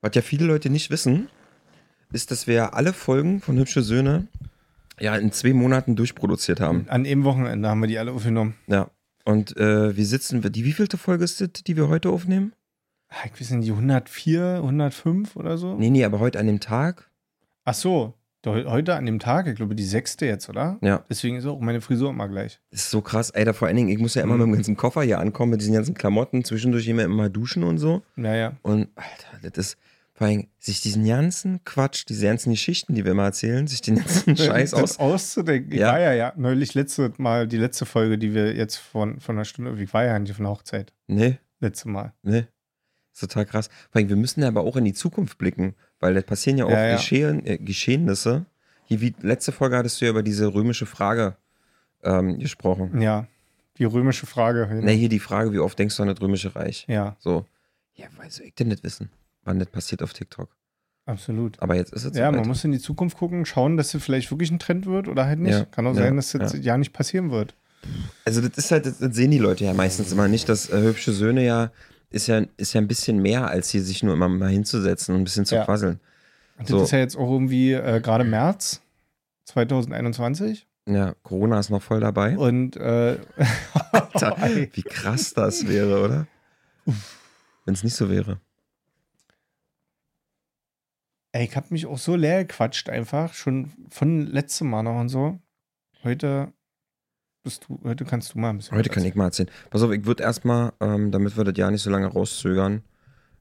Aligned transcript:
Was 0.00 0.14
ja 0.14 0.22
viele 0.22 0.46
Leute 0.46 0.70
nicht 0.70 0.90
wissen, 0.90 1.28
ist, 2.12 2.30
dass 2.30 2.46
wir 2.46 2.74
alle 2.74 2.92
Folgen 2.92 3.40
von 3.40 3.58
Hübsche 3.58 3.82
Söhne 3.82 4.28
ja 5.00 5.16
in 5.16 5.32
zwei 5.32 5.52
Monaten 5.52 5.96
durchproduziert 5.96 6.60
haben. 6.60 6.86
An 6.88 7.04
dem 7.04 7.24
Wochenende 7.24 7.68
haben 7.68 7.80
wir 7.80 7.88
die 7.88 7.98
alle 7.98 8.12
aufgenommen. 8.12 8.54
Ja. 8.66 8.90
Und 9.24 9.56
äh, 9.56 9.96
wie 9.96 10.04
sitzen 10.04 10.42
wir, 10.42 10.50
die 10.50 10.64
wievielte 10.64 10.96
Folge 10.96 11.24
ist 11.24 11.40
das, 11.40 11.52
die 11.52 11.76
wir 11.76 11.88
heute 11.88 12.10
aufnehmen? 12.10 12.52
Ah, 13.10 13.16
Ich 13.32 13.40
weiß 13.40 13.50
nicht, 13.50 13.66
die 13.66 13.72
104, 13.72 14.56
105 14.62 15.36
oder 15.36 15.58
so? 15.58 15.74
Nee, 15.76 15.90
nee, 15.90 16.04
aber 16.04 16.18
heute 16.20 16.38
an 16.38 16.46
dem 16.46 16.60
Tag. 16.60 17.10
Ach 17.64 17.74
so, 17.74 18.14
heute 18.46 18.94
an 18.94 19.04
dem 19.04 19.18
Tag, 19.18 19.46
ich 19.46 19.56
glaube 19.56 19.74
die 19.74 19.84
sechste 19.84 20.24
jetzt, 20.24 20.48
oder? 20.48 20.78
Ja. 20.80 21.04
Deswegen 21.10 21.36
ist 21.36 21.44
auch 21.44 21.60
meine 21.60 21.80
Frisur 21.82 22.08
immer 22.10 22.28
gleich. 22.28 22.60
Das 22.70 22.80
ist 22.84 22.90
so 22.90 23.02
krass. 23.02 23.30
Ey, 23.30 23.44
da 23.44 23.52
vor 23.52 23.68
allen 23.68 23.76
Dingen, 23.76 23.88
ich 23.90 23.98
muss 23.98 24.14
ja 24.14 24.22
immer 24.22 24.34
Mhm. 24.34 24.40
mit 24.40 24.46
dem 24.48 24.54
ganzen 24.54 24.76
Koffer 24.76 25.02
hier 25.02 25.18
ankommen, 25.18 25.50
mit 25.50 25.60
diesen 25.60 25.74
ganzen 25.74 25.94
Klamotten, 25.94 26.44
zwischendurch 26.44 26.86
immer, 26.88 27.02
immer 27.04 27.28
duschen 27.28 27.64
und 27.64 27.76
so. 27.78 28.02
Naja. 28.16 28.56
Und, 28.62 28.88
Alter, 28.94 29.50
das 29.50 29.66
ist, 29.72 29.78
vor 30.18 30.26
allem, 30.26 30.48
sich 30.58 30.80
diesen 30.80 31.06
ganzen 31.06 31.62
Quatsch, 31.62 32.04
diese 32.08 32.26
ganzen 32.26 32.50
Geschichten, 32.50 32.92
die 32.96 33.04
wir 33.04 33.14
mal 33.14 33.26
erzählen, 33.26 33.68
sich 33.68 33.80
den 33.82 33.96
ganzen 33.96 34.36
Scheiß 34.36 34.74
aus. 34.74 34.98
auszudenken. 34.98 35.72
Ja. 35.78 35.92
war 35.92 36.00
ja, 36.00 36.12
ja 36.12 36.32
neulich 36.36 36.74
letzte 36.74 37.12
Mal, 37.18 37.46
die 37.46 37.56
letzte 37.56 37.86
Folge, 37.86 38.18
die 38.18 38.34
wir 38.34 38.52
jetzt 38.56 38.76
von, 38.76 39.20
von 39.20 39.36
einer 39.36 39.44
Stunde, 39.44 39.80
ich 39.80 39.94
war 39.94 40.04
ja 40.04 40.18
nicht 40.18 40.34
von 40.34 40.44
der 40.44 40.52
Hochzeit. 40.52 40.92
Nee, 41.06 41.38
Letzte 41.60 41.88
Mal. 41.88 42.12
nee. 42.22 42.46
Ist 43.12 43.20
total 43.20 43.46
krass. 43.46 43.68
Vor 43.90 44.00
allem, 44.00 44.08
wir 44.08 44.16
müssen 44.16 44.42
ja 44.42 44.48
aber 44.48 44.62
auch 44.62 44.76
in 44.76 44.84
die 44.84 44.92
Zukunft 44.92 45.38
blicken, 45.38 45.74
weil 46.00 46.14
da 46.14 46.20
passieren 46.20 46.58
ja 46.58 46.64
auch 46.66 46.70
Ja, 46.70 46.86
ja. 46.88 46.96
Geschehen, 46.96 47.46
äh, 47.46 47.58
Geschehnisse. 47.58 48.44
Hier, 48.86 49.00
wie 49.00 49.14
letzte 49.20 49.52
Folge 49.52 49.76
hattest 49.76 50.00
du 50.00 50.04
ja 50.04 50.10
über 50.10 50.22
diese 50.24 50.52
römische 50.52 50.86
Frage 50.86 51.36
ähm, 52.02 52.38
gesprochen. 52.40 53.00
Ja. 53.00 53.26
Die 53.78 53.84
römische 53.84 54.26
Frage. 54.26 54.68
Na, 54.82 54.90
hier 54.90 55.08
die 55.08 55.18
Frage, 55.20 55.52
wie 55.52 55.58
oft 55.60 55.78
denkst 55.78 55.96
du 55.96 56.02
an 56.02 56.08
das 56.08 56.20
römische 56.20 56.56
Reich? 56.56 56.84
Ja, 56.88 57.16
So. 57.20 57.46
Ja, 57.94 58.06
weil 58.16 58.30
soll 58.30 58.46
ich 58.46 58.54
denn 58.56 58.68
nicht 58.68 58.82
wissen, 58.84 59.10
wann 59.48 59.58
das 59.58 59.68
passiert 59.68 60.02
auf 60.02 60.12
TikTok? 60.12 60.48
absolut. 61.06 61.58
Aber 61.62 61.74
jetzt 61.74 61.92
ist 61.94 62.04
es 62.04 62.14
Ja, 62.16 62.26
soweit. 62.26 62.40
man 62.40 62.48
muss 62.48 62.62
in 62.64 62.72
die 62.72 62.78
Zukunft 62.78 63.16
gucken, 63.16 63.46
schauen, 63.46 63.78
dass 63.78 63.94
es 63.94 64.04
vielleicht 64.04 64.30
wirklich 64.30 64.50
ein 64.50 64.58
Trend 64.58 64.84
wird 64.84 65.08
oder 65.08 65.24
halt 65.24 65.38
nicht. 65.38 65.54
Ja, 65.54 65.64
Kann 65.64 65.86
auch 65.86 65.94
ja, 65.94 66.02
sein, 66.02 66.16
dass 66.16 66.32
das 66.32 66.52
ja. 66.52 66.58
ja. 66.60 66.76
nicht 66.78 66.92
passieren 66.92 67.30
wird. 67.30 67.54
Also 68.26 68.42
das 68.42 68.58
ist 68.58 68.70
halt, 68.70 68.84
das, 68.84 68.98
das 68.98 69.14
sehen 69.16 69.30
die 69.30 69.38
Leute 69.38 69.64
ja 69.64 69.72
meistens 69.72 70.12
immer 70.12 70.28
nicht, 70.28 70.48
dass 70.50 70.68
äh, 70.68 70.82
hübsche 70.82 71.12
Söhne 71.12 71.44
ja 71.46 71.70
ist 72.10 72.26
ja 72.26 72.42
ist 72.58 72.74
ja 72.74 72.80
ein 72.82 72.88
bisschen 72.88 73.22
mehr, 73.22 73.48
als 73.48 73.70
hier 73.70 73.82
sich 73.82 74.02
nur 74.02 74.14
immer 74.14 74.28
mal 74.28 74.50
hinzusetzen 74.50 75.14
und 75.14 75.22
ein 75.22 75.24
bisschen 75.24 75.46
zu 75.46 75.54
Ja. 75.54 75.64
quasseln. 75.64 75.98
Und 76.58 76.68
So. 76.68 76.76
Das 76.78 76.88
ist 76.88 76.90
ja 76.92 76.98
jetzt 76.98 77.16
auch 77.16 77.30
irgendwie 77.30 77.72
äh, 77.72 78.00
gerade 78.00 78.24
März 78.24 78.82
2021. 79.46 80.66
Ja, 80.86 81.14
Corona 81.22 81.58
ist 81.58 81.70
noch 81.70 81.82
voll 81.82 82.00
dabei. 82.00 82.36
Und 82.36 82.76
äh, 82.76 83.18
Alter, 83.92 84.36
wie 84.72 84.82
krass 84.82 85.32
das 85.34 85.66
wäre, 85.68 86.02
oder? 86.04 86.26
Wenn 87.64 87.74
es 87.74 87.84
nicht 87.84 87.94
so 87.96 88.10
wäre. 88.10 88.40
Ey, 91.38 91.44
ich 91.44 91.56
habe 91.56 91.68
mich 91.70 91.86
auch 91.86 91.98
so 91.98 92.16
leer 92.16 92.44
gequatscht 92.44 92.90
einfach, 92.90 93.32
schon 93.32 93.70
von 93.90 94.26
letztem 94.26 94.70
Mal 94.70 94.82
noch 94.82 94.98
und 94.98 95.08
so. 95.08 95.38
Heute 96.02 96.52
bist 97.44 97.66
du, 97.68 97.78
heute 97.84 98.04
kannst 98.04 98.34
du 98.34 98.38
mal 98.40 98.50
ein 98.50 98.56
bisschen. 98.56 98.76
Heute 98.76 98.90
kann 98.90 99.04
ich 99.04 99.14
mal 99.14 99.26
erzählen. 99.26 99.48
Pass 99.70 99.82
auf, 99.82 99.92
ich 99.92 100.04
würde 100.04 100.24
erstmal, 100.24 100.72
ähm, 100.80 101.12
damit 101.12 101.36
wir 101.36 101.44
das 101.44 101.56
ja 101.56 101.70
nicht 101.70 101.82
so 101.82 101.90
lange 101.90 102.08
rauszögern, 102.08 102.82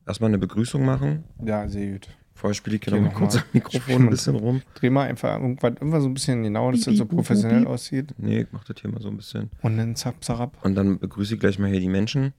erstmal 0.06 0.30
eine 0.30 0.38
Begrüßung 0.38 0.86
machen. 0.86 1.24
Ja, 1.44 1.68
sehr 1.68 1.94
gut. 1.94 2.10
Vorher 2.36 2.54
spiele 2.54 2.76
ich 2.76 2.84
hier 2.84 2.94
Okay, 2.94 3.02
noch 3.02 3.14
mal 3.14 3.14
noch 3.14 3.20
mal. 3.20 3.28
kurz 3.28 3.36
am 3.38 3.44
Mikrofon 3.52 4.04
ein 4.04 4.10
bisschen 4.12 4.36
rum. 4.36 4.62
Dreh 4.76 4.92
mal 4.92 5.08
einfach 5.08 5.34
irgendwas, 5.40 5.72
irgendwas 5.72 6.04
so 6.04 6.10
ein 6.10 6.14
bisschen 6.14 6.44
genau, 6.44 6.72
dass 6.72 6.82
das 6.82 6.98
so 6.98 7.06
professionell 7.08 7.66
aussieht. 7.66 8.14
Nee, 8.20 8.42
ich 8.42 8.48
mach 8.52 8.64
das 8.64 8.80
hier 8.80 8.92
mal 8.92 9.02
so 9.02 9.08
ein 9.10 9.18
bisschen. 9.18 9.50
Und 9.64 9.76
dann 9.78 9.96
zapp, 9.96 10.24
zarab. 10.24 10.56
Und 10.64 10.76
dann 10.76 11.00
begrüße 11.00 11.34
ich 11.34 11.40
gleich 11.40 11.58
mal 11.58 11.72
hier 11.72 11.80
die 11.80 11.90
Menschen, 11.90 12.34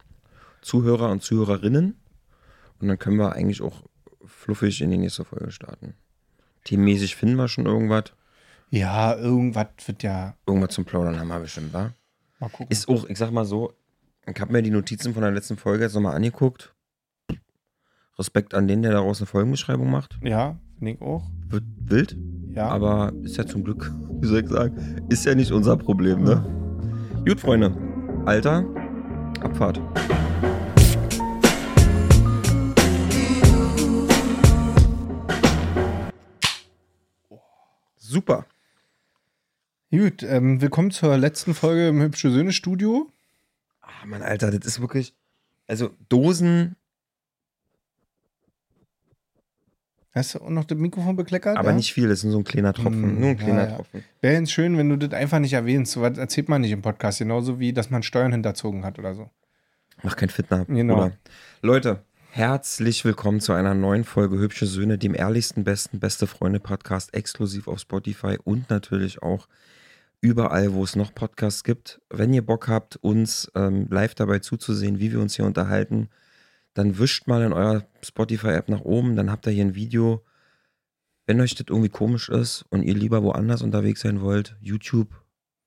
Zuhörer 0.62 1.11
und 1.11 1.25
Zuhörerinnen. 1.25 1.97
Und 2.81 2.86
dann 2.86 2.97
können 3.01 3.17
wir 3.17 3.33
eigentlich 3.33 3.61
auch 3.61 3.83
fluffig 4.29 4.81
in 4.81 4.91
die 4.91 4.98
nächste 4.98 5.25
Folge 5.25 5.51
starten. 5.51 5.95
Themenmäßig 6.65 7.17
finden 7.17 7.37
wir 7.37 7.48
schon 7.48 7.67
irgendwas. 7.67 8.05
Ja, 8.70 9.15
irgendwas 9.17 9.69
wird 9.87 10.03
ja. 10.03 10.35
Irgendwas 10.47 10.75
zum 10.75 10.85
Plaudern 10.85 11.19
haben 11.19 11.29
wir 11.29 11.41
bestimmt, 11.41 11.73
wa? 11.73 11.93
Mal 12.39 12.51
gucken. 12.51 12.67
Ist 12.70 12.89
auch, 12.89 13.07
ich 13.08 13.17
sag 13.19 13.30
mal 13.30 13.45
so, 13.45 13.73
ich 14.27 14.39
habe 14.41 14.52
mir 14.52 14.63
die 14.63 14.70
Notizen 14.70 15.14
von 15.14 15.23
der 15.23 15.33
letzten 15.33 15.57
Folge 15.57 15.85
jetzt 15.85 15.95
nochmal 15.95 16.14
angeguckt. 16.14 16.75
Respekt 18.19 18.52
an 18.55 18.67
den, 18.69 18.83
der 18.83 18.92
daraus 18.92 19.20
eine 19.20 19.27
Folgenbeschreibung 19.27 19.91
macht. 19.91 20.19
ja, 20.23 20.58
finde 20.79 20.92
ich 20.92 21.01
auch. 21.01 21.31
Wird 21.48 21.64
wild, 21.85 22.17
Ja. 22.51 22.69
aber 22.69 23.13
ist 23.23 23.36
ja 23.36 23.47
zum 23.47 23.64
Glück, 23.64 23.91
wie 24.20 24.27
soll 24.27 24.42
ich 24.42 24.48
sagen, 24.48 25.07
ist 25.08 25.25
ja 25.25 25.35
nicht 25.35 25.52
unser 25.52 25.77
Problem, 25.77 26.23
ne? 26.25 26.45
Gut, 27.27 27.41
Freunde. 27.41 27.75
Alter, 28.27 28.64
Abfahrt. 29.41 29.81
Super. 38.18 38.46
Gut, 39.92 40.24
ähm, 40.24 40.61
willkommen 40.61 40.90
zur 40.90 41.17
letzten 41.17 41.55
Folge 41.55 41.86
im 41.86 42.02
Hübsche 42.02 42.33
Söhne 42.33 42.51
Studio. 42.51 43.12
Ah, 43.80 44.06
Mann, 44.06 44.23
Alter, 44.23 44.51
das 44.51 44.67
ist 44.67 44.80
wirklich. 44.80 45.14
Also, 45.68 45.90
Dosen, 46.08 46.74
Hast 50.11 50.34
du 50.34 50.40
auch 50.40 50.51
noch 50.51 50.64
das 50.64 50.77
Mikrofon 50.77 51.14
bekleckert? 51.14 51.57
aber 51.57 51.70
ja? 51.70 51.77
nicht 51.77 51.92
viel, 51.92 52.08
das 52.08 52.24
ist 52.24 52.33
so 52.33 52.39
ein 52.39 52.42
kleiner 52.42 52.73
Tropfen. 52.73 53.05
Hm, 53.05 53.20
nur 53.20 53.28
ein 53.30 53.39
kleiner 53.39 53.68
ja. 53.68 53.77
Tropfen. 53.77 54.02
Wäre 54.20 54.34
jetzt 54.34 54.51
schön, 54.51 54.77
wenn 54.77 54.89
du 54.89 54.96
das 54.96 55.12
einfach 55.12 55.39
nicht 55.39 55.52
erwähnst. 55.52 55.92
So 55.92 56.02
was 56.02 56.18
erzählt 56.18 56.48
man 56.48 56.62
nicht 56.62 56.73
im 56.73 56.83
Podcast. 56.83 57.20
Genauso 57.20 57.61
wie, 57.61 57.73
dass 57.73 57.89
man 57.90 58.02
Steuern 58.02 58.33
hinterzogen 58.33 58.84
hat 58.84 58.98
oder 58.98 59.14
so. 59.14 59.30
Mach 60.02 60.17
kein 60.17 60.28
Fitner. 60.28 60.64
Genau. 60.64 60.95
Bruder. 60.96 61.12
Leute, 61.62 62.02
herzlich 62.30 63.05
willkommen 63.05 63.40
zu 63.40 63.52
einer 63.52 63.74
neuen 63.74 64.05
Folge 64.05 64.39
Hübsche 64.39 64.66
Söhne, 64.66 64.98
dem 64.98 65.14
ehrlichsten, 65.14 65.64
besten, 65.64 65.98
beste 65.98 66.27
Freunde-Podcast, 66.27 67.14
exklusiv 67.14 67.68
auf 67.68 67.80
Spotify 67.80 68.39
und 68.42 68.70
natürlich 68.70 69.22
auch 69.22 69.48
überall, 70.20 70.74
wo 70.74 70.84
es 70.84 70.94
noch 70.94 71.14
Podcasts 71.14 71.64
gibt. 71.64 72.00
Wenn 72.11 72.34
ihr 72.34 72.44
Bock 72.44 72.68
habt, 72.68 72.96
uns 72.96 73.50
ähm, 73.55 73.89
live 73.90 74.14
dabei 74.14 74.40
zuzusehen, 74.40 75.00
wie 75.00 75.12
wir 75.12 75.20
uns 75.20 75.36
hier 75.36 75.46
unterhalten, 75.46 76.11
dann 76.74 76.98
wischt 76.98 77.27
mal 77.27 77.42
in 77.42 77.52
eurer 77.52 77.86
Spotify-App 78.02 78.68
nach 78.68 78.83
oben, 78.83 79.16
dann 79.16 79.30
habt 79.30 79.46
ihr 79.46 79.52
hier 79.52 79.64
ein 79.64 79.74
Video. 79.74 80.24
Wenn 81.27 81.40
euch 81.40 81.55
das 81.55 81.66
irgendwie 81.68 81.89
komisch 81.89 82.28
ist 82.28 82.64
und 82.70 82.83
ihr 82.83 82.95
lieber 82.95 83.22
woanders 83.22 83.62
unterwegs 83.62 84.02
sein 84.02 84.20
wollt, 84.20 84.56
YouTube 84.60 85.08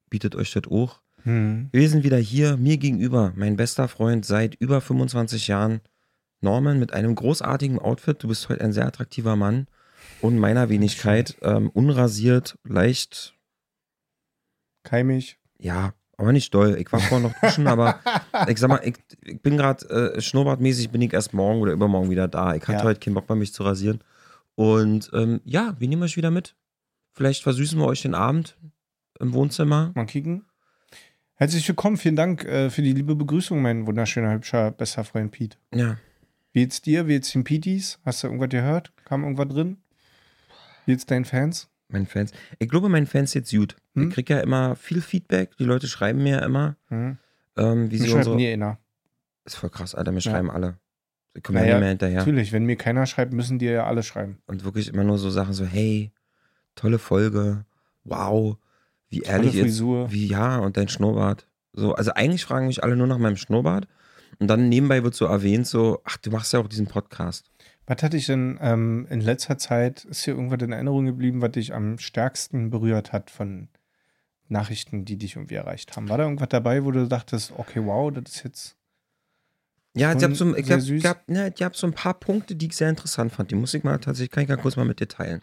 bietet 0.09 0.35
euch 0.35 0.51
das 0.51 0.63
auch. 0.69 1.01
Hm. 1.23 1.69
Wir 1.71 1.89
sind 1.89 2.03
wieder 2.03 2.17
hier, 2.17 2.57
mir 2.57 2.77
gegenüber, 2.77 3.33
mein 3.35 3.55
bester 3.55 3.87
Freund 3.87 4.25
seit 4.25 4.55
über 4.55 4.81
25 4.81 5.47
Jahren, 5.47 5.81
Norman, 6.41 6.79
mit 6.79 6.93
einem 6.93 7.15
großartigen 7.15 7.79
Outfit. 7.79 8.21
Du 8.23 8.27
bist 8.27 8.49
heute 8.49 8.63
ein 8.63 8.73
sehr 8.73 8.85
attraktiver 8.87 9.35
Mann 9.35 9.67
und 10.21 10.37
meiner 10.37 10.69
Wenigkeit, 10.69 11.35
ähm, 11.41 11.69
unrasiert, 11.69 12.57
leicht, 12.63 13.35
Keimig. 14.83 15.37
ja, 15.59 15.93
aber 16.17 16.31
nicht 16.33 16.53
doll. 16.53 16.75
Ich 16.79 16.91
war 16.91 16.99
vorher 16.99 17.27
noch 17.29 17.39
duschen, 17.39 17.67
aber 17.67 17.99
ich 18.47 18.57
sag 18.59 18.67
mal, 18.69 18.81
ich, 18.83 18.95
ich 19.23 19.41
bin 19.41 19.57
gerade 19.57 20.13
äh, 20.15 20.21
schnurrbartmäßig, 20.21 20.89
bin 20.91 21.01
ich 21.01 21.13
erst 21.13 21.33
morgen 21.33 21.61
oder 21.61 21.71
übermorgen 21.71 22.09
wieder 22.11 22.27
da. 22.27 22.53
Ich 22.55 22.61
hatte 22.63 22.73
Ja. 22.79 22.83
heute 22.83 22.99
keinen 22.99 23.13
Bock 23.15 23.27
mehr, 23.29 23.35
mich 23.35 23.53
zu 23.53 23.63
rasieren. 23.63 24.03
Und 24.55 25.09
ähm, 25.13 25.41
ja, 25.45 25.75
wir 25.79 25.87
nehmen 25.87 26.03
euch 26.03 26.17
wieder 26.17 26.29
mit. 26.29 26.55
Vielleicht 27.13 27.41
versüßen 27.43 27.79
wir 27.79 27.85
euch 27.87 28.01
den 28.03 28.13
Abend 28.15 28.57
im 29.19 29.33
Wohnzimmer. 29.33 29.91
Mal 29.95 30.05
kicken. 30.05 30.45
Herzlich 31.35 31.67
willkommen. 31.67 31.97
Vielen 31.97 32.15
Dank 32.15 32.45
äh, 32.45 32.69
für 32.69 32.83
die 32.83 32.93
liebe 32.93 33.15
Begrüßung, 33.15 33.59
mein 33.61 33.87
wunderschöner, 33.87 34.33
hübscher, 34.33 34.69
bester 34.71 35.03
Freund 35.03 35.31
Pete. 35.31 35.57
Ja, 35.73 35.97
Wie 36.53 36.59
geht's 36.61 36.81
dir? 36.81 37.07
Wie 37.07 37.13
geht's 37.13 37.31
den 37.31 37.43
Peeties? 37.43 37.99
Hast 38.05 38.23
du 38.23 38.27
irgendwas 38.27 38.49
gehört? 38.49 38.91
Kam 39.05 39.23
irgendwas 39.23 39.47
drin? 39.47 39.77
Wie 40.85 40.91
geht's 40.93 41.05
deinen 41.05 41.25
Fans? 41.25 41.69
Meinen 41.89 42.05
Fans. 42.07 42.31
Ich 42.59 42.69
glaube, 42.69 42.89
meinen 42.89 43.07
Fans 43.07 43.33
jetzt 43.33 43.51
gut. 43.51 43.75
Hm? 43.95 44.09
Ich 44.09 44.13
krieg 44.15 44.29
ja 44.29 44.39
immer 44.39 44.75
viel 44.75 45.01
Feedback. 45.01 45.55
Die 45.57 45.63
Leute 45.65 45.87
schreiben 45.87 46.23
mir 46.23 46.37
ja 46.39 46.45
immer, 46.45 46.75
Hm? 46.87 47.17
ähm, 47.57 47.91
wie 47.91 47.97
sie 47.97 48.09
unsere. 48.11 48.35
nie 48.35 48.47
einer. 48.51 48.77
Ist 49.45 49.55
voll 49.57 49.69
krass, 49.69 49.95
Alter. 49.95 50.11
Mir 50.11 50.19
Ja. 50.19 50.31
schreiben 50.31 50.49
alle. 50.51 50.77
Ich 51.33 51.43
komme 51.43 51.59
ja 51.59 51.65
nicht 51.65 51.79
mehr 51.79 51.89
hinterher. 51.89 52.19
Natürlich, 52.19 52.51
wenn 52.51 52.65
mir 52.65 52.75
keiner 52.75 53.05
schreibt, 53.05 53.33
müssen 53.33 53.57
dir 53.59 53.71
ja 53.71 53.85
alle 53.85 54.03
schreiben. 54.03 54.39
Und 54.47 54.63
wirklich 54.65 54.89
immer 54.89 55.03
nur 55.03 55.17
so 55.17 55.29
Sachen 55.29 55.53
so, 55.53 55.65
hey, 55.65 56.11
tolle 56.75 56.99
Folge. 56.99 57.65
Wow. 58.03 58.57
Wie 59.09 59.19
Tolle 59.21 59.33
ehrlich 59.37 59.53
jetzt. 59.53 59.63
Frisur. 59.63 60.11
Wie 60.11 60.27
ja, 60.27 60.57
und 60.59 60.75
dein 60.77 60.89
Schnurrbart. 60.89 61.47
So, 61.73 61.93
also 61.95 62.11
eigentlich 62.13 62.43
fragen 62.43 62.67
mich 62.67 62.83
alle 62.83 62.95
nur 62.97 63.07
nach 63.07 63.17
meinem 63.17 63.37
Schnurrbart. 63.37 63.87
Und 64.41 64.47
dann 64.47 64.69
nebenbei 64.69 65.03
wird 65.03 65.13
so 65.13 65.25
erwähnt, 65.25 65.67
so, 65.67 66.01
ach, 66.03 66.17
du 66.17 66.31
machst 66.31 66.51
ja 66.51 66.59
auch 66.59 66.67
diesen 66.67 66.87
Podcast. 66.87 67.45
Was 67.85 68.01
hatte 68.01 68.17
ich 68.17 68.25
denn 68.25 68.57
ähm, 68.59 69.05
in 69.11 69.21
letzter 69.21 69.59
Zeit, 69.59 70.03
ist 70.05 70.25
dir 70.25 70.31
irgendwas 70.31 70.59
in 70.63 70.71
Erinnerung 70.71 71.05
geblieben, 71.05 71.43
was 71.43 71.51
dich 71.51 71.75
am 71.75 71.99
stärksten 71.99 72.71
berührt 72.71 73.13
hat 73.13 73.29
von 73.29 73.67
Nachrichten, 74.47 75.05
die 75.05 75.17
dich 75.17 75.35
irgendwie 75.35 75.53
erreicht 75.53 75.95
haben? 75.95 76.09
War 76.09 76.17
da 76.17 76.23
irgendwas 76.23 76.49
dabei, 76.49 76.83
wo 76.83 76.89
du 76.89 77.07
dachtest, 77.07 77.53
okay, 77.55 77.85
wow, 77.85 78.11
das 78.11 78.33
ist 78.33 78.43
jetzt. 78.43 78.77
Ja, 79.95 80.11
ich 80.11 80.23
habe 80.23 80.33
so, 80.33 80.55
ich 80.55 81.05
hab, 81.05 81.29
ne, 81.29 81.53
ich 81.55 81.61
hab 81.61 81.75
so 81.75 81.85
ein 81.85 81.93
paar 81.93 82.15
Punkte, 82.15 82.55
die 82.55 82.65
ich 82.65 82.75
sehr 82.75 82.89
interessant 82.89 83.31
fand. 83.31 83.51
Die 83.51 83.55
muss 83.55 83.75
ich 83.75 83.83
mal 83.83 83.99
tatsächlich, 83.99 84.31
kann 84.31 84.41
ich 84.41 84.49
ja 84.49 84.57
kurz 84.57 84.75
mal 84.75 84.85
mit 84.85 84.99
dir 84.99 85.07
teilen. 85.07 85.41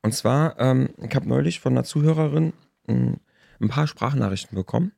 Und 0.00 0.14
zwar, 0.14 0.58
ähm, 0.58 0.88
ich 0.96 1.14
habe 1.14 1.28
neulich 1.28 1.60
von 1.60 1.74
einer 1.74 1.84
Zuhörerin 1.84 2.54
ähm, 2.88 3.18
ein 3.60 3.68
paar 3.68 3.86
Sprachnachrichten 3.86 4.56
bekommen. 4.56 4.92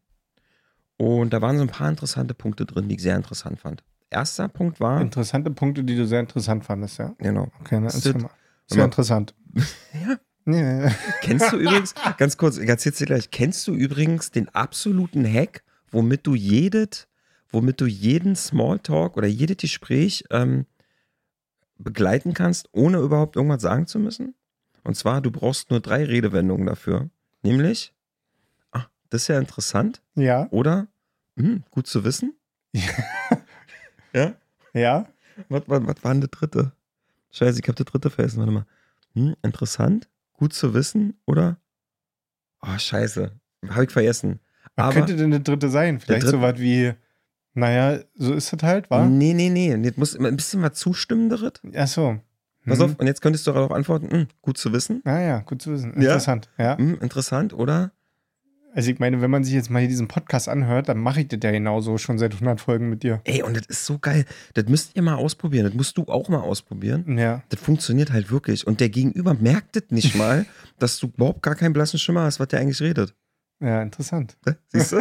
Und 0.96 1.32
da 1.32 1.42
waren 1.42 1.56
so 1.56 1.62
ein 1.62 1.68
paar 1.68 1.88
interessante 1.88 2.34
Punkte 2.34 2.66
drin, 2.66 2.88
die 2.88 2.94
ich 2.96 3.02
sehr 3.02 3.16
interessant 3.16 3.58
fand. 3.60 3.82
erster 4.10 4.48
Punkt 4.48 4.78
war. 4.80 5.00
Interessante 5.00 5.50
Punkte, 5.50 5.82
die 5.82 5.96
du 5.96 6.06
sehr 6.06 6.20
interessant 6.20 6.64
fandest, 6.64 6.98
ja? 6.98 7.14
Genau. 7.18 7.48
Okay, 7.60 7.80
ne? 7.80 7.90
Sid, 7.90 8.06
erzähl 8.06 8.22
mal. 8.22 8.30
Sehr 8.66 8.84
interessant. 8.84 9.34
Ja. 9.92 10.18
Ja. 10.46 10.90
Kennst 11.22 11.52
du 11.52 11.56
übrigens, 11.58 11.94
ganz 12.18 12.36
kurz, 12.36 12.58
ich 12.58 12.68
erzähl's 12.68 12.98
dir 12.98 13.06
gleich, 13.06 13.30
kennst 13.30 13.66
du 13.66 13.72
übrigens 13.72 14.30
den 14.30 14.50
absoluten 14.50 15.24
Hack, 15.24 15.64
womit 15.90 16.26
du 16.26 16.34
jedes, 16.34 17.08
womit 17.50 17.80
du 17.80 17.86
jeden 17.86 18.36
Smalltalk 18.36 19.16
oder 19.16 19.26
jedes 19.26 19.56
Gespräch 19.56 20.24
ähm, 20.30 20.66
begleiten 21.78 22.34
kannst, 22.34 22.68
ohne 22.72 22.98
überhaupt 22.98 23.36
irgendwas 23.36 23.62
sagen 23.62 23.86
zu 23.86 23.98
müssen? 23.98 24.34
Und 24.82 24.96
zwar, 24.96 25.22
du 25.22 25.30
brauchst 25.30 25.70
nur 25.70 25.80
drei 25.80 26.04
Redewendungen 26.04 26.66
dafür. 26.66 27.08
Nämlich, 27.42 27.93
das 29.14 29.22
ist 29.22 29.28
ja 29.28 29.38
interessant, 29.38 30.02
Ja. 30.14 30.48
oder? 30.50 30.88
Hm, 31.38 31.64
gut 31.70 31.86
zu 31.86 32.04
wissen. 32.04 32.34
ja? 34.12 34.34
Ja. 34.72 35.06
Was, 35.48 35.62
was, 35.66 35.86
was 35.86 36.04
war 36.04 36.12
denn 36.12 36.20
der 36.20 36.28
dritte? 36.30 36.72
Scheiße, 37.30 37.58
ich 37.60 37.66
habe 37.68 37.74
der 37.76 37.86
dritte 37.86 38.10
vergessen. 38.10 38.38
Warte 38.40 38.52
mal. 38.52 38.66
Hm, 39.14 39.34
interessant, 39.42 40.08
gut 40.32 40.52
zu 40.52 40.74
wissen, 40.74 41.18
oder? 41.26 41.58
Oh, 42.62 42.78
scheiße. 42.78 43.32
Habe 43.68 43.84
ich 43.84 43.90
vergessen. 43.90 44.40
Was 44.76 44.84
Aber 44.86 44.94
könnte 44.94 45.16
denn 45.16 45.30
der 45.30 45.40
dritte 45.40 45.68
sein? 45.68 46.00
Vielleicht 46.00 46.22
dritte- 46.24 46.36
so 46.38 46.42
was 46.42 46.58
wie, 46.58 46.92
naja, 47.54 48.00
so 48.14 48.34
ist 48.34 48.52
es 48.52 48.62
halt, 48.62 48.90
wa? 48.90 49.06
nee, 49.06 49.32
nee, 49.34 49.48
nee. 49.50 49.74
Jetzt 49.74 49.98
muss 49.98 50.16
ein 50.16 50.36
bisschen 50.36 50.62
was 50.62 50.74
zustimmenderes. 50.74 51.52
Ach 51.76 51.86
so. 51.86 52.20
Pass 52.66 52.78
Mhm. 52.78 52.84
auf, 52.84 52.98
und 52.98 53.06
jetzt 53.06 53.20
könntest 53.20 53.46
du 53.46 53.52
darauf 53.52 53.70
antworten, 53.72 54.10
hm, 54.10 54.28
gut 54.40 54.56
zu 54.58 54.72
wissen. 54.72 55.02
Ah 55.04 55.20
ja, 55.20 55.38
gut 55.40 55.60
zu 55.62 55.72
wissen. 55.72 55.92
Ja. 55.96 56.00
Interessant. 56.12 56.48
Ja. 56.58 56.78
Hm, 56.78 56.98
interessant, 57.00 57.52
oder? 57.52 57.92
Also 58.74 58.90
ich 58.90 58.98
meine, 58.98 59.22
wenn 59.22 59.30
man 59.30 59.44
sich 59.44 59.54
jetzt 59.54 59.70
mal 59.70 59.78
hier 59.78 59.88
diesen 59.88 60.08
Podcast 60.08 60.48
anhört, 60.48 60.88
dann 60.88 60.98
mache 60.98 61.20
ich 61.20 61.28
das 61.28 61.38
ja 61.42 61.52
genauso 61.52 61.96
schon 61.96 62.18
seit 62.18 62.34
100 62.34 62.60
Folgen 62.60 62.88
mit 62.88 63.04
dir. 63.04 63.20
Ey, 63.22 63.42
und 63.42 63.56
das 63.56 63.66
ist 63.66 63.86
so 63.86 63.98
geil. 63.98 64.24
Das 64.54 64.66
müsst 64.66 64.96
ihr 64.96 65.02
mal 65.02 65.14
ausprobieren. 65.14 65.66
Das 65.66 65.74
musst 65.74 65.96
du 65.96 66.02
auch 66.06 66.28
mal 66.28 66.40
ausprobieren. 66.40 67.16
Ja. 67.16 67.44
Das 67.50 67.60
funktioniert 67.60 68.12
halt 68.12 68.32
wirklich. 68.32 68.66
Und 68.66 68.80
der 68.80 68.88
Gegenüber 68.88 69.34
merkt 69.34 69.76
das 69.76 69.84
nicht 69.90 70.16
mal, 70.16 70.44
dass 70.80 70.98
du 70.98 71.06
überhaupt 71.06 71.42
gar 71.42 71.54
keinen 71.54 71.72
blassen 71.72 72.00
Schimmer 72.00 72.22
hast, 72.22 72.40
was 72.40 72.48
der 72.48 72.60
eigentlich 72.60 72.80
redet. 72.80 73.14
Ja, 73.60 73.80
interessant. 73.80 74.36
Siehst 74.68 74.92
du? 74.92 74.98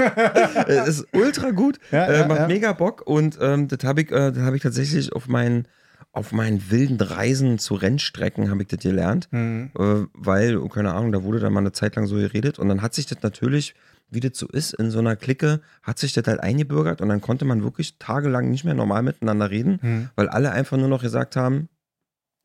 Es 0.67 0.87
ist 0.99 1.07
ultra 1.11 1.49
gut. 1.49 1.79
Ja, 1.91 2.05
äh, 2.05 2.19
ja, 2.19 2.27
macht 2.27 2.41
ja. 2.41 2.47
mega 2.47 2.73
Bock 2.73 3.01
und 3.05 3.37
ähm, 3.41 3.67
das 3.67 3.83
habe 3.83 4.01
ich, 4.01 4.11
äh, 4.11 4.31
das 4.31 4.43
hab 4.43 4.53
ich 4.53 4.61
tatsächlich 4.61 5.11
auf 5.13 5.27
meinen, 5.27 5.67
auf 6.13 6.31
meinen 6.31 6.69
wilden 6.71 7.01
Reisen 7.01 7.57
zu 7.60 7.74
Rennstrecken 7.74 8.50
habe 8.50 8.62
ich 8.62 8.68
das 8.69 8.80
gelernt, 8.80 9.27
Hm. 9.31 9.71
äh, 9.77 10.06
weil, 10.13 10.62
keine 10.69 10.94
Ahnung, 10.94 11.12
da 11.12 11.24
wurde 11.24 11.39
dann 11.39 11.51
mal 11.51 11.60
eine 11.60 11.71
Zeit 11.74 11.95
lang 11.95 12.06
so 12.07 12.15
geredet 12.15 12.60
und 12.60 12.69
dann 12.69 12.81
hat 12.83 12.94
sich 12.94 13.07
das 13.07 13.21
natürlich, 13.24 13.74
wie 14.12 14.19
das 14.19 14.38
so 14.38 14.48
ist, 14.48 14.74
in 14.75 14.92
so 14.92 15.00
einer 15.00 15.15
Clique, 15.15 15.60
hat 15.81 15.98
sich 15.98 16.13
das 16.13 16.25
halt 16.27 16.39
eingebürgert 16.39 17.01
und 17.01 17.10
dann 17.10 17.19
konnte 17.19 17.45
man 17.45 17.63
wirklich 17.63 17.98
tagelang 17.98 18.51
nicht 18.51 18.63
mehr 18.63 18.75
normal 18.75 19.01
miteinander 19.01 19.50
reden, 19.50 19.80
Hm. 19.81 20.10
weil 20.15 20.30
alle 20.30 20.51
einfach 20.51 20.77
nur 20.77 20.88
noch 20.88 21.01
gesagt 21.01 21.36
haben, 21.36 21.68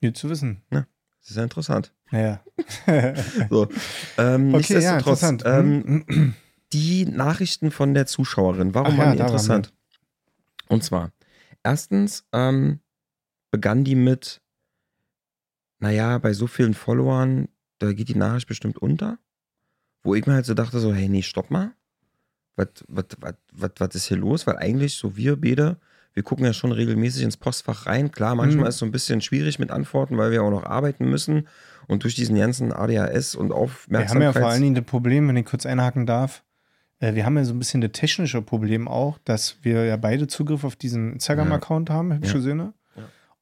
Gut 0.02 0.16
zu 0.16 0.30
wissen. 0.30 0.62
das 0.70 0.84
ist 1.28 1.36
ja 1.36 1.42
interessant. 1.42 1.92
Ja. 2.10 2.40
So. 3.50 3.68
Ähm, 4.16 4.54
okay, 4.54 4.80
ja, 4.80 4.96
interessant. 4.96 5.42
ähm, 5.44 6.04
Hm. 6.08 6.34
die 6.72 7.04
Nachrichten 7.04 7.70
von 7.70 7.92
der 7.94 8.06
Zuschauerin. 8.06 8.74
Warum 8.74 8.94
Ach 8.94 8.98
ja, 8.98 9.04
waren 9.04 9.12
die 9.12 9.18
da 9.18 9.24
waren 9.24 9.32
interessant? 9.32 9.72
Und 10.68 10.84
zwar, 10.84 11.12
erstens 11.62 12.24
ähm, 12.32 12.80
begann 13.50 13.84
die 13.84 13.94
mit, 13.94 14.40
naja, 15.78 16.18
bei 16.18 16.32
so 16.32 16.46
vielen 16.46 16.74
Followern, 16.74 17.48
da 17.78 17.92
geht 17.92 18.08
die 18.08 18.14
Nachricht 18.16 18.48
bestimmt 18.48 18.78
unter. 18.78 19.18
Wo 20.02 20.14
ich 20.14 20.26
mir 20.26 20.34
halt 20.34 20.46
so 20.46 20.54
dachte, 20.54 20.78
so, 20.80 20.92
hey, 20.94 21.08
nee, 21.08 21.22
stopp 21.22 21.50
mal. 21.50 21.72
Was, 22.56 22.68
was, 22.88 23.04
was, 23.20 23.34
was, 23.52 23.70
was 23.78 23.94
ist 23.94 24.06
hier 24.06 24.16
los? 24.16 24.46
Weil 24.46 24.56
eigentlich, 24.56 24.94
so 24.94 25.16
wir 25.16 25.40
beide, 25.40 25.78
wir 26.12 26.22
gucken 26.22 26.44
ja 26.44 26.52
schon 26.52 26.72
regelmäßig 26.72 27.22
ins 27.22 27.36
Postfach 27.36 27.86
rein. 27.86 28.10
Klar, 28.10 28.34
manchmal 28.34 28.64
Mhm. 28.64 28.68
ist 28.68 28.74
es 28.76 28.78
so 28.80 28.86
ein 28.86 28.92
bisschen 28.92 29.20
schwierig 29.20 29.58
mit 29.58 29.70
Antworten, 29.70 30.16
weil 30.18 30.30
wir 30.32 30.42
auch 30.42 30.50
noch 30.50 30.64
arbeiten 30.64 31.08
müssen. 31.08 31.46
Und 31.86 32.02
durch 32.04 32.14
diesen 32.14 32.36
ganzen 32.36 32.72
ADHS 32.72 33.34
und 33.34 33.48
Wir 33.50 33.54
haben 33.54 33.62
Aufmerksamkeit. 33.62 34.22
ja 34.22 34.32
vor 34.40 34.48
allen 34.50 34.62
Dingen 34.62 34.74
das 34.74 34.84
Problem, 34.84 35.28
wenn 35.28 35.36
ich 35.36 35.46
kurz 35.46 35.64
einhaken 35.66 36.06
darf, 36.06 36.42
äh, 37.00 37.14
wir 37.14 37.24
haben 37.24 37.36
ja 37.36 37.44
so 37.44 37.54
ein 37.54 37.58
bisschen 37.60 37.80
das 37.80 37.92
technische 37.92 38.42
Problem 38.42 38.88
auch, 38.88 39.18
dass 39.24 39.56
wir 39.62 39.84
ja 39.84 39.96
beide 39.96 40.26
Zugriff 40.26 40.64
auf 40.64 40.74
diesen 40.76 41.12
Instagram-Account 41.14 41.90
haben, 41.90 42.12
hübsche 42.12 42.34
Ja. 42.38 42.42
Söhne. 42.42 42.74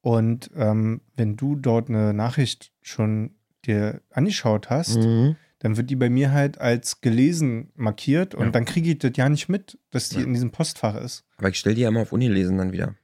Und 0.07 0.53
ähm, 0.55 1.01
wenn 1.17 1.35
du 1.35 1.57
dort 1.57 1.89
eine 1.89 2.15
Nachricht 2.15 2.71
schon 2.81 3.33
dir 3.65 4.03
angeschaut 4.11 4.71
hast, 4.71 4.99
Mhm. 4.99 5.35
dann 5.59 5.77
wird 5.77 5.91
die 5.91 5.97
bei 5.97 6.09
mir 6.09 6.31
halt 6.31 6.61
als 6.61 7.01
gelesen 7.01 7.73
markiert 7.75 8.33
und 8.37 8.45
Ja. 8.45 8.51
dann 8.53 8.65
kriege 8.67 8.91
ich 8.91 8.99
das 8.99 9.13
ja 9.17 9.29
nicht 9.29 9.49
mit, 9.49 9.81
dass 9.91 10.11
die 10.11 10.19
Ja. 10.21 10.25
in 10.25 10.33
diesem 10.33 10.53
Postfach 10.53 10.95
ist. 10.95 11.25
Aber 11.39 11.49
ich 11.49 11.59
stelle 11.59 11.75
die 11.75 11.81
ja 11.81 11.89
immer 11.89 12.03
auf 12.03 12.13
Uni 12.13 12.29
lesen 12.29 12.57
dann 12.59 12.71
wieder. 12.71 12.95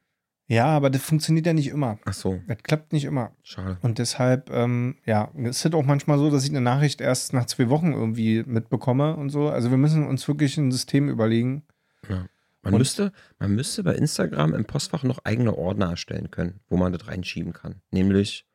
Ja, 0.46 0.66
aber 0.66 0.90
das 0.90 1.02
funktioniert 1.02 1.44
ja 1.46 1.54
nicht 1.54 1.68
immer. 1.70 1.98
Ach 2.04 2.12
so, 2.12 2.40
Das 2.46 2.58
klappt 2.62 2.92
nicht 2.92 3.04
immer. 3.04 3.32
schade. 3.42 3.78
Und 3.82 3.98
deshalb, 3.98 4.48
ähm, 4.50 4.94
ja, 5.04 5.32
es 5.42 5.64
ist 5.64 5.74
auch 5.74 5.84
manchmal 5.84 6.18
so, 6.18 6.30
dass 6.30 6.44
ich 6.44 6.50
eine 6.50 6.60
Nachricht 6.60 7.00
erst 7.00 7.32
nach 7.32 7.46
zwei 7.46 7.68
Wochen 7.68 7.90
irgendwie 7.92 8.44
mitbekomme 8.46 9.16
und 9.16 9.30
so. 9.30 9.48
Also 9.48 9.70
wir 9.72 9.78
müssen 9.78 10.06
uns 10.06 10.28
wirklich 10.28 10.56
ein 10.56 10.70
System 10.70 11.08
überlegen. 11.08 11.64
Ja. 12.08 12.26
Man, 12.62 12.74
Und- 12.74 12.78
müsste, 12.78 13.12
man 13.38 13.54
müsste 13.54 13.82
bei 13.82 13.94
Instagram 13.94 14.54
im 14.54 14.64
Postfach 14.64 15.02
noch 15.02 15.18
eigene 15.24 15.56
Ordner 15.56 15.90
erstellen 15.90 16.30
können, 16.30 16.60
wo 16.68 16.76
man 16.76 16.92
das 16.92 17.06
reinschieben 17.08 17.52
kann. 17.52 17.82
Nämlich 17.90 18.46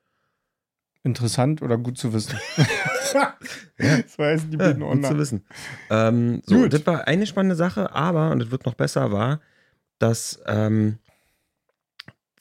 Interessant 1.04 1.62
oder 1.62 1.78
gut 1.78 1.98
zu 1.98 2.12
wissen. 2.12 2.38
das 3.78 4.18
heißen 4.18 4.52
die 4.52 4.58
Ja, 4.58 4.66
beiden 4.66 4.82
gut 4.82 4.92
zu 5.04 5.06
Ordner. 5.08 5.18
wissen. 5.18 5.46
Ähm, 5.90 6.42
so, 6.46 6.56
Gut. 6.56 6.74
das 6.74 6.86
war 6.86 7.08
eine 7.08 7.26
spannende 7.26 7.56
Sache, 7.56 7.94
aber, 7.94 8.32
und 8.32 8.40
das 8.40 8.52
wird 8.52 8.66
noch 8.66 8.74
besser, 8.74 9.12
war, 9.12 9.40
dass 10.00 10.40
ähm, 10.48 10.98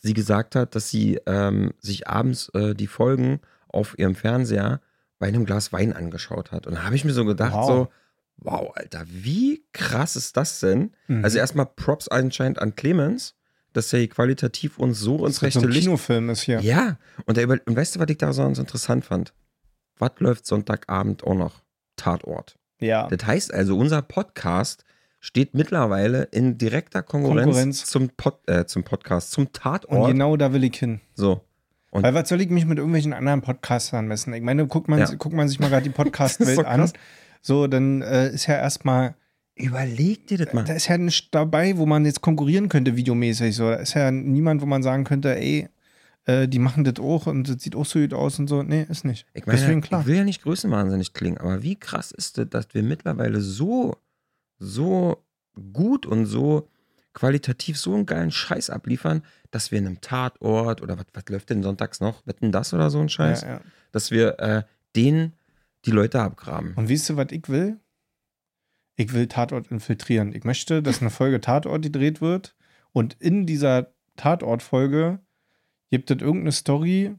sie 0.01 0.15
gesagt 0.15 0.55
hat, 0.57 0.75
dass 0.75 0.91
sie 0.91 1.21
ähm, 1.27 1.73
sich 1.79 2.09
abends 2.09 2.49
äh, 2.55 2.75
die 2.75 2.87
Folgen 2.89 3.41
auf 3.69 3.99
ihrem 3.99 4.15
Fernseher 4.15 4.81
bei 5.19 5.29
einem 5.29 5.45
Glas 5.45 5.73
Wein 5.73 5.93
angeschaut 5.93 6.51
hat. 6.53 6.67
Und 6.67 6.75
da 6.75 6.83
habe 6.85 6.97
ich 6.97 7.05
mir 7.05 7.13
so 7.13 7.25
gedacht, 7.25 7.53
Wow. 7.55 7.67
so, 7.67 7.89
wow, 8.39 8.71
Alter, 8.75 9.05
wie 9.09 9.65
krass 9.73 10.17
ist 10.17 10.37
das 10.37 10.61
denn? 10.61 10.93
Mhm. 11.09 11.25
Also 11.25 11.39
erstmal 11.39 11.67
Props 11.67 12.09
anscheinend 12.09 12.61
an 12.61 12.75
Clemens, 12.77 13.35
dass 13.73 13.93
er 13.93 14.07
qualitativ 14.09 14.79
uns 14.79 14.99
so 15.01 15.25
ins 15.27 15.37
ist 15.37 15.41
so 15.41 15.47
rechte 15.47 15.61
ein 15.61 15.69
Licht 15.71 15.83
Kinofilm 15.87 16.31
ist 16.31 16.43
hier. 16.43 16.61
ja, 16.61 16.99
und, 17.27 17.37
der 17.37 17.45
über 17.45 17.59
und 17.67 17.77
weißt 17.77 17.97
du, 17.97 18.01
was 18.01 18.09
ich 18.09 18.19
da 18.19 18.33
so 18.33 18.45
interessant 18.47 19.05
fand? 19.05 19.35
Was 19.99 20.13
läuft 20.19 20.47
Sonntagabend 20.47 21.25
auch 21.25 21.35
noch? 21.35 21.63
Tatort. 21.97 22.59
Ja. 22.81 23.09
Das 23.09 23.27
heißt 23.27 23.53
also, 23.55 23.77
unser 23.79 24.03
Podcast 24.03 24.85
steht 25.21 25.55
mittlerweile 25.55 26.25
in 26.25 26.59
direkter 26.59 27.03
Konkurrenz, 27.03 27.45
Konkurrenz. 27.45 27.87
Zum, 27.87 28.11
Pod, 28.11 28.39
äh, 28.47 28.67
zum 28.67 28.85
Podcast, 28.85 29.31
zum 29.33 29.53
Tatort. 29.53 30.01
Und 30.03 30.07
genau 30.09 30.37
da 30.37 30.53
will 30.53 30.63
ich 30.65 30.77
hin. 30.77 31.01
so. 31.15 31.41
Und- 31.91 32.03
Weil 32.03 32.13
was 32.15 32.29
soll 32.29 32.41
ich 32.43 32.51
mich 32.51 32.67
mit 32.67 32.77
irgendwelchen 32.77 33.15
anderen 33.15 33.41
Podcastern 33.41 34.07
messen? 34.07 34.35
Ich 34.35 34.43
meine, 34.43 34.67
guckt 34.67 34.89
man, 34.89 34.99
Ja. 34.99 35.07
guckt 35.15 35.35
man 35.35 35.49
sich 35.49 35.59
mal 35.61 35.71
gerade 35.71 35.85
die 35.85 35.91
Podcast-Welt 35.97 36.57
so 36.57 36.65
an. 36.65 36.91
So, 37.43 37.67
dann 37.67 38.03
äh, 38.03 38.31
ist 38.31 38.47
ja 38.47 38.55
erstmal, 38.55 39.15
Überleg 39.55 40.27
dir 40.27 40.39
das 40.39 40.53
mal. 40.53 40.65
da 40.65 40.75
ist 40.75 40.89
ja 40.89 40.99
nicht 40.99 41.35
dabei, 41.35 41.79
wo 41.79 41.87
man 41.87 42.05
jetzt 42.05 42.21
konkurrieren 42.21 42.69
könnte, 42.69 42.97
videomäßig. 42.97 43.57
So, 43.57 43.71
da 43.71 43.77
ist 43.77 43.95
ja 43.95 44.11
niemand, 44.11 44.61
wo 44.61 44.67
man 44.67 44.83
sagen 44.83 45.05
könnte, 45.05 45.35
ey, 45.35 45.69
äh, 46.27 46.47
die 46.47 46.59
machen 46.59 46.85
das 46.85 46.99
auch 47.01 47.27
und 47.27 47.49
das 47.49 47.63
sieht 47.63 47.75
auch 47.75 47.87
so 47.87 47.99
gut 48.01 48.13
aus 48.13 48.39
und 48.39 48.49
so. 48.49 48.63
Nee, 48.63 48.87
ist 48.89 49.05
nicht. 49.05 49.27
Ich 49.33 49.47
meine, 49.47 49.59
Deswegen 49.59 49.81
klar. 49.81 50.03
ich 50.03 50.07
will 50.07 50.17
ja 50.17 50.25
nicht 50.25 50.43
größenwahnsinnig 50.43 51.15
klingen, 51.15 51.39
aber 51.39 51.63
wie 51.63 51.77
krass 51.77 52.11
ist 52.11 52.37
das, 52.37 52.49
dass 52.51 52.67
wir 52.73 52.83
mittlerweile 52.83 53.41
so, 53.41 53.97
so 54.59 55.25
gut 55.73 56.05
und 56.05 56.27
so 56.27 56.69
qualitativ 57.15 57.79
so 57.79 57.95
einen 57.95 58.05
geilen 58.05 58.31
Scheiß 58.31 58.69
abliefern, 58.69 59.23
dass 59.51 59.71
wir 59.71 59.79
in 59.79 59.87
einem 59.87 60.01
Tatort 60.03 60.83
oder 60.83 60.99
was, 60.99 61.07
was 61.15 61.25
läuft 61.31 61.49
denn 61.49 61.63
sonntags 61.63 62.01
noch? 62.01 62.27
Wetten 62.27 62.53
das 62.53 62.75
oder 62.75 62.91
so 62.91 63.01
ein 63.01 63.09
Scheiß? 63.09 63.41
Ja, 63.43 63.49
ja. 63.49 63.61
Dass 63.91 64.11
wir 64.11 64.39
äh, 64.39 64.63
den 64.95 65.33
die 65.87 65.91
Leute 65.93 66.21
abgraben. 66.21 66.75
Und 66.75 66.91
weißt 66.91 67.11
du, 67.11 67.17
was 67.17 67.29
ich 67.31 67.49
will? 67.49 67.79
Ich 68.97 69.13
will 69.13 69.27
Tatort 69.27 69.69
infiltrieren. 69.69 70.35
Ich 70.35 70.45
möchte, 70.45 70.83
dass 70.83 71.01
eine 71.01 71.11
Folge 71.11 71.41
Tatort 71.41 71.83
gedreht 71.83 72.21
wird 72.21 72.57
und 72.93 73.15
in 73.21 73.47
dieser 73.47 73.93
Tatort-Folge 74.17 75.21
gibt 75.91 76.11
es 76.11 76.21
irgendeine 76.21 76.53
Story, 76.53 77.15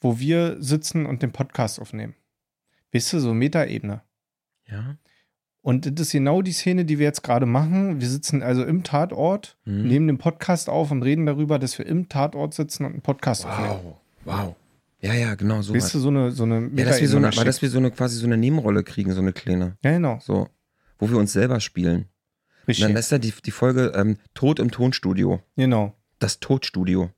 wo 0.00 0.18
wir 0.18 0.56
sitzen 0.62 1.04
und 1.06 1.22
den 1.22 1.32
Podcast 1.32 1.80
aufnehmen. 1.80 2.14
Weißt 2.92 3.12
du, 3.12 3.18
so 3.20 3.34
Metaebene. 3.34 4.02
Ja. 4.66 4.96
Und 5.62 5.98
das 5.98 6.06
ist 6.06 6.12
genau 6.12 6.42
die 6.42 6.52
Szene, 6.52 6.84
die 6.84 6.98
wir 7.00 7.06
jetzt 7.06 7.22
gerade 7.24 7.44
machen. 7.46 8.00
Wir 8.00 8.08
sitzen 8.08 8.42
also 8.42 8.64
im 8.64 8.84
Tatort, 8.84 9.58
Mhm. 9.64 9.88
nehmen 9.88 10.06
den 10.06 10.18
Podcast 10.18 10.68
auf 10.68 10.92
und 10.92 11.02
reden 11.02 11.26
darüber, 11.26 11.58
dass 11.58 11.76
wir 11.78 11.86
im 11.86 12.08
Tatort 12.08 12.54
sitzen 12.54 12.84
und 12.84 12.92
einen 12.92 13.02
Podcast 13.02 13.44
aufnehmen. 13.46 13.94
Wow. 14.24 14.54
Ja, 15.00 15.14
ja, 15.14 15.34
genau 15.34 15.62
so. 15.62 15.74
Weißt 15.74 15.94
du, 15.94 15.98
so 15.98 16.08
eine, 16.08 16.32
so 16.32 16.44
eine 16.44 16.70
ja, 16.74 16.84
dass 16.84 17.00
wir 17.00 17.08
so 17.08 17.16
eine, 17.18 17.28
aber 17.28 17.44
dass 17.44 17.62
wir 17.62 17.68
so 17.68 17.78
eine 17.78 17.90
quasi 17.90 18.16
so 18.16 18.26
eine 18.26 18.36
Nebenrolle 18.36 18.82
kriegen, 18.82 19.12
so 19.12 19.20
eine 19.20 19.32
kleine. 19.32 19.76
Ja, 19.82 19.92
genau. 19.92 20.18
So. 20.22 20.48
Wo 20.98 21.10
wir 21.10 21.18
uns 21.18 21.32
selber 21.32 21.60
spielen. 21.60 22.06
Und 22.62 22.68
Richtig. 22.68 22.86
dann 22.86 22.96
ist 22.96 23.12
ja 23.12 23.18
die, 23.18 23.32
die 23.44 23.50
Folge 23.50 23.92
ähm, 23.94 24.16
Tod 24.34 24.58
im 24.58 24.70
Tonstudio. 24.70 25.40
genau. 25.56 25.94
Das 26.18 26.40
Todstudio. 26.40 27.10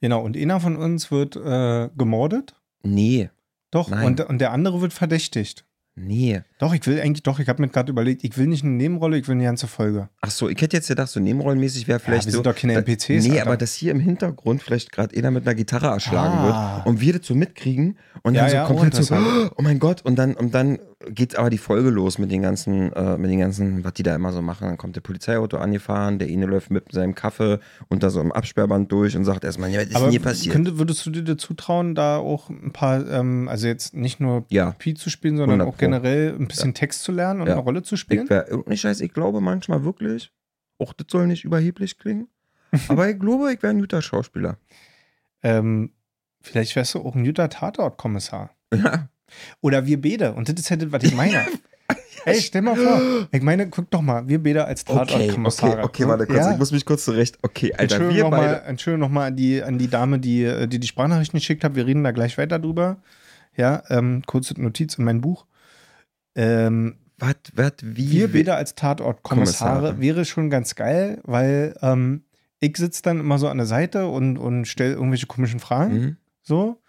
Genau. 0.00 0.22
Und 0.22 0.34
einer 0.34 0.60
von 0.60 0.76
uns 0.76 1.10
wird 1.10 1.36
äh, 1.36 1.90
gemordet. 1.94 2.54
Nee. 2.82 3.28
Doch, 3.70 3.90
Nein. 3.90 4.06
und, 4.06 4.20
und 4.22 4.38
der 4.38 4.52
andere 4.52 4.80
wird 4.80 4.94
verdächtigt. 4.94 5.66
Nee. 5.94 6.40
Doch, 6.60 6.74
ich 6.74 6.86
will 6.86 7.00
eigentlich, 7.00 7.22
doch, 7.22 7.38
ich 7.40 7.48
habe 7.48 7.62
mir 7.62 7.68
gerade 7.68 7.90
überlegt, 7.90 8.22
ich 8.22 8.36
will 8.36 8.46
nicht 8.46 8.62
eine 8.64 8.74
Nebenrolle, 8.74 9.16
ich 9.18 9.26
will 9.26 9.34
eine 9.34 9.44
ganze 9.44 9.66
Folge. 9.66 10.08
Ach 10.20 10.30
so, 10.30 10.48
ich 10.48 10.60
hätte 10.60 10.76
jetzt 10.76 10.88
gedacht, 10.88 11.08
so 11.08 11.18
nebenrollenmäßig 11.18 11.88
wäre 11.88 11.98
vielleicht 12.00 12.26
wir 12.26 12.32
so. 12.32 12.36
sind 12.38 12.46
doch 12.46 12.54
keine 12.54 12.74
da- 12.74 12.80
NPCs, 12.80 13.24
Nee, 13.26 13.30
Alter. 13.32 13.46
aber 13.46 13.56
dass 13.56 13.72
hier 13.74 13.92
im 13.92 14.00
Hintergrund 14.00 14.62
vielleicht 14.62 14.92
gerade 14.92 15.16
einer 15.16 15.30
mit 15.30 15.46
einer 15.46 15.54
Gitarre 15.54 15.86
erschlagen 15.86 16.34
Ah. 16.38 16.76
wird 16.76 16.86
und 16.86 17.00
wir 17.00 17.18
das 17.18 17.26
so 17.26 17.34
mitkriegen 17.34 17.96
und 18.22 18.34
Ja, 18.34 18.42
dann 18.42 18.50
so 18.50 18.56
ja, 18.56 18.64
komplett 18.66 18.94
oh, 18.98 19.02
so, 19.02 19.14
oh 19.56 19.62
mein 19.62 19.78
Gott, 19.78 20.02
und 20.04 20.16
dann, 20.18 20.34
und 20.34 20.54
dann 20.54 20.78
geht 21.14 21.34
aber 21.36 21.48
die 21.48 21.56
Folge 21.56 21.88
los 21.88 22.18
mit 22.18 22.30
den 22.30 22.42
ganzen, 22.42 22.92
äh, 22.92 23.16
mit 23.16 23.30
den 23.30 23.38
ganzen, 23.40 23.82
was 23.84 23.94
die 23.94 24.02
da 24.02 24.14
immer 24.14 24.32
so 24.32 24.42
machen. 24.42 24.66
Dann 24.68 24.76
kommt 24.76 24.96
der 24.96 25.00
Polizeiauto 25.00 25.56
angefahren, 25.56 26.18
der 26.18 26.28
eine 26.28 26.44
läuft 26.44 26.70
mit 26.70 26.92
seinem 26.92 27.14
Kaffee 27.14 27.58
unter 27.88 28.10
so 28.10 28.20
einem 28.20 28.32
Absperrband 28.32 28.92
durch 28.92 29.16
und 29.16 29.24
sagt 29.24 29.44
erstmal, 29.44 29.70
ja, 29.70 29.80
was 29.80 29.86
ist 29.86 29.96
aber 29.96 30.04
denn 30.04 30.10
hier 30.10 30.20
passiert? 30.20 30.52
Könnte, 30.52 30.78
würdest 30.78 31.06
du 31.06 31.10
dir 31.10 31.22
dazu 31.22 31.54
trauen, 31.54 31.94
da 31.94 32.18
auch 32.18 32.50
ein 32.50 32.72
paar, 32.74 33.08
ähm, 33.10 33.48
also 33.48 33.66
jetzt 33.66 33.94
nicht 33.94 34.20
nur 34.20 34.44
Ja. 34.50 34.72
Pi 34.72 34.92
zu 34.92 35.08
spielen, 35.08 35.38
sondern 35.38 35.60
100 35.62 35.74
auch 35.74 35.78
generell 35.78 36.34
ein 36.38 36.48
bisschen 36.50 36.74
Text 36.74 37.02
zu 37.02 37.12
lernen 37.12 37.40
und 37.40 37.46
Ja. 37.48 37.54
eine 37.54 37.62
Rolle 37.62 37.82
zu 37.82 37.96
spielen? 37.96 38.24
Ich, 38.24 38.30
wär, 38.30 38.46
nicht 38.66 38.80
scheiße, 38.80 39.04
ich 39.04 39.12
glaube 39.12 39.40
manchmal 39.40 39.84
wirklich, 39.84 40.32
auch 40.78 40.92
das 40.92 41.06
soll 41.10 41.26
nicht 41.26 41.44
überheblich 41.44 41.98
klingen, 41.98 42.28
aber 42.88 43.08
ich 43.08 43.18
glaube, 43.18 43.52
ich 43.52 43.62
wäre 43.62 43.72
ein 43.72 43.80
guter 43.80 44.02
Schauspieler. 44.02 44.58
Ähm, 45.42 45.92
vielleicht 46.42 46.76
wärst 46.76 46.94
du 46.94 47.00
auch 47.00 47.14
ein 47.14 47.24
guter 47.24 47.48
Tatort-Kommissar. 47.48 48.50
Ja. 48.74 49.08
Oder 49.60 49.86
wir 49.86 50.00
beide. 50.00 50.32
Und 50.32 50.48
das 50.48 50.56
ist 50.60 50.68
ja 50.70 50.76
das, 50.76 50.90
was 50.92 51.02
ich 51.04 51.14
meine. 51.14 51.46
Ey, 52.26 52.40
stell 52.40 52.62
mal 52.62 52.76
vor. 52.76 53.00
Ich 53.32 53.42
meine, 53.42 53.68
guck 53.70 53.90
doch 53.90 54.02
mal, 54.02 54.28
wir 54.28 54.42
beide 54.42 54.64
als 54.66 54.86
Okay, 54.86 54.98
okay, 55.00 55.06
Tatort-Kommissare. 55.12 55.82
okay, 55.82 56.06
warte 56.06 56.26
kurz, 56.26 56.38
Ja? 56.38 56.52
ich 56.52 56.58
muss 56.58 56.70
mich 56.72 56.84
kurz 56.84 57.04
zurecht. 57.04 57.38
Okay, 57.42 57.72
Alter, 57.72 57.82
Entschuldigung 57.96 58.16
wir 58.16 58.22
nochmal 58.24 58.54
beide. 58.54 58.62
Entschuldigung 58.66 59.00
noch 59.08 59.14
mal 59.14 59.26
an, 59.28 59.36
die, 59.36 59.62
an 59.62 59.78
die 59.78 59.88
Dame, 59.88 60.18
die, 60.18 60.44
äh, 60.44 60.66
die 60.68 60.78
die 60.78 60.86
Sprachnachrichten 60.86 61.38
geschickt 61.38 61.64
hat. 61.64 61.74
Wir 61.74 61.86
reden 61.86 62.04
da 62.04 62.10
gleich 62.10 62.36
weiter 62.38 62.58
drüber. 62.58 62.98
Ja, 63.56 63.82
ähm, 63.88 64.22
kurze 64.26 64.60
Notiz 64.60 64.96
in 64.96 65.04
mein 65.04 65.20
Buch. 65.20 65.46
Ähm, 66.34 66.96
Was, 67.18 67.36
was, 67.54 67.72
wie? 67.82 68.10
wir 68.10 68.32
beide 68.32 68.54
als 68.54 68.74
Tatortkommissare 68.74 69.74
Kommissare. 69.74 70.00
wäre 70.00 70.24
schon 70.24 70.50
ganz 70.50 70.74
geil, 70.74 71.20
weil 71.24 71.74
ähm, 71.82 72.24
ich 72.60 72.76
sitze 72.76 73.02
dann 73.02 73.20
immer 73.20 73.38
so 73.38 73.48
an 73.48 73.58
der 73.58 73.66
Seite 73.66 74.06
und, 74.08 74.38
und 74.38 74.66
stelle 74.66 74.94
irgendwelche 74.94 75.26
komischen 75.26 75.60
Fragen. 75.60 75.94
Mhm. 75.94 76.16
So. 76.42 76.79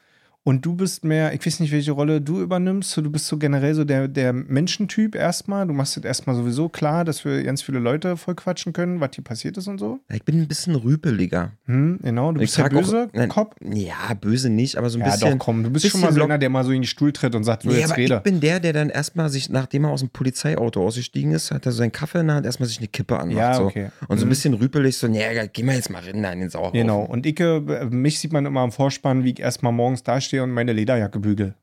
Und 0.43 0.65
du 0.65 0.75
bist 0.75 1.05
mehr, 1.05 1.33
ich 1.35 1.45
weiß 1.45 1.59
nicht, 1.59 1.71
welche 1.71 1.91
Rolle 1.91 2.19
du 2.19 2.41
übernimmst. 2.41 2.89
So, 2.89 3.01
du 3.03 3.11
bist 3.11 3.27
so 3.27 3.37
generell 3.37 3.75
so 3.75 3.83
der, 3.83 4.07
der 4.07 4.33
Menschentyp 4.33 5.13
erstmal. 5.13 5.67
Du 5.67 5.73
machst 5.73 5.97
es 5.97 6.03
erstmal 6.03 6.35
sowieso 6.35 6.67
klar, 6.67 7.05
dass 7.05 7.23
wir 7.23 7.43
ganz 7.43 7.61
viele 7.61 7.77
Leute 7.77 8.17
voll 8.17 8.33
quatschen 8.33 8.73
können, 8.73 8.99
was 8.99 9.11
hier 9.13 9.23
passiert 9.23 9.55
ist 9.57 9.67
und 9.67 9.77
so. 9.77 9.99
Ich 10.11 10.23
bin 10.23 10.41
ein 10.41 10.47
bisschen 10.47 10.73
rüpeliger. 10.73 11.51
Hm, 11.67 11.99
genau, 12.01 12.31
du 12.31 12.37
Ich 12.39 12.45
bist 12.45 12.57
der 12.57 12.65
auch- 12.65 12.69
böse 12.69 13.09
nein, 13.13 13.29
Kopf. 13.29 13.55
Ja, 13.63 14.15
böse 14.19 14.49
nicht, 14.49 14.77
aber 14.77 14.89
so 14.89 14.97
ein 14.97 15.05
Ja, 15.05 15.11
bisschen. 15.11 15.37
doch, 15.37 15.45
komm, 15.45 15.63
du 15.63 15.69
bist 15.69 15.87
schon 15.87 16.01
mal 16.01 16.11
so 16.11 16.23
einer, 16.23 16.39
der 16.39 16.49
mal 16.49 16.63
so 16.63 16.71
in 16.71 16.81
den 16.81 16.87
Stuhl 16.87 17.13
tritt 17.13 17.35
und 17.35 17.43
sagt, 17.43 17.61
so 17.61 17.69
Nee, 17.69 17.75
jetzt 17.77 17.91
aber 17.91 17.97
rede. 17.97 18.15
ich 18.15 18.23
bin 18.23 18.39
der, 18.39 18.59
der 18.59 18.73
dann 18.73 18.89
erstmal 18.89 19.29
sich, 19.29 19.47
nachdem 19.51 19.83
er 19.85 19.91
aus 19.91 19.99
dem 19.99 20.09
Polizeiauto 20.09 20.83
ausgestiegen 20.83 21.33
ist, 21.33 21.51
hat 21.51 21.67
er 21.67 21.71
so 21.71 21.77
seinen 21.77 21.91
Kaffee 21.91 22.19
in 22.21 22.25
der 22.27 22.37
Hand, 22.37 22.47
erstmal 22.47 22.67
sich 22.67 22.79
eine 22.79 22.87
Kippe 22.87 23.19
anmacht. 23.19 23.37
Ja, 23.37 23.53
so. 23.53 23.65
okay. 23.65 23.91
Und 24.07 24.17
so 24.17 24.25
ein 24.25 24.27
Mhm. 24.27 24.29
bisschen 24.31 24.53
rüpelig, 24.55 24.97
so, 24.97 25.07
nee, 25.07 25.21
geh 25.53 25.61
mal 25.61 25.75
jetzt 25.75 25.91
mal 25.91 26.01
rein 26.01 26.15
in 26.33 26.39
den 26.39 26.49
Sauerhaufen. 26.49 26.79
Genau, 26.79 27.03
und 27.03 27.27
ich, 27.27 27.39
äh, 27.39 27.59
mich 27.91 28.17
sieht 28.19 28.33
man 28.33 28.47
immer 28.47 28.61
am 28.61 28.71
Vorspann, 28.71 29.23
wie 29.23 29.33
ich 29.33 29.39
erstmal 29.39 29.71
morgens 29.71 30.01
dastehe 30.01 30.30
und 30.39 30.51
meine 30.51 30.73
Lederjacke 30.73 31.19
bügel. 31.19 31.55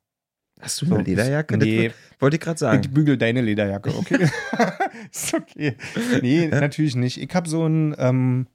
Hast 0.60 0.82
du 0.82 0.86
So, 0.86 0.94
eine 0.96 1.04
Lederjacke? 1.04 1.56
nee. 1.56 1.88
Das 1.88 2.20
wollte 2.20 2.36
ich 2.36 2.40
gerade 2.40 2.58
sagen. 2.58 2.80
Ich 2.82 2.90
bügel 2.90 3.16
deine 3.16 3.40
Lederjacke, 3.42 3.94
okay? 3.96 4.28
ist 5.12 5.34
okay. 5.34 5.76
Nee, 6.20 6.48
natürlich 6.48 6.96
nicht. 6.96 7.20
Ich 7.20 7.32
habe 7.34 7.48
so 7.48 7.64
ein, 7.66 7.94
ähm, 7.98 8.46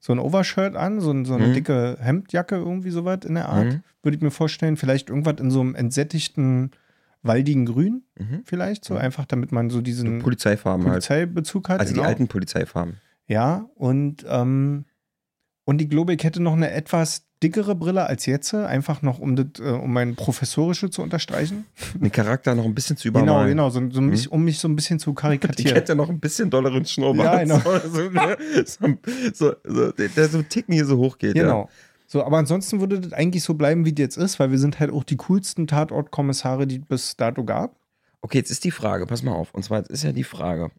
so 0.00 0.12
ein 0.12 0.18
Overshirt 0.18 0.74
an, 0.76 1.00
so, 1.00 1.10
ein, 1.12 1.24
so 1.24 1.34
eine 1.34 1.48
Mhm. 1.48 1.54
dicke 1.54 1.96
Hemdjacke, 2.00 2.56
irgendwie 2.56 2.90
sowas 2.90 3.20
in 3.24 3.34
der 3.34 3.48
Art. 3.48 3.66
Mhm. 3.66 3.82
Würde 4.02 4.16
ich 4.16 4.22
mir 4.22 4.30
vorstellen. 4.32 4.76
Vielleicht 4.76 5.08
irgendwas 5.10 5.36
in 5.40 5.50
so 5.50 5.60
einem 5.60 5.74
entsättigten, 5.74 6.72
waldigen 7.22 7.66
Grün, 7.66 8.02
Mhm. 8.18 8.42
vielleicht 8.44 8.84
so. 8.84 8.94
Mhm. 8.94 9.00
Einfach, 9.00 9.24
damit 9.24 9.52
man 9.52 9.70
so 9.70 9.80
diesen 9.80 10.18
Polizeifarben 10.20 10.84
halt. 10.84 10.94
Polizeibezug 11.06 11.68
hat. 11.68 11.80
Also 11.80 11.92
genau. 11.92 12.02
die 12.02 12.08
alten 12.08 12.28
Polizeifarben. 12.28 12.96
Ja, 13.26 13.68
und, 13.76 14.26
ähm, 14.28 14.84
und 15.64 15.80
ich 15.80 15.88
glaube, 15.88 16.12
ich 16.14 16.22
hätte 16.24 16.42
noch 16.42 16.52
eine 16.52 16.70
etwas 16.72 17.26
dickere 17.44 17.74
Brille 17.74 18.06
als 18.06 18.26
jetzt, 18.26 18.52
einfach 18.54 19.02
noch, 19.02 19.18
um, 19.20 19.36
das, 19.36 19.46
äh, 19.60 19.70
um 19.70 19.92
mein 19.92 20.16
Professorische 20.16 20.90
zu 20.90 21.02
unterstreichen. 21.02 21.66
Den 21.94 22.10
Charakter 22.10 22.54
noch 22.54 22.64
ein 22.64 22.74
bisschen 22.74 22.96
zu 22.96 23.08
Genau, 23.12 23.22
übermalen. 23.24 23.48
genau, 23.48 23.70
so, 23.70 23.80
so 23.90 24.00
mich, 24.00 24.32
um 24.32 24.44
mich 24.44 24.58
so 24.58 24.66
ein 24.68 24.74
bisschen 24.76 24.98
zu 24.98 25.10
Ich 25.14 25.16
karikatieren. 25.16 25.74
hätte 25.74 25.94
noch 25.94 26.08
ein 26.08 26.18
bisschen 26.20 26.50
dolleren 26.50 26.84
Schnurrbart. 26.84 27.46
Ja, 27.48 27.56
genau. 27.58 27.60
So, 28.64 28.88
so, 29.34 29.52
so, 29.52 29.54
so, 29.64 29.92
der, 29.92 30.28
so 30.28 30.38
einen 30.38 30.48
Ticken 30.48 30.74
hier 30.74 30.86
so 30.86 30.96
hoch 30.98 31.18
geht. 31.18 31.34
Genau. 31.34 31.68
So, 32.06 32.24
aber 32.24 32.38
ansonsten 32.38 32.80
würde 32.80 33.00
das 33.00 33.12
eigentlich 33.12 33.42
so 33.42 33.54
bleiben, 33.54 33.84
wie 33.84 33.92
das 33.92 34.00
jetzt 34.02 34.16
ist, 34.16 34.38
weil 34.40 34.50
wir 34.50 34.58
sind 34.58 34.80
halt 34.80 34.90
auch 34.92 35.04
die 35.04 35.16
coolsten 35.16 35.66
Tatortkommissare, 35.66 36.66
die 36.66 36.76
es 36.80 36.86
bis 36.86 37.16
dato 37.16 37.44
gab. 37.44 37.76
Okay, 38.20 38.38
jetzt 38.38 38.50
ist 38.50 38.64
die 38.64 38.70
Frage, 38.70 39.06
pass 39.06 39.22
mal 39.22 39.32
auf. 39.32 39.52
Und 39.54 39.64
zwar 39.64 39.78
jetzt 39.78 39.90
ist 39.90 40.02
ja 40.04 40.12
die 40.12 40.24
Frage, 40.24 40.70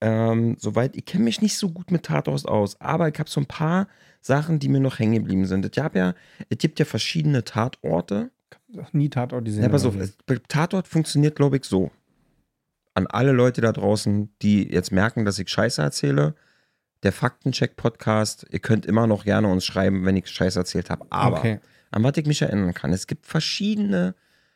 ähm, 0.00 0.56
soweit, 0.58 0.96
ich 0.96 1.04
kenne 1.04 1.24
mich 1.24 1.40
nicht 1.40 1.56
so 1.56 1.70
gut 1.70 1.90
mit 1.90 2.04
Tatort 2.04 2.46
aus, 2.46 2.80
aber 2.80 3.08
ich 3.08 3.18
habe 3.18 3.30
so 3.30 3.40
ein 3.40 3.46
paar 3.46 3.86
Sachen, 4.22 4.58
die 4.58 4.68
mir 4.68 4.80
noch 4.80 4.98
hängen 4.98 5.14
geblieben 5.14 5.44
sind. 5.46 5.64
Es, 5.64 5.72
gab 5.72 5.94
ja, 5.96 6.14
es 6.48 6.58
gibt 6.58 6.78
ja 6.78 6.84
verschiedene 6.84 7.44
Tatorte. 7.44 8.30
Ach, 8.80 8.92
Nie 8.92 9.08
Tatort, 9.10 9.46
die 9.46 9.52
Ja, 9.52 9.68
pass 9.68 9.84
auf, 9.84 9.96
es- 9.96 10.16
Tatort 10.48 10.88
funktioniert, 10.88 11.36
glaube 11.36 11.56
ich, 11.58 11.64
so. 11.64 11.90
An 12.94 13.06
alle 13.06 13.32
Leute 13.32 13.60
da 13.60 13.72
draußen, 13.72 14.30
die 14.42 14.70
jetzt 14.70 14.92
merken, 14.92 15.24
dass 15.24 15.38
ich 15.38 15.48
Scheiße 15.48 15.82
erzähle, 15.82 16.34
der 17.02 17.12
Faktencheck-Podcast, 17.12 18.46
ihr 18.50 18.60
könnt 18.60 18.86
immer 18.86 19.06
noch 19.06 19.24
gerne 19.24 19.48
uns 19.48 19.64
schreiben, 19.64 20.04
wenn 20.04 20.16
ich 20.16 20.28
Scheiße 20.28 20.58
erzählt 20.58 20.88
habe. 20.90 21.04
Aber 21.10 21.38
Okay. 21.38 21.60
an 21.90 22.02
was 22.04 22.16
ich 22.16 22.26
mich 22.26 22.42
erinnern 22.42 22.74
kann. 22.74 22.92
Es 22.92 23.06
gibt 23.06 23.26
verschiedene, 23.26 24.14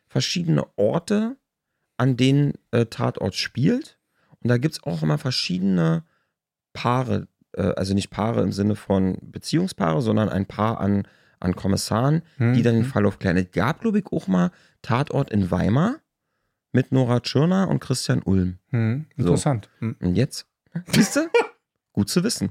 verschiedene 0.08 0.64
Orte, 0.76 1.37
an 1.96 2.16
denen 2.16 2.52
äh, 2.70 2.87
Tatort 2.87 3.35
spielt. 3.35 3.99
Und 4.40 4.49
da 4.49 4.58
gibt 4.58 4.75
es 4.76 4.82
auch 4.85 5.02
immer 5.02 5.18
verschiedene 5.18 6.04
Paare, 6.73 7.23
äh, 7.23 7.26
also 7.62 7.94
nicht 7.94 8.10
Paare 8.10 8.42
im 8.42 8.52
Sinne 8.52 8.76
von 8.76 9.18
Beziehungspaare, 9.22 10.02
sondern 10.02 10.28
ein 10.28 10.46
Paar 10.46 10.80
an, 10.80 11.06
an 11.40 11.54
Kommissaren, 11.56 12.22
Hm, 12.36 12.54
die 12.54 12.62
dann 12.62 12.75
den. 12.76 12.84
Fall 12.84 13.06
aufklären. 13.06 13.36
Es 13.36 13.50
gab, 13.52 13.80
glaube 13.80 13.98
ich, 13.98 14.06
auch 14.12 14.26
mal 14.28 14.50
Tatort 14.82 15.30
in 15.30 15.50
Weimar 15.50 15.96
mit 16.72 16.92
Nora 16.92 17.20
Tschirner 17.20 17.68
und 17.68 17.80
Christian 17.80 18.22
Ulm. 18.22 18.58
Hm, 18.70 19.06
So. 19.16 19.22
interessant. 19.25 19.68
Hm. 19.78 19.96
Und 20.00 20.14
jetzt, 20.16 20.46
siehst 20.92 21.16
du? 21.16 21.20
Gut 21.92 22.08
zu 22.10 22.22
wissen. 22.22 22.50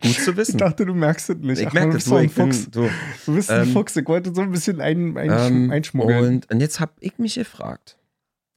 Gut 0.00 0.12
zu 0.14 0.30
Ich 0.32 0.36
wissen. 0.36 0.58
dachte, 0.58 0.84
du 0.86 0.94
merkst 0.94 1.30
es 1.30 1.36
nicht. 1.36 1.60
Ich 1.60 1.68
Ach, 1.68 1.72
merke 1.74 1.92
bist 1.92 2.06
so, 2.06 2.12
so 2.12 2.16
ein 2.16 2.24
ich 2.24 2.34
bin 2.34 2.52
Fuchs. 2.52 2.68
so. 2.72 2.88
Du 3.26 3.34
bist 3.34 3.50
ein 3.50 3.68
Ähm, 3.68 3.72
Fuchs. 3.72 3.94
Ich 3.96 4.08
wollte 4.08 4.34
so 4.34 4.40
ein 4.40 4.50
bisschen 4.50 4.80
ein, 4.80 5.16
ein, 5.16 5.30
Ähm, 5.30 5.70
einschmuggeln. 5.70 6.24
und, 6.36 6.50
und 6.50 6.60
jetzt 6.60 6.80
habe 6.80 6.92
ich 7.00 7.18
mich 7.18 7.34
gefragt. 7.34 7.98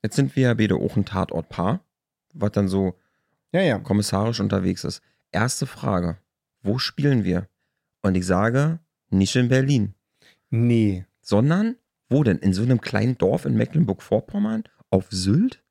Jetzt 0.01 0.15
sind 0.15 0.35
wir 0.35 0.43
ja 0.43 0.53
beide 0.53 0.75
auch 0.75 0.95
ein 0.95 1.05
Tatortpaar, 1.05 1.81
was 2.33 2.51
dann 2.53 2.67
so 2.67 2.95
ja, 3.51 3.61
ja. 3.61 3.77
kommissarisch 3.79 4.39
unterwegs 4.39 4.83
ist. 4.85 5.01
Erste 5.35 5.65
Frage: 5.67 6.17
Wo 6.61 6.77
spielen 6.79 7.25
wir? 7.25 7.49
Und 8.01 8.15
ich 8.15 8.25
sage, 8.25 8.79
nicht 9.09 9.35
in 9.35 9.49
Berlin, 9.49 9.93
Nee. 10.49 11.05
sondern 11.21 11.75
wo 12.07 12.23
denn? 12.23 12.37
In 12.37 12.53
so 12.53 12.63
einem 12.63 12.79
kleinen 12.79 13.17
Dorf 13.17 13.43
in 13.43 13.57
Mecklenburg-Vorpommern? 13.57 14.63
Auf 14.91 15.07
Sylt? 15.11 15.61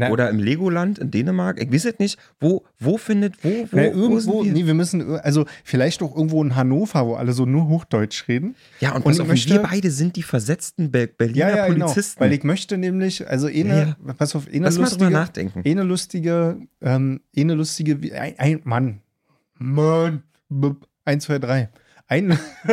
Na, 0.00 0.10
Oder 0.10 0.28
im 0.30 0.38
Legoland 0.38 0.98
in 0.98 1.10
Dänemark? 1.10 1.60
Ich 1.62 1.72
weiß 1.72 1.84
es 1.84 1.98
nicht. 1.98 2.18
Wo, 2.40 2.64
wo 2.78 2.96
findet, 2.98 3.42
wo, 3.44 3.48
wo, 3.48 3.66
na, 3.72 3.82
wo 3.82 4.00
irgendwo, 4.02 4.44
wir? 4.44 4.52
nee, 4.52 4.66
wir 4.66 4.74
müssen, 4.74 5.16
also 5.20 5.46
vielleicht 5.64 6.02
auch 6.02 6.14
irgendwo 6.16 6.42
in 6.42 6.56
Hannover, 6.56 7.06
wo 7.06 7.14
alle 7.14 7.32
so 7.32 7.46
nur 7.46 7.68
Hochdeutsch 7.68 8.26
reden. 8.28 8.56
Ja, 8.80 8.90
und, 8.90 8.96
Und 8.96 9.04
pass 9.04 9.20
auf, 9.20 9.28
möchte- 9.28 9.52
wir 9.52 9.62
beide 9.62 9.90
sind 9.90 10.16
die 10.16 10.22
versetzten 10.22 10.90
Be 10.90 11.06
Berliner 11.06 11.66
Polizisten. 11.66 12.18
genau. 12.18 12.20
Weil 12.30 12.32
ich 12.32 12.44
möchte 12.44 12.78
nämlich, 12.78 13.28
also 13.28 13.46
eine, 13.46 13.96
pass 14.18 14.34
auf, 14.34 14.48
eine 14.48 14.64
Lass 14.64 14.78
mal 14.78 14.84
drüber 14.86 15.04
lustige, 15.04 15.10
nachdenken. 15.10 15.62
eine 15.64 15.82
lustige, 15.82 16.56
ähm, 16.80 17.20
eine 17.36 17.54
lustige, 17.54 18.02
wie- 18.02 18.12
ein, 18.12 18.34
ein 18.38 18.60
Mann. 18.64 19.00
Mann. 19.58 20.22
Eins, 21.04 21.24
zwei, 21.24 21.38
drei. 21.38 21.68
Ein. 22.06 22.30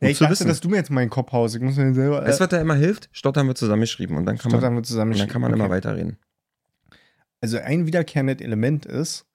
ja, 0.00 0.08
ich 0.08 0.18
dachte, 0.18 0.30
wissen. 0.32 0.46
dass 0.48 0.60
du 0.60 0.68
mir 0.68 0.76
jetzt 0.76 0.90
meinen 0.90 1.10
Kopf 1.10 1.32
haust. 1.32 1.56
Ich 1.56 1.60
muss 1.60 1.76
mir 1.76 1.92
selber. 1.94 2.22
Weißt 2.24 2.38
du, 2.38 2.44
was 2.44 2.48
da 2.50 2.60
immer 2.60 2.74
hilft? 2.74 3.08
Stottern 3.12 3.46
wir 3.48 3.54
zusammengeschrieben 3.54 4.16
und 4.16 4.24
dann 4.26 4.38
kann 4.38 4.50
man, 4.52 4.60
Stottern 4.60 4.74
wir 4.76 4.82
zusammen. 4.82 5.12
und 5.12 5.18
dann 5.18 5.28
kann 5.28 5.40
man 5.42 5.52
Okay. 5.52 5.60
immer 5.60 5.70
weiterreden. 5.70 6.16
Also 7.42 7.58
ein 7.58 7.86
wiederkehrendes 7.86 8.40
Element 8.40 8.86
ist, 8.86 9.26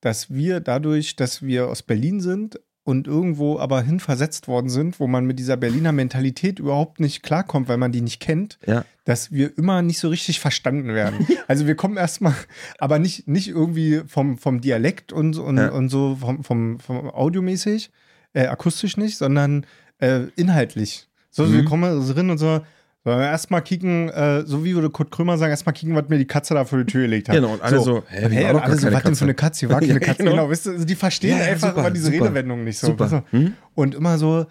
dass 0.00 0.32
wir 0.32 0.60
dadurch, 0.60 1.16
dass 1.16 1.42
wir 1.42 1.68
aus 1.68 1.82
Berlin 1.82 2.20
sind 2.20 2.58
und 2.84 3.08
irgendwo 3.08 3.58
aber 3.58 3.82
hin 3.82 3.98
versetzt 3.98 4.46
worden 4.46 4.68
sind, 4.70 5.00
wo 5.00 5.08
man 5.08 5.26
mit 5.26 5.40
dieser 5.40 5.56
Berliner 5.56 5.90
Mentalität 5.90 6.60
überhaupt 6.60 7.00
nicht 7.00 7.24
klarkommt, 7.24 7.66
weil 7.68 7.78
man 7.78 7.90
die 7.90 8.00
nicht 8.00 8.20
kennt, 8.20 8.58
Ja. 8.64 8.84
dass 9.04 9.32
wir 9.32 9.58
immer 9.58 9.82
nicht 9.82 9.98
so 9.98 10.08
richtig 10.08 10.38
verstanden 10.38 10.94
werden. 10.94 11.26
Also 11.48 11.66
wir 11.66 11.74
kommen 11.74 11.96
erstmal, 11.96 12.34
aber 12.78 12.98
nicht, 13.00 13.26
nicht 13.26 13.48
irgendwie 13.48 14.02
vom, 14.06 14.38
vom 14.38 14.60
Dialekt 14.60 15.12
und, 15.12 15.36
und, 15.36 15.56
Ja. 15.58 15.70
und 15.72 15.88
so 15.88 16.16
vom, 16.20 16.44
vom, 16.44 16.78
vom 16.78 17.10
audiomäßig, 17.10 17.90
äh, 18.34 18.46
akustisch 18.46 18.96
nicht, 18.96 19.16
sondern 19.18 19.66
äh, 19.98 20.26
inhaltlich. 20.36 21.08
So, 21.30 21.44
Mhm. 21.46 21.52
wir 21.54 21.64
kommen 21.64 22.08
drin 22.14 22.30
und 22.30 22.38
so, 22.38 22.60
sollen 23.06 23.20
wir 23.20 23.26
erstmal 23.26 23.62
kicken, 23.62 24.08
äh, 24.08 24.42
so 24.46 24.64
wie 24.64 24.74
würde 24.74 24.90
Kurt 24.90 25.12
Krömer 25.12 25.38
sagen, 25.38 25.52
erstmal 25.52 25.74
kicken, 25.74 25.94
was 25.94 26.08
mir 26.08 26.18
die 26.18 26.26
Katze 26.26 26.54
da 26.54 26.64
vor 26.64 26.80
die 26.80 26.86
Tür 26.86 27.02
gelegt 27.02 27.28
hat. 27.28 27.36
Genau, 27.36 27.52
und 27.52 27.62
alle 27.62 27.78
so, 27.78 28.02
hä, 28.08 28.22
hä, 28.22 28.30
wie 28.32 28.42
war 28.42 28.54
und 28.56 28.60
alle 28.62 28.76
so, 28.76 28.90
was 28.90 29.02
denn 29.04 29.14
für 29.14 29.24
eine 29.26 29.34
Katze? 29.34 29.68
War 29.68 29.78
keine 29.80 29.92
Ja, 29.92 29.98
Katze, 30.00 30.24
genau. 30.24 30.30
genau. 30.32 30.50
Weißt 30.50 30.66
du, 30.66 30.70
also 30.72 30.84
die 30.84 30.96
verstehen 30.96 31.38
Ja, 31.38 31.44
ja, 31.44 31.52
einfach 31.52 31.68
super, 31.68 31.80
immer 31.82 31.90
diese 31.92 32.06
super. 32.06 32.24
Redewendung 32.24 32.64
nicht 32.64 32.80
so. 32.80 32.88
Super. 32.88 33.22
Hm? 33.30 33.52
Und 33.76 33.94
immer 33.94 34.18
so, 34.18 34.46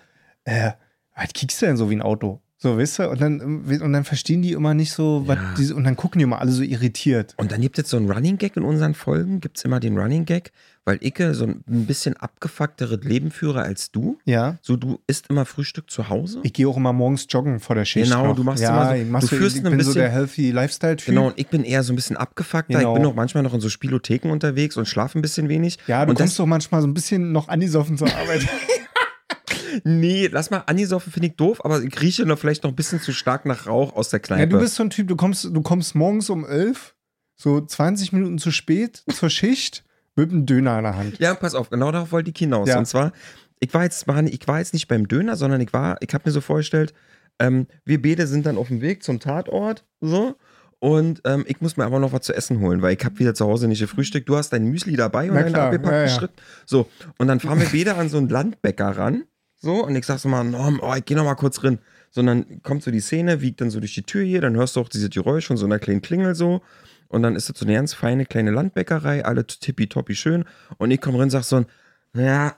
äh, 0.45 0.71
was 1.17 1.33
kickst 1.33 1.61
du 1.61 1.65
denn 1.65 1.75
so 1.75 1.89
wie 1.89 1.97
ein 1.97 2.01
Auto? 2.01 2.41
So, 2.55 2.77
weißt 2.77 2.99
du? 2.99 3.09
Und 3.09 3.19
dann, 3.19 3.41
und 3.41 3.91
dann 3.91 4.05
verstehen 4.05 4.41
die 4.41 4.53
immer 4.53 4.73
nicht 4.73 4.93
so, 4.93 5.23
was 5.25 5.37
diese, 5.57 5.75
und 5.75 5.83
dann 5.83 5.97
gucken 5.97 6.19
die 6.19 6.23
immer 6.23 6.39
alle 6.39 6.51
so 6.51 6.63
irritiert. 6.63 7.33
Und 7.35 7.51
dann 7.51 7.59
gibt 7.59 7.77
es 7.77 7.89
so 7.89 7.97
einen 7.97 8.09
Running 8.09 8.37
Gag 8.37 8.55
in 8.55 8.63
unseren 8.63 8.93
Folgen, 8.93 9.41
gibt 9.41 9.57
es 9.57 9.65
immer 9.65 9.81
den 9.81 9.97
Running 9.97 10.23
Gag, 10.23 10.53
weil 10.85 10.99
ich 11.01 11.15
so 11.31 11.45
ein 11.45 11.63
bisschen 11.65 12.15
abgefuckteres 12.15 13.03
Leben 13.03 13.31
führe 13.31 13.63
als 13.63 13.91
du. 13.91 14.19
Ja. 14.25 14.57
So, 14.61 14.77
du 14.77 14.99
isst 15.07 15.27
immer 15.29 15.45
Frühstück 15.45 15.89
zu 15.89 16.09
Hause. 16.09 16.39
Ich 16.43 16.53
gehe 16.53 16.67
auch 16.67 16.77
immer 16.77 16.93
morgens 16.93 17.25
joggen 17.29 17.59
vor 17.59 17.75
der 17.75 17.85
Schicht. 17.85 18.05
Genau, 18.11 18.27
noch. 18.27 18.35
du 18.35 18.43
machst 18.43 18.61
ja, 18.61 18.69
immer 18.69 18.89
so- 18.95 19.01
ich, 19.03 19.09
mach 19.09 19.19
du 19.21 19.27
so, 19.27 19.35
führst 19.35 19.55
ich 19.57 19.61
ein 19.65 19.71
bin 19.71 19.79
so 19.81 19.89
bisschen- 19.89 20.01
der 20.01 20.11
Healthy 20.11 20.51
Lifestyle-Typ. 20.51 21.05
Genau, 21.07 21.27
und 21.27 21.39
ich 21.39 21.47
bin 21.47 21.63
eher 21.63 21.81
so 21.83 21.91
ein 21.91 21.95
bisschen 21.95 22.17
abgefuckter. 22.17 22.77
Genau. 22.77 22.93
Ich 22.95 22.99
bin 23.01 23.09
auch 23.09 23.15
manchmal 23.15 23.41
noch 23.43 23.53
in 23.55 23.61
so 23.61 23.69
Spielotheken 23.69 24.29
unterwegs 24.31 24.77
und 24.77 24.87
schlafe 24.87 25.17
ein 25.17 25.23
bisschen 25.23 25.49
wenig. 25.49 25.79
Ja, 25.87 26.05
du 26.05 26.11
und 26.11 26.17
kommst 26.17 26.37
doch 26.37 26.45
manchmal 26.45 26.81
so 26.81 26.87
ein 26.87 26.93
bisschen 26.93 27.31
noch 27.31 27.47
angesoffen 27.49 27.97
zur 27.97 28.07
Arbeit. 28.15 28.47
Nee, 29.83 30.29
lass 30.31 30.51
mal 30.51 30.63
Anisoffen 30.67 31.11
finde 31.11 31.27
ich 31.29 31.35
doof, 31.35 31.63
aber 31.65 31.81
ich 31.83 32.01
rieche 32.01 32.25
noch 32.25 32.39
vielleicht 32.39 32.63
noch 32.63 32.71
ein 32.71 32.75
bisschen 32.75 33.01
zu 33.01 33.11
stark 33.13 33.45
nach 33.45 33.67
Rauch 33.67 33.93
aus 33.95 34.09
der 34.09 34.19
Kneipe. 34.19 34.41
ja, 34.41 34.45
du 34.45 34.59
bist 34.59 34.75
so 34.75 34.83
ein 34.83 34.89
Typ, 34.89 35.07
du 35.07 35.15
kommst, 35.15 35.43
du 35.43 35.61
kommst 35.61 35.95
morgens 35.95 36.29
um 36.29 36.45
11, 36.45 36.95
so 37.35 37.59
20 37.59 38.13
Minuten 38.13 38.37
zu 38.37 38.51
spät 38.51 39.03
zur 39.11 39.29
Schicht 39.29 39.83
mit 40.15 40.31
einem 40.31 40.45
Döner 40.45 40.77
in 40.77 40.83
der 40.83 40.95
Hand. 40.95 41.19
Ja, 41.19 41.33
pass 41.35 41.55
auf, 41.55 41.69
genau 41.69 41.91
darauf 41.91 42.11
wollte 42.11 42.31
ich 42.31 42.37
hinaus. 42.37 42.69
Ja. 42.69 42.77
Und 42.77 42.85
zwar, 42.85 43.11
ich 43.59 43.73
war 43.73 43.83
jetzt, 43.83 44.07
war, 44.07 44.23
ich 44.23 44.47
war 44.47 44.59
jetzt 44.59 44.73
nicht 44.73 44.87
beim 44.87 45.07
Döner, 45.07 45.35
sondern 45.35 45.61
ich 45.61 45.73
war, 45.73 45.97
ich 46.01 46.13
habe 46.13 46.23
mir 46.25 46.31
so 46.31 46.41
vorgestellt, 46.41 46.93
ähm, 47.39 47.67
wir 47.83 48.01
beide 48.01 48.27
sind 48.27 48.45
dann 48.45 48.57
auf 48.57 48.69
dem 48.69 48.81
Weg 48.81 49.03
zum 49.03 49.19
Tatort, 49.19 49.85
so. 49.99 50.35
Und 50.79 51.21
ähm, 51.25 51.45
ich 51.47 51.61
muss 51.61 51.77
mir 51.77 51.85
aber 51.85 51.99
noch 51.99 52.13
was 52.13 52.21
zu 52.21 52.33
essen 52.33 52.59
holen, 52.59 52.81
weil 52.81 52.95
ich 52.95 53.03
habe 53.03 53.17
wieder 53.17 53.33
zu 53.33 53.45
Hause 53.45 53.67
nicht 53.67 53.79
gefrühstückt. 53.79 54.29
Du 54.29 54.35
hast 54.35 54.51
dein 54.51 54.65
Müsli 54.65 54.95
dabei 54.95 55.31
und 55.31 55.45
klar, 55.47 55.67
abgepackten 55.67 55.91
ja, 55.91 56.01
ja. 56.03 56.09
Schritt. 56.09 56.31
So, 56.65 56.87
und 57.17 57.27
dann 57.27 57.39
fahren 57.39 57.59
wir 57.59 57.69
beide 57.71 57.95
an 57.95 58.09
so 58.09 58.17
einen 58.17 58.29
Landbäcker 58.29 58.97
ran. 58.97 59.23
So, 59.55 59.85
und 59.85 59.95
ich 59.95 60.05
sag 60.05 60.19
so 60.19 60.29
mal, 60.29 60.43
Norm, 60.43 60.79
oh, 60.83 60.93
ich 60.95 61.05
geh 61.05 61.15
noch 61.15 61.23
mal 61.23 61.35
kurz 61.35 61.57
und 61.57 61.79
dann 62.27 62.61
kommt 62.61 62.83
so 62.83 62.91
die 62.91 62.99
Szene, 62.99 63.41
wiegt 63.41 63.61
dann 63.61 63.69
so 63.69 63.79
durch 63.79 63.93
die 63.93 64.03
Tür 64.03 64.23
hier, 64.23 64.41
dann 64.41 64.55
hörst 64.55 64.75
du 64.75 64.79
auch 64.79 64.89
diese 64.89 65.09
Geräusche 65.09 65.47
von 65.47 65.57
so 65.57 65.65
einer 65.65 65.79
kleinen 65.79 66.01
Klingel 66.01 66.35
so. 66.35 66.61
Und 67.07 67.23
dann 67.23 67.35
ist 67.35 67.49
das 67.49 67.59
so 67.59 67.65
eine 67.65 67.75
ganz 67.75 67.93
feine 67.93 68.25
kleine 68.25 68.51
Landbäckerei, 68.51 69.23
alle 69.25 69.45
tippitoppi 69.45 70.15
schön. 70.15 70.45
Und 70.77 70.91
ich 70.91 70.99
komme 71.01 71.17
rein 71.17 71.23
und 71.25 71.29
sag 71.29 71.43
so, 71.43 71.65
naja, 72.13 72.55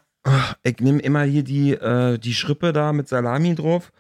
ich 0.64 0.80
nehme 0.80 1.00
immer 1.02 1.24
hier 1.24 1.44
die, 1.44 1.72
äh, 1.74 2.18
die 2.18 2.34
Schrippe 2.34 2.74
da 2.74 2.92
mit 2.94 3.08
Salami 3.08 3.56
drauf 3.56 3.92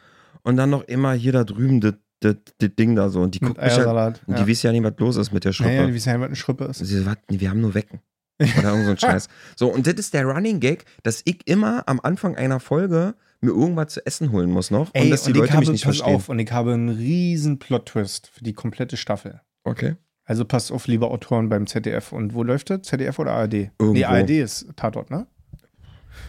und 0.44 0.58
dann 0.58 0.70
noch 0.70 0.84
immer 0.84 1.14
hier 1.14 1.32
da 1.32 1.44
drüben 1.44 1.82
das 1.82 1.94
das- 2.20 2.36
das 2.58 2.70
Ding 2.80 2.96
da 2.96 3.10
so. 3.10 3.22
Und 3.22 3.36
die 3.36 3.40
Mit 3.46 3.50
guckt 3.50 3.62
mich 3.62 3.70
halt, 3.70 3.80
Eiersalat. 3.82 4.22
und 4.26 4.34
ja. 4.34 4.42
die 4.42 4.48
wissen 4.48 4.66
ja 4.66 4.72
nicht, 4.72 4.84
was 4.84 4.94
los 4.98 5.18
ist 5.18 5.32
mit 5.32 5.46
der 5.46 5.54
Schrippe. 5.54 5.70
Naja, 5.70 5.86
die 5.86 5.94
wissen 5.94 6.10
ja, 6.10 6.20
was 6.20 6.26
eine 6.26 6.36
Schrippe 6.36 6.64
ist. 6.66 6.80
Sie 6.80 6.98
so, 6.98 7.06
was? 7.06 7.18
Nee, 7.30 7.40
wir 7.40 7.52
haben 7.52 7.62
nur 7.62 7.76
Wecken. 7.76 8.00
Oder 8.58 8.70
irgend 8.72 8.86
so 8.86 8.92
ein 8.92 8.98
Scheiß. 8.98 9.28
So, 9.56 9.68
und 9.72 9.86
das 9.86 9.94
ist 9.94 10.16
der 10.16 10.26
Running 10.26 10.60
Gag, 10.60 10.86
dass 11.04 11.22
ich 11.26 11.48
immer 11.48 11.84
am 11.88 12.00
Anfang 12.02 12.36
einer 12.36 12.60
Folge 12.60 13.14
mir 13.40 13.52
irgendwas 13.52 13.94
zu 13.94 14.04
essen 14.08 14.32
holen 14.32 14.50
muss 14.50 14.72
noch 14.72 14.92
und 14.96 15.10
dass 15.12 15.26
die 15.26 15.30
ich 15.32 15.38
Leute 15.38 15.52
habe, 15.54 15.60
mich 15.60 15.70
nicht 15.70 15.84
pass 15.86 15.98
verstehen. 15.98 16.16
auf, 16.16 16.28
und 16.30 16.40
ich 16.40 16.52
habe 16.52 16.74
einen 16.74 16.90
riesen 16.90 17.60
Plot-Twist 17.60 18.32
für 18.34 18.44
die 18.44 18.54
komplette 18.54 18.98
Staffel. 18.98 19.42
Okay. 19.64 19.96
Also 20.30 20.44
passt 20.44 20.72
auf, 20.74 20.88
liebe 20.88 21.08
Autoren 21.08 21.48
beim 21.48 21.68
ZDF. 21.68 22.12
Und 22.12 22.34
wo 22.34 22.44
läuft 22.44 22.70
das? 22.70 22.82
ZDF 22.84 23.18
oder 23.18 23.32
ARD? 23.32 23.54
Nee, 23.54 23.72
Irgendwo. 23.80 24.06
ARD 24.06 24.30
ist 24.32 24.68
Tatort, 24.76 25.10
ne? 25.10 25.26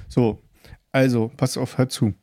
So, 0.09 0.39
also, 0.93 1.31
pass 1.37 1.57
auf, 1.59 1.79
hör 1.79 1.89
zu. 1.89 2.15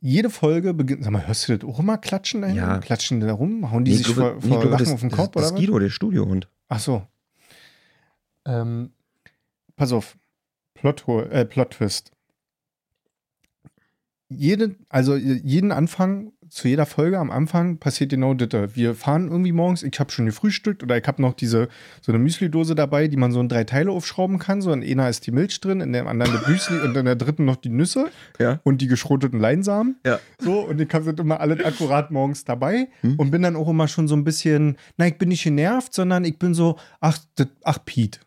Jede 0.00 0.30
Folge 0.30 0.72
beginnt, 0.72 1.02
sag 1.04 1.10
mal, 1.10 1.26
hörst 1.26 1.48
du 1.48 1.58
das 1.58 1.68
auch 1.68 1.80
immer 1.80 1.98
klatschen 1.98 2.40
dahin? 2.40 2.56
Ja. 2.56 2.78
Klatschen 2.78 3.20
da 3.20 3.32
rum? 3.32 3.70
Hauen 3.70 3.84
die 3.84 3.90
Nee, 3.90 3.96
sich 3.98 4.08
ich 4.08 4.14
glaube- 4.14 4.40
vor, 4.40 4.42
nee, 4.42 4.48
vor 4.48 4.60
glaube, 4.60 4.68
Lachen 4.72 4.84
das, 4.84 4.94
auf 4.94 5.00
den 5.00 5.08
das, 5.10 5.18
Kopf 5.18 5.32
das 5.32 5.42
oder 5.42 5.46
ist 5.46 5.52
was? 5.52 5.60
Guido, 5.60 5.78
der 5.78 5.90
Studiohund. 5.90 6.48
Ach 6.68 6.78
so. 6.80 7.02
Ähm, 8.46 8.92
pass 9.76 9.92
auf. 9.92 10.16
Plot, 10.74 11.06
äh, 11.08 11.44
Plot 11.44 11.72
Twist. 11.72 12.12
Jede, 14.32 14.76
also 14.88 15.16
jeden 15.16 15.72
Anfang, 15.72 16.32
zu 16.48 16.66
jeder 16.68 16.86
Folge 16.86 17.18
am 17.18 17.30
Anfang 17.30 17.78
passiert 17.78 18.10
genau 18.10 18.34
das. 18.34 18.74
Wir 18.76 18.94
fahren 18.94 19.28
irgendwie 19.28 19.52
morgens, 19.52 19.82
ich 19.82 19.98
habe 20.00 20.10
schon 20.10 20.26
gefrühstückt 20.26 20.82
oder 20.82 20.96
ich 20.96 21.06
habe 21.06 21.20
noch 21.22 21.34
diese, 21.34 21.68
so 22.00 22.10
eine 22.12 22.18
Müsli-Dose 22.20 22.74
dabei, 22.74 23.06
die 23.08 23.16
man 23.16 23.30
so 23.32 23.40
in 23.40 23.48
drei 23.48 23.64
Teile 23.64 23.90
aufschrauben 23.92 24.38
kann. 24.38 24.60
So 24.62 24.72
in 24.72 24.82
einer 24.82 25.08
ist 25.08 25.26
die 25.26 25.30
Milch 25.32 25.60
drin, 25.60 25.80
in 25.80 25.92
dem 25.92 26.06
anderen 26.08 26.32
das 26.32 26.46
Müsli 26.48 26.78
und 26.78 26.96
in 26.96 27.04
der 27.04 27.16
dritten 27.16 27.44
noch 27.44 27.56
die 27.56 27.68
Nüsse 27.70 28.08
Ja. 28.38 28.60
und 28.64 28.80
die 28.80 28.86
geschroteten 28.88 29.38
Leinsamen. 29.40 29.96
Ja. 30.06 30.18
So, 30.38 30.60
und 30.60 30.80
ich 30.80 30.92
habe 30.92 31.10
immer 31.10 31.40
alles 31.40 31.64
akkurat 31.64 32.10
morgens 32.10 32.44
dabei 32.44 32.88
Hm? 33.02 33.16
und 33.16 33.30
bin 33.30 33.42
dann 33.42 33.56
auch 33.56 33.68
immer 33.68 33.88
schon 33.88 34.08
so 34.08 34.14
ein 34.16 34.24
bisschen, 34.24 34.76
na, 34.96 35.06
ich 35.06 35.18
bin 35.18 35.28
nicht 35.28 35.44
genervt, 35.44 35.92
sondern 35.94 36.24
ich 36.24 36.38
bin 36.38 36.54
so, 36.54 36.78
ach, 37.00 37.18
das, 37.36 37.48
ach, 37.64 37.78
Pete. 37.84 38.20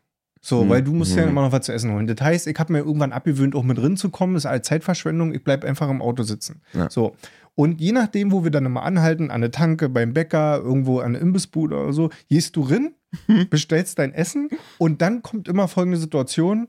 So, 0.46 0.62
Hm. 0.62 0.70
weil 0.70 0.82
du 0.84 0.92
musst 0.92 1.16
ja 1.16 1.24
Hm. 1.24 1.30
immer 1.30 1.42
noch 1.44 1.54
was 1.54 1.66
zu 1.66 1.72
essen 1.72 1.94
holen. 1.94 2.06
Das 2.06 2.20
heißt, 2.20 2.48
ich 2.48 2.60
habe 2.60 2.74
mir 2.74 2.80
irgendwann 2.80 3.14
abgewöhnt, 3.14 3.56
auch 3.56 3.64
mit 3.64 3.78
drin 3.78 3.96
zu 3.96 4.10
kommen. 4.10 4.34
Das 4.34 4.44
ist 4.44 4.50
alles 4.50 4.64
Zeitverschwendung. 4.64 5.34
Ich 5.34 5.42
bleib 5.44 5.64
einfach 5.64 5.90
im 5.90 6.02
Auto 6.02 6.24
sitzen. 6.24 6.62
Ja. 6.74 6.90
So. 6.90 7.16
Und 7.56 7.80
je 7.80 7.94
nachdem, 7.94 8.32
wo 8.34 8.44
wir 8.44 8.52
dann 8.52 8.66
immer 8.66 8.84
anhalten, 8.84 9.32
an 9.32 9.40
der 9.40 9.52
Tanke, 9.52 9.88
beim 9.88 10.14
Bäcker, 10.14 10.58
irgendwo 10.58 11.00
an 11.00 11.14
der 11.14 11.22
Imbissbude 11.22 11.78
oder 11.78 11.94
so, 11.94 12.10
gehst 12.28 12.56
du 12.58 12.62
rein, 12.64 12.94
bestellst 13.50 14.00
dein 14.00 14.14
Essen 14.14 14.50
und 14.80 15.02
dann 15.02 15.22
kommt 15.22 15.48
immer 15.48 15.68
folgende 15.70 15.98
Situation. 15.98 16.68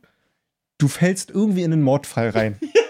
Du 0.79 0.87
fällst 0.87 1.31
irgendwie 1.31 1.63
in 1.63 1.73
einen 1.73 1.83
Mordfall 1.83 2.29
rein. 2.31 2.57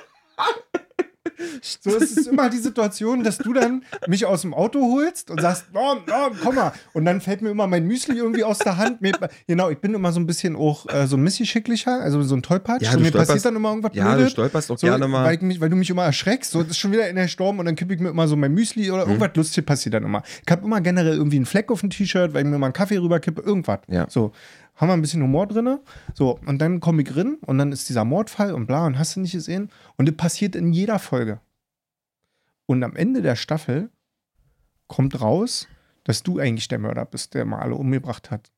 So 1.81 1.97
es 1.97 2.13
ist 2.17 2.27
immer 2.27 2.49
die 2.51 2.59
Situation, 2.59 3.23
dass 3.23 3.39
du 3.39 3.53
dann 3.53 3.85
mich 4.07 4.25
aus 4.27 4.43
dem 4.43 4.55
Auto 4.55 4.81
holst 4.93 5.31
und 5.31 5.41
sagst, 5.41 5.67
oh, 5.75 5.97
oh, 6.07 6.31
komm 6.43 6.55
mal. 6.57 6.73
Und 6.93 7.05
dann 7.05 7.21
fällt 7.21 7.43
mir 7.43 7.51
immer 7.51 7.67
mein 7.67 7.87
Müsli 7.87 8.17
irgendwie 8.17 8.45
aus 8.45 8.59
der 8.59 8.77
Hand. 8.77 9.01
Mir, 9.01 9.13
genau, 9.47 9.71
ich 9.71 9.79
bin 9.79 9.95
immer 9.95 10.13
so 10.13 10.21
ein 10.21 10.27
bisschen 10.27 10.57
auch 10.57 10.87
äh, 10.89 11.07
so 11.07 11.17
ein 11.17 11.23
Missgeschicklicher, 11.23 12.01
also 12.01 12.23
so 12.23 12.35
ein 12.37 12.43
Tollpatsch. 12.43 12.83
Ja, 12.83 12.91
und 12.93 12.99
du 12.99 13.05
mir 13.05 13.11
passiert 13.13 13.45
dann 13.45 13.57
immer 13.57 13.71
irgendwas 13.71 13.93
Ja, 13.95 14.11
du 14.11 14.17
Blödes. 14.17 14.33
stolperst 14.33 14.71
auch 14.71 14.79
So, 14.79 14.87
gerne 14.87 15.09
mal. 15.09 15.25
Weil, 15.25 15.37
ich 15.37 15.41
mich, 15.43 15.61
weil 15.61 15.69
du 15.71 15.77
mich 15.77 15.91
immer 15.91 16.05
erschreckst. 16.05 16.51
So, 16.51 16.63
das 16.63 16.73
ist 16.73 16.79
schon 16.79 16.93
wieder 16.93 17.09
in 17.09 17.17
der 17.17 17.29
Sturm 17.29 17.59
und 17.59 17.67
dann 17.67 17.77
kippe 17.77 17.95
ich 17.95 18.01
mir 18.01 18.09
immer 18.11 18.29
so 18.29 18.37
mein 18.37 18.53
Müsli 18.53 18.89
Mhm. 18.89 18.93
oder 18.95 19.03
irgendwas 19.07 19.31
Lustiges 19.35 19.65
passiert 19.67 19.95
dann 19.95 20.05
immer. 20.05 20.23
Ich 20.45 20.51
habe 20.51 20.65
immer 20.65 20.81
generell 20.81 21.15
irgendwie 21.17 21.37
einen 21.37 21.47
Fleck 21.47 21.71
auf 21.71 21.81
dem 21.81 21.91
T-Shirt, 21.91 22.35
weil 22.35 22.45
ich 22.45 22.51
mir 22.51 22.59
mal 22.59 22.67
einen 22.67 22.73
Kaffee 22.73 22.99
rüberkippe, 22.99 23.41
irgendwas. 23.43 23.81
Ja. 23.89 24.07
So, 24.09 24.33
haben 24.77 24.89
wir 24.89 24.95
ein 24.95 25.03
bisschen 25.03 25.23
Humor 25.23 25.47
drin. 25.47 25.79
So, 26.15 26.39
und 26.47 26.59
dann 26.59 26.81
komme 26.81 27.03
ich 27.03 27.17
rein 27.17 27.37
und 27.47 27.59
dann 27.59 27.73
ist 27.73 27.89
dieser 27.89 28.05
Mordfall 28.05 28.53
und 28.53 28.67
bla 28.67 28.87
und 28.87 28.99
hast 28.99 29.17
du 29.17 29.21
nicht 29.21 29.33
gesehen. 29.33 29.71
Und 29.97 30.09
das 30.09 30.17
passiert 30.17 30.57
in 30.57 30.73
jeder 30.73 30.99
Folge. 30.99 31.41
Und 32.67 32.83
am 32.83 32.97
Ende 32.97 33.23
der 33.23 33.37
Staffel 33.37 33.91
kommt 34.87 35.21
raus, 35.21 35.69
dass 36.05 36.23
du 36.23 36.39
eigentlich 36.39 36.69
der 36.69 36.79
Mörder 36.79 37.05
bist, 37.05 37.35
der 37.35 37.45
mal 37.45 37.61
alle 37.61 37.75
umgebracht 37.75 38.31
hat. 38.31 38.51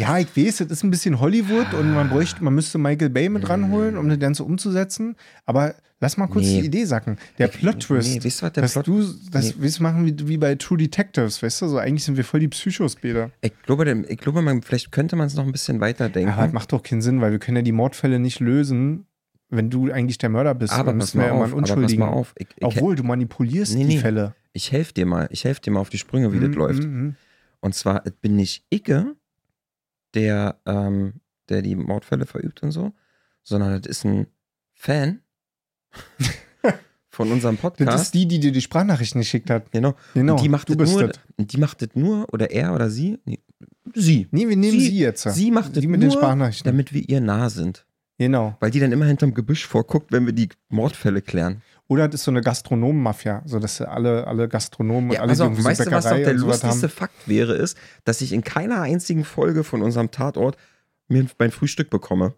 Ja, 0.00 0.18
ich 0.18 0.34
weiß, 0.36 0.58
das 0.58 0.68
ist 0.70 0.82
ein 0.82 0.90
bisschen 0.90 1.20
Hollywood 1.20 1.74
und 1.74 1.92
man 1.92 2.08
bräuchte, 2.08 2.42
man 2.42 2.54
müsste 2.54 2.78
Michael 2.78 3.10
Bay 3.10 3.28
mit 3.28 3.48
ranholen, 3.48 3.96
um 3.98 4.08
das 4.08 4.18
Ganze 4.18 4.44
umzusetzen. 4.44 5.14
Aber 5.46 5.74
lass 6.00 6.16
mal 6.16 6.26
kurz 6.26 6.46
Nee. 6.46 6.60
die 6.62 6.66
Idee 6.68 6.84
sacken. 6.86 7.18
Der 7.38 7.48
Plot-Twist, 7.48 8.08
Nee, 8.08 8.24
weißt 8.24 8.40
du, 8.40 8.46
was 8.46 8.52
der 8.54 8.62
dass 8.62 8.72
Plot- 8.72 8.86
du 8.86 9.14
das 9.30 9.44
Nee. 9.48 9.54
willst 9.58 9.80
machen 9.80 10.06
wie, 10.06 10.28
wie 10.28 10.38
bei 10.38 10.54
True 10.54 10.78
Detectives, 10.78 11.42
weißt 11.42 11.62
du? 11.62 11.68
So, 11.68 11.78
eigentlich 11.78 12.04
sind 12.04 12.16
wir 12.16 12.24
voll 12.24 12.40
die 12.40 12.48
Psychos, 12.48 12.96
Peter. 12.96 13.30
Ich 13.42 13.52
glaube, 13.62 14.04
ich 14.08 14.18
glaube 14.18 14.40
man, 14.42 14.62
vielleicht 14.62 14.90
könnte 14.90 15.16
man 15.16 15.26
es 15.26 15.34
noch 15.34 15.44
ein 15.44 15.52
bisschen 15.52 15.80
weiterdenken. 15.80 16.30
Ja, 16.30 16.42
das 16.44 16.52
macht 16.52 16.72
doch 16.72 16.82
keinen 16.82 17.02
Sinn, 17.02 17.20
weil 17.20 17.32
wir 17.32 17.38
können 17.38 17.56
ja 17.58 17.62
die 17.62 17.72
Mordfälle 17.72 18.18
nicht 18.18 18.40
lösen, 18.40 19.06
wenn 19.50 19.68
du 19.68 19.90
eigentlich 19.92 20.16
der 20.18 20.30
Mörder 20.30 20.54
bist. 20.54 20.72
aber 20.72 20.92
Dann 20.92 20.98
pass 20.98 21.08
müssen 21.14 21.20
wir 21.20 21.28
mal 21.28 21.34
ja 21.38 21.44
auf, 21.44 21.52
aber 21.52 21.60
pass 21.60 21.70
Unschuldigen. 21.72 22.00
mal 22.00 22.08
auf. 22.08 22.32
Ich, 22.38 22.46
ich, 22.56 22.64
Obwohl, 22.64 22.94
du 22.96 23.02
manipulierst 23.02 23.74
Nee, 23.76 23.84
die. 23.84 23.98
Fälle. 23.98 24.34
ich 24.54 24.72
helfe 24.72 24.94
dir 24.94 25.04
mal. 25.06 25.28
Ich 25.30 25.44
helfe 25.44 25.60
dir 25.60 25.72
mal 25.72 25.80
auf 25.80 25.90
die 25.90 25.98
Sprünge, 25.98 26.32
wie 26.32 26.38
das 26.40 26.48
Mhm, 26.48 26.54
läuft. 26.54 26.82
mhm, 26.84 27.16
Und 27.60 27.74
zwar 27.74 28.02
bin 28.22 28.36
nicht 28.36 28.64
Icke, 28.70 29.14
der, 30.14 30.60
ähm, 30.66 31.20
der 31.48 31.62
die 31.62 31.76
Mordfälle 31.76 32.26
verübt 32.26 32.62
und 32.62 32.70
so, 32.72 32.92
sondern 33.42 33.80
das 33.80 33.88
ist 33.90 34.04
ein 34.04 34.26
Fan 34.74 35.20
von 37.08 37.30
unserem 37.32 37.56
Das 37.56 37.62
Podcast. 37.62 38.02
ist 38.04 38.14
die, 38.14 38.26
die 38.26 38.40
dir 38.40 38.52
die 38.52 38.60
Sprachnachrichten 38.60 39.20
geschickt 39.20 39.50
hat. 39.50 39.70
genau. 39.72 39.94
Genau, 40.14 40.34
und 40.34 40.42
die 40.42 40.48
macht 40.48 40.68
du 40.68 40.74
das 40.74 40.88
bist 40.88 40.98
nur, 41.00 41.08
das. 41.08 41.18
die 41.38 41.58
macht 41.58 41.82
das 41.82 41.88
nur, 41.94 42.32
oder 42.32 42.50
er 42.50 42.74
oder 42.74 42.88
sie, 42.90 43.18
nee, 43.24 43.40
sie, 43.94 44.28
Nee, 44.30 44.48
wir 44.48 44.56
nehmen 44.56 44.78
Sie- 44.78 44.86
sie, 44.90 44.98
jetzt. 44.98 45.22
sie 45.34 45.50
macht 45.50 45.76
das 45.76 45.84
nur, 45.84 46.10
Sprachnachrichten. 46.10 46.64
damit 46.70 46.92
wir 46.94 47.06
ihr 47.08 47.20
nah 47.20 47.50
sind. 47.50 47.86
Genau. 48.18 48.56
Weil 48.60 48.70
die 48.70 48.80
dann 48.80 48.92
immer 48.92 49.06
hinterm 49.06 49.32
Gebüsch 49.32 49.66
vorguckt, 49.66 50.12
wenn 50.12 50.26
wir 50.26 50.34
die 50.34 50.50
Mordfälle 50.68 51.22
klären. 51.22 51.62
Oder 51.90 52.06
das 52.06 52.20
ist 52.20 52.24
so 52.26 52.30
eine 52.30 52.40
Gastronomen-Mafia, 52.40 53.42
so 53.46 53.58
dass 53.58 53.80
alle, 53.80 54.24
alle 54.28 54.46
Gastronomen 54.48 55.10
und 55.10 55.16
Ja, 55.16 55.22
alle, 55.22 55.30
also, 55.30 55.42
die 55.42 55.48
irgendwie 55.48 55.62
so 55.62 55.68
weißt 55.70 55.80
du, 55.80 55.90
was 55.90 56.04
doch 56.04 56.10
Bäckerei 56.10 56.22
der 56.22 56.34
und 56.34 56.40
lustigste 56.48 56.82
haben. 56.86 56.94
Fakt 56.94 57.26
wäre, 57.28 57.54
ist, 57.54 57.76
dass 58.04 58.20
ich 58.20 58.32
in 58.32 58.44
keiner 58.44 58.80
einzigen 58.80 59.24
Folge 59.24 59.64
von 59.64 59.82
unserem 59.82 60.12
Tatort 60.12 60.56
mir 61.08 61.26
mein 61.40 61.50
Frühstück 61.50 61.90
bekomme. 61.90 62.34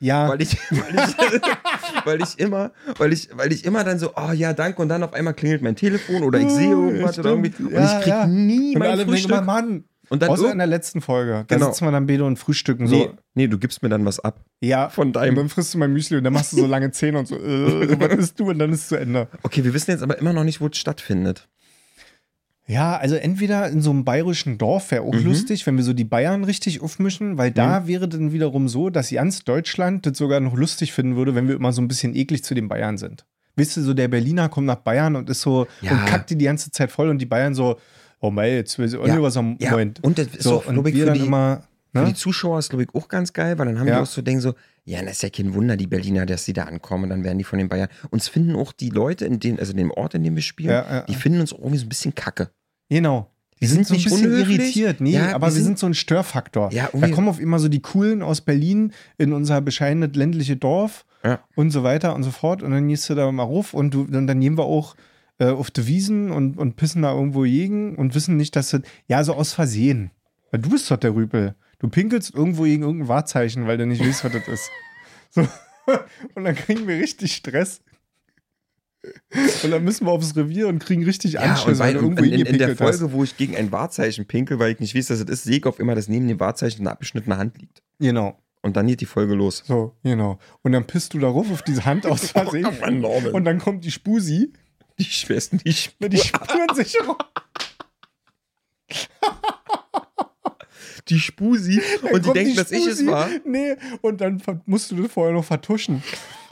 Ja, 0.00 0.30
Weil 0.30 0.40
ich, 0.40 0.56
weil 0.70 1.06
ich, 1.06 2.06
weil 2.06 2.22
ich 2.22 2.38
immer, 2.38 2.72
weil 2.96 3.12
ich, 3.12 3.28
weil 3.34 3.52
ich 3.52 3.66
immer 3.66 3.84
dann 3.84 3.98
so, 3.98 4.12
oh 4.16 4.32
ja, 4.32 4.54
danke, 4.54 4.80
und 4.80 4.88
dann 4.88 5.02
auf 5.02 5.12
einmal 5.12 5.34
klingelt 5.34 5.60
mein 5.60 5.76
Telefon 5.76 6.22
oder 6.22 6.40
ich 6.40 6.48
sehe 6.48 6.70
irgendwas 6.70 7.18
oder 7.18 7.30
irgendwie. 7.32 7.62
Und 7.62 7.72
Ja, 7.72 7.98
ich 7.98 8.04
krieg 8.04 8.06
ja. 8.06 8.26
nie 8.26 8.72
und 8.74 8.78
mein 8.78 8.90
alle 8.90 9.04
Frühstück. 9.04 9.44
Mann. 9.44 9.84
Und 10.10 10.22
dann 10.22 10.30
Außer 10.30 10.46
in 10.46 10.52
irg- 10.54 10.58
der 10.58 10.66
letzten 10.66 11.00
Folge. 11.00 11.44
Da 11.48 11.56
Genau. 11.56 11.66
sitzen 11.70 11.84
wir 11.86 11.92
dann 11.92 12.06
beide 12.06 12.24
und 12.24 12.38
frühstücken 12.38 12.84
nee, 12.84 13.04
so. 13.04 13.14
nee, 13.34 13.46
du 13.48 13.58
gibst 13.58 13.82
mir 13.82 13.88
dann 13.88 14.04
was 14.04 14.20
ab. 14.20 14.40
Ja, 14.60 14.88
Von 14.88 15.08
und 15.08 15.12
deinem. 15.16 15.34
dann 15.36 15.48
frisst 15.48 15.74
du 15.74 15.78
mein 15.78 15.92
Müsli 15.92 16.16
und 16.16 16.24
dann 16.24 16.32
machst 16.32 16.52
du 16.52 16.56
so 16.56 16.66
lange 16.66 16.90
Zähne 16.92 17.18
und 17.18 17.26
so, 17.28 17.36
äh, 17.36 18.00
was 18.00 18.12
isst 18.18 18.40
du? 18.40 18.50
Und 18.50 18.58
dann 18.58 18.72
ist 18.72 18.80
es 18.82 18.88
zu 18.88 18.96
Ende. 18.96 19.28
Okay, 19.42 19.64
wir 19.64 19.74
wissen 19.74 19.90
jetzt 19.90 20.02
aber 20.02 20.18
immer 20.18 20.32
noch 20.32 20.44
nicht, 20.44 20.60
wo 20.60 20.66
es 20.68 20.76
stattfindet. 20.78 21.48
Ja, 22.66 22.98
also 22.98 23.14
entweder 23.16 23.68
in 23.70 23.80
so 23.80 23.90
einem 23.90 24.04
bayerischen 24.04 24.58
Dorf 24.58 24.90
wäre 24.90 25.02
auch 25.02 25.14
Mhm. 25.14 25.24
lustig, 25.24 25.66
wenn 25.66 25.76
wir 25.78 25.84
so 25.84 25.94
die 25.94 26.04
Bayern 26.04 26.44
richtig 26.44 26.82
aufmischen, 26.82 27.38
weil 27.38 27.50
da 27.50 27.86
wäre 27.86 28.08
dann 28.08 28.30
wiederum 28.32 28.68
so, 28.68 28.90
dass 28.90 29.10
ganz 29.10 29.42
Deutschland 29.44 30.04
das 30.04 30.18
sogar 30.18 30.40
noch 30.40 30.54
lustig 30.54 30.92
finden 30.92 31.16
würde, 31.16 31.34
wenn 31.34 31.48
wir 31.48 31.54
immer 31.54 31.72
so 31.72 31.80
ein 31.80 31.88
bisschen 31.88 32.14
eklig 32.14 32.44
zu 32.44 32.54
den 32.54 32.68
Bayern 32.68 32.98
sind. 32.98 33.24
Weißt 33.56 33.78
du, 33.78 33.80
so 33.80 33.94
der 33.94 34.08
Berliner 34.08 34.50
kommt 34.50 34.66
nach 34.66 34.76
Bayern 34.76 35.16
und 35.16 35.30
ist 35.30 35.40
so 35.40 35.66
Ja. 35.80 35.92
und 35.92 36.04
kackt 36.06 36.28
die 36.30 36.36
die 36.36 36.44
ganze 36.44 36.70
Zeit 36.70 36.90
voll 36.92 37.08
und 37.08 37.18
die 37.18 37.26
Bayern 37.26 37.54
so, 37.54 37.78
oh 38.20 38.30
mei, 38.30 38.54
jetzt 38.54 38.78
will 38.78 38.88
sie 38.88 38.98
auch 38.98 39.06
Ja, 39.06 39.14
nicht 39.14 39.22
was 39.22 39.36
am 39.36 39.56
ja. 39.60 39.70
Moment. 39.70 40.02
Und 40.02 40.18
das 40.18 40.26
ist 40.28 40.42
so, 40.42 40.56
auch, 40.56 40.66
und 40.66 40.74
glaub 40.74 40.86
ich, 40.86 40.94
für 40.96 41.06
dann 41.06 41.14
die- 41.18 41.26
immer, 41.26 41.62
Für 41.94 42.00
ne? 42.02 42.06
die 42.08 42.14
Zuschauer 42.14 42.58
ist, 42.58 42.70
glaube 42.70 42.84
ich, 42.84 42.94
auch 42.94 43.08
ganz 43.08 43.32
geil, 43.32 43.58
weil 43.58 43.66
dann 43.66 43.78
haben 43.78 43.88
Ja. 43.88 43.96
die 43.96 44.02
auch 44.02 44.06
so 44.06 44.20
denken 44.22 44.40
so, 44.40 44.54
ja, 44.84 45.00
das 45.02 45.12
ist 45.12 45.22
ja 45.22 45.30
kein 45.30 45.54
Wunder, 45.54 45.76
die 45.76 45.86
Berliner, 45.86 46.24
dass 46.26 46.44
die 46.44 46.52
da 46.52 46.64
ankommen, 46.64 47.04
und 47.04 47.10
dann 47.10 47.24
werden 47.24 47.38
die 47.38 47.44
von 47.44 47.58
den 47.58 47.68
Bayern. 47.68 47.88
Uns 48.10 48.28
finden 48.28 48.56
auch 48.56 48.72
die 48.72 48.88
Leute 48.90 49.24
in 49.26 49.38
dem, 49.40 49.58
also 49.58 49.72
in 49.72 49.78
dem 49.78 49.90
Ort, 49.90 50.14
in 50.14 50.22
dem 50.24 50.34
wir 50.34 50.42
spielen, 50.42 50.70
Ja, 50.70 51.02
die 51.02 51.14
finden 51.14 51.40
uns 51.40 51.52
irgendwie 51.52 51.76
so 51.78 51.84
ein 51.86 51.88
bisschen 51.90 52.14
kacke. 52.14 52.50
Genau. 52.88 53.30
Wir 53.60 53.66
sind 53.68 53.86
sind 53.86 53.86
so 53.88 53.94
ein 53.94 53.96
nicht 53.96 54.04
bisschen 54.04 54.32
unhöflich. 54.32 54.58
irritiert, 54.60 55.00
nee, 55.00 55.10
Ja, 55.12 55.34
aber 55.34 55.48
wir 55.48 55.50
sind, 55.52 55.64
sind- 55.64 55.78
so 55.80 55.86
ein 55.86 55.94
Störfaktor. 55.94 56.72
Ja, 56.72 56.90
da 56.92 57.08
kommen 57.08 57.28
auf 57.28 57.40
immer 57.40 57.58
so 57.58 57.68
die 57.68 57.80
Coolen 57.82 58.22
aus 58.22 58.40
Berlin 58.40 58.92
in 59.18 59.32
unser 59.32 59.60
bescheidenes 59.60 60.14
ländliche 60.14 60.56
Dorf 60.56 61.04
Ja. 61.24 61.40
und 61.56 61.70
so 61.70 61.82
weiter 61.82 62.14
und 62.14 62.22
so 62.22 62.30
fort. 62.30 62.62
Und 62.62 62.70
dann 62.70 62.86
gehst 62.86 63.10
du 63.10 63.14
da 63.16 63.30
mal 63.32 63.42
ruf 63.42 63.74
und, 63.74 63.92
du, 63.92 64.02
und 64.02 64.26
dann 64.28 64.40
gehen 64.40 64.56
wir 64.56 64.64
auch 64.64 64.94
äh, 65.38 65.46
auf 65.46 65.70
die 65.70 65.86
Wiesen 65.86 66.30
und, 66.30 66.58
und 66.58 66.76
pissen 66.76 67.02
da 67.02 67.12
irgendwo 67.12 67.42
gegen 67.42 67.96
und 67.96 68.14
wissen 68.14 68.36
nicht, 68.36 68.56
dass 68.56 68.70
das, 68.70 68.82
ja, 69.06 69.22
so 69.24 69.34
aus 69.34 69.52
Versehen. 69.52 70.10
Weil 70.50 70.60
du 70.60 70.70
bist 70.70 70.90
doch 70.90 70.96
der 70.96 71.14
Rüpel. 71.14 71.54
Du 71.78 71.88
pinkelst 71.88 72.34
irgendwo 72.34 72.64
gegen 72.64 72.82
irgendein 72.82 73.08
Wahrzeichen, 73.08 73.66
weil 73.66 73.78
du 73.78 73.86
nicht 73.86 74.04
weißt, 74.04 74.24
was 74.24 74.32
das 74.32 74.48
ist. 74.48 74.70
So. 75.30 75.46
Und 76.34 76.44
dann 76.44 76.54
kriegen 76.54 76.88
wir 76.88 76.96
richtig 76.96 77.34
Stress. 77.34 77.82
Und 79.62 79.70
dann 79.70 79.84
müssen 79.84 80.06
wir 80.06 80.10
aufs 80.12 80.34
Revier 80.36 80.68
und 80.68 80.78
kriegen 80.78 81.04
richtig 81.04 81.34
Ja, 81.34 81.42
Anschluss, 81.42 81.74
und 81.74 81.78
weil 81.80 81.96
in, 81.96 82.02
irgendwo 82.02 82.24
in, 82.24 82.24
in 82.24 82.30
der 82.30 82.46
hingepinkelt 82.46 82.80
hast. 82.80 82.98
Folge, 82.98 83.12
wo 83.12 83.24
ich 83.24 83.36
gegen 83.36 83.54
ein 83.54 83.70
Wahrzeichen 83.70 84.26
pinkel, 84.26 84.58
weil 84.58 84.72
ich 84.72 84.80
nicht 84.80 84.94
weiß, 84.94 85.08
dass 85.08 85.20
es 85.20 85.28
ist, 85.28 85.44
sehe 85.44 85.58
ich 85.58 85.66
auf 85.66 85.78
immer, 85.78 85.94
dass 85.94 86.08
neben 86.08 86.26
dem 86.28 86.40
Wahrzeichen 86.40 86.80
eine 86.80 86.92
abgeschnittene 86.92 87.36
Hand 87.36 87.58
liegt. 87.58 87.82
Genau. 88.00 88.38
Und 88.62 88.76
dann 88.76 88.86
geht 88.86 89.00
die 89.00 89.06
Folge 89.06 89.34
los. 89.34 89.62
So, 89.66 89.96
genau. 90.02 90.38
Und 90.62 90.72
dann 90.72 90.86
pisst 90.86 91.14
du 91.14 91.18
darauf 91.18 91.50
auf 91.50 91.62
diese 91.62 91.84
Hand 91.84 92.06
aus 92.06 92.30
Versehen. 92.32 93.04
Und 93.04 93.44
dann 93.44 93.58
kommt 93.58 93.84
die 93.84 93.90
Spusi 93.90 94.52
Die 94.98 95.04
schwersten, 95.04 95.58
die 95.58 95.72
Spur, 95.72 95.94
mit 96.00 96.12
die 96.12 96.18
Spurensicherung. 96.18 97.16
die 101.08 101.20
Spusi 101.20 101.80
Dann 102.02 102.12
und 102.12 102.26
die 102.26 102.32
denken, 102.32 102.56
dass 102.56 102.72
ich 102.72 102.86
es 102.86 103.06
war. 103.06 103.28
Nee, 103.44 103.76
und 104.00 104.20
dann 104.20 104.42
musst 104.66 104.90
du 104.90 104.96
das 104.96 105.12
vorher 105.12 105.34
noch 105.34 105.44
vertuschen. 105.44 106.02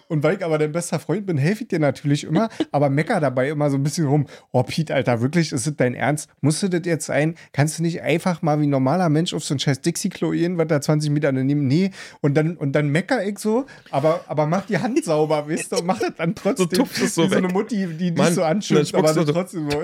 Und 0.09 0.23
weil 0.23 0.37
ich 0.37 0.45
aber 0.45 0.59
dein 0.59 0.73
bester 0.73 0.99
Freund 0.99 1.27
bin, 1.27 1.37
helfe 1.39 1.63
ich 1.65 1.69
dir 1.69 1.79
natürlich 1.79 2.25
immer, 2.25 2.49
aber 2.73 2.91
mecker 2.91 3.19
dabei 3.21 3.49
immer 3.49 3.71
so 3.71 3.77
ein 3.77 3.83
bisschen 3.83 4.07
rum. 4.07 4.27
Oh, 4.53 4.63
Piet, 4.63 4.91
Alter, 4.91 5.21
wirklich, 5.21 5.53
ist 5.53 5.67
das 5.67 5.77
dein 5.77 5.95
Ernst? 5.95 6.29
Musst 6.41 6.63
du 6.63 6.69
das 6.69 6.83
jetzt 6.85 7.07
sein? 7.07 7.35
Kannst 7.53 7.79
du 7.79 7.83
nicht 7.83 8.03
einfach 8.03 8.43
mal 8.43 8.61
wie 8.61 8.67
ein 8.67 8.71
normaler 8.71 9.09
Mensch 9.09 9.35
auf 9.35 9.45
so 9.45 9.55
ein 9.55 9.59
scheiß 9.59 9.81
Dixie-Klo 9.81 10.31
gehen, 10.31 10.59
was 10.59 10.69
da 10.69 10.81
20 10.81 11.11
Meter 11.11 11.33
daneben? 11.33 11.67
Nee. 11.67 11.91
Und 12.21 12.35
dann, 12.35 12.57
und 12.57 12.73
dann 12.73 12.89
mecker 12.91 13.25
ich 13.27 13.39
so, 13.39 13.67
aber, 13.91 14.25
aber 14.29 14.47
mach 14.47 14.67
die 14.67 14.79
Hand 14.79 15.05
sauber, 15.05 15.49
weißt 15.49 15.73
du, 15.73 15.77
und 15.79 15.87
mach 15.87 15.99
das 15.99 16.13
dann 16.17 16.35
trotzdem. 16.37 16.69
tupfst 16.69 17.03
es 17.03 17.15
so 17.15 17.25
wie 17.25 17.29
so 17.31 17.37
eine. 17.37 17.49
Mutti, 17.49 17.87
die 17.87 18.13
dich 18.13 18.27
so 18.29 18.43
anschubst, 18.45 18.95
aber 18.95 19.13
so. 19.13 19.25
trotzdem 19.25 19.71
so. 19.71 19.83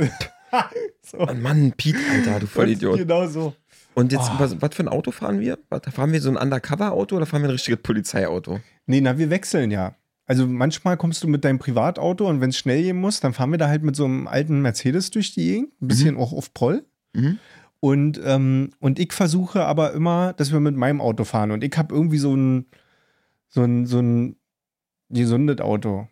so. 1.27 1.35
Mann, 1.35 1.73
Piet, 1.77 1.97
Alter, 2.13 2.41
du 2.41 2.47
Vollidiot. 2.47 2.99
Genau 2.99 3.27
so. 3.27 3.55
Und 3.95 4.13
jetzt, 4.13 4.31
Oh. 4.35 4.39
was, 4.39 4.61
was 4.63 4.75
für 4.75 4.85
ein 4.85 4.89
Auto 4.89 5.11
fahren 5.11 5.41
wir? 5.41 5.59
Fahren 5.93 6.13
wir 6.13 6.21
so 6.23 6.31
ein 6.31 6.37
Undercover-Auto 6.37 7.17
oder 7.17 7.27
fahren 7.27 7.43
wir 7.43 7.49
ein 7.49 7.53
richtiges 7.53 7.83
Polizeiauto? 7.83 8.61
Nee, 8.87 9.01
na, 9.03 9.19
wir 9.19 9.29
wechseln 9.29 9.71
ja. 9.71 9.97
Also 10.27 10.47
manchmal 10.47 10.97
kommst 10.97 11.23
du 11.25 11.29
mit 11.29 11.45
deinem 11.45 11.59
Privatauto 11.59 12.29
und 12.29 12.41
wenn 12.41 12.51
es 12.51 12.57
schnell 12.57 12.83
gehen 12.83 12.97
muss, 13.01 13.21
dann 13.21 13.33
fahren 13.33 13.51
wir 13.51 13.59
da 13.59 13.69
halt 13.69 13.83
mit 13.83 13.97
so 13.97 14.05
einem 14.05 14.29
alten 14.29 14.61
Mercedes 14.63 15.11
durch 15.11 15.35
die 15.35 15.45
Gegend, 15.45 15.83
ein 15.83 15.89
bisschen 15.89 16.17
auch 16.17 16.33
auf 16.33 16.55
Proll. 16.55 16.85
Mhm. 17.13 17.39
Und, 17.81 18.21
ähm, 18.25 18.71
und 18.79 19.01
ich 19.01 19.13
versuche 19.13 19.65
aber 19.65 19.93
immer, 19.93 20.33
dass 20.35 20.53
wir 20.53 20.61
mit 20.61 20.77
meinem 20.77 21.01
Auto 21.01 21.25
fahren. 21.25 21.51
Und 21.51 21.65
ich 21.65 21.77
habe 21.77 21.93
irgendwie 21.93 22.19
so 22.19 22.35
ein, 22.35 22.67
so 23.49 23.63
ein, 23.65 23.87
so 23.87 23.99
ein 23.99 24.37
gesundes 25.11 25.61
Auto. 25.61 26.07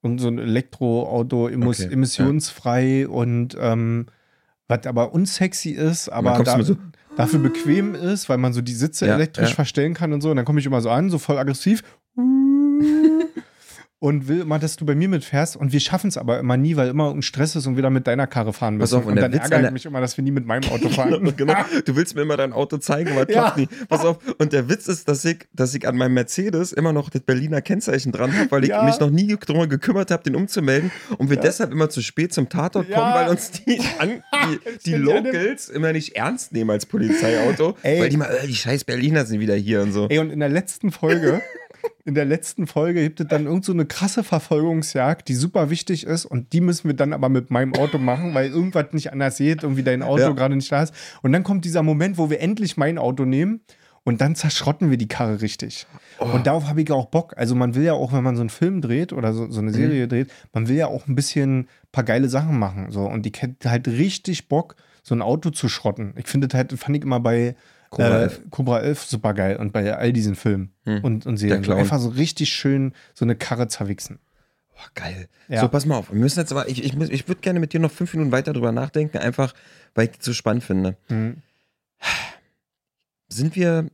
Und 0.00 0.18
so 0.18 0.28
ein 0.28 0.38
Elektroauto, 0.38 1.44
Okay, 1.46 1.88
emissionsfrei 1.92 3.08
und 3.08 3.56
ähm, 3.60 4.06
was 4.68 4.86
aber 4.86 5.12
unsexy 5.12 5.70
ist, 5.70 6.08
aber 6.08 6.42
da, 6.42 6.62
so- 6.62 6.76
dafür 7.16 7.40
bequem 7.40 7.94
ist, 7.94 8.28
weil 8.28 8.38
man 8.38 8.52
so 8.52 8.60
die 8.60 8.74
Sitze 8.74 9.06
Ja, 9.06 9.14
elektrisch 9.14 9.48
ja. 9.50 9.54
verstellen 9.54 9.94
kann 9.94 10.12
und 10.12 10.20
so. 10.20 10.30
Und 10.30 10.36
dann 10.36 10.44
komme 10.44 10.60
ich 10.60 10.66
immer 10.66 10.80
so 10.80 10.90
an, 10.90 11.10
so 11.10 11.18
voll 11.18 11.38
aggressiv. 11.38 11.82
Und 14.00 14.28
will 14.28 14.42
immer, 14.42 14.60
dass 14.60 14.76
du 14.76 14.86
bei 14.86 14.94
mir 14.94 15.08
mitfährst. 15.08 15.56
Und 15.56 15.72
wir 15.72 15.80
schaffen 15.80 16.06
es 16.06 16.16
aber 16.16 16.38
immer 16.38 16.56
nie, 16.56 16.76
weil 16.76 16.86
immer 16.88 17.06
irgendein 17.06 17.22
Stress 17.22 17.56
ist 17.56 17.66
und 17.66 17.74
wir 17.74 17.82
dann 17.82 17.92
mit 17.92 18.06
deiner 18.06 18.28
Karre 18.28 18.52
fahren 18.52 18.78
Pass 18.78 18.92
müssen. 18.92 19.00
auf, 19.00 19.06
und 19.06 19.14
und 19.14 19.20
dann 19.20 19.32
Witz 19.32 19.50
ärgere 19.50 19.66
ich 19.66 19.72
mich 19.72 19.86
immer, 19.86 20.00
dass 20.00 20.16
wir 20.16 20.22
nie 20.22 20.30
mit 20.30 20.46
meinem 20.46 20.70
Auto 20.70 20.88
fahren. 20.88 21.34
genau. 21.36 21.54
Du 21.84 21.96
willst 21.96 22.14
mir 22.14 22.22
immer 22.22 22.36
dein 22.36 22.52
Auto 22.52 22.76
zeigen, 22.76 23.10
aber 23.10 23.20
Ja. 23.20 23.24
klappt 23.26 23.56
nie. 23.56 23.68
Pass 23.88 24.04
auf. 24.04 24.18
Und 24.38 24.52
der 24.52 24.68
Witz 24.68 24.86
ist, 24.86 25.08
dass 25.08 25.24
ich, 25.24 25.48
dass 25.52 25.74
ich 25.74 25.88
an 25.88 25.96
meinem 25.96 26.14
Mercedes 26.14 26.70
immer 26.72 26.92
noch 26.92 27.10
das 27.10 27.22
Berliner 27.22 27.60
Kennzeichen 27.60 28.12
dran 28.12 28.32
habe, 28.38 28.48
weil 28.52 28.62
ich 28.62 28.70
Ja. 28.70 28.84
mich 28.84 29.00
noch 29.00 29.10
nie 29.10 29.36
darum 29.44 29.68
gekümmert 29.68 30.12
habe, 30.12 30.22
den 30.22 30.36
umzumelden. 30.36 30.92
Und 31.18 31.28
wir 31.30 31.36
deshalb 31.36 31.72
immer 31.72 31.90
zu 31.90 32.00
spät 32.00 32.32
zum 32.32 32.48
Tatort 32.48 32.88
Ja. 32.88 33.00
kommen, 33.00 33.14
weil 33.14 33.28
uns 33.30 33.50
die, 33.50 33.80
an, 33.98 34.22
die, 34.84 34.90
die 34.90 34.94
Locals 34.94 35.68
immer 35.70 35.92
nicht 35.92 36.14
ernst 36.14 36.52
nehmen 36.52 36.70
als 36.70 36.86
Polizeiauto. 36.86 37.76
Ey. 37.82 38.00
Weil 38.00 38.08
die 38.10 38.16
mal, 38.16 38.26
äh, 38.30 38.46
die 38.46 38.54
scheiß 38.54 38.84
Berliner 38.84 39.24
sind 39.26 39.40
wieder 39.40 39.56
hier 39.56 39.82
und 39.82 39.92
so. 39.92 40.06
Ey, 40.08 40.20
und 40.20 40.30
in 40.30 40.38
der 40.38 40.50
letzten 40.50 40.92
Folge, 40.92 41.42
in 42.08 42.14
der 42.14 42.24
letzten 42.24 42.66
Folge 42.66 43.02
gibt 43.02 43.20
es 43.20 43.28
dann 43.28 43.44
irgend 43.46 43.64
so 43.64 43.72
eine 43.72 43.84
krasse 43.86 44.24
Verfolgungsjagd, 44.24 45.28
die 45.28 45.34
super 45.34 45.70
wichtig 45.70 46.04
ist 46.04 46.24
und 46.24 46.52
die 46.52 46.60
müssen 46.60 46.88
wir 46.88 46.94
dann 46.96 47.12
aber 47.12 47.28
mit 47.28 47.50
meinem 47.50 47.74
Auto 47.74 47.98
machen, 47.98 48.34
weil 48.34 48.48
irgendwas 48.50 48.86
nicht 48.92 49.12
anders 49.12 49.36
geht, 49.38 49.62
irgendwie 49.62 49.82
dein 49.82 50.02
Auto 50.02 50.22
Ja. 50.22 50.30
gerade 50.30 50.56
nicht 50.56 50.72
da 50.72 50.82
ist. 50.82 50.94
Und 51.22 51.32
dann 51.32 51.44
kommt 51.44 51.64
dieser 51.64 51.82
Moment, 51.82 52.18
wo 52.18 52.30
wir 52.30 52.40
endlich 52.40 52.76
mein 52.76 52.98
Auto 52.98 53.24
nehmen 53.24 53.60
und 54.04 54.20
dann 54.22 54.34
zerschrotten 54.34 54.90
wir 54.90 54.96
die 54.96 55.06
Karre 55.08 55.42
richtig. 55.42 55.86
Oh. 56.18 56.24
Und 56.34 56.46
darauf 56.46 56.66
habe 56.66 56.80
ich 56.82 56.90
auch 56.90 57.06
Bock. 57.06 57.34
Also 57.36 57.54
man 57.54 57.74
will 57.74 57.84
ja 57.84 57.92
auch, 57.92 58.12
wenn 58.12 58.24
man 58.24 58.36
so 58.36 58.40
einen 58.40 58.50
Film 58.50 58.80
dreht 58.80 59.12
oder 59.12 59.32
so, 59.34 59.44
Mhm. 59.44 59.52
so 59.52 59.60
eine 59.60 59.72
Serie 59.72 60.08
dreht, 60.08 60.30
man 60.52 60.66
will 60.66 60.76
ja 60.76 60.86
auch 60.86 61.06
ein 61.06 61.14
bisschen 61.14 61.58
ein 61.60 61.68
paar 61.92 62.04
geile 62.04 62.28
Sachen 62.30 62.58
machen. 62.58 62.86
So. 62.90 63.02
Und 63.02 63.26
die 63.26 63.32
hätte 63.38 63.70
halt 63.70 63.86
richtig 63.86 64.48
Bock, 64.48 64.76
so 65.02 65.14
ein 65.14 65.22
Auto 65.22 65.50
zu 65.50 65.68
schrotten. 65.68 66.14
Ich 66.16 66.26
finde 66.26 66.48
das 66.48 66.56
halt, 66.56 66.72
fand 66.72 66.96
ich 66.96 67.02
immer 67.02 67.20
bei 67.20 67.54
Cobra 67.90 68.18
äh, 68.18 68.22
11. 68.24 68.40
Cobra 68.50 68.80
11 68.80 69.02
super 69.04 69.34
geil 69.34 69.56
und 69.56 69.72
bei 69.72 69.94
all 69.96 70.12
diesen 70.12 70.34
Filmen 70.36 70.72
Hm. 70.84 71.04
und, 71.04 71.26
und 71.26 71.36
Serien. 71.38 71.64
So 71.64 71.72
einfach 71.74 71.98
so 71.98 72.08
richtig 72.10 72.50
schön 72.50 72.92
so 73.14 73.24
eine 73.24 73.34
Karre 73.36 73.68
zerwichsen. 73.68 74.18
Boah, 74.74 74.90
geil. 74.94 75.28
Ja. 75.48 75.62
So, 75.62 75.68
pass 75.68 75.86
mal 75.86 75.96
auf. 75.96 76.10
Wir 76.12 76.18
müssen 76.20 76.38
jetzt 76.38 76.52
aber, 76.52 76.68
ich, 76.68 76.84
ich, 76.84 76.94
muss- 76.94 77.08
ich 77.08 77.26
würde 77.28 77.40
gerne 77.40 77.58
mit 77.60 77.72
dir 77.72 77.80
noch 77.80 77.90
fünf 77.90 78.12
Minuten 78.14 78.30
weiter 78.32 78.52
drüber 78.52 78.70
nachdenken, 78.72 79.18
einfach 79.18 79.54
weil 79.94 80.04
ich 80.08 80.16
das 80.16 80.24
so 80.26 80.32
spannend 80.32 80.62
finde. 80.64 80.96
Mhm. 81.08 81.38
Sind 83.28 83.56
wir, 83.56 83.86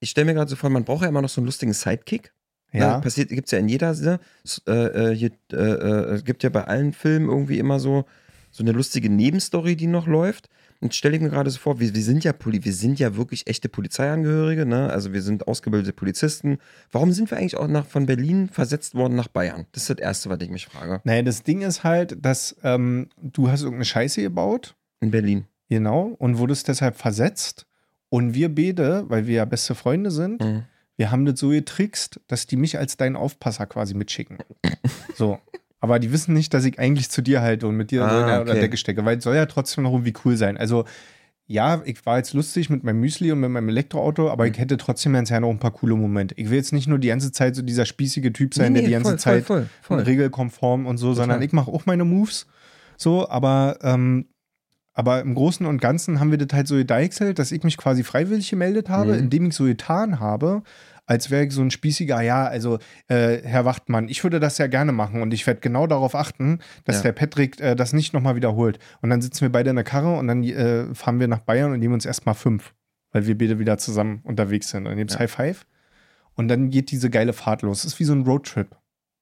ich 0.00 0.10
stelle 0.10 0.26
mir 0.26 0.34
gerade 0.34 0.48
so 0.50 0.56
vor, 0.56 0.70
man 0.70 0.84
braucht 0.84 1.02
ja 1.02 1.08
immer 1.08 1.22
noch 1.22 1.28
so 1.28 1.40
einen 1.40 1.46
lustigen 1.46 1.72
Sidekick. 1.72 2.32
Ja. 2.72 2.96
Ne? 2.96 3.02
Passiert, 3.02 3.30
gibt 3.30 3.46
es 3.48 3.52
ja 3.52 3.58
in 3.58 3.68
jeder, 3.68 3.94
ne? 3.94 4.20
S- 4.44 4.62
äh, 4.66 4.72
äh, 4.72 5.14
hier, 5.14 5.30
äh, 5.52 5.56
äh, 5.56 6.14
es 6.14 6.24
gibt 6.24 6.42
ja 6.42 6.50
bei 6.50 6.64
allen 6.64 6.92
Filmen 6.92 7.28
irgendwie 7.28 7.58
immer 7.58 7.80
so, 7.80 8.04
so 8.50 8.62
eine 8.62 8.72
lustige 8.72 9.08
Nebenstory, 9.10 9.74
die 9.76 9.86
noch 9.86 10.06
läuft. 10.06 10.48
Und 10.80 10.94
stelle 10.94 11.16
ich 11.16 11.20
mir 11.22 11.30
gerade 11.30 11.50
so 11.50 11.58
vor, 11.58 11.80
wir, 11.80 11.92
wir 11.92 12.02
sind 12.02 12.22
ja 12.22 12.32
Poli 12.32 12.64
wir 12.64 12.72
sind 12.72 13.00
ja 13.00 13.16
wirklich 13.16 13.48
echte 13.48 13.68
Polizeiangehörige, 13.68 14.64
ne? 14.64 14.90
Also 14.90 15.12
wir 15.12 15.22
sind 15.22 15.48
ausgebildete 15.48 15.92
Polizisten. 15.92 16.58
Warum 16.92 17.10
sind 17.12 17.30
wir 17.32 17.38
eigentlich 17.38 17.56
auch 17.56 17.66
nach, 17.66 17.84
von 17.86 18.06
Berlin 18.06 18.48
versetzt 18.48 18.94
worden 18.94 19.16
nach 19.16 19.26
Bayern? 19.28 19.66
Das 19.72 19.82
ist 19.82 19.90
das 19.90 19.98
Erste, 19.98 20.30
was 20.30 20.40
ich 20.40 20.50
mich 20.50 20.66
frage. 20.66 21.00
Naja, 21.02 21.22
das 21.22 21.42
Ding 21.42 21.62
ist 21.62 21.82
halt, 21.82 22.24
dass 22.24 22.54
ähm, 22.62 23.08
du 23.20 23.50
hast 23.50 23.62
irgendeine 23.62 23.86
Scheiße 23.86 24.22
gebaut, 24.22 24.76
In 25.00 25.10
Berlin. 25.10 25.46
genau, 25.68 26.14
und 26.18 26.38
wurdest 26.38 26.68
deshalb 26.68 26.96
versetzt. 26.96 27.66
Und 28.08 28.34
wir 28.34 28.54
beide, 28.54 29.04
weil 29.10 29.26
wir 29.26 29.34
ja 29.34 29.44
beste 29.44 29.74
Freunde 29.74 30.10
sind, 30.12 30.40
Mhm. 30.42 30.62
wir 30.96 31.10
haben 31.10 31.26
das 31.26 31.40
so 31.40 31.48
getrickst, 31.48 32.20
dass 32.28 32.46
die 32.46 32.56
mich 32.56 32.78
als 32.78 32.96
deinen 32.96 33.16
Aufpasser 33.16 33.66
quasi 33.66 33.94
mitschicken. 33.94 34.38
so. 35.16 35.38
Aber 35.80 35.98
die 35.98 36.12
wissen 36.12 36.34
nicht, 36.34 36.52
dass 36.54 36.64
ich 36.64 36.78
eigentlich 36.78 37.08
zu 37.10 37.22
dir 37.22 37.40
halte 37.40 37.66
und 37.68 37.76
mit 37.76 37.90
dir 37.92 38.02
Ah, 38.02 38.20
in 38.40 38.46
der 38.46 38.54
okay. 38.54 38.60
Decke 38.60 38.76
stecke, 38.76 39.04
weil 39.04 39.18
es 39.18 39.24
soll 39.24 39.36
ja 39.36 39.46
trotzdem 39.46 39.84
noch 39.84 39.92
irgendwie 39.92 40.14
cool 40.24 40.36
sein. 40.36 40.56
Also, 40.56 40.84
ja, 41.46 41.80
ich 41.86 42.04
war 42.04 42.18
jetzt 42.18 42.34
lustig 42.34 42.68
mit 42.68 42.84
meinem 42.84 43.00
Müsli 43.00 43.32
und 43.32 43.40
mit 43.40 43.48
meinem 43.50 43.68
Elektroauto, 43.70 44.28
aber 44.28 44.44
Mhm. 44.44 44.52
ich 44.52 44.58
hätte 44.58 44.76
trotzdem 44.76 45.14
ganz 45.14 45.28
gerne 45.30 45.46
noch 45.46 45.52
ein 45.52 45.58
paar 45.60 45.70
coole 45.70 45.94
Momente. 45.94 46.34
Ich 46.36 46.50
will 46.50 46.58
jetzt 46.58 46.72
nicht 46.72 46.88
nur 46.88 46.98
die 46.98 47.08
ganze 47.08 47.32
Zeit 47.32 47.56
so 47.56 47.62
dieser 47.62 47.86
spießige 47.86 48.32
Typ 48.32 48.54
sein, 48.54 48.72
Nee, 48.72 48.80
der 48.80 48.82
die 48.82 48.88
nee, 48.88 48.92
ganze 48.96 49.10
voll, 49.12 49.18
Zeit 49.18 49.44
voll, 49.44 49.66
voll, 49.80 50.00
regelkonform 50.02 50.84
und 50.86 50.98
so, 50.98 51.14
sondern 51.14 51.40
ich 51.40 51.52
mache 51.52 51.70
auch 51.70 51.86
meine 51.86 52.04
Moves. 52.04 52.46
So, 52.98 53.28
aber, 53.30 53.78
ähm, 53.82 54.26
aber 54.92 55.20
im 55.20 55.34
Großen 55.34 55.64
und 55.64 55.80
Ganzen 55.80 56.18
haben 56.18 56.32
wir 56.32 56.38
das 56.38 56.48
halt 56.54 56.66
so 56.66 56.74
gedeichselt, 56.74 57.38
dass 57.38 57.52
ich 57.52 57.62
mich 57.62 57.76
quasi 57.76 58.02
freiwillig 58.02 58.50
gemeldet 58.50 58.88
habe, 58.88 59.12
Mhm. 59.12 59.18
indem 59.20 59.46
ich 59.46 59.54
so 59.54 59.64
getan 59.64 60.18
habe, 60.20 60.62
als 61.08 61.30
wäre 61.30 61.44
ich 61.46 61.52
so 61.52 61.62
ein 61.62 61.70
spießiger, 61.70 62.20
ja, 62.20 62.46
also 62.46 62.78
äh, 63.08 63.38
Herr 63.42 63.64
Wachtmann, 63.64 64.08
ich 64.08 64.22
würde 64.22 64.38
das 64.40 64.58
ja 64.58 64.66
gerne 64.66 64.92
machen 64.92 65.22
und 65.22 65.32
ich 65.34 65.46
werde 65.46 65.60
genau 65.60 65.86
darauf 65.86 66.14
achten, 66.14 66.60
dass 66.84 66.96
Ja. 66.96 67.02
der 67.04 67.12
Patrick 67.12 67.58
äh, 67.60 67.74
das 67.74 67.92
nicht 67.92 68.12
nochmal 68.12 68.36
wiederholt. 68.36 68.78
Und 69.00 69.10
dann 69.10 69.22
sitzen 69.22 69.40
wir 69.40 69.50
beide 69.50 69.70
in 69.70 69.76
der 69.76 69.84
Karre 69.84 70.16
und 70.16 70.28
dann 70.28 70.44
äh, 70.44 70.94
fahren 70.94 71.18
wir 71.18 71.26
nach 71.26 71.40
Bayern 71.40 71.72
und 71.72 71.80
nehmen 71.80 71.94
uns 71.94 72.04
erstmal 72.06 72.34
fünf, 72.34 72.74
weil 73.12 73.26
wir 73.26 73.36
beide 73.38 73.58
wieder 73.58 73.78
zusammen 73.78 74.20
unterwegs 74.24 74.68
sind. 74.68 74.80
Und 74.84 74.90
dann 74.90 74.98
gibt's 74.98 75.14
Ja. 75.14 75.20
High 75.20 75.30
Five 75.32 75.66
und 76.34 76.48
dann 76.48 76.70
geht 76.70 76.90
diese 76.90 77.10
geile 77.10 77.32
Fahrt 77.32 77.62
los. 77.62 77.80
Es 77.80 77.94
ist 77.94 78.00
wie 78.00 78.04
so 78.04 78.12
ein 78.12 78.22
Roadtrip. 78.22 78.76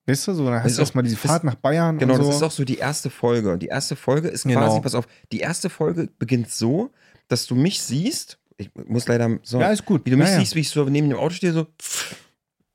Weißt 0.08 0.28
du, 0.28 0.34
so, 0.34 0.44
dann 0.44 0.54
Das 0.54 0.62
hast 0.64 0.70
ist 0.72 0.76
du 0.78 0.82
erstmal 0.82 1.04
diese 1.04 1.16
das- 1.16 1.30
Fahrt 1.30 1.44
nach 1.44 1.54
Bayern 1.56 1.98
Genau, 1.98 2.14
so. 2.16 2.26
das 2.26 2.36
ist 2.36 2.42
auch 2.42 2.50
so 2.52 2.64
die 2.64 2.78
erste 2.78 3.10
Folge. 3.10 3.58
Die 3.58 3.66
erste 3.66 3.96
Folge 3.96 4.28
ist 4.28 4.44
Genau. 4.44 4.60
quasi, 4.60 4.80
pass 4.80 4.94
auf, 4.94 5.06
die 5.32 5.40
erste 5.40 5.68
Folge 5.70 6.08
beginnt 6.18 6.50
so, 6.50 6.90
dass 7.28 7.46
du 7.46 7.54
mich 7.56 7.80
siehst. 7.82 8.38
Ich 8.58 8.70
muss 8.86 9.06
leider 9.06 9.38
so, 9.42 9.60
ja, 9.60 9.70
ist 9.70 9.84
gut. 9.84 10.02
wie 10.06 10.10
du 10.10 10.16
mich 10.16 10.28
ja, 10.28 10.38
siehst, 10.38 10.54
wie 10.54 10.60
ich 10.60 10.70
so 10.70 10.84
neben 10.84 11.08
dem 11.10 11.18
Auto 11.18 11.34
stehe, 11.34 11.52
so. 11.52 11.66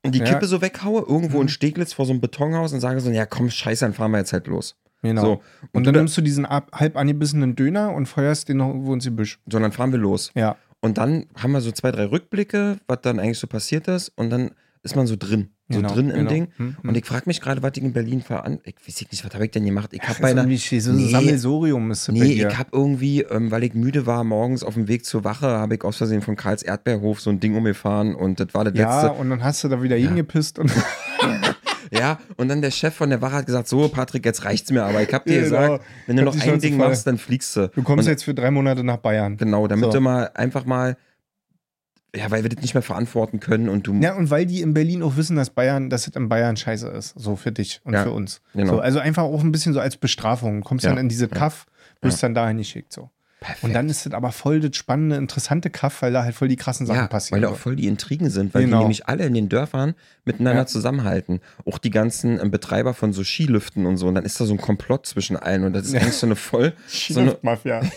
und 0.04 0.14
die 0.14 0.20
Ja. 0.20 0.24
Kippe 0.26 0.46
so 0.46 0.60
weghaue, 0.62 1.00
irgendwo 1.08 1.36
Mhm. 1.38 1.42
in 1.42 1.48
Steglitz 1.48 1.92
vor 1.92 2.06
so 2.06 2.12
einem 2.12 2.20
Betonhaus 2.20 2.72
und 2.72 2.80
sage 2.80 3.00
so, 3.00 3.10
ja 3.10 3.26
komm, 3.26 3.50
scheiße, 3.50 3.84
dann 3.84 3.92
fahren 3.94 4.10
wir 4.12 4.18
jetzt 4.18 4.32
halt 4.32 4.46
los. 4.46 4.76
Genau. 5.02 5.22
So, 5.22 5.30
und, 5.32 5.42
und, 5.72 5.86
dann 5.86 5.94
du, 5.94 6.00
nimmst 6.00 6.16
du 6.16 6.20
diesen 6.22 6.46
ab, 6.46 6.70
halb 6.72 6.96
angebissenen 6.96 7.56
Döner 7.56 7.92
und 7.92 8.06
feuerst 8.06 8.48
den 8.48 8.58
noch 8.58 8.68
irgendwo 8.68 8.94
ins 8.94 9.04
Gebüsch. 9.04 9.40
so, 9.50 9.58
dann 9.58 9.72
fahren 9.72 9.90
wir 9.90 9.98
los. 9.98 10.30
Ja. 10.34 10.56
Und 10.80 10.98
dann 10.98 11.26
haben 11.36 11.52
wir 11.52 11.60
so 11.60 11.72
zwei, 11.72 11.90
drei 11.90 12.04
Rückblicke, 12.04 12.78
was 12.86 13.00
dann 13.02 13.18
eigentlich 13.18 13.38
so 13.38 13.46
passiert 13.48 13.88
ist 13.88 14.10
und 14.16 14.30
dann 14.30 14.52
ist 14.82 14.96
man 14.96 15.06
so 15.06 15.14
drin, 15.16 15.50
so 15.68 15.76
Genau, 15.78 15.94
drin 15.94 16.10
im 16.10 16.16
genau. 16.16 16.30
Ding. 16.30 16.48
Hm, 16.56 16.76
hm. 16.80 16.88
Und 16.88 16.96
ich 16.96 17.04
frage 17.04 17.24
mich 17.26 17.40
gerade, 17.40 17.62
was 17.62 17.72
ich 17.76 17.82
in 17.82 17.92
Berlin 17.92 18.20
veran... 18.20 18.58
Ich 18.64 18.74
weiß 18.76 19.00
nicht, 19.12 19.24
was 19.24 19.32
habe 19.34 19.44
ich 19.44 19.50
denn 19.52 19.64
gemacht? 19.64 19.90
Ich 19.92 20.02
habe 20.02 20.20
bei 20.20 20.30
einer... 20.32 20.42
so 20.56 20.92
Nee. 20.92 21.04
ein 21.04 21.10
Sammelsorium 21.10 21.90
ist 21.92 22.08
Nee, 22.10 22.32
ich 22.46 22.58
habe 22.58 22.70
irgendwie, 22.72 23.22
ähm, 23.22 23.50
weil 23.50 23.62
ich 23.64 23.74
müde 23.74 24.06
war, 24.06 24.24
morgens 24.24 24.64
auf 24.64 24.74
dem 24.74 24.88
Weg 24.88 25.04
zur 25.04 25.22
Wache, 25.24 25.46
habe 25.46 25.76
ich 25.76 25.84
aus 25.84 25.96
Versehen 25.98 26.20
von 26.22 26.34
Karls 26.36 26.62
Erdbeerhof 26.62 27.20
so 27.20 27.30
ein 27.30 27.38
Ding 27.38 27.54
umgefahren 27.56 28.14
und 28.14 28.40
das 28.40 28.48
war 28.54 28.64
das 28.64 28.74
ja, 28.76 29.02
letzte. 29.06 29.20
und 29.20 29.30
dann 29.30 29.44
hast 29.44 29.62
du 29.62 29.68
da 29.68 29.82
wieder 29.82 29.96
hingepisst 29.96 30.58
und 30.58 30.72
Ja, 31.92 32.18
und 32.38 32.48
dann 32.48 32.62
der 32.62 32.70
Chef 32.70 32.94
von 32.94 33.10
der 33.10 33.20
Wache 33.20 33.34
hat 33.34 33.46
gesagt, 33.46 33.68
so 33.68 33.86
Patrick, 33.88 34.24
jetzt 34.24 34.44
reicht's 34.46 34.70
mir, 34.70 34.82
aber 34.82 35.02
ich 35.02 35.12
habe 35.12 35.28
dir 35.28 35.42
Ja, 35.42 35.44
genau. 35.44 35.60
gesagt, 35.60 35.84
wenn 36.06 36.16
du 36.16 36.22
Hat 36.26 36.34
noch 36.34 36.42
ein 36.46 36.58
Ding 36.58 36.76
machst, 36.78 37.06
dann 37.06 37.18
fliegst 37.18 37.54
du. 37.54 37.68
du 37.68 37.82
kommst 37.82 38.06
und, 38.06 38.10
jetzt 38.10 38.24
für 38.24 38.32
drei 38.34 38.50
Monate 38.50 38.82
nach 38.82 38.96
Bayern. 38.96 39.36
Genau, 39.36 39.66
damit 39.66 39.84
So. 39.86 39.92
du 39.92 40.00
mal 40.00 40.30
einfach 40.34 40.64
mal, 40.64 40.96
ja, 42.14 42.30
weil 42.30 42.42
wir 42.42 42.50
das 42.50 42.60
nicht 42.62 42.74
mehr 42.74 42.82
verantworten 42.82 43.40
können 43.40 43.68
und 43.68 43.86
du, 43.86 43.94
Ja, 44.00 44.14
und 44.16 44.30
weil 44.30 44.44
die 44.46 44.60
in 44.60 44.74
Berlin 44.74 45.02
auch 45.02 45.16
wissen, 45.16 45.36
dass 45.36 45.50
Bayern, 45.50 45.88
dass 45.90 46.06
es 46.06 46.14
in 46.14 46.28
Bayern 46.28 46.56
scheiße 46.56 46.88
ist, 46.88 47.14
so 47.18 47.36
für 47.36 47.52
dich 47.52 47.80
und 47.84 47.94
Ja, 47.94 48.02
für 48.02 48.10
uns. 48.12 48.40
genau. 48.54 48.74
So, 48.74 48.80
also 48.80 48.98
einfach 48.98 49.22
auch 49.22 49.42
ein 49.42 49.52
bisschen 49.52 49.72
so 49.72 49.80
als 49.80 49.96
Bestrafung. 49.96 50.60
Du 50.60 50.64
kommst 50.68 50.84
Ja, 50.84 50.90
dann 50.90 50.98
in 50.98 51.08
diese 51.08 51.28
Kaff, 51.28 51.66
wirst 52.02 52.22
dann 52.22 52.34
dahin 52.34 52.58
geschickt. 52.58 52.92
So. 52.92 53.08
perfekt. 53.40 53.64
Und 53.64 53.72
dann 53.72 53.88
ist 53.88 54.04
es 54.06 54.12
aber 54.12 54.30
voll 54.30 54.60
das 54.60 54.76
spannende, 54.76 55.16
interessante 55.16 55.70
Kaff, 55.70 56.02
weil 56.02 56.12
da 56.12 56.22
halt 56.24 56.34
voll 56.34 56.48
die 56.48 56.56
krassen 56.56 56.84
Sachen 56.86 57.00
ja, 57.00 57.06
passieren. 57.06 57.36
weil 57.40 57.48
da 57.48 57.54
auch 57.54 57.58
voll 57.58 57.76
die 57.76 57.86
Intrigen 57.86 58.28
sind, 58.28 58.52
weil 58.54 58.62
die 58.62 58.66
Genau. 58.66 58.80
nämlich 58.80 59.06
alle 59.08 59.24
in 59.24 59.32
den 59.34 59.48
Dörfern 59.48 59.94
miteinander 60.24 60.62
Ja. 60.62 60.66
zusammenhalten. 60.66 61.40
Auch 61.64 61.78
die 61.78 61.90
ganzen 61.90 62.38
ähm, 62.40 62.50
Betreiber 62.50 62.92
von 62.94 63.12
so 63.12 63.24
Skilüften 63.24 63.86
und 63.86 63.96
so. 63.96 64.06
Und 64.08 64.16
dann 64.16 64.24
ist 64.24 64.38
da 64.40 64.44
so 64.44 64.52
ein 64.52 64.60
Komplott 64.60 65.06
zwischen 65.06 65.36
allen. 65.36 65.64
Und 65.64 65.72
das 65.72 65.86
ist 65.86 65.92
Ja. 65.94 66.00
eigentlich 66.00 66.14
so 66.16 66.26
eine 66.26 66.36
voll. 66.36 66.74
so 66.88 67.20
eine, 67.20 67.38
Mafia. 67.42 67.80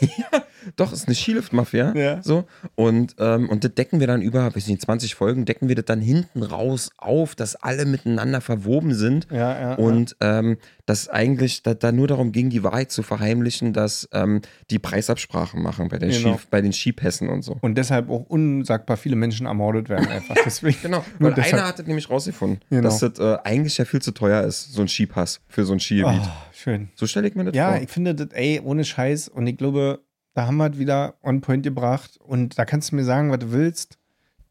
doch, 0.76 0.92
ist 0.94 1.08
eine 1.08 1.16
Skilift-Mafia. 1.16 1.94
Ja. 1.96 2.22
So. 2.24 2.46
Und, 2.76 3.16
ähm, 3.20 3.50
und 3.50 3.64
das 3.64 3.74
decken 3.76 4.00
wir 4.00 4.08
dann 4.08 4.22
über, 4.22 4.56
weiß 4.56 4.68
nicht, 4.68 4.82
20 4.82 5.16
Folgen, 5.16 5.46
decken 5.46 5.68
wir 5.70 5.76
das 5.76 5.86
dann 5.86 6.02
hinten 6.02 6.44
raus 6.44 6.90
auf, 6.98 7.36
dass 7.36 7.56
alle 7.56 7.86
miteinander 7.86 8.42
verwoben 8.42 8.94
sind. 8.94 9.28
Ja, 9.32 9.60
ja. 9.60 9.74
Und 9.76 10.16
ähm, 10.22 10.58
dass 10.86 11.10
eigentlich 11.10 11.64
da, 11.64 11.74
da 11.74 11.92
nur 11.92 12.08
darum 12.08 12.32
ging, 12.32 12.50
die 12.50 12.64
Wahrheit 12.64 12.92
zu 12.92 13.02
verheimlichen, 13.04 13.74
dass 13.74 14.08
ähm, 14.14 14.42
die 14.70 14.80
Preisabsprachen 14.80 15.62
machen 15.62 15.88
bei 15.90 15.98
den, 16.00 16.12
Genau. 16.12 16.38
Ski, 16.38 16.46
bei 16.50 16.62
den 16.62 16.74
Skipässen 16.74 17.30
und 17.30 17.42
so. 17.42 17.58
und 17.62 17.76
deshalb 17.76 18.10
auch 18.10 18.26
unsagbar 18.28 18.98
viele 18.98 19.16
Menschen 19.16 19.48
ermordet 19.48 19.90
werden 19.90 20.08
einfach. 20.08 20.36
Deswegen. 20.46 20.78
Genau, 20.82 21.04
weil 21.20 21.34
deshalb. 21.34 21.54
einer 21.56 21.68
hat 21.68 21.80
das 21.80 21.88
nämlich 21.88 22.10
rausgefunden, 22.10 22.60
Genau. 22.70 22.84
dass 22.84 23.00
das 23.00 23.18
äh, 23.20 23.38
eigentlich 23.44 23.78
ja 23.78 23.86
viel 23.86 24.02
zu 24.02 24.12
teuer 24.12 24.44
ist, 24.44 24.74
so 24.74 24.82
ein 24.82 24.88
Skipass 24.88 25.42
für 25.48 25.66
so 25.66 25.74
ein 25.74 25.80
Skigebiet. 25.80 26.22
Oh, 26.24 26.30
schön. 26.54 26.90
So 26.96 27.08
stelle 27.08 27.28
ich 27.28 27.36
mir 27.36 27.46
das 27.46 27.56
Ja, 27.56 27.74
vor. 27.74 27.82
ich 27.82 27.90
finde 27.90 28.14
das, 28.16 28.28
ey, 28.34 28.62
ohne 28.64 28.84
Scheiß. 28.86 29.28
Und 29.30 29.48
ich 29.48 29.58
glaube, 29.58 30.00
da 30.36 30.46
haben 30.46 30.58
wir 30.58 30.70
es 30.70 30.78
wieder 30.78 31.16
on 31.24 31.42
point 31.42 31.64
gebracht. 31.64 32.18
Und 32.18 32.60
da 32.60 32.66
kannst 32.66 32.92
du 32.92 32.98
mir 32.98 33.06
sagen, 33.06 33.32
was 33.32 33.40
du 33.40 33.52
willst. 33.52 33.98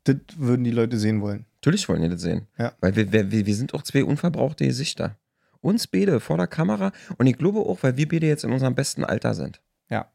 Das 0.05 0.17
würden 0.37 0.65
die 0.65 0.71
Leute 0.71 0.99
sehen 0.99 1.21
wollen. 1.21 1.47
Natürlich 1.57 1.89
wollen 1.89 2.03
die 2.03 2.09
das 2.09 2.23
sehen. 2.23 2.49
Ja. 2.59 2.73
Weil 2.81 2.97
wir, 2.97 3.13
wir, 3.13 3.31
wir 3.31 3.47
wir 3.47 3.55
sind 3.55 3.73
auch 3.75 3.83
zwei 3.83 4.05
unverbrauchte 4.05 4.67
Gesichter. 4.67 5.17
Uns 5.61 5.87
beide 5.87 6.21
vor 6.21 6.37
der 6.37 6.47
Kamera. 6.47 6.93
Und 7.17 7.27
ich 7.27 7.39
glaube 7.39 7.61
auch, 7.61 7.83
weil 7.83 7.97
wir 7.97 8.09
beide 8.09 8.27
jetzt 8.27 8.45
in 8.45 8.53
unserem 8.53 8.75
besten 8.75 9.05
Alter 9.05 9.35
sind. 9.35 9.61
Ja. 9.89 10.11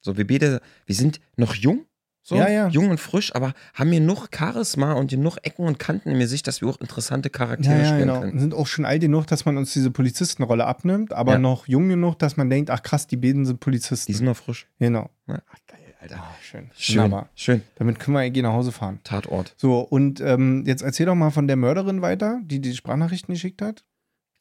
So, 0.00 0.16
wir 0.16 0.26
beide, 0.26 0.60
wir 0.84 0.94
sind 0.94 1.20
noch 1.36 1.54
jung. 1.54 1.86
So, 2.28 2.34
Ja, 2.34 2.48
ja. 2.48 2.66
jung 2.68 2.90
und 2.90 2.98
frisch, 2.98 3.32
aber 3.36 3.54
haben 3.74 3.92
genug 3.92 4.26
Charisma 4.36 4.94
und 4.94 5.10
genug 5.12 5.36
Ecken 5.44 5.64
und 5.64 5.78
Kanten 5.78 6.08
in 6.08 6.16
mir 6.18 6.24
Gesicht, 6.24 6.48
dass 6.48 6.60
wir 6.60 6.66
auch 6.68 6.80
interessante 6.80 7.30
Charaktere 7.30 7.74
Ja, 7.76 7.80
ja, 7.82 7.86
spielen 7.86 8.00
genau. 8.08 8.20
können. 8.20 8.40
Sind 8.40 8.52
auch 8.52 8.66
schon 8.66 8.84
alt 8.84 9.00
genug, 9.02 9.28
dass 9.28 9.44
man 9.44 9.56
uns 9.56 9.72
diese 9.72 9.92
Polizistenrolle 9.92 10.64
abnimmt, 10.66 11.12
aber 11.12 11.34
Ja. 11.34 11.38
noch 11.38 11.68
jung 11.68 11.88
genug, 11.88 12.18
dass 12.18 12.36
man 12.36 12.50
denkt, 12.50 12.70
ach 12.70 12.82
krass, 12.82 13.06
die 13.06 13.16
beiden 13.16 13.46
sind 13.46 13.60
Polizisten. 13.60 14.10
Die 14.10 14.16
sind 14.16 14.26
noch 14.26 14.36
frisch. 14.36 14.66
genau. 14.80 15.08
Ne? 15.28 15.40
Ach, 15.48 15.58
geil, 15.68 15.78
Alter. 16.00 16.16
Ah, 16.18 16.34
schön. 16.42 16.68
Schön, 16.76 16.96
Wunderbar. 17.04 17.28
schön. 17.36 17.62
Damit 17.76 18.00
können 18.00 18.16
wir 18.16 18.22
eigentlich 18.22 18.42
nach 18.42 18.54
Hause 18.54 18.72
fahren. 18.72 18.98
Tatort. 19.04 19.54
So, 19.56 19.78
und 19.78 20.20
ähm, 20.20 20.64
jetzt 20.66 20.82
erzähl 20.82 21.06
doch 21.06 21.14
mal 21.14 21.30
von 21.30 21.46
der 21.46 21.54
Mörderin 21.54 22.02
weiter, 22.02 22.40
die 22.42 22.60
die 22.60 22.74
Sprachnachrichten 22.74 23.34
geschickt 23.34 23.62
hat. 23.62 23.84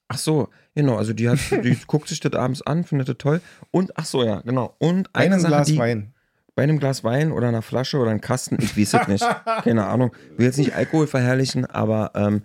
Ach 0.08 0.18
so, 0.18 0.50
genau. 0.74 0.98
Also 0.98 1.14
die 1.14 1.30
hat, 1.30 1.38
die 1.64 1.78
guckt 1.86 2.08
sich 2.08 2.20
das 2.20 2.34
abends 2.34 2.64
an, 2.64 2.84
findet 2.84 3.10
das 3.10 3.18
toll. 3.20 3.42
Und 3.70 3.96
ach 3.96 4.06
so, 4.06 4.24
ja, 4.24 4.42
genau. 4.42 4.76
Und 4.80 5.08
eine 5.14 5.36
einem 5.36 5.40
Sache, 5.40 5.52
Glas 5.52 5.68
die, 5.68 5.78
Wein. 5.78 6.14
Bei 6.56 6.64
einem 6.64 6.80
Glas 6.80 7.04
Wein 7.04 7.32
oder 7.32 7.48
einer 7.50 7.62
Flasche 7.62 7.98
oder 7.98 8.12
einem 8.12 8.22
Kasten, 8.22 8.58
ich 8.62 8.78
weiß 8.78 8.94
es 9.02 9.08
nicht. 9.08 9.26
Keine 9.64 9.86
Ahnung. 9.86 10.12
Will 10.38 10.46
jetzt 10.46 10.58
nicht 10.58 10.74
Alkohol 10.74 11.06
verherrlichen, 11.08 11.66
aber 11.66 12.12
ähm, 12.16 12.44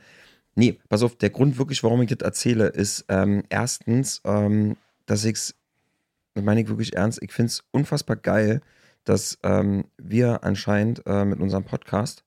nee, 0.56 0.78
pass 0.88 1.02
auf, 1.02 1.16
der 1.16 1.30
Grund 1.30 1.58
wirklich, 1.58 1.82
warum 1.84 2.02
ich 2.02 2.10
das 2.10 2.24
erzähle, 2.26 2.66
ist 2.66 3.04
ähm, 3.08 3.44
erstens, 3.48 4.20
ähm, 4.24 4.76
dass 5.06 5.24
ich's, 5.24 5.54
das 6.34 6.44
meine 6.44 6.60
ich 6.60 6.68
wirklich 6.68 6.96
ernst, 6.96 7.22
ich 7.22 7.32
finde 7.32 7.50
es 7.50 7.62
unfassbar 7.70 8.16
geil, 8.16 8.60
dass 9.04 9.38
ähm, 9.42 9.84
wir 9.96 10.44
anscheinend 10.44 11.02
äh, 11.06 11.24
mit 11.24 11.40
unserem 11.40 11.64
Podcast 11.64 12.24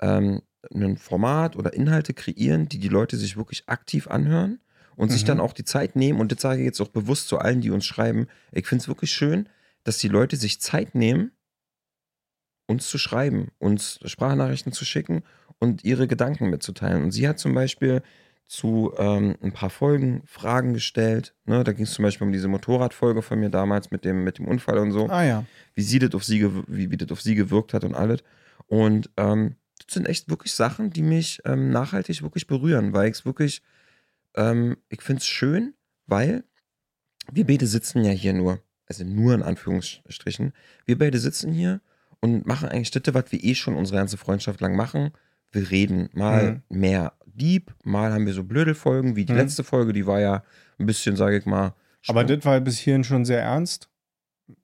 ähm, 0.00 0.42
ein 0.74 0.96
Format 0.96 1.56
oder 1.56 1.72
Inhalte 1.72 2.12
kreieren, 2.14 2.68
die 2.68 2.78
die 2.78 2.88
Leute 2.88 3.16
sich 3.16 3.36
wirklich 3.36 3.68
aktiv 3.68 4.08
anhören 4.08 4.60
und 4.96 5.10
sich 5.12 5.22
Mhm. 5.22 5.26
dann 5.28 5.40
auch 5.40 5.52
die 5.52 5.64
Zeit 5.64 5.96
nehmen. 5.96 6.20
Und 6.20 6.32
das 6.32 6.40
sage 6.40 6.60
ich 6.60 6.66
jetzt 6.66 6.80
auch 6.80 6.88
bewusst 6.88 7.28
zu 7.28 7.38
allen, 7.38 7.60
die 7.60 7.70
uns 7.70 7.84
schreiben. 7.86 8.26
Ich 8.52 8.66
finde 8.66 8.82
es 8.82 8.88
wirklich 8.88 9.12
schön, 9.12 9.48
dass 9.86 9.98
die 9.98 10.08
Leute 10.08 10.36
sich 10.36 10.60
Zeit 10.60 10.96
nehmen, 10.96 11.30
uns 12.66 12.88
zu 12.88 12.98
schreiben, 12.98 13.52
uns 13.58 14.00
Sprachnachrichten 14.04 14.72
zu 14.72 14.84
schicken 14.84 15.22
und 15.60 15.84
ihre 15.84 16.08
Gedanken 16.08 16.50
mitzuteilen. 16.50 17.04
Und 17.04 17.12
sie 17.12 17.28
hat 17.28 17.38
zum 17.38 17.54
Beispiel 17.54 18.02
zu 18.48 18.92
ähm, 18.98 19.36
ein 19.40 19.52
paar 19.52 19.70
Folgen 19.70 20.22
Fragen 20.26 20.74
gestellt. 20.74 21.34
Ne? 21.44 21.62
Da 21.62 21.72
ging 21.72 21.84
es 21.84 21.92
zum 21.92 22.02
Beispiel 22.02 22.26
um 22.26 22.32
diese 22.32 22.48
Motorradfolge 22.48 23.22
von 23.22 23.38
mir 23.38 23.50
damals 23.50 23.92
mit 23.92 24.04
dem, 24.04 24.24
mit 24.24 24.38
dem 24.38 24.48
Unfall 24.48 24.78
und 24.78 24.90
so 24.90 25.08
Ah 25.08 25.22
ja. 25.22 25.44
wie 25.74 25.82
sie 25.82 26.00
das 26.00 26.14
auf 26.14 26.24
sie, 26.24 26.48
wie, 26.66 26.90
wie 26.90 26.96
das 26.96 27.10
auf 27.12 27.20
sie 27.20 27.36
gewirkt 27.36 27.72
hat 27.72 27.84
und 27.84 27.94
alles. 27.94 28.24
Und 28.66 29.10
ähm, 29.16 29.54
das 29.84 29.94
sind 29.94 30.08
echt 30.08 30.28
wirklich 30.28 30.52
Sachen, 30.52 30.90
die 30.90 31.02
mich 31.02 31.40
ähm, 31.44 31.70
nachhaltig 31.70 32.22
wirklich 32.22 32.48
berühren, 32.48 32.92
weil 32.92 33.08
ich 33.08 33.18
es 33.18 33.24
wirklich, 33.24 33.62
ähm, 34.34 34.76
ich 34.88 35.02
finde 35.02 35.20
es 35.20 35.26
schön, 35.26 35.74
weil 36.06 36.42
wir 37.30 37.46
beide 37.46 37.66
sitzen 37.66 38.04
ja 38.04 38.10
hier 38.10 38.32
nur, 38.32 38.60
also 38.86 39.04
nur 39.04 39.34
in 39.34 39.42
Anführungsstrichen, 39.42 40.52
wir 40.84 40.98
beide 40.98 41.18
sitzen 41.18 41.52
hier 41.52 41.80
und 42.20 42.46
machen 42.46 42.68
eigentlich 42.68 42.90
das, 42.90 43.02
was 43.14 43.30
wir 43.32 43.42
eh 43.42 43.54
schon 43.54 43.76
unsere 43.76 43.98
ganze 43.98 44.16
Freundschaft 44.16 44.60
lang 44.60 44.76
machen. 44.76 45.10
Wir 45.52 45.70
reden 45.70 46.08
mal 46.12 46.62
mehr 46.68 47.12
deep, 47.26 47.74
mal 47.84 48.12
haben 48.12 48.26
wir 48.26 48.32
so 48.32 48.44
Blödelfolgen, 48.44 49.16
wie 49.16 49.24
die 49.24 49.32
Mhm. 49.32 49.38
letzte 49.38 49.64
Folge, 49.64 49.92
die 49.92 50.06
war 50.06 50.20
ja 50.20 50.42
ein 50.78 50.86
bisschen, 50.86 51.16
sage 51.16 51.36
ich 51.38 51.46
mal, 51.46 51.74
Aber 52.08 52.24
das 52.24 52.44
war 52.44 52.60
bis 52.60 52.78
hierhin 52.78 53.04
schon 53.04 53.24
sehr 53.24 53.42
ernst, 53.42 53.88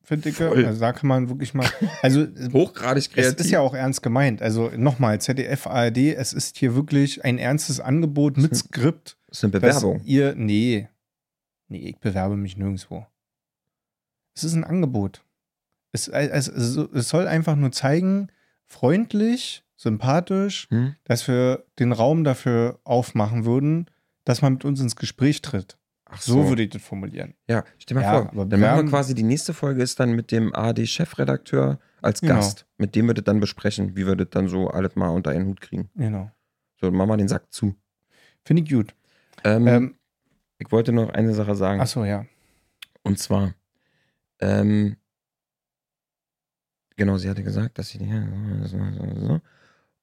finde 0.02 0.28
ich. 0.30 0.36
Voll. 0.36 0.64
Also 0.64 0.80
da 0.80 0.92
kann 0.92 1.08
man 1.08 1.28
wirklich 1.28 1.54
mal. 1.54 1.68
Also 2.02 2.26
hochgradig 2.52 3.04
es 3.04 3.10
kreativ. 3.10 3.40
ist 3.40 3.50
ja 3.50 3.60
auch 3.60 3.74
ernst 3.74 4.02
gemeint. 4.02 4.40
Also 4.42 4.70
nochmal, 4.76 5.20
ZDF, 5.20 5.66
ARD, 5.66 5.98
es 6.14 6.32
ist 6.32 6.56
hier 6.56 6.74
wirklich 6.74 7.24
ein 7.24 7.38
ernstes 7.38 7.80
Angebot 7.80 8.36
mit 8.38 8.54
Skript. 8.56 9.16
das 9.28 9.38
ist 9.38 9.44
eine 9.44 9.50
Bewerbung. 9.52 10.00
Ihr, 10.04 10.34
nee. 10.36 10.88
Nee, 11.68 11.88
ich 11.90 11.98
bewerbe 11.98 12.36
mich 12.36 12.56
nirgendwo. 12.56 13.06
Es 14.34 14.44
ist 14.44 14.54
ein 14.54 14.64
Angebot. 14.64 15.24
Es, 15.92 16.08
es, 16.08 16.48
es, 16.48 16.76
es 16.76 17.08
soll 17.08 17.26
einfach 17.26 17.54
nur 17.56 17.70
zeigen, 17.72 18.28
freundlich, 18.66 19.62
sympathisch, 19.76 20.66
Hm? 20.70 20.96
dass 21.04 21.28
wir 21.28 21.64
den 21.78 21.92
Raum 21.92 22.24
dafür 22.24 22.80
aufmachen 22.84 23.44
würden, 23.44 23.86
dass 24.24 24.40
man 24.42 24.54
mit 24.54 24.64
uns 24.64 24.80
ins 24.80 24.96
Gespräch 24.96 25.42
tritt. 25.42 25.76
Ach 26.06 26.20
So, 26.20 26.48
würde 26.48 26.62
ich 26.62 26.70
das 26.70 26.82
formulieren. 26.82 27.34
Ja, 27.48 27.64
stell 27.78 27.94
mal 27.96 28.02
Ja, 28.02 28.28
vor, 28.28 28.46
dann 28.46 28.60
machen 28.60 28.84
wir 28.84 28.90
quasi 28.90 29.14
die 29.14 29.22
nächste 29.22 29.54
Folge 29.54 29.82
ist 29.82 29.98
dann 29.98 30.12
mit 30.12 30.30
dem 30.30 30.54
ARD-Chefredakteur 30.54 31.78
als 32.02 32.20
Genau. 32.20 32.34
Gast. 32.34 32.66
Mit 32.76 32.94
dem 32.94 33.06
wir 33.06 33.14
das 33.14 33.24
dann 33.24 33.40
besprechen, 33.40 33.96
wie 33.96 34.06
wir 34.06 34.16
das 34.16 34.28
dann 34.30 34.48
so 34.48 34.68
alles 34.68 34.94
mal 34.94 35.08
unter 35.08 35.30
einen 35.30 35.46
Hut 35.46 35.60
kriegen. 35.60 35.88
Genau. 35.94 36.30
So, 36.80 36.88
dann 36.88 36.96
machen 36.96 37.08
wir 37.10 37.16
den 37.16 37.28
Sack 37.28 37.50
zu. 37.52 37.74
Finde 38.44 38.62
ich 38.62 38.70
gut. 38.70 38.94
Ähm, 39.44 39.66
Ähm, 39.66 39.94
ich 40.58 40.70
wollte 40.70 40.92
noch 40.92 41.10
eine 41.10 41.32
Sache 41.34 41.54
sagen. 41.54 41.80
achso, 41.80 42.04
ja. 42.04 42.26
Und 43.02 43.18
zwar, 43.18 43.54
ähm, 44.42 44.96
genau, 46.96 47.16
sie 47.18 47.28
hatte 47.28 47.42
gesagt, 47.42 47.78
dass 47.78 47.88
sie 47.88 47.98
so. 48.64 49.40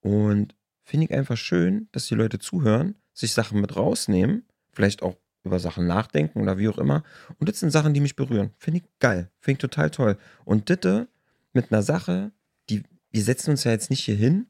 Und 0.01 0.55
finde 0.83 1.05
ich 1.07 1.13
einfach 1.13 1.37
schön, 1.37 1.87
dass 1.91 2.07
die 2.07 2.15
Leute 2.15 2.39
zuhören, 2.39 2.95
sich 3.13 3.33
Sachen 3.33 3.61
mit 3.61 3.75
rausnehmen, 3.75 4.45
vielleicht 4.71 5.03
auch 5.03 5.17
über 5.43 5.59
Sachen 5.59 5.87
nachdenken 5.87 6.41
oder 6.41 6.57
wie 6.57 6.69
auch 6.69 6.77
immer. 6.77 7.03
Und 7.39 7.49
das 7.49 7.59
sind 7.59 7.71
Sachen, 7.71 7.93
die 7.93 8.01
mich 8.01 8.15
berühren. 8.15 8.51
Finde 8.57 8.79
ich 8.79 8.85
geil. 8.99 9.29
Finde 9.39 9.57
ich 9.57 9.61
total 9.61 9.89
toll. 9.91 10.17
Und 10.45 10.69
Ditte 10.69 11.07
mit 11.53 11.71
einer 11.71 11.83
Sache, 11.83 12.31
die, 12.69 12.83
wir 13.11 13.23
setzen 13.23 13.51
uns 13.51 13.63
ja 13.63 13.71
jetzt 13.71 13.89
nicht 13.89 14.03
hier 14.03 14.15
hin 14.15 14.47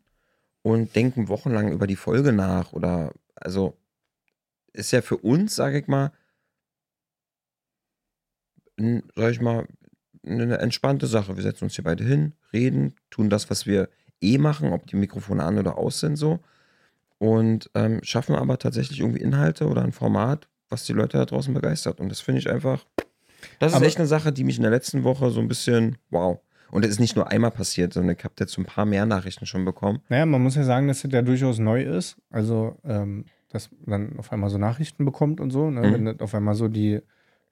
und 0.63 0.95
denken 0.95 1.27
wochenlang 1.29 1.71
über 1.71 1.87
die 1.87 1.95
Folge 1.97 2.33
nach 2.33 2.73
oder, 2.73 3.13
also, 3.35 3.77
ist 4.73 4.91
ja 4.91 5.01
für 5.01 5.17
uns, 5.17 5.55
sage 5.55 5.79
ich 5.79 5.87
mal, 5.87 6.11
n- 8.77 9.03
sag 9.15 9.31
ich 9.31 9.41
mal, 9.41 9.67
eine 10.29 10.57
entspannte 10.59 11.07
Sache. 11.07 11.35
Wir 11.35 11.43
setzen 11.43 11.65
uns 11.65 11.75
hier 11.75 11.83
beide 11.83 12.03
hin, 12.03 12.33
reden, 12.53 12.95
tun 13.09 13.29
das, 13.29 13.49
was 13.49 13.65
wir 13.65 13.89
eh 14.21 14.37
machen, 14.37 14.73
ob 14.73 14.85
die 14.87 14.95
Mikrofone 14.95 15.43
an 15.43 15.57
oder 15.57 15.77
aus 15.77 15.99
sind, 15.99 16.15
so. 16.17 16.39
und 17.17 17.69
ähm, 17.75 17.99
schaffen 18.03 18.35
aber 18.35 18.57
tatsächlich 18.57 18.99
irgendwie 18.99 19.21
Inhalte 19.21 19.67
oder 19.67 19.83
ein 19.83 19.91
Format, 19.91 20.47
was 20.69 20.85
die 20.85 20.93
Leute 20.93 21.17
da 21.17 21.25
draußen 21.25 21.53
begeistert. 21.53 21.99
Und 21.99 22.09
das 22.09 22.19
finde 22.21 22.39
ich 22.39 22.49
einfach, 22.49 22.85
das 23.59 23.71
ist 23.71 23.77
Aber- 23.77 23.85
echt 23.85 23.97
eine 23.97 24.07
Sache, 24.07 24.31
die 24.31 24.43
mich 24.43 24.57
in 24.57 24.61
der 24.63 24.71
letzten 24.71 25.03
Woche 25.03 25.29
so 25.31 25.39
ein 25.39 25.47
bisschen, 25.47 25.97
wow. 26.09 26.39
Und 26.71 26.85
es 26.85 26.91
ist 26.91 26.99
nicht 26.99 27.15
nur 27.15 27.27
einmal 27.29 27.49
passiert, 27.51 27.93
sondern 27.93 28.15
ich 28.15 28.23
habe 28.23 28.35
jetzt 28.39 28.53
so 28.53 28.61
ein 28.61 28.65
paar 28.65 28.85
mehr 28.85 29.05
Nachrichten 29.07 29.47
schon 29.47 29.65
bekommen. 29.65 30.01
Naja, 30.07 30.25
man 30.27 30.41
muss 30.43 30.53
ja 30.55 30.63
sagen, 30.63 30.87
dass 30.87 31.01
das 31.01 31.11
ja 31.11 31.23
durchaus 31.23 31.57
neu 31.57 31.81
ist. 31.81 32.17
Also, 32.29 32.77
ähm, 32.83 33.25
dass 33.49 33.69
man 33.85 34.19
auf 34.19 34.31
einmal 34.31 34.51
so 34.51 34.59
Nachrichten 34.59 35.03
bekommt 35.03 35.41
und 35.41 35.49
so, 35.49 35.71
ne? 35.71 35.81
Mhm. 35.87 35.93
wenn 35.93 36.05
das 36.05 36.19
auf 36.19 36.35
einmal 36.35 36.53
so 36.53 36.67
die 36.67 37.01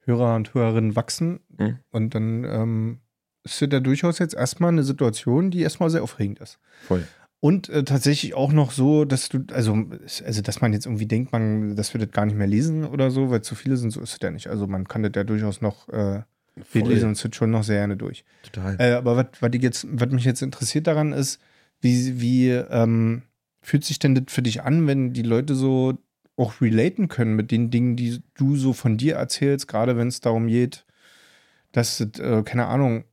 Hörer 0.08 0.34
und 0.34 0.52
Hörerinnen 0.54 0.96
wachsen. 0.96 1.40
Mhm. 1.56 1.78
Und 1.90 2.14
dann 2.14 2.44
ähm, 2.44 2.98
ist 3.44 3.62
das 3.62 3.68
ja 3.70 3.80
durchaus 3.80 4.18
jetzt 4.18 4.34
erstmal 4.34 4.70
eine 4.72 4.82
Situation, 4.82 5.52
die 5.52 5.60
erstmal 5.60 5.90
sehr 5.90 6.02
aufregend 6.02 6.40
ist. 6.40 6.58
Voll. 6.86 7.06
Und 7.40 7.68
äh, 7.68 7.84
tatsächlich 7.84 8.34
auch 8.34 8.52
noch 8.52 8.72
so, 8.72 9.04
dass 9.04 9.28
du, 9.28 9.44
also, 9.52 9.86
also, 10.24 10.42
dass 10.42 10.60
man 10.60 10.72
jetzt 10.72 10.86
irgendwie 10.86 11.06
denkt, 11.06 11.30
man, 11.30 11.76
dass 11.76 11.94
wir 11.94 12.00
das 12.00 12.10
gar 12.10 12.26
nicht 12.26 12.36
mehr 12.36 12.48
lesen 12.48 12.84
oder 12.84 13.12
so, 13.12 13.30
weil 13.30 13.42
zu 13.42 13.54
viele 13.54 13.76
sind, 13.76 13.92
so 13.92 14.00
ist 14.00 14.14
es 14.14 14.18
ja 14.20 14.32
nicht. 14.32 14.48
Also 14.48 14.66
man 14.66 14.88
kann 14.88 15.04
das 15.04 15.12
ja 15.14 15.22
durchaus 15.22 15.60
noch, 15.60 15.88
äh, 15.90 16.22
wir 16.72 16.84
lesen 16.84 17.10
uns 17.10 17.22
das 17.22 17.36
schon 17.36 17.52
noch 17.52 17.62
sehr 17.62 17.78
gerne 17.78 17.96
durch. 17.96 18.24
Total. 18.42 18.76
Äh, 18.80 18.94
aber 18.94 19.16
was, 19.16 19.26
was, 19.38 19.50
ich 19.52 19.62
jetzt, 19.62 19.86
was 19.88 20.10
mich 20.10 20.24
jetzt 20.24 20.42
interessiert 20.42 20.88
daran 20.88 21.12
ist, 21.12 21.40
wie, 21.80 22.20
wie 22.20 22.48
ähm, 22.48 23.22
fühlt 23.62 23.84
sich 23.84 24.00
denn 24.00 24.16
das 24.16 24.24
für 24.34 24.42
dich 24.42 24.62
an, 24.62 24.88
wenn 24.88 25.12
die 25.12 25.22
Leute 25.22 25.54
so 25.54 25.96
auch 26.38 26.60
relaten 26.60 27.08
können 27.08 27.34
mit 27.34 27.50
den 27.50 27.70
Dingen, 27.70 27.96
die 27.96 28.22
du 28.34 28.56
so 28.56 28.72
von 28.72 28.96
dir 28.96 29.16
erzählst, 29.16 29.68
gerade 29.68 29.96
wenn 29.96 30.08
es 30.08 30.20
darum 30.20 30.46
geht, 30.46 30.86
dass, 31.72 31.98
das, 31.98 32.20
äh, 32.20 32.42
keine 32.44 32.66
Ahnung, 32.66 33.04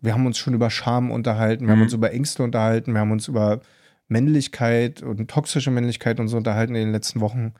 wir 0.00 0.12
haben 0.14 0.26
uns 0.26 0.36
schon 0.38 0.52
über 0.54 0.68
Scham 0.68 1.10
unterhalten, 1.10 1.66
wir 1.66 1.72
haben 1.72 1.78
Mhm. 1.78 1.84
uns 1.84 1.92
über 1.92 2.12
Ängste 2.12 2.42
unterhalten, 2.42 2.92
wir 2.92 3.00
haben 3.00 3.12
uns 3.12 3.28
über 3.28 3.60
Männlichkeit 4.08 5.02
und 5.02 5.30
toxische 5.30 5.70
Männlichkeit 5.70 6.18
und 6.20 6.28
so 6.28 6.36
unterhalten 6.36 6.74
in 6.74 6.82
den 6.86 6.92
letzten 6.92 7.20
Wochen. 7.20 7.54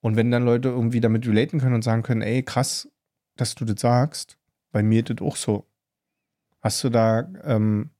Und 0.00 0.16
wenn 0.16 0.30
dann 0.30 0.44
Leute 0.44 0.68
irgendwie 0.68 1.00
damit 1.00 1.26
relaten 1.26 1.60
können 1.60 1.74
und 1.74 1.82
sagen 1.84 2.02
können, 2.02 2.22
ey, 2.22 2.42
krass, 2.42 2.88
dass 3.36 3.54
du 3.54 3.64
das 3.64 3.80
sagst, 3.80 4.38
bei 4.72 4.82
mir 4.82 5.00
ist 5.00 5.10
das 5.10 5.20
auch 5.20 5.36
so. 5.36 5.66
Hast 6.60 6.82
du 6.82 6.88
da, 6.88 7.28
ähm, 7.44 7.90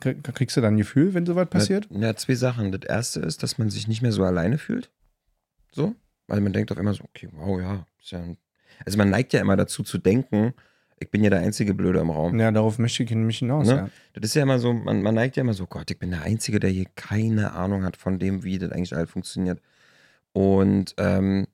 krieg- 0.00 0.22
kriegst 0.34 0.56
du 0.56 0.60
da 0.62 0.68
ein 0.68 0.76
Gefühl, 0.76 1.14
wenn 1.14 1.26
sowas 1.26 1.48
passiert? 1.48 1.88
Ja, 1.90 2.16
zwei 2.16 2.34
Sachen. 2.34 2.72
Das 2.72 2.82
erste 2.88 3.20
ist, 3.20 3.42
dass 3.42 3.58
man 3.58 3.68
sich 3.70 3.86
nicht 3.86 4.00
mehr 4.02 4.12
so 4.12 4.24
alleine 4.24 4.58
fühlt. 4.58 4.90
So. 5.72 5.94
Weil 6.26 6.40
man 6.40 6.52
denkt 6.52 6.72
auf 6.72 6.78
einmal 6.78 6.94
so, 6.94 7.04
okay, 7.04 7.28
wow, 7.32 7.60
ja. 7.60 7.86
Ist 8.00 8.10
ja 8.10 8.20
ein 8.20 8.36
also 8.84 8.98
man 8.98 9.10
neigt 9.10 9.32
ja 9.32 9.40
immer 9.40 9.56
dazu 9.56 9.82
zu 9.82 9.98
denken, 9.98 10.52
ich 10.98 11.10
bin 11.10 11.22
ja 11.22 11.30
der 11.30 11.40
einzige 11.40 11.74
Blöde 11.74 12.00
im 12.00 12.10
Raum. 12.10 12.38
Ja, 12.38 12.50
darauf 12.50 12.78
möchte 12.78 13.02
ich 13.02 13.10
nämlich 13.10 13.38
hinaus. 13.38 13.66
Ne? 13.66 13.74
Ja. 13.74 13.90
Das 14.14 14.30
ist 14.30 14.34
ja 14.34 14.42
immer 14.42 14.58
so, 14.58 14.72
man, 14.72 15.02
man 15.02 15.14
neigt 15.14 15.36
ja 15.36 15.42
immer 15.42 15.54
so, 15.54 15.66
Gott, 15.66 15.90
ich 15.90 15.98
bin 15.98 16.10
der 16.10 16.22
Einzige, 16.22 16.58
der 16.58 16.70
hier 16.70 16.86
keine 16.94 17.52
Ahnung 17.52 17.84
hat 17.84 17.96
von 17.96 18.18
dem, 18.18 18.44
wie 18.44 18.58
das 18.58 18.72
eigentlich 18.72 18.96
alles 18.96 19.10
funktioniert. 19.10 19.60
Und 20.32 20.94
ähm, 20.98 21.46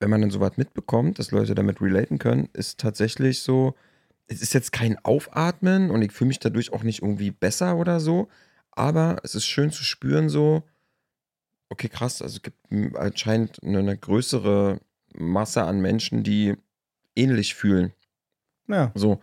wenn 0.00 0.10
man 0.10 0.22
dann 0.22 0.30
sowas 0.30 0.56
mitbekommt, 0.56 1.18
dass 1.18 1.30
Leute 1.30 1.54
damit 1.54 1.80
relaten 1.80 2.18
können, 2.18 2.48
ist 2.54 2.80
tatsächlich 2.80 3.42
so, 3.42 3.74
es 4.26 4.42
ist 4.42 4.54
jetzt 4.54 4.72
kein 4.72 5.02
Aufatmen 5.04 5.90
und 5.90 6.02
ich 6.02 6.12
fühle 6.12 6.28
mich 6.28 6.38
dadurch 6.38 6.72
auch 6.72 6.82
nicht 6.82 7.02
irgendwie 7.02 7.30
besser 7.30 7.76
oder 7.76 8.00
so, 8.00 8.28
aber 8.72 9.18
es 9.22 9.34
ist 9.34 9.46
schön 9.46 9.70
zu 9.70 9.84
spüren 9.84 10.28
so, 10.28 10.62
okay, 11.68 11.88
krass, 11.88 12.22
also 12.22 12.36
es 12.36 12.42
gibt 12.42 12.58
anscheinend 12.96 13.62
eine, 13.62 13.78
eine 13.78 13.96
größere 13.96 14.80
Masse 15.14 15.62
an 15.62 15.80
Menschen, 15.80 16.22
die 16.22 16.54
ähnlich 17.14 17.54
fühlen. 17.54 17.92
ja. 18.68 18.92
So. 18.94 19.20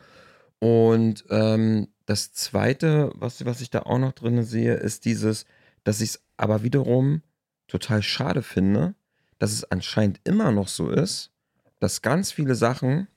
Und 0.60 1.26
ähm, 1.30 1.90
das 2.06 2.34
Zweite, 2.34 3.12
was, 3.16 3.46
was 3.46 3.62
ich 3.62 3.70
da 3.70 3.82
auch 3.84 4.00
noch 4.00 4.14
drin 4.14 4.44
sehe, 4.44 4.76
ist 4.76 5.06
dieses, 5.06 5.46
dass 5.84 6.02
ich 6.02 6.12
es 6.12 6.24
aber 6.38 6.64
wiederum 6.64 7.22
total 7.68 8.02
schade 8.02 8.44
finde, 8.44 8.96
dass 9.40 9.52
es 9.52 9.70
anscheinend 9.70 10.22
immer 10.24 10.52
noch 10.52 10.68
so 10.68 10.90
ist, 10.90 11.32
dass 11.80 12.02
ganz 12.02 12.32
viele 12.32 12.56
Sachen 12.56 13.08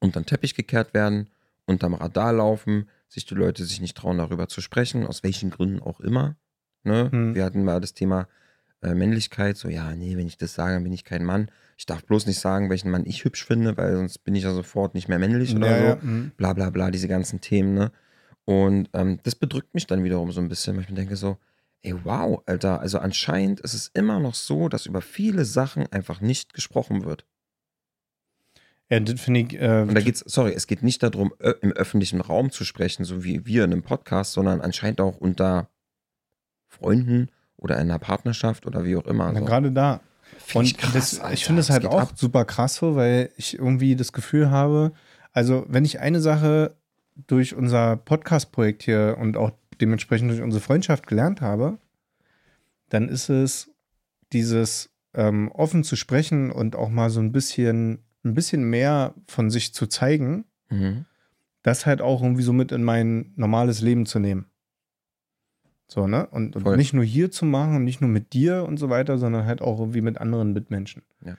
unter 0.00 0.20
den 0.20 0.26
Teppich 0.26 0.54
gekehrt 0.54 0.94
werden, 0.94 1.28
unterm 1.66 1.94
Radar 1.94 2.32
laufen, 2.32 2.88
sich 3.08 3.26
die 3.26 3.34
Leute 3.34 3.64
sich 3.64 3.80
nicht 3.80 3.96
trauen, 3.96 4.18
darüber 4.18 4.48
zu 4.48 4.60
sprechen, 4.60 5.06
aus 5.06 5.22
welchen 5.22 5.50
Gründen 5.50 5.80
auch 5.80 6.00
immer. 6.00 6.36
Ne? 6.84 7.10
Hm. 7.10 7.34
Wir 7.34 7.44
hatten 7.44 7.64
mal 7.64 7.80
das 7.80 7.94
Thema 7.94 8.28
äh, 8.82 8.94
Männlichkeit, 8.94 9.56
so 9.56 9.68
ja, 9.68 9.94
nee, 9.94 10.16
wenn 10.16 10.26
ich 10.26 10.38
das 10.38 10.54
sage, 10.54 10.74
dann 10.74 10.84
bin 10.84 10.92
ich 10.92 11.04
kein 11.04 11.24
Mann. 11.24 11.50
Ich 11.76 11.86
darf 11.86 12.04
bloß 12.04 12.26
nicht 12.26 12.38
sagen, 12.38 12.70
welchen 12.70 12.90
Mann 12.90 13.06
ich 13.06 13.24
hübsch 13.24 13.44
finde, 13.44 13.76
weil 13.76 13.96
sonst 13.96 14.18
bin 14.18 14.34
ich 14.34 14.44
ja 14.44 14.52
sofort 14.52 14.94
nicht 14.94 15.08
mehr 15.08 15.18
männlich 15.18 15.54
oder 15.54 15.70
ja, 15.70 15.78
so 15.78 15.84
ja. 15.84 15.98
mhm. 16.00 16.32
bla 16.36 16.52
bla 16.52 16.70
bla, 16.70 16.90
diese 16.90 17.08
ganzen 17.08 17.40
Themen, 17.40 17.74
ne? 17.74 17.92
Und 18.44 18.88
ähm, 18.94 19.20
das 19.24 19.34
bedrückt 19.34 19.74
mich 19.74 19.86
dann 19.86 20.04
wiederum 20.04 20.32
so 20.32 20.40
ein 20.40 20.48
bisschen, 20.48 20.74
weil 20.74 20.84
ich 20.84 20.88
mir 20.88 20.94
denke 20.94 21.16
so, 21.16 21.36
ey, 21.82 21.94
wow, 22.04 22.42
Alter, 22.46 22.80
also 22.80 22.98
anscheinend 22.98 23.60
ist 23.60 23.74
es 23.74 23.88
immer 23.92 24.20
noch 24.20 24.34
so, 24.34 24.68
dass 24.68 24.86
über 24.86 25.02
viele 25.02 25.44
Sachen 25.44 25.86
einfach 25.92 26.20
nicht 26.20 26.54
gesprochen 26.54 27.04
wird. 27.04 27.26
ja, 28.88 29.00
das 29.00 29.20
finde 29.20 29.40
ich. 29.40 29.60
Äh, 29.60 29.82
Und 29.82 29.94
da 29.94 30.00
geht's, 30.00 30.24
sorry, 30.26 30.52
es 30.54 30.66
geht 30.66 30.82
nicht 30.82 31.02
darum, 31.02 31.34
im 31.60 31.72
öffentlichen 31.72 32.20
Raum 32.20 32.50
zu 32.50 32.64
sprechen, 32.64 33.04
so 33.04 33.22
wie 33.22 33.44
wir 33.44 33.64
in 33.64 33.72
einem 33.72 33.82
Podcast, 33.82 34.32
sondern 34.32 34.60
anscheinend 34.60 35.00
auch 35.00 35.18
unter 35.18 35.68
Freunden 36.68 37.28
oder 37.56 37.76
in 37.76 37.82
einer 37.82 37.98
Partnerschaft 37.98 38.66
oder 38.66 38.84
wie 38.84 38.96
auch 38.96 39.06
immer. 39.06 39.34
So. 39.34 39.44
gerade 39.44 39.72
da. 39.72 40.00
Find 40.38 40.56
Und 40.56 40.64
ich 40.66 40.76
krass, 40.76 40.92
das, 41.20 41.32
ich 41.32 41.44
finde 41.44 41.60
es 41.60 41.66
das 41.68 41.74
halt 41.74 41.86
auch 41.86 42.00
ab. 42.00 42.12
super 42.16 42.44
krass 42.44 42.76
so, 42.76 42.94
weil 42.96 43.30
ich 43.36 43.58
irgendwie 43.58 43.96
das 43.96 44.12
Gefühl 44.12 44.50
habe, 44.50 44.92
also 45.32 45.64
wenn 45.68 45.84
ich 45.84 46.00
eine 46.00 46.20
Sache 46.20 46.74
durch 47.26 47.54
unser 47.54 47.96
Podcast-Projekt 47.96 48.82
hier 48.84 49.16
und 49.20 49.36
auch 49.36 49.50
dementsprechend 49.80 50.30
durch 50.30 50.40
unsere 50.42 50.62
Freundschaft 50.62 51.06
gelernt 51.06 51.40
habe, 51.40 51.78
dann 52.88 53.08
ist 53.08 53.28
es 53.28 53.70
dieses 54.32 54.90
ähm, 55.14 55.50
offen 55.52 55.84
zu 55.84 55.96
sprechen 55.96 56.50
und 56.52 56.76
auch 56.76 56.88
mal 56.90 57.10
so 57.10 57.20
ein 57.20 57.32
bisschen, 57.32 58.04
ein 58.24 58.34
bisschen 58.34 58.62
mehr 58.64 59.14
von 59.26 59.50
sich 59.50 59.74
zu 59.74 59.86
zeigen, 59.86 60.44
Mhm. 60.70 61.06
das 61.62 61.86
halt 61.86 62.02
auch 62.02 62.22
irgendwie 62.22 62.42
so 62.42 62.52
mit 62.52 62.72
in 62.72 62.84
mein 62.84 63.32
normales 63.36 63.80
Leben 63.80 64.04
zu 64.04 64.18
nehmen. 64.18 64.47
So, 65.90 66.06
ne? 66.06 66.26
Und, 66.26 66.54
und 66.54 66.76
nicht 66.76 66.92
nur 66.92 67.04
hier 67.04 67.30
zu 67.30 67.46
machen 67.46 67.76
und 67.76 67.84
nicht 67.84 68.00
nur 68.00 68.10
mit 68.10 68.34
dir 68.34 68.64
und 68.64 68.76
so 68.76 68.90
weiter, 68.90 69.16
sondern 69.16 69.46
halt 69.46 69.62
auch 69.62 69.80
irgendwie 69.80 70.02
mit 70.02 70.18
anderen 70.18 70.52
Mitmenschen. 70.52 71.02
Ja. 71.24 71.36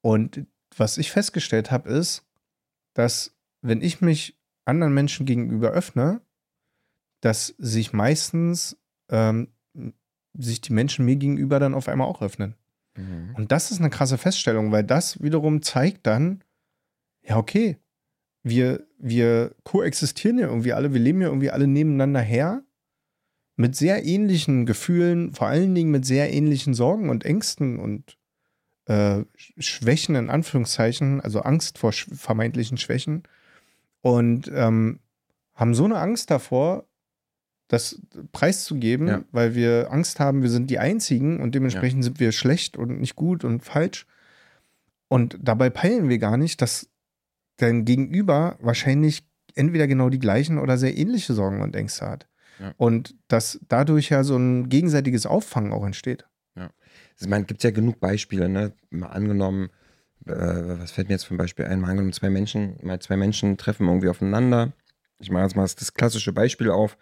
Und 0.00 0.46
was 0.76 0.98
ich 0.98 1.12
festgestellt 1.12 1.70
habe, 1.70 1.88
ist, 1.88 2.26
dass 2.94 3.36
wenn 3.62 3.80
ich 3.80 4.00
mich 4.00 4.36
anderen 4.64 4.94
Menschen 4.94 5.26
gegenüber 5.26 5.70
öffne, 5.70 6.20
dass 7.20 7.54
sich 7.58 7.92
meistens 7.92 8.76
ähm, 9.08 9.48
sich 10.36 10.60
die 10.60 10.72
Menschen 10.72 11.04
mir 11.04 11.16
gegenüber 11.16 11.60
dann 11.60 11.74
auf 11.74 11.88
einmal 11.88 12.08
auch 12.08 12.20
öffnen. 12.20 12.56
Mhm. 12.96 13.34
Und 13.36 13.52
das 13.52 13.70
ist 13.70 13.78
eine 13.78 13.90
krasse 13.90 14.18
Feststellung, 14.18 14.72
weil 14.72 14.84
das 14.84 15.22
wiederum 15.22 15.62
zeigt 15.62 16.06
dann, 16.06 16.42
ja, 17.22 17.36
okay, 17.36 17.78
wir, 18.42 18.86
wir 18.98 19.54
koexistieren 19.62 20.38
ja 20.38 20.48
irgendwie 20.48 20.72
alle, 20.72 20.92
wir 20.92 21.00
leben 21.00 21.22
ja 21.22 21.28
irgendwie 21.28 21.50
alle 21.50 21.66
nebeneinander 21.66 22.20
her, 22.20 22.62
mit 23.56 23.76
sehr 23.76 24.04
ähnlichen 24.04 24.66
Gefühlen, 24.66 25.32
vor 25.32 25.46
allen 25.46 25.74
Dingen 25.74 25.90
mit 25.90 26.04
sehr 26.04 26.32
ähnlichen 26.32 26.74
Sorgen 26.74 27.08
und 27.08 27.24
Ängsten 27.24 27.78
und 27.78 28.16
äh, 28.86 29.24
Schwächen 29.36 30.14
in 30.14 30.28
Anführungszeichen, 30.30 31.20
also 31.20 31.40
Angst 31.40 31.78
vor 31.78 31.92
sch 31.92 32.08
vermeintlichen 32.12 32.78
Schwächen. 32.78 33.22
Und 34.00 34.50
ähm, 34.54 34.98
haben 35.54 35.74
so 35.74 35.84
eine 35.84 35.98
Angst 35.98 36.30
davor, 36.30 36.84
das 37.68 38.00
preiszugeben, 38.32 39.08
Ja. 39.08 39.24
weil 39.32 39.54
wir 39.54 39.88
Angst 39.90 40.20
haben, 40.20 40.42
wir 40.42 40.50
sind 40.50 40.68
die 40.68 40.78
Einzigen 40.78 41.40
und 41.40 41.54
dementsprechend 41.54 42.04
sind 42.04 42.20
wir 42.20 42.32
schlecht 42.32 42.76
und 42.76 43.00
nicht 43.00 43.16
gut 43.16 43.44
und 43.44 43.64
falsch. 43.64 44.06
Und 45.08 45.38
dabei 45.40 45.70
peilen 45.70 46.08
wir 46.08 46.18
gar 46.18 46.36
nicht, 46.36 46.60
dass 46.60 46.88
dein 47.56 47.84
Gegenüber 47.84 48.58
wahrscheinlich 48.60 49.24
entweder 49.54 49.86
genau 49.86 50.10
die 50.10 50.18
gleichen 50.18 50.58
oder 50.58 50.76
sehr 50.76 50.96
ähnliche 50.98 51.32
Sorgen 51.34 51.62
und 51.62 51.76
Ängste 51.76 52.06
hat. 52.06 52.26
Ja. 52.60 52.72
Und 52.76 53.14
dass 53.28 53.60
dadurch 53.68 54.10
ja 54.10 54.24
so 54.24 54.36
ein 54.36 54.68
gegenseitiges 54.68 55.26
Auffangen 55.26 55.72
auch 55.72 55.84
entsteht. 55.84 56.26
Ich 57.20 57.28
meine, 57.28 57.44
gibt 57.44 57.62
ja 57.62 57.70
genug 57.70 58.00
Beispiele, 58.00 58.48
ne? 58.48 58.72
Mal 58.90 59.08
angenommen, 59.08 59.70
äh, 60.26 60.32
was 60.32 60.90
fällt 60.90 61.08
mir 61.08 61.14
jetzt 61.14 61.26
zum 61.26 61.36
Beispiel 61.36 61.66
ein? 61.66 61.80
Mal 61.80 61.90
angenommen, 61.90 62.12
zwei 62.12 62.30
Menschen, 62.30 62.76
mal 62.82 62.98
zwei 63.00 63.16
Menschen 63.16 63.56
treffen 63.56 63.86
irgendwie 63.86 64.08
aufeinander. 64.08 64.72
Ich 65.18 65.30
mache 65.30 65.44
jetzt 65.44 65.56
mal 65.56 65.62
das 65.62 65.94
klassische 65.94 66.32
Beispiel 66.32 66.70
auf. 66.70 66.96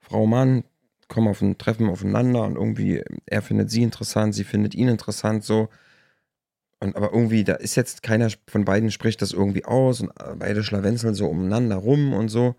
Frau, 0.00 0.26
Mann 0.26 0.64
kommen 1.08 1.28
auf 1.28 1.42
ein 1.42 1.58
Treffen 1.58 1.88
aufeinander 1.88 2.44
und 2.44 2.56
irgendwie, 2.56 3.02
er 3.26 3.42
findet 3.42 3.70
sie 3.70 3.82
interessant, 3.82 4.34
sie 4.34 4.44
findet 4.44 4.74
ihn 4.74 4.88
interessant, 4.88 5.44
so. 5.44 5.68
Und 6.78 6.96
aber 6.96 7.12
irgendwie, 7.12 7.44
da 7.44 7.54
ist 7.54 7.74
jetzt 7.74 8.02
keiner 8.02 8.30
von 8.46 8.64
beiden 8.64 8.90
spricht 8.90 9.20
das 9.20 9.32
irgendwie 9.32 9.66
aus 9.66 10.00
und 10.00 10.08
äh, 10.18 10.34
beide 10.38 10.62
schlawenzeln 10.62 11.14
so 11.14 11.26
umeinander 11.28 11.76
rum 11.76 12.14
und 12.14 12.28
so. 12.30 12.54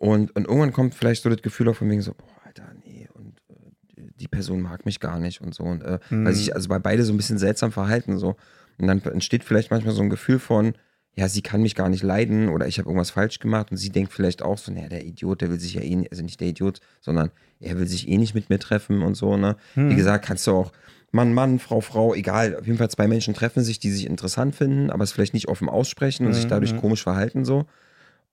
Und, 0.00 0.34
und 0.34 0.46
irgendwann 0.46 0.72
kommt 0.72 0.94
vielleicht 0.94 1.22
so 1.22 1.28
das 1.28 1.42
Gefühl 1.42 1.68
auf 1.68 1.76
von 1.76 1.90
wegen 1.90 2.00
so, 2.00 2.14
boah, 2.14 2.26
Alter, 2.46 2.64
nee, 2.84 3.06
und 3.12 3.34
äh, 3.50 4.02
die 4.18 4.28
Person 4.28 4.62
mag 4.62 4.86
mich 4.86 4.98
gar 4.98 5.18
nicht 5.20 5.42
und 5.42 5.54
so. 5.54 5.62
Und 5.64 5.82
äh, 5.82 5.98
Hm. 6.08 6.24
weil 6.24 6.32
sich 6.32 6.54
also 6.54 6.68
bei 6.70 6.78
beide 6.78 7.04
so 7.04 7.12
ein 7.12 7.18
bisschen 7.18 7.36
seltsam 7.38 7.70
verhalten 7.70 8.16
so. 8.18 8.36
Und 8.78 8.86
dann 8.86 9.02
entsteht 9.02 9.44
vielleicht 9.44 9.70
manchmal 9.70 9.92
so 9.94 10.00
ein 10.02 10.08
Gefühl 10.08 10.38
von, 10.38 10.72
ja, 11.16 11.28
sie 11.28 11.42
kann 11.42 11.60
mich 11.60 11.74
gar 11.74 11.90
nicht 11.90 12.02
leiden 12.02 12.48
oder 12.48 12.66
ich 12.66 12.78
habe 12.78 12.88
irgendwas 12.88 13.10
falsch 13.10 13.40
gemacht 13.40 13.70
und 13.70 13.76
sie 13.76 13.90
denkt 13.90 14.10
vielleicht 14.14 14.40
auch 14.42 14.56
so, 14.56 14.72
naja, 14.72 14.88
der 14.88 15.04
Idiot, 15.04 15.42
der 15.42 15.50
will 15.50 15.60
sich 15.60 15.74
ja 15.74 15.82
eh, 15.82 15.94
nicht, 15.96 16.10
also 16.12 16.22
nicht 16.22 16.40
der 16.40 16.48
Idiot, 16.48 16.80
sondern 17.02 17.30
er 17.60 17.78
will 17.78 17.86
sich 17.86 18.08
eh 18.08 18.16
nicht 18.16 18.34
mit 18.34 18.48
mir 18.48 18.58
treffen 18.58 19.02
und 19.02 19.16
so, 19.16 19.36
ne? 19.36 19.56
Hm. 19.74 19.90
Wie 19.90 19.96
gesagt, 19.96 20.24
kannst 20.24 20.46
du 20.46 20.52
auch 20.52 20.72
Mann, 21.12 21.34
Mann, 21.34 21.58
Frau, 21.58 21.82
Frau, 21.82 22.14
egal, 22.14 22.56
auf 22.56 22.64
jeden 22.66 22.78
Fall 22.78 22.88
zwei 22.90 23.06
Menschen 23.06 23.34
treffen 23.34 23.62
sich, 23.64 23.80
die 23.80 23.90
sich 23.90 24.06
interessant 24.06 24.54
finden, 24.54 24.88
aber 24.88 25.04
es 25.04 25.12
vielleicht 25.12 25.34
nicht 25.34 25.48
offen 25.48 25.68
aussprechen 25.68 26.24
und 26.26 26.32
sich 26.32 26.46
dadurch 26.46 26.72
Mhm. 26.72 26.78
komisch 26.78 27.02
verhalten 27.02 27.44
so. 27.44 27.66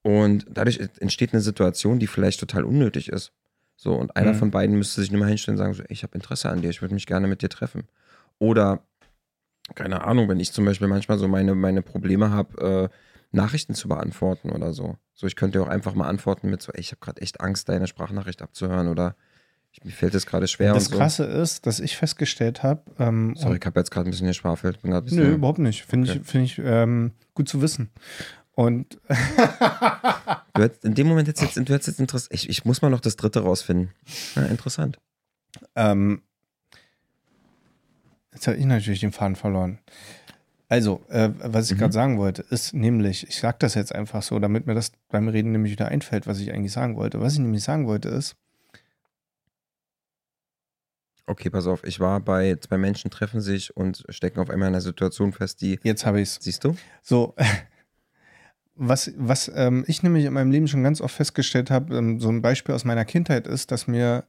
Und 0.04 0.46
dadurch 0.50 0.80
entsteht 1.00 1.34
eine 1.34 1.42
Situation, 1.42 2.00
die 2.00 2.08
vielleicht 2.08 2.40
total 2.40 2.64
unnötig 2.64 3.10
ist. 3.10 3.34
So, 3.76 3.94
und 3.94 4.16
einer 4.16 4.34
Mhm. 4.34 4.38
von 4.38 4.52
beiden 4.52 4.78
müsste 4.78 5.02
sich 5.02 5.12
nur 5.12 5.20
mal 5.20 5.28
hinstellen 5.30 5.58
und 5.60 5.64
sagen, 5.64 5.74
so, 5.74 5.84
ey, 5.84 5.92
ich 5.92 6.04
habe 6.04 6.16
Interesse 6.16 6.50
an 6.50 6.62
dir, 6.62 6.70
ich 6.70 6.82
würde 6.82 6.94
mich 6.96 7.06
gerne 7.06 7.28
mit 7.28 7.42
dir 7.42 7.50
treffen. 7.50 7.84
Oder, 8.40 8.84
keine 9.76 10.04
Ahnung, 10.06 10.30
wenn 10.30 10.40
ich 10.40 10.52
zum 10.54 10.66
Beispiel 10.66 10.88
manchmal 10.88 11.20
so 11.20 11.28
meine, 11.28 11.54
meine 11.56 11.82
Probleme 11.82 12.32
habe, 12.32 12.90
äh, 12.92 12.98
Nachrichten 13.32 13.76
zu 13.76 13.88
beantworten 13.90 14.50
oder 14.52 14.74
so. 14.74 14.98
So, 15.14 15.28
ich 15.28 15.36
könnte 15.36 15.62
auch 15.62 15.68
einfach 15.68 15.94
mal 15.94 16.08
antworten 16.08 16.50
mit 16.50 16.62
so, 16.62 16.72
ey, 16.72 16.80
ich 16.80 16.92
habe 16.92 17.02
gerade 17.02 17.22
echt 17.22 17.42
Angst, 17.42 17.68
deine 17.68 17.88
Sprachnachricht 17.88 18.42
abzuhören 18.42 18.88
oder 18.88 19.16
ich, 19.74 19.84
mir 19.84 19.92
fällt 19.92 20.16
es 20.16 20.26
gerade 20.26 20.48
schwer 20.48 20.74
das 20.74 20.86
so. 20.86 20.98
Krasse 20.98 21.26
ist, 21.26 21.68
dass 21.68 21.80
ich 21.80 21.98
festgestellt 21.98 22.64
habe, 22.64 22.84
ähm, 22.98 23.36
Sorry, 23.36 23.58
ich 23.60 23.66
habe 23.66 23.80
jetzt 23.80 23.92
gerade 23.92 24.10
ein 24.10 24.12
bisschen. 24.12 24.28
Bin 24.82 24.94
ein 24.94 25.04
bisschen, 25.04 25.20
Nö, 25.20 25.34
überhaupt 25.34 25.60
nicht. 25.60 25.84
Finde 25.84 26.10
Okay. 26.10 26.22
ich, 26.24 26.28
find 26.28 26.46
ich 26.46 26.62
ähm, 26.64 27.12
gut 27.34 27.50
zu 27.50 27.62
wissen. 27.62 27.92
Und 28.58 29.00
Du 30.56 30.64
hättest, 30.64 30.84
in 30.86 30.96
dem 30.96 31.06
Moment 31.08 31.28
jetzt, 31.28 31.42
jetzt, 31.42 31.56
du 31.58 31.62
hättest 31.72 31.88
jetzt 31.90 32.00
Interesse. 32.00 32.28
Ich, 32.32 32.50
ich 32.50 32.66
muss 32.66 32.82
mal 32.82 32.90
noch 32.90 33.00
das 33.02 33.16
dritte 33.16 33.42
rausfinden. 33.42 33.92
Ja, 34.36 34.42
interessant. 34.48 34.98
ähm, 35.76 36.24
jetzt 38.34 38.48
habe 38.48 38.58
ich 38.58 38.66
natürlich 38.66 39.02
den 39.02 39.12
Faden 39.12 39.36
verloren. 39.36 39.78
Also, 40.70 41.06
äh, 41.10 41.30
was 41.38 41.68
ich 41.70 41.76
Mhm. 41.76 41.82
gerade 41.82 41.94
sagen 41.94 42.18
wollte, 42.18 42.42
ist 42.50 42.74
nämlich, 42.74 43.28
ich 43.28 43.38
sage 43.40 43.58
das 43.60 43.76
jetzt 43.76 43.94
einfach 43.94 44.24
so, 44.24 44.40
damit 44.40 44.66
mir 44.66 44.74
das 44.74 44.92
beim 45.10 45.28
Reden 45.28 45.52
nämlich 45.52 45.72
wieder 45.74 45.90
einfällt, 45.90 46.26
was 46.26 46.40
ich 46.40 46.52
eigentlich 46.52 46.72
sagen 46.74 46.96
wollte. 46.98 47.22
Was 47.22 47.34
ich 47.34 47.40
nämlich 47.40 47.64
sagen 47.64 47.86
wollte 47.86 48.10
ist, 48.10 48.36
Okay, 51.30 51.50
pass 51.50 51.68
auf. 51.68 51.84
Ich 51.84 52.00
war 52.00 52.22
bei 52.22 52.56
zwei 52.56 52.78
Menschen 52.78 53.12
treffen 53.12 53.42
sich 53.42 53.76
und 53.76 54.04
stecken 54.10 54.40
auf 54.40 54.50
einmal 54.50 54.70
in 54.70 54.76
einer 54.76 54.82
Situation 54.82 55.34
fest, 55.34 55.62
die. 55.62 55.78
jetzt 55.84 56.06
habe 56.06 56.22
ich 56.22 56.30
es. 56.30 56.36
Siehst 56.42 56.64
du? 56.64 56.76
So, 57.04 57.36
was, 58.78 59.12
was 59.18 59.52
ähm, 59.56 59.84
ich 59.88 60.04
nämlich 60.04 60.26
in 60.26 60.34
meinem 60.34 60.52
Leben 60.52 60.68
schon 60.68 60.84
ganz 60.84 61.02
oft 61.02 61.16
festgestellt 61.16 61.72
habe, 61.72 61.96
ähm, 61.96 62.20
so 62.20 62.30
ein 62.30 62.42
Beispiel 62.42 62.76
aus 62.76 62.86
meiner 62.86 63.06
Kindheit 63.06 63.48
ist, 63.48 63.72
dass 63.72 63.88
mir 63.88 64.24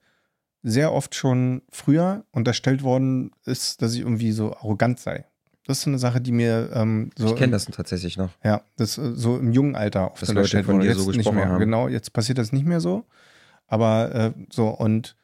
sehr 0.63 0.93
oft 0.93 1.15
schon 1.15 1.63
früher 1.71 2.25
unterstellt 2.33 2.83
worden 2.83 3.31
ist, 3.45 3.81
dass 3.83 3.95
ich 3.95 4.01
irgendwie 4.01 4.33
so 4.33 4.55
arrogant 4.55 4.99
sei. 4.99 5.25
Das 5.67 5.79
ist 5.79 5.85
so 5.85 5.91
eine 5.91 5.99
Sache, 5.99 6.21
die 6.21 6.33
mir 6.33 6.71
ähm, 6.73 7.11
so. 7.17 7.27
ich 7.27 7.37
kenne 7.37 7.53
das 7.53 7.67
tatsächlich 7.67 8.17
noch. 8.17 8.31
Ja, 8.43 8.63
das 8.77 8.97
äh, 8.97 9.13
so 9.15 9.37
im 9.37 9.53
jungen 9.53 9.77
Alter 9.77 10.13
oft 10.13 10.23
Leute 10.23 10.33
unterstellt 10.33 10.65
von 10.67 10.77
wurde. 10.77 10.87
dir 10.87 10.93
Jetzt 10.93 11.03
so 11.03 11.09
nicht 11.09 11.19
gesprochen 11.19 11.37
mehr. 11.37 11.49
haben. 11.49 11.61
Genau, 11.61 11.89
jetzt 11.89 12.13
passiert 12.13 12.39
das 12.39 12.53
nicht 12.53 12.65
mehr 12.65 12.81
so. 12.81 13.05
Aber 13.67 14.15
äh, 14.15 14.33
so, 14.51 14.69
und 14.69 15.15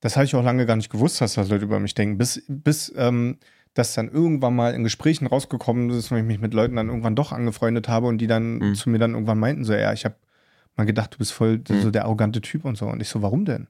das 0.00 0.16
habe 0.16 0.24
ich 0.24 0.34
auch 0.34 0.42
lange 0.42 0.66
gar 0.66 0.74
nicht 0.74 0.90
gewusst, 0.90 1.20
dass 1.20 1.34
das 1.34 1.48
Leute 1.48 1.64
über 1.64 1.78
mich 1.78 1.94
denken. 1.94 2.18
Bis, 2.18 2.42
bis 2.48 2.92
ähm, 2.96 3.38
das 3.74 3.94
dann 3.94 4.08
irgendwann 4.10 4.54
mal 4.54 4.74
in 4.74 4.84
Gesprächen 4.84 5.26
rausgekommen 5.26 5.90
ist, 5.90 6.10
wenn 6.10 6.18
ich 6.18 6.24
mich 6.24 6.40
mit 6.40 6.52
Leuten 6.54 6.76
dann 6.76 6.88
irgendwann 6.88 7.16
doch 7.16 7.32
angefreundet 7.32 7.88
habe 7.88 8.06
und 8.06 8.18
die 8.18 8.26
dann 8.26 8.58
Mhm. 8.58 8.74
zu 8.74 8.90
mir 8.90 8.98
dann 8.98 9.12
irgendwann 9.14 9.38
meinten, 9.38 9.64
so, 9.64 9.72
ja, 9.72 9.92
ich 9.92 10.04
habe 10.04 10.16
mal 10.76 10.84
gedacht, 10.84 11.14
du 11.14 11.18
bist 11.18 11.32
voll 11.32 11.62
so 11.66 11.74
Mhm. 11.88 11.92
der 11.92 12.04
arrogante 12.04 12.40
Typ 12.40 12.64
und 12.64 12.76
so. 12.76 12.86
Und 12.86 13.00
ich 13.00 13.08
so, 13.08 13.22
warum 13.22 13.44
denn? 13.44 13.68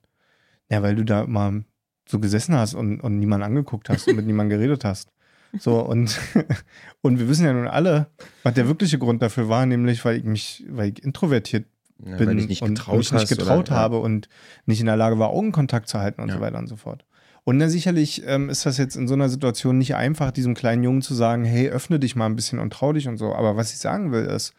Ja, 0.71 0.83
weil 0.83 0.97
du 0.97 1.05
da 1.05 1.23
immer 1.23 1.63
so 2.09 2.19
gesessen 2.19 2.55
hast 2.57 2.75
und, 2.75 3.01
und 3.01 3.19
niemanden 3.19 3.45
angeguckt 3.45 3.89
hast 3.89 4.09
und 4.09 4.17
mit 4.17 4.27
niemandem 4.27 4.59
geredet 4.59 4.85
hast. 4.85 5.13
So, 5.59 5.81
und, 5.81 6.19
und 7.03 7.19
wir 7.19 7.29
wissen 7.29 7.45
ja 7.45 7.53
nun 7.53 7.69
alle, 7.69 8.07
was 8.43 8.55
der 8.55 8.67
wirkliche 8.67 8.99
Grund 8.99 9.23
dafür 9.23 9.49
war, 9.49 9.67
nämlich 9.67 10.05
weil 10.05 10.17
ich 10.17 10.25
mich, 10.25 10.65
weil 10.69 10.89
ich 10.91 11.05
introvertiert 11.05 11.67
Ja, 12.05 12.17
bin 12.17 12.31
weil 12.31 12.39
ich 12.41 12.49
nicht 12.49 12.63
und 12.63 12.89
mich 12.97 13.13
nicht 13.13 13.29
getraut 13.29 13.71
oder, 13.71 13.77
habe 13.79 13.99
und 13.99 14.29
nicht 14.67 14.81
in 14.81 14.87
der 14.87 14.97
Lage 14.97 15.19
war, 15.19 15.29
Augenkontakt 15.31 15.89
zu 15.89 16.01
halten 16.01 16.21
und 16.23 16.29
Ja. 16.31 16.35
so 16.37 16.41
weiter 16.41 16.59
und 16.59 16.67
so 16.69 16.77
fort. 16.77 17.05
Und 17.45 17.57
na, 17.57 17.69
sicherlich 17.69 18.23
ähm, 18.25 18.51
ist 18.51 18.67
das 18.67 18.79
jetzt 18.79 18.95
in 18.95 19.09
so 19.09 19.15
einer 19.15 19.29
Situation 19.29 19.79
nicht 19.79 19.97
einfach, 19.97 20.31
diesem 20.31 20.55
kleinen 20.55 20.85
Jungen 20.85 21.03
zu 21.03 21.15
sagen, 21.15 21.45
hey, 21.45 21.69
öffne 21.69 21.99
dich 21.99 22.15
mal 22.15 22.27
ein 22.27 22.37
bisschen 22.37 22.61
und 22.61 22.73
trau 22.73 22.93
dich 22.93 23.09
und 23.09 23.17
so. 23.17 23.35
Aber 23.35 23.57
was 23.57 23.73
ich 23.73 23.79
sagen 23.79 24.13
will 24.13 24.27
ist, 24.27 24.55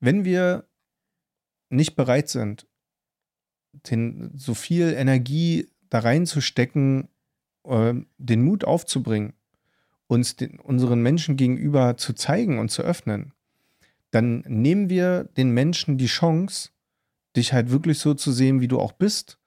wenn 0.00 0.24
wir 0.24 0.64
nicht 1.68 1.94
bereit 1.94 2.28
sind, 2.28 2.66
den, 3.90 4.32
so 4.36 4.54
viel 4.54 4.92
Energie 4.94 5.68
da 5.90 6.00
reinzustecken, 6.00 7.08
äh, 7.64 7.94
den 8.18 8.42
Mut 8.42 8.64
aufzubringen, 8.64 9.34
uns 10.06 10.36
den, 10.36 10.58
unseren 10.58 11.02
Menschen 11.02 11.36
gegenüber 11.36 11.96
zu 11.96 12.14
zeigen 12.14 12.58
und 12.58 12.70
zu 12.70 12.82
öffnen, 12.82 13.32
dann 14.10 14.44
nehmen 14.46 14.90
wir 14.90 15.24
den 15.36 15.50
Menschen 15.50 15.98
die 15.98 16.06
Chance, 16.06 16.70
dich 17.36 17.52
halt 17.52 17.70
wirklich 17.70 17.98
so 17.98 18.14
zu 18.14 18.32
sehen, 18.32 18.60
wie 18.60 18.68
du 18.68 18.78
auch 18.78 18.92
bist. 18.92 19.38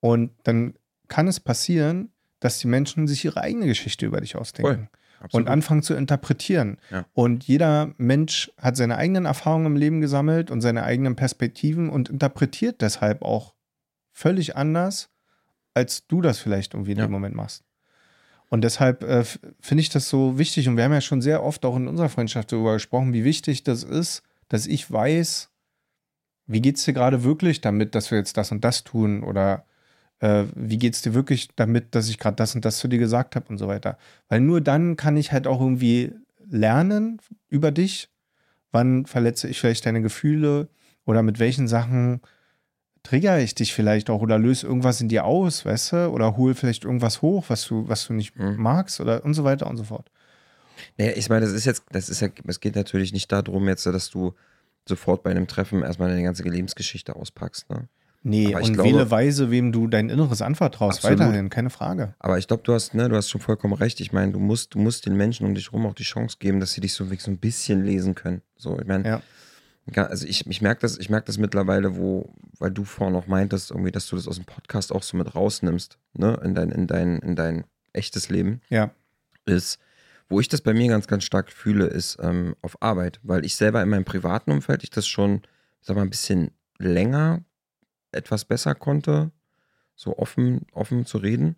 Und 0.00 0.30
dann 0.44 0.74
kann 1.08 1.28
es 1.28 1.40
passieren, 1.40 2.10
dass 2.40 2.58
die 2.58 2.66
Menschen 2.68 3.08
sich 3.08 3.24
ihre 3.24 3.40
eigene 3.40 3.66
Geschichte 3.66 4.06
über 4.06 4.20
dich 4.20 4.36
ausdenken 4.36 4.88
und 5.32 5.48
anfangen 5.48 5.82
zu 5.82 5.94
interpretieren. 5.94 6.78
Ja. 6.90 7.04
Und 7.12 7.44
jeder 7.44 7.92
Mensch 7.98 8.52
hat 8.56 8.76
seine 8.76 8.96
eigenen 8.96 9.24
Erfahrungen 9.24 9.66
im 9.66 9.76
Leben 9.76 10.00
gesammelt 10.00 10.50
und 10.50 10.60
seine 10.60 10.84
eigenen 10.84 11.16
Perspektiven 11.16 11.90
und 11.90 12.08
interpretiert 12.08 12.80
deshalb 12.80 13.22
auch 13.22 13.54
völlig 14.12 14.56
anders, 14.56 15.10
als 15.74 16.06
du 16.06 16.20
das 16.20 16.38
vielleicht 16.38 16.74
irgendwie 16.74 16.92
in 16.92 16.98
Ja. 16.98 17.06
dem 17.06 17.12
Moment 17.12 17.34
machst. 17.34 17.64
Und 18.48 18.62
deshalb 18.62 19.02
äh, 19.02 19.24
finde 19.24 19.80
ich 19.80 19.90
das 19.90 20.08
so 20.08 20.38
wichtig. 20.38 20.68
Und 20.68 20.76
wir 20.76 20.84
haben 20.84 20.92
ja 20.92 21.00
schon 21.00 21.20
sehr 21.20 21.42
oft 21.42 21.64
auch 21.64 21.76
in 21.76 21.86
unserer 21.88 22.08
Freundschaft 22.08 22.52
darüber 22.52 22.74
gesprochen, 22.74 23.12
wie 23.12 23.24
wichtig 23.24 23.62
das 23.64 23.82
ist, 23.82 24.22
dass 24.48 24.66
ich 24.66 24.90
weiß, 24.90 25.50
wie 26.46 26.62
geht 26.62 26.76
es 26.76 26.84
dir 26.84 26.94
gerade 26.94 27.24
wirklich 27.24 27.60
damit, 27.60 27.94
dass 27.94 28.10
wir 28.10 28.18
jetzt 28.18 28.36
das 28.38 28.50
und 28.52 28.64
das 28.64 28.84
tun? 28.84 29.22
Oder 29.22 29.66
äh, 30.20 30.44
wie 30.54 30.78
geht 30.78 30.94
es 30.94 31.02
dir 31.02 31.14
wirklich 31.14 31.48
damit, 31.56 31.94
dass 31.94 32.08
ich 32.08 32.18
gerade 32.18 32.36
das 32.36 32.54
und 32.54 32.64
das 32.64 32.78
zu 32.78 32.88
dir 32.88 32.98
gesagt 32.98 33.36
habe 33.36 33.48
und 33.48 33.58
so 33.58 33.68
weiter. 33.68 33.98
Weil 34.28 34.40
nur 34.40 34.60
dann 34.60 34.96
kann 34.96 35.16
ich 35.16 35.32
halt 35.32 35.46
auch 35.46 35.60
irgendwie 35.60 36.12
lernen 36.48 37.20
über 37.48 37.70
dich. 37.70 38.08
Wann 38.70 39.06
verletze 39.06 39.48
ich 39.48 39.60
vielleicht 39.60 39.86
deine 39.86 40.02
Gefühle 40.02 40.68
oder 41.04 41.22
mit 41.22 41.38
welchen 41.38 41.68
Sachen 41.68 42.20
trigger 43.02 43.38
ich 43.38 43.54
dich 43.54 43.72
vielleicht 43.72 44.10
auch 44.10 44.20
oder 44.20 44.38
löse 44.38 44.66
irgendwas 44.66 45.00
in 45.00 45.08
dir 45.08 45.24
aus, 45.24 45.64
weißt 45.64 45.92
du? 45.92 46.08
Oder 46.08 46.36
hole 46.36 46.54
vielleicht 46.54 46.84
irgendwas 46.84 47.22
hoch, 47.22 47.44
was 47.48 47.66
du, 47.66 47.88
was 47.88 48.06
du 48.06 48.12
nicht 48.12 48.36
Mhm. 48.36 48.56
magst 48.56 49.00
oder 49.00 49.24
und 49.24 49.34
so 49.34 49.44
weiter 49.44 49.66
und 49.66 49.76
so 49.76 49.84
fort. 49.84 50.10
Naja, 50.96 51.12
ich 51.16 51.28
meine, 51.28 51.46
das 51.46 51.54
ist 51.54 51.64
jetzt, 51.64 51.84
das 51.90 52.08
ist 52.08 52.20
ja, 52.20 52.28
es 52.46 52.60
geht 52.60 52.76
natürlich 52.76 53.12
nicht 53.12 53.30
darum, 53.32 53.66
jetzt, 53.68 53.86
dass 53.86 54.10
du 54.10 54.34
sofort 54.86 55.22
bei 55.22 55.30
einem 55.30 55.46
Treffen 55.46 55.82
erstmal 55.82 56.08
deine 56.08 56.22
ganze 56.22 56.42
Lebensgeschichte 56.42 57.16
auspackst, 57.16 57.68
ne? 57.70 57.88
Nee, 58.28 58.54
Aber 58.54 58.64
und 58.64 58.72
glaube- 58.74 58.88
wähle 58.90 59.10
weise, 59.10 59.50
wem 59.50 59.72
du 59.72 59.86
dein 59.88 60.08
Inneres 60.10 60.42
anvertraust, 60.42 60.98
Absolut. 60.98 61.20
weiterhin, 61.20 61.50
keine 61.50 61.70
Frage. 61.70 62.14
Aber 62.18 62.38
ich 62.38 62.46
glaube, 62.46 62.62
du 62.64 62.72
hast, 62.74 62.94
ne, 62.94 63.08
du 63.08 63.16
hast 63.16 63.30
schon 63.30 63.40
vollkommen 63.40 63.74
recht. 63.74 64.00
Ich 64.00 64.12
meine, 64.12 64.32
du 64.32 64.38
musst, 64.38 64.74
du 64.74 64.78
musst 64.78 65.06
den 65.06 65.16
Menschen 65.16 65.46
um 65.46 65.54
dich 65.54 65.72
rum 65.72 65.86
auch 65.86 65.94
die 65.94 66.02
Chance 66.04 66.36
geben, 66.38 66.60
dass 66.60 66.72
sie 66.72 66.80
dich 66.80 66.92
so, 66.94 67.04
so 67.18 67.30
ein 67.30 67.38
bisschen 67.38 67.84
lesen 67.84 68.14
können. 68.14 68.42
So, 68.56 68.78
ich 68.78 68.86
meine, 68.86 69.08
Ja. 69.08 69.22
ja, 69.94 70.06
also 70.06 70.26
ich, 70.26 70.46
ich 70.46 70.60
merke 70.62 70.80
das, 70.82 70.98
ich 70.98 71.08
merke 71.10 71.26
das 71.26 71.38
mittlerweile, 71.38 71.96
wo, 71.96 72.32
weil 72.58 72.70
du 72.70 72.84
vorhin 72.84 73.16
auch 73.16 73.26
meintest, 73.26 73.70
irgendwie, 73.70 73.92
dass 73.92 74.06
du 74.08 74.16
das 74.16 74.28
aus 74.28 74.36
dem 74.36 74.44
Podcast 74.44 74.92
auch 74.92 75.02
so 75.02 75.16
mit 75.16 75.34
rausnimmst, 75.34 75.98
ne, 76.14 76.38
in 76.44 76.54
dein, 76.54 76.70
in 76.70 76.86
dein, 76.86 77.18
in 77.20 77.34
dein 77.36 77.64
echtes 77.92 78.28
Leben, 78.28 78.60
Ja. 78.68 78.90
ist, 79.46 79.78
wo 80.28 80.40
ich 80.40 80.48
das 80.48 80.60
bei 80.60 80.74
mir 80.74 80.88
ganz, 80.88 81.06
ganz 81.06 81.24
stark 81.24 81.50
fühle, 81.50 81.86
ist 81.86 82.18
ähm, 82.20 82.54
auf 82.60 82.82
Arbeit, 82.82 83.18
weil 83.22 83.46
ich 83.46 83.56
selber 83.56 83.82
in 83.82 83.88
meinem 83.88 84.04
privaten 84.04 84.50
Umfeld, 84.52 84.82
ich 84.82 84.90
das 84.90 85.06
schon, 85.06 85.40
sag 85.80 85.96
mal, 85.96 86.02
ein 86.02 86.10
bisschen 86.10 86.50
länger 86.78 87.40
etwas 88.12 88.44
besser 88.44 88.74
konnte, 88.74 89.30
so 89.94 90.16
offen, 90.18 90.66
offen 90.72 91.06
zu 91.06 91.18
reden. 91.18 91.56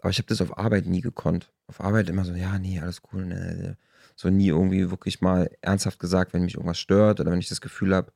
Aber 0.00 0.10
ich 0.10 0.18
habe 0.18 0.28
das 0.28 0.40
auf 0.40 0.56
Arbeit 0.58 0.86
nie 0.86 1.00
gekonnt. 1.00 1.52
Auf 1.66 1.80
Arbeit 1.80 2.08
immer 2.08 2.24
so, 2.24 2.32
ja, 2.34 2.58
nee, 2.58 2.80
alles 2.80 3.02
cool. 3.12 3.26
Ne, 3.26 3.76
so 4.16 4.28
nie 4.28 4.48
irgendwie 4.48 4.90
wirklich 4.90 5.20
mal 5.20 5.50
ernsthaft 5.60 5.98
gesagt, 5.98 6.32
wenn 6.34 6.42
mich 6.42 6.54
irgendwas 6.54 6.78
stört 6.78 7.20
oder 7.20 7.30
wenn 7.30 7.38
ich 7.38 7.48
das 7.48 7.60
Gefühl 7.60 7.94
habe, 7.94 8.12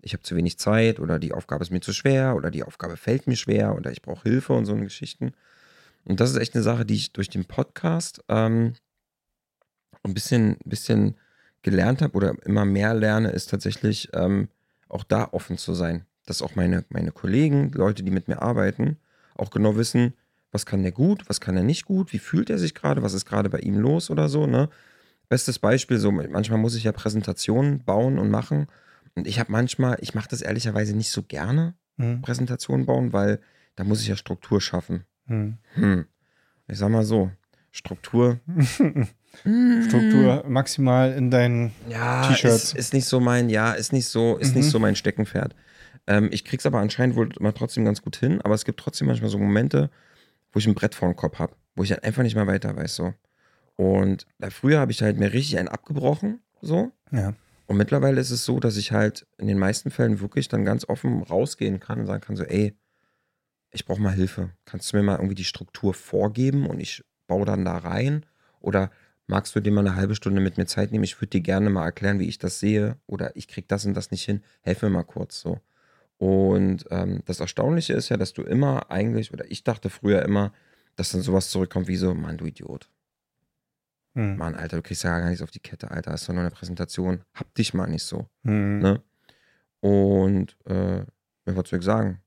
ich 0.00 0.12
habe 0.12 0.22
zu 0.22 0.36
wenig 0.36 0.58
Zeit 0.58 1.00
oder 1.00 1.18
die 1.18 1.32
Aufgabe 1.32 1.62
ist 1.62 1.70
mir 1.70 1.80
zu 1.80 1.92
schwer 1.92 2.36
oder 2.36 2.50
die 2.50 2.62
Aufgabe 2.62 2.96
fällt 2.96 3.26
mir 3.26 3.36
schwer 3.36 3.74
oder 3.74 3.90
ich 3.90 4.02
brauche 4.02 4.28
Hilfe 4.28 4.52
und 4.52 4.66
so 4.66 4.72
eine 4.72 4.84
Geschichten. 4.84 5.32
Und 6.04 6.20
das 6.20 6.30
ist 6.30 6.36
echt 6.36 6.54
eine 6.54 6.62
Sache, 6.62 6.84
die 6.84 6.94
ich 6.94 7.12
durch 7.12 7.30
den 7.30 7.46
Podcast 7.46 8.22
ähm, 8.28 8.74
ein 10.02 10.12
bisschen, 10.12 10.58
bisschen 10.64 11.16
gelernt 11.62 12.02
habe 12.02 12.14
oder 12.14 12.34
immer 12.44 12.64
mehr 12.64 12.92
lerne, 12.92 13.30
ist 13.30 13.50
tatsächlich 13.50 14.10
ähm, 14.12 14.48
auch 14.88 15.04
da 15.04 15.28
offen 15.32 15.56
zu 15.56 15.72
sein. 15.72 16.04
Dass 16.26 16.42
auch 16.42 16.54
meine, 16.54 16.84
meine 16.88 17.12
Kollegen, 17.12 17.70
Leute, 17.72 18.02
die 18.02 18.10
mit 18.10 18.28
mir 18.28 18.40
arbeiten, 18.42 18.96
auch 19.36 19.50
genau 19.50 19.76
wissen, 19.76 20.14
was 20.52 20.64
kann 20.66 20.82
der 20.82 20.92
gut, 20.92 21.28
was 21.28 21.40
kann 21.40 21.56
er 21.56 21.64
nicht 21.64 21.84
gut, 21.84 22.12
wie 22.12 22.18
fühlt 22.18 22.48
er 22.48 22.58
sich 22.58 22.74
gerade, 22.74 23.02
was 23.02 23.12
ist 23.12 23.26
gerade 23.26 23.50
bei 23.50 23.58
ihm 23.58 23.78
los 23.78 24.10
oder 24.10 24.28
so, 24.28 24.46
ne? 24.46 24.68
Bestes 25.28 25.58
Beispiel, 25.58 25.98
so 25.98 26.12
manchmal 26.12 26.58
muss 26.58 26.74
ich 26.76 26.84
ja 26.84 26.92
Präsentationen 26.92 27.82
bauen 27.82 28.18
und 28.18 28.30
machen. 28.30 28.66
Und 29.16 29.26
ich 29.26 29.40
habe 29.40 29.50
manchmal, 29.50 29.96
ich 30.00 30.14
mache 30.14 30.28
das 30.28 30.42
ehrlicherweise 30.42 30.96
nicht 30.96 31.10
so 31.10 31.22
gerne, 31.22 31.74
Hm. 31.96 32.22
Präsentationen 32.22 32.86
bauen, 32.86 33.12
weil 33.12 33.40
da 33.76 33.84
muss 33.84 34.00
ich 34.00 34.08
ja 34.08 34.16
Struktur 34.16 34.60
schaffen. 34.60 35.04
Hm. 35.26 35.58
Hm. 35.74 36.06
Ich 36.68 36.78
sag 36.78 36.90
mal 36.90 37.04
so, 37.04 37.30
Struktur 37.70 38.40
Struktur 39.80 40.44
maximal 40.48 41.12
in 41.12 41.30
deinen 41.30 41.72
Ja, 41.88 42.22
T-Shirts. 42.26 42.64
ist, 42.72 42.74
ist 42.74 42.92
nicht 42.94 43.06
so 43.06 43.20
mein, 43.20 43.48
ja, 43.48 43.72
ist 43.72 43.92
nicht 43.92 44.06
so, 44.06 44.36
ist 44.36 44.54
nicht 44.54 44.66
Mhm. 44.66 44.70
so 44.70 44.78
mein 44.78 44.96
Steckenpferd. 44.96 45.54
Ähm, 46.06 46.28
ich 46.32 46.44
krieg's 46.44 46.66
aber 46.66 46.78
anscheinend 46.80 47.16
wohl 47.16 47.30
immer 47.38 47.54
trotzdem 47.54 47.84
ganz 47.84 48.02
gut 48.02 48.16
hin, 48.16 48.40
aber 48.42 48.54
es 48.54 48.64
gibt 48.64 48.80
trotzdem 48.80 49.08
manchmal 49.08 49.30
so 49.30 49.38
Momente, 49.38 49.90
wo 50.52 50.58
ich 50.58 50.66
ein 50.66 50.74
Brett 50.74 50.94
vor 50.94 51.08
dem 51.08 51.16
Kopf 51.16 51.38
habe, 51.38 51.54
wo 51.74 51.82
ich 51.82 51.90
halt 51.90 52.04
einfach 52.04 52.22
nicht 52.22 52.34
mehr 52.34 52.46
weiter 52.46 52.76
weiß, 52.76 52.94
so. 52.94 53.14
Und 53.76 54.26
äh, 54.40 54.50
früher 54.50 54.78
habe 54.78 54.92
ich 54.92 55.02
halt 55.02 55.18
mir 55.18 55.32
richtig 55.32 55.58
einen 55.58 55.68
abgebrochen, 55.68 56.40
so. 56.60 56.92
Ja. 57.10 57.34
Und 57.66 57.76
mittlerweile 57.76 58.20
ist 58.20 58.30
es 58.30 58.44
so, 58.44 58.60
dass 58.60 58.76
ich 58.76 58.92
halt 58.92 59.26
in 59.38 59.46
den 59.46 59.58
meisten 59.58 59.90
Fällen 59.90 60.20
wirklich 60.20 60.48
dann 60.48 60.64
ganz 60.64 60.88
offen 60.88 61.22
rausgehen 61.22 61.80
kann 61.80 62.00
und 62.00 62.06
sagen 62.06 62.20
kann, 62.20 62.36
so, 62.36 62.44
ey, 62.44 62.76
ich 63.70 63.86
brauche 63.86 64.00
mal 64.00 64.12
Hilfe. 64.12 64.50
Kannst 64.64 64.92
du 64.92 64.96
mir 64.96 65.02
mal 65.02 65.16
irgendwie 65.16 65.34
die 65.34 65.44
Struktur 65.44 65.94
vorgeben 65.94 66.66
und 66.66 66.80
ich 66.80 67.02
baue 67.26 67.46
dann 67.46 67.64
da 67.64 67.78
rein? 67.78 68.26
Oder 68.60 68.90
magst 69.26 69.56
du 69.56 69.60
dir 69.60 69.72
mal 69.72 69.80
eine 69.80 69.96
halbe 69.96 70.14
Stunde 70.14 70.40
mit 70.40 70.58
mir 70.58 70.66
Zeit 70.66 70.92
nehmen? 70.92 71.04
Ich 71.04 71.20
würde 71.20 71.30
dir 71.30 71.40
gerne 71.40 71.70
mal 71.70 71.84
erklären, 71.84 72.20
wie 72.20 72.28
ich 72.28 72.38
das 72.38 72.60
sehe. 72.60 72.98
Oder 73.06 73.34
ich 73.34 73.48
krieg 73.48 73.66
das 73.66 73.84
und 73.84 73.94
das 73.94 74.10
nicht 74.10 74.24
hin. 74.24 74.42
Helf 74.60 74.82
mir 74.82 74.90
mal 74.90 75.02
kurz 75.02 75.40
so. 75.40 75.60
Und 76.18 76.84
ähm, 76.90 77.22
das 77.24 77.40
Erstaunliche 77.40 77.92
ist 77.92 78.08
ja, 78.08 78.16
dass 78.16 78.32
du 78.32 78.42
immer 78.42 78.90
eigentlich, 78.90 79.32
oder 79.32 79.50
ich 79.50 79.64
dachte 79.64 79.90
früher 79.90 80.22
immer, 80.22 80.52
dass 80.96 81.10
dann 81.10 81.22
sowas 81.22 81.50
zurückkommt 81.50 81.88
wie 81.88 81.96
so, 81.96 82.14
Mann, 82.14 82.38
du 82.38 82.46
Idiot. 82.46 82.88
Hm. 84.14 84.36
Mann, 84.36 84.54
Alter, 84.54 84.76
du 84.76 84.82
kriegst 84.82 85.02
ja 85.02 85.18
gar 85.18 85.28
nichts 85.28 85.42
auf 85.42 85.50
die 85.50 85.60
Kette, 85.60 85.90
Alter. 85.90 86.14
Ist 86.14 86.28
doch 86.28 86.32
nur 86.32 86.42
eine 86.42 86.50
Präsentation. 86.50 87.22
Hab 87.34 87.52
dich 87.54 87.74
mal 87.74 87.88
nicht 87.88 88.04
so. 88.04 88.28
Hm. 88.44 88.78
Ne? 88.78 89.02
Und 89.80 90.56
äh, 90.66 91.04
was 91.44 91.56
wolltest 91.56 91.72
du 91.72 91.82
sagen? 91.82 92.20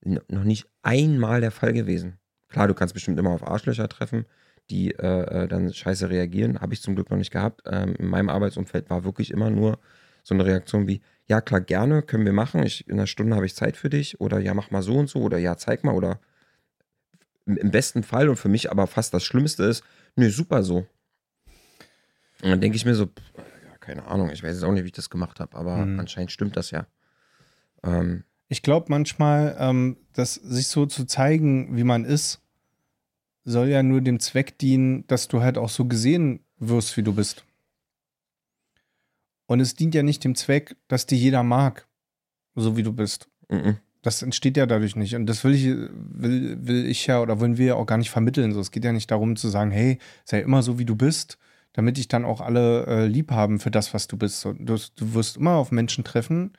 N 0.00 0.20
noch 0.28 0.44
nicht 0.44 0.68
einmal 0.82 1.40
der 1.40 1.50
Fall 1.50 1.72
gewesen. 1.72 2.18
Klar, 2.48 2.68
du 2.68 2.74
kannst 2.74 2.94
bestimmt 2.94 3.18
immer 3.18 3.30
auf 3.30 3.46
Arschlöcher 3.46 3.88
treffen, 3.88 4.26
die 4.70 4.92
äh, 4.92 5.44
äh, 5.44 5.48
dann 5.48 5.72
scheiße 5.72 6.08
reagieren. 6.10 6.60
Habe 6.60 6.74
ich 6.74 6.82
zum 6.82 6.94
Glück 6.94 7.10
noch 7.10 7.18
nicht 7.18 7.32
gehabt. 7.32 7.62
Ähm, 7.66 7.94
in 7.96 8.06
meinem 8.06 8.28
Arbeitsumfeld 8.28 8.90
war 8.90 9.04
wirklich 9.04 9.30
immer 9.30 9.50
nur 9.50 9.78
so 10.28 10.34
eine 10.34 10.44
Reaktion 10.44 10.86
wie, 10.86 11.00
ja 11.26 11.40
klar, 11.40 11.62
gerne, 11.62 12.02
können 12.02 12.26
wir 12.26 12.34
machen. 12.34 12.62
Ich, 12.62 12.86
in 12.86 12.98
einer 12.98 13.06
Stunde 13.06 13.34
habe 13.34 13.46
ich 13.46 13.54
Zeit 13.54 13.78
für 13.78 13.88
dich. 13.88 14.20
Oder 14.20 14.38
ja, 14.40 14.52
mach 14.52 14.70
mal 14.70 14.82
so 14.82 14.94
und 14.94 15.08
so. 15.08 15.20
Oder 15.22 15.38
ja, 15.38 15.56
zeig 15.56 15.84
mal. 15.84 15.94
Oder 15.94 16.20
im, 17.46 17.70
besten 17.70 18.02
Fall 18.02 18.28
und 18.28 18.36
für 18.36 18.50
mich 18.50 18.70
aber 18.70 18.86
fast 18.86 19.14
das 19.14 19.24
Schlimmste 19.24 19.64
ist, 19.64 19.82
nö, 20.16 20.28
super 20.28 20.62
so. 20.62 20.86
Und 22.42 22.50
dann 22.50 22.60
denke 22.60 22.76
ich 22.76 22.84
mir 22.84 22.94
so, 22.94 23.06
pff, 23.06 23.22
ja, 23.38 23.76
keine 23.80 24.04
Ahnung, 24.04 24.28
ich 24.28 24.42
weiß 24.42 24.52
jetzt 24.52 24.64
auch 24.64 24.72
nicht, 24.72 24.82
wie 24.82 24.88
ich 24.88 24.92
das 24.92 25.08
gemacht 25.08 25.40
habe, 25.40 25.56
aber 25.56 25.76
Mhm. 25.86 25.98
anscheinend 25.98 26.30
stimmt 26.30 26.58
das 26.58 26.72
ja. 26.72 26.86
Ähm, 27.82 28.24
Ich 28.48 28.60
glaube 28.62 28.86
manchmal, 28.90 29.56
ähm, 29.58 29.96
dass 30.12 30.34
sich 30.34 30.68
so 30.68 30.84
zu 30.84 31.06
zeigen, 31.06 31.74
wie 31.74 31.84
man 31.84 32.04
ist, 32.04 32.42
soll 33.44 33.68
ja 33.68 33.82
nur 33.82 34.02
dem 34.02 34.20
Zweck 34.20 34.58
dienen, 34.58 35.06
dass 35.06 35.28
du 35.28 35.40
halt 35.40 35.56
auch 35.56 35.70
so 35.70 35.86
gesehen 35.86 36.44
wirst, 36.58 36.98
wie 36.98 37.02
du 37.02 37.14
bist. 37.14 37.44
Und 39.48 39.60
es 39.60 39.74
dient 39.74 39.94
ja 39.94 40.02
nicht 40.02 40.22
dem 40.24 40.34
Zweck, 40.34 40.76
dass 40.88 41.06
dir 41.06 41.16
jeder 41.16 41.42
mag, 41.42 41.88
so 42.54 42.76
wie 42.76 42.82
du 42.84 42.92
bist. 42.92 43.28
mhm. 43.48 43.78
Das 44.02 44.22
entsteht 44.22 44.56
ja 44.56 44.64
dadurch 44.64 44.94
nicht. 44.94 45.16
Und 45.16 45.26
das 45.26 45.42
will 45.42 45.54
ich, 45.54 45.64
will, 45.66 46.56
will 46.60 46.86
ich 46.86 47.04
ja 47.08 47.20
oder 47.20 47.40
wollen 47.40 47.58
wir 47.58 47.66
ja 47.66 47.74
auch 47.74 47.84
gar 47.84 47.98
nicht 47.98 48.10
vermitteln. 48.10 48.52
So, 48.52 48.60
es 48.60 48.70
geht 48.70 48.84
ja 48.84 48.92
nicht 48.92 49.10
darum 49.10 49.34
zu 49.34 49.48
sagen, 49.48 49.72
hey, 49.72 49.98
sei 50.24 50.40
immer 50.40 50.62
so, 50.62 50.78
wie 50.78 50.84
du 50.84 50.94
bist, 50.94 51.36
damit 51.72 51.96
dich 51.96 52.06
dann 52.06 52.24
auch 52.24 52.40
alle 52.40 52.86
äh, 52.86 53.06
lieb 53.06 53.32
haben 53.32 53.58
für 53.58 53.72
das, 53.72 53.92
was 53.94 54.06
du 54.06 54.16
bist. 54.16 54.40
So, 54.40 54.52
du, 54.52 54.76
du 54.76 55.14
wirst 55.14 55.36
immer 55.36 55.54
auf 55.54 55.72
Menschen 55.72 56.04
treffen, 56.04 56.52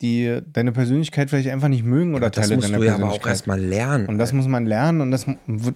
die 0.00 0.40
deine 0.52 0.70
Persönlichkeit 0.70 1.30
vielleicht 1.30 1.48
einfach 1.48 1.68
nicht 1.68 1.84
mögen 1.84 2.14
oder 2.14 2.30
das 2.30 2.46
Teile 2.46 2.56
musst 2.56 2.68
deiner 2.68 2.78
du 2.78 2.84
ja 2.84 2.94
aber 2.94 3.04
auch 3.04 3.20
Persönlichkeit. 3.20 3.32
erstmal 3.32 3.60
lernen. 3.60 4.06
Und 4.06 4.18
das 4.18 4.32
muss 4.32 4.46
man 4.46 4.64
lernen 4.64 5.00
und 5.00 5.10
das 5.10 5.26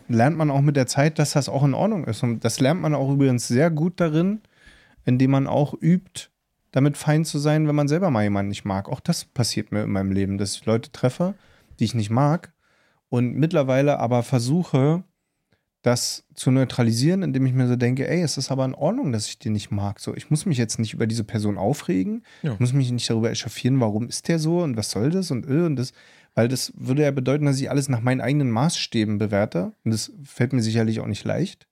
lernt 0.09 0.37
man 0.37 0.51
auch 0.51 0.61
mit 0.61 0.77
der 0.77 0.87
Zeit, 0.87 1.19
dass 1.19 1.33
das 1.33 1.49
auch 1.49 1.65
in 1.65 1.75
Ordnung 1.75 2.05
ist. 2.05 2.23
Und 2.23 2.45
das 2.45 2.61
lernt 2.61 2.81
man 2.81 2.95
auch 2.95 3.11
übrigens 3.11 3.49
sehr 3.49 3.71
gut 3.71 3.95
darin, 4.01 4.43
indem 5.09 5.31
man 5.31 5.47
auch 5.47 5.73
übt, 5.81 6.29
damit 6.71 6.99
fein 6.99 7.25
zu 7.25 7.39
sein, 7.39 7.67
wenn 7.67 7.75
man 7.75 7.89
selber 7.89 8.11
mal 8.11 8.23
jemanden 8.25 8.51
nicht 8.51 8.67
mag. 8.67 8.89
Auch 8.91 9.01
das 9.01 9.25
passiert 9.25 9.73
mir 9.73 9.83
in 9.85 9.91
meinem 9.91 10.13
Leben, 10.13 10.37
dass 10.37 10.55
ich 10.55 10.67
Leute 10.67 10.93
treffe, 10.93 11.35
die 11.79 11.85
ich 11.85 11.95
nicht 11.95 12.11
mag 12.11 12.53
und 13.09 13.35
mittlerweile 13.35 13.99
aber 13.99 14.23
versuche, 14.23 15.03
das 15.81 16.25
zu 16.35 16.51
neutralisieren, 16.51 17.23
indem 17.23 17.47
ich 17.47 17.55
mir 17.55 17.69
so 17.69 17.77
denke, 17.77 18.07
ey, 18.07 18.21
es 18.21 18.37
ist 18.37 18.51
aber 18.51 18.65
in 18.67 18.75
Ordnung, 18.75 19.13
dass 19.13 19.29
ich 19.29 19.39
den 19.39 19.53
nicht 19.55 19.71
mag. 19.71 19.99
So, 20.01 20.15
ich 20.15 20.29
muss 20.29 20.45
mich 20.45 20.59
jetzt 20.59 20.79
nicht 20.79 20.93
über 20.93 21.07
diese 21.07 21.25
Person 21.25 21.57
aufregen, 21.57 22.23
Ja. 22.43 22.53
ich 22.53 22.61
muss 22.61 22.73
mich 22.75 22.91
nicht 22.91 23.09
darüber 23.09 23.31
echauffieren, 23.31 23.81
warum 23.81 24.09
ist 24.09 24.29
der 24.29 24.39
so 24.39 24.61
und 24.63 24.77
was 24.77 24.91
soll 24.91 25.09
das 25.11 25.31
und 25.31 25.47
äh, 25.49 25.63
und 25.65 25.77
das, 25.77 25.93
weil 26.35 26.49
das 26.49 26.73
würde 26.77 27.03
ja 27.05 27.11
bedeuten, 27.13 27.47
dass 27.47 27.59
ich 27.61 27.71
alles 27.71 27.89
nach 27.89 28.03
meinen 28.03 28.21
eigenen 28.21 28.51
Maßstäben 28.51 29.17
bewerte 29.17 29.73
und 29.85 29.93
das 29.93 30.13
fällt 30.25 30.53
mir 30.53 30.63
sicherlich 30.63 31.01
auch 31.01 31.07
nicht 31.07 31.25
leicht. 31.25 31.67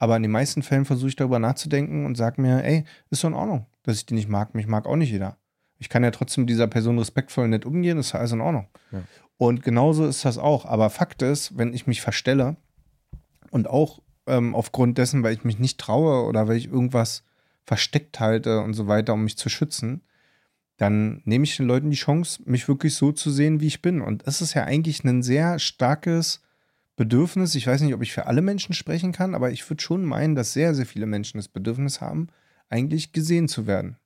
Aber 0.00 0.16
in 0.16 0.22
den 0.22 0.32
meisten 0.32 0.62
Fällen 0.62 0.86
versuche 0.86 1.10
ich 1.10 1.16
darüber 1.16 1.38
nachzudenken 1.38 2.06
und 2.06 2.16
sage 2.16 2.40
mir, 2.40 2.64
ey, 2.64 2.84
ist 3.10 3.22
doch 3.22 3.28
in 3.28 3.34
Ordnung, 3.34 3.66
dass 3.82 3.98
ich 3.98 4.06
die 4.06 4.14
nicht 4.14 4.30
mag. 4.30 4.54
Mich 4.54 4.66
mag 4.66 4.86
auch 4.86 4.96
nicht 4.96 5.10
jeder. 5.10 5.36
Ich 5.78 5.90
kann 5.90 6.02
ja 6.02 6.10
trotzdem 6.10 6.46
dieser 6.46 6.66
Person 6.66 6.98
respektvoll 6.98 7.44
und 7.44 7.50
nett 7.50 7.66
umgehen, 7.66 7.98
ist 7.98 8.14
alles 8.14 8.32
in 8.32 8.40
Ordnung. 8.40 8.68
Ja. 8.92 9.02
Und 9.36 9.62
genauso 9.62 10.06
ist 10.06 10.24
das 10.24 10.38
auch. 10.38 10.64
Aber 10.64 10.88
Fakt 10.88 11.20
ist, 11.20 11.56
wenn 11.58 11.74
ich 11.74 11.86
mich 11.86 12.00
verstelle 12.00 12.56
und 13.50 13.68
auch 13.68 14.00
ähm, 14.26 14.54
aufgrund 14.54 14.96
dessen, 14.96 15.22
weil 15.22 15.34
ich 15.34 15.44
mich 15.44 15.58
nicht 15.58 15.78
traue 15.78 16.26
oder 16.26 16.48
weil 16.48 16.56
ich 16.56 16.68
irgendwas 16.68 17.22
versteckt 17.64 18.20
halte 18.20 18.60
und 18.60 18.72
so 18.72 18.88
weiter, 18.88 19.12
um 19.12 19.24
mich 19.24 19.36
zu 19.36 19.50
schützen, 19.50 20.02
dann 20.78 21.20
nehme 21.26 21.44
ich 21.44 21.58
den 21.58 21.66
Leuten 21.66 21.90
die 21.90 21.96
Chance, 21.96 22.42
mich 22.46 22.68
wirklich 22.68 22.94
so 22.94 23.12
zu 23.12 23.30
sehen, 23.30 23.60
wie 23.60 23.66
ich 23.66 23.82
bin. 23.82 24.00
Und 24.00 24.26
das 24.26 24.40
ist 24.40 24.54
ja 24.54 24.64
eigentlich 24.64 25.04
ein 25.04 25.22
sehr 25.22 25.58
starkes 25.58 26.40
Bedürfnis. 27.00 27.54
Ich 27.54 27.66
weiß 27.66 27.80
nicht, 27.80 27.94
ob 27.94 28.02
ich 28.02 28.12
für 28.12 28.26
alle 28.26 28.42
Menschen 28.42 28.74
sprechen 28.74 29.12
kann, 29.12 29.34
aber 29.34 29.50
ich 29.50 29.68
würde 29.70 29.82
schon 29.82 30.04
meinen, 30.04 30.34
dass 30.34 30.52
sehr, 30.52 30.74
sehr 30.74 30.84
viele 30.84 31.06
Menschen 31.06 31.38
das 31.38 31.48
Bedürfnis 31.48 32.02
haben, 32.02 32.26
eigentlich 32.68 33.14
gesehen 33.14 33.48
zu 33.48 33.66
werden. 33.66 33.96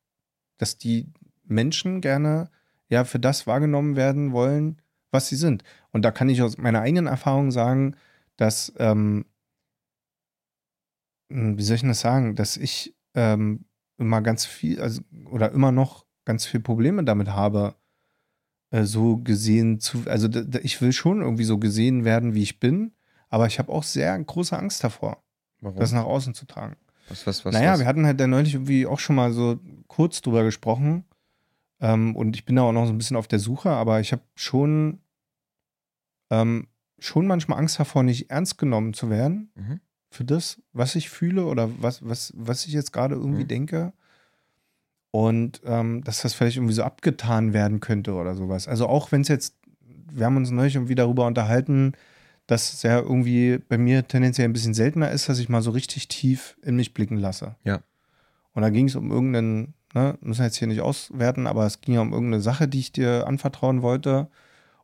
Dass 0.59 0.79
die 0.79 1.13
Menschen 1.43 2.01
gerne 2.01 2.51
ja 2.89 3.03
für 3.03 3.19
das 3.19 3.49
wahrgenommen 3.49 3.97
werden 3.97 4.31
wollen, 4.31 4.81
was 5.11 5.27
sie 5.27 5.35
sind. 5.35 5.65
Und 5.91 6.05
da 6.05 6.13
kann 6.13 6.29
ich 6.29 6.41
aus 6.41 6.57
meiner 6.57 6.83
eigenen 6.83 7.09
Erfahrung 7.09 7.51
sagen, 7.51 7.97
dass, 8.37 8.73
ähm, 8.79 9.25
wie 11.29 11.63
soll 11.65 11.75
ich 11.75 11.83
das 11.83 11.99
sagen, 11.99 12.37
dass 12.37 12.57
ich 12.57 12.95
ähm, 13.15 13.65
immer 13.99 14.23
ganz 14.23 14.47
viel, 14.47 14.81
also 14.81 15.03
oder 15.33 15.51
immer 15.51 15.73
noch 15.73 16.07
ganz 16.25 16.47
viel 16.47 16.61
Probleme 16.61 17.03
damit 17.03 17.31
habe, 17.31 17.75
äh, 18.75 18.85
so 18.85 19.17
gesehen 19.19 19.79
zu, 19.81 20.03
also 20.07 20.29
ich 20.63 20.81
will 20.81 20.93
schon 20.93 21.21
irgendwie 21.21 21.45
so 21.45 21.59
gesehen 21.59 22.05
werden, 22.05 22.35
wie 22.35 22.43
ich 22.43 22.59
bin, 22.61 22.93
aber 23.29 23.47
ich 23.47 23.59
habe 23.59 23.71
auch 23.73 23.83
sehr 23.85 24.19
große 24.19 24.57
Angst 24.59 24.83
davor, 24.83 25.23
Warum? 25.61 25.79
das 25.79 25.93
nach 25.93 26.05
außen 26.05 26.35
zu 26.35 26.47
tragen. 26.47 26.77
was, 27.09 27.27
was, 27.27 27.45
was, 27.45 27.53
naja, 27.55 27.73
was? 27.73 27.81
wir 27.81 27.87
hatten 27.87 28.05
halt 28.07 28.19
da 28.19 28.27
neulich 28.27 28.55
irgendwie 28.55 28.87
auch 28.87 28.99
schon 28.99 29.17
mal 29.17 29.33
so 29.33 29.59
kurz 29.87 30.21
drüber 30.23 30.43
gesprochen. 30.45 31.05
Ähm, 31.81 32.15
und 32.17 32.35
ich 32.37 32.45
bin 32.45 32.57
da 32.57 32.63
auch 32.63 32.73
noch 32.73 32.87
so 32.87 32.93
ein 32.93 32.99
bisschen 32.99 33.17
auf 33.17 33.29
der 33.29 33.39
Suche, 33.41 33.71
aber 33.71 34.01
ich 34.01 34.13
habe 34.13 34.23
schon, 34.35 35.01
ähm, 36.31 36.69
schon 36.99 37.27
manchmal 37.27 37.59
Angst 37.59 37.79
davor, 37.79 38.03
nicht 38.03 38.31
ernst 38.31 38.59
genommen 38.59 38.95
zu 38.95 39.11
werden 39.11 39.51
Mhm. 39.55 39.81
für 40.11 40.25
das, 40.25 40.63
was 40.73 40.95
ich 40.95 41.11
fühle 41.11 41.45
oder 41.45 41.69
was, 41.83 42.07
was, 42.09 42.33
was 42.37 42.67
ich 42.67 42.73
jetzt 42.73 42.93
gerade 42.93 43.15
irgendwie 43.17 43.45
Mhm. 43.45 43.49
denke. 43.49 43.93
Und 45.15 45.61
ähm, 45.65 46.03
dass 46.03 46.23
das 46.23 46.35
vielleicht 46.35 46.57
irgendwie 46.57 46.75
so 46.75 46.83
abgetan 46.83 47.53
werden 47.53 47.79
könnte 47.79 48.15
oder 48.15 48.35
sowas. 48.35 48.67
Also 48.67 48.89
auch 48.89 49.13
wenn 49.13 49.21
es 49.21 49.29
jetzt, 49.29 49.55
wir 50.11 50.27
haben 50.27 50.37
uns 50.37 50.51
neulich 50.51 50.75
irgendwie 50.75 50.97
darüber 50.97 51.25
unterhalten, 51.29 51.93
dass 52.49 52.73
es 52.73 52.83
ja 52.83 52.99
irgendwie 52.99 53.59
bei 53.69 53.79
mir 53.79 54.09
tendenziell 54.09 54.49
ein 54.49 54.53
bisschen 54.53 54.75
seltener 54.75 55.13
ist, 55.13 55.29
dass 55.29 55.39
ich 55.39 55.49
mal 55.49 55.63
so 55.63 55.71
richtig 55.71 56.09
tief 56.09 56.57
in 56.63 56.75
mich 56.75 56.95
blicken 56.95 57.17
lasse. 57.17 57.55
Ja. 57.63 57.83
Und 58.55 58.63
da 58.63 58.71
ging 58.71 58.89
es 58.89 58.97
um 58.97 59.13
irgendeinen, 59.13 59.75
ne, 59.95 60.19
müssen 60.21 60.41
wir 60.41 60.47
jetzt 60.47 60.57
hier 60.57 60.67
nicht 60.67 60.81
auswerten, 60.81 61.47
aber 61.47 61.65
es 61.65 61.81
ging 61.81 61.95
ja 61.95 62.01
um 62.01 62.13
irgendeine 62.13 62.43
Sache, 62.43 62.67
die 62.67 62.81
ich 62.81 62.91
dir 62.91 63.29
anvertrauen 63.29 63.83
wollte. 63.83 64.27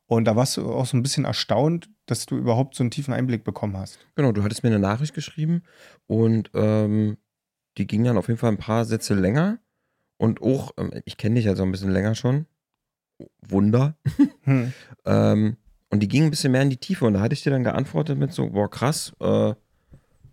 Und 0.07 0.27
da 0.27 0.37
warst 0.37 0.57
du 0.57 0.73
auch 0.73 0.87
so 0.87 0.97
ein 0.97 1.03
bisschen 1.03 1.25
erstaunt, 1.25 1.91
dass 2.07 2.27
du 2.27 2.37
überhaupt 2.37 2.77
so 2.77 2.85
einen 2.85 2.93
tiefen 2.93 3.15
Einblick 3.15 3.43
bekommen 3.43 3.77
hast. 3.77 3.99
Genau, 4.15 4.31
du 4.31 4.45
hattest 4.45 4.63
mir 4.63 4.69
eine 4.69 4.79
Nachricht 4.79 5.13
geschrieben 5.13 5.65
und 6.07 6.53
ähm, 6.55 7.17
die 7.79 7.89
ging 7.89 8.05
dann 8.05 8.17
auf 8.17 8.29
jeden 8.29 8.39
Fall 8.39 8.53
ein 8.53 8.59
paar 8.59 8.85
Sätze 8.85 9.15
länger. 9.15 9.59
Und 10.21 10.43
auch, 10.43 10.73
ähm, 10.77 10.91
ich 11.07 11.17
kenne 11.17 11.37
dich 11.37 11.47
ja 11.47 11.57
so 11.57 11.63
ein 11.63 11.73
bisschen 11.73 11.93
länger 11.93 12.15
schon. 12.15 12.45
Wunder. 13.41 13.97
Hm. 14.45 14.73
Ähm, 15.07 15.57
und 15.91 16.01
die 16.01 16.09
ging 16.09 16.25
ein 16.25 16.31
bisschen 16.31 16.53
mehr 16.53 16.63
in 16.63 16.71
die 16.71 16.77
Tiefe. 16.77 17.07
Und 17.07 17.15
da 17.15 17.21
hatte 17.21 17.33
ich 17.33 17.43
dir 17.43 17.51
dann 17.51 17.65
geantwortet 17.65 18.19
mit 18.19 18.33
so, 18.33 18.51
boah, 18.51 18.71
krass, 18.71 19.13
äh, 19.21 19.55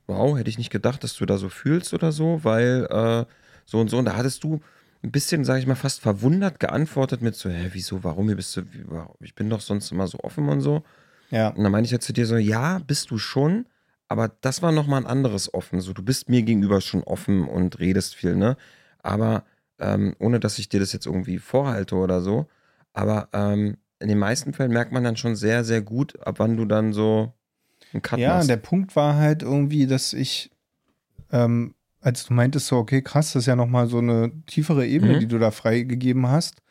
wow, 0.08 0.38
hätte 0.38 0.50
ich 0.50 0.58
nicht 0.58 0.72
gedacht, 0.72 1.04
dass 1.04 1.16
du 1.16 1.26
da 1.26 1.38
so 1.38 1.48
fühlst 1.48 1.94
oder 1.94 2.12
so, 2.12 2.44
weil 2.44 2.86
äh, 2.90 3.26
so 3.66 3.80
und 3.80 3.90
so. 3.90 3.98
Und 3.98 4.06
da 4.06 4.16
hattest 4.18 4.44
du 4.44 4.60
ein 5.04 5.12
bisschen, 5.12 5.46
sage 5.46 5.60
ich 5.60 5.68
mal, 5.68 5.76
fast 5.76 6.02
verwundert 6.02 6.60
geantwortet 6.60 7.22
mit 7.22 7.36
so, 7.36 7.50
hä, 7.50 7.70
wieso, 7.72 8.04
warum, 8.04 8.30
wie 8.30 8.36
bist 8.36 8.58
du, 8.58 8.64
wie, 8.74 8.84
warum? 8.88 9.16
ich 9.22 9.36
bin 9.36 9.50
doch 9.50 9.62
sonst 9.62 9.92
immer 9.92 10.08
so 10.08 10.20
offen 10.20 10.50
und 10.50 10.60
so. 10.62 10.84
Ja. 11.30 11.50
Und 11.50 11.64
dann 11.64 11.72
meine 11.72 11.86
ich 11.86 11.92
ja 11.92 12.00
zu 12.00 12.12
dir 12.12 12.26
so, 12.26 12.36
ja, 12.36 12.80
bist 12.80 13.12
du 13.12 13.18
schon, 13.18 13.68
aber 14.10 14.30
das 14.42 14.62
war 14.62 14.74
nochmal 14.74 15.02
ein 15.02 15.08
anderes 15.08 15.54
offen. 15.54 15.80
So, 15.80 15.94
du 15.94 16.04
bist 16.04 16.28
mir 16.28 16.42
gegenüber 16.42 16.82
schon 16.82 17.04
offen 17.04 17.48
und 17.48 17.80
redest 17.80 18.16
viel, 18.16 18.36
ne? 18.36 18.58
Aber 19.02 19.44
ähm, 19.80 20.16
ohne 20.20 20.40
dass 20.40 20.60
ich 20.60 20.70
dir 20.70 20.80
das 20.80 20.94
jetzt 20.94 21.06
irgendwie 21.06 21.38
vorhalte 21.38 21.96
oder 21.96 22.22
so. 22.22 22.48
Aber 22.94 23.30
ähm, 23.34 23.78
in 24.00 24.08
den 24.08 24.18
meisten 24.20 24.54
Fällen 24.54 24.72
merkt 24.72 24.92
man 24.92 25.04
dann 25.04 25.18
schon 25.18 25.36
sehr, 25.36 25.64
sehr 25.64 25.82
gut, 25.82 26.20
ab 26.26 26.36
wann 26.40 26.58
du 26.58 26.66
dann 26.66 26.94
so 26.94 27.34
einen 27.94 28.02
Cut 28.02 28.20
Ja, 28.20 28.36
machst. 28.36 28.50
der 28.50 28.58
Punkt 28.58 28.96
war 28.96 29.16
halt 29.16 29.44
irgendwie, 29.44 29.88
dass 29.88 30.14
ich 30.14 30.52
ähm, 31.32 31.74
als 32.00 32.26
du 32.26 32.34
meintest 32.34 32.68
so, 32.68 32.78
okay, 32.78 33.02
krass, 33.02 33.34
das 33.34 33.44
ist 33.44 33.48
ja 33.48 33.56
nochmal 33.56 33.88
so 33.88 33.98
eine 33.98 34.32
tiefere 34.46 34.86
Ebene, 34.88 35.16
Mhm. 35.16 35.20
die 35.20 35.28
du 35.28 35.40
da 35.40 35.52
freigegeben 35.52 36.28
hast, 36.28 36.62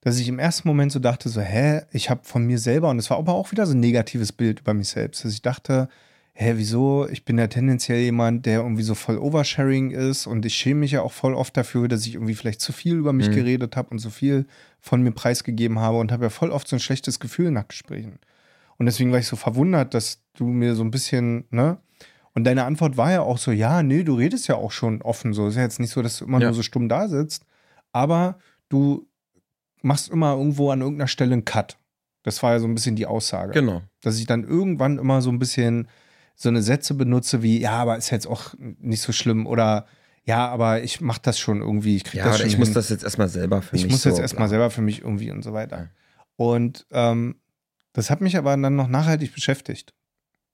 dass 0.00 0.18
ich 0.18 0.28
im 0.28 0.38
ersten 0.38 0.66
Moment 0.68 0.92
so 0.92 0.98
dachte, 1.00 1.28
so, 1.28 1.40
hä, 1.40 1.82
ich 1.92 2.08
habe 2.08 2.22
von 2.24 2.46
mir 2.46 2.58
selber, 2.58 2.88
und 2.88 2.98
es 2.98 3.10
war 3.10 3.18
aber 3.18 3.34
auch 3.34 3.50
wieder 3.52 3.66
so 3.66 3.74
ein 3.74 3.80
negatives 3.80 4.32
Bild 4.32 4.60
über 4.60 4.72
mich 4.72 4.88
selbst, 4.88 5.24
dass 5.24 5.32
ich 5.32 5.42
dachte, 5.42 5.88
hä, 6.40 6.54
wieso, 6.56 7.06
ich 7.08 7.24
bin 7.26 7.36
ja 7.38 7.48
tendenziell 7.48 8.00
jemand, 8.00 8.46
der 8.46 8.60
irgendwie 8.60 8.82
so 8.82 8.94
voll 8.94 9.18
Oversharing 9.18 9.90
ist 9.90 10.26
und 10.26 10.46
ich 10.46 10.54
schäme 10.54 10.80
mich 10.80 10.92
ja 10.92 11.02
auch 11.02 11.12
voll 11.12 11.34
oft 11.34 11.54
dafür, 11.56 11.86
dass 11.86 12.06
ich 12.06 12.14
irgendwie 12.14 12.34
vielleicht 12.34 12.62
zu 12.62 12.72
viel 12.72 12.96
über 12.96 13.12
mich 13.12 13.28
Mhm. 13.28 13.32
geredet 13.34 13.76
habe 13.76 13.90
und 13.90 13.98
so 13.98 14.08
viel 14.08 14.46
von 14.80 15.02
mir 15.02 15.10
preisgegeben 15.10 15.78
habe 15.80 15.98
und 15.98 16.10
habe 16.12 16.24
ja 16.24 16.30
voll 16.30 16.50
oft 16.50 16.66
so 16.66 16.76
ein 16.76 16.80
schlechtes 16.80 17.20
Gefühl 17.20 17.50
nach 17.50 17.68
Gesprächen. 17.68 18.18
Und 18.78 18.86
deswegen 18.86 19.12
war 19.12 19.18
ich 19.18 19.26
so 19.26 19.36
verwundert, 19.36 19.92
dass 19.92 20.22
du 20.34 20.46
mir 20.46 20.74
so 20.74 20.82
ein 20.82 20.90
bisschen, 20.90 21.44
ne? 21.50 21.76
Und 22.32 22.44
deine 22.44 22.64
Antwort 22.64 22.96
war 22.96 23.10
ja 23.12 23.20
auch 23.20 23.36
so, 23.36 23.50
ja, 23.52 23.82
nee, 23.82 24.02
du 24.02 24.14
redest 24.14 24.48
ja 24.48 24.54
auch 24.54 24.70
schon 24.72 25.02
offen 25.02 25.34
so. 25.34 25.48
Ist 25.48 25.56
ja 25.56 25.62
jetzt 25.62 25.78
nicht 25.80 25.90
so, 25.90 26.00
dass 26.00 26.16
du 26.18 26.24
immer 26.24 26.38
Ja. 26.40 26.46
nur 26.46 26.54
so 26.54 26.62
stumm 26.62 26.88
da 26.88 27.06
sitzt, 27.08 27.44
aber 27.92 28.38
du 28.70 29.06
machst 29.82 30.08
immer 30.08 30.32
irgendwo 30.36 30.70
an 30.70 30.80
irgendeiner 30.80 31.08
Stelle 31.08 31.32
einen 31.34 31.44
Cut. 31.44 31.76
Das 32.22 32.42
war 32.42 32.52
ja 32.52 32.60
so 32.60 32.66
ein 32.66 32.74
bisschen 32.74 32.96
die 32.96 33.04
Aussage. 33.06 33.52
Genau. 33.52 33.82
Dass 34.00 34.18
ich 34.18 34.26
dann 34.26 34.44
irgendwann 34.44 34.96
immer 34.98 35.20
so 35.20 35.28
ein 35.30 35.38
bisschen 35.38 35.88
so 36.40 36.48
eine 36.48 36.62
Sätze 36.62 36.94
benutze 36.94 37.42
wie, 37.42 37.60
ja, 37.60 37.72
aber 37.72 37.98
ist 37.98 38.08
jetzt 38.08 38.26
auch 38.26 38.54
nicht 38.58 39.02
so 39.02 39.12
schlimm 39.12 39.46
oder 39.46 39.86
ja, 40.24 40.48
aber 40.48 40.82
ich 40.82 41.02
mach 41.02 41.18
das 41.18 41.38
schon 41.38 41.60
irgendwie, 41.60 41.96
ich 41.96 42.04
krieg 42.04 42.20
Ja, 42.20 42.28
das 42.28 42.38
schon 42.38 42.46
ich 42.46 42.56
muss 42.56 42.68
hin 42.68 42.74
das 42.74 42.88
jetzt 42.88 43.04
erstmal 43.04 43.28
selber 43.28 43.60
für 43.60 43.76
ich 43.76 43.82
mich 43.82 43.92
muss 43.92 44.02
so, 44.02 44.08
jetzt 44.08 44.20
erstmal 44.20 44.48
selber 44.48 44.70
für 44.70 44.80
mich 44.80 45.02
irgendwie 45.02 45.30
und 45.30 45.42
so 45.42 45.52
weiter. 45.52 45.76
Ja. 45.76 45.88
Und 46.36 46.86
ähm, 46.92 47.36
das 47.92 48.08
hat 48.08 48.22
mich 48.22 48.38
aber 48.38 48.56
dann 48.56 48.74
noch 48.74 48.88
nachhaltig 48.88 49.34
beschäftigt, 49.34 49.92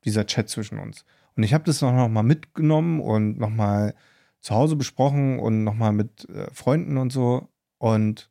dieser 0.05 0.27
Chat 0.27 0.49
zwischen 0.49 0.81
uns. 0.81 1.05
Und 1.37 1.45
ich 1.45 1.55
habe 1.55 1.63
das 1.63 1.83
noch, 1.83 1.93
noch 1.93 2.09
mal 2.09 2.25
mitgenommen 2.25 3.01
und 3.01 3.39
noch 3.39 3.51
mal 3.51 3.95
zu 4.41 4.57
Hause 4.57 4.75
besprochen 4.75 5.39
und 5.39 5.63
noch 5.63 5.75
mal 5.75 5.93
mit 5.93 6.29
äh, 6.31 6.53
Freunden 6.53 6.97
und 6.97 7.13
so. 7.13 7.49
Und 7.79 8.29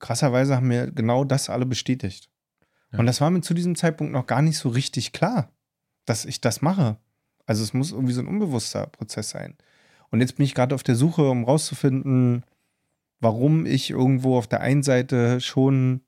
krasserweise 0.00 0.56
haben 0.56 0.66
mir 0.66 0.90
genau 0.90 1.22
das 1.22 1.48
alle 1.48 1.66
bestätigt. 1.66 2.28
Ja. 2.90 2.98
Und 2.98 3.06
das 3.06 3.20
war 3.20 3.30
mir 3.30 3.42
zu 3.42 3.54
diesem 3.54 3.76
Zeitpunkt 3.76 4.12
noch 4.12 4.26
gar 4.26 4.42
nicht 4.42 4.58
so 4.58 4.68
richtig 4.68 5.12
klar, 5.12 5.52
dass 6.04 6.24
ich 6.24 6.40
das 6.40 6.62
mache. 6.62 6.96
Also 7.46 7.62
es 7.62 7.74
muss 7.74 7.92
irgendwie 7.92 8.12
so 8.12 8.20
ein 8.20 8.28
unbewusster 8.28 8.86
Prozess 8.86 9.30
sein. 9.30 9.56
Und 10.10 10.20
jetzt 10.20 10.36
bin 10.36 10.44
ich 10.44 10.54
gerade 10.54 10.74
auf 10.74 10.82
der 10.82 10.94
Suche, 10.96 11.28
um 11.28 11.44
rauszufinden, 11.44 12.44
warum 13.20 13.66
ich 13.66 13.90
irgendwo 13.90 14.36
auf 14.36 14.46
der 14.46 14.60
einen 14.60 14.82
Seite 14.82 15.40
schon 15.40 16.00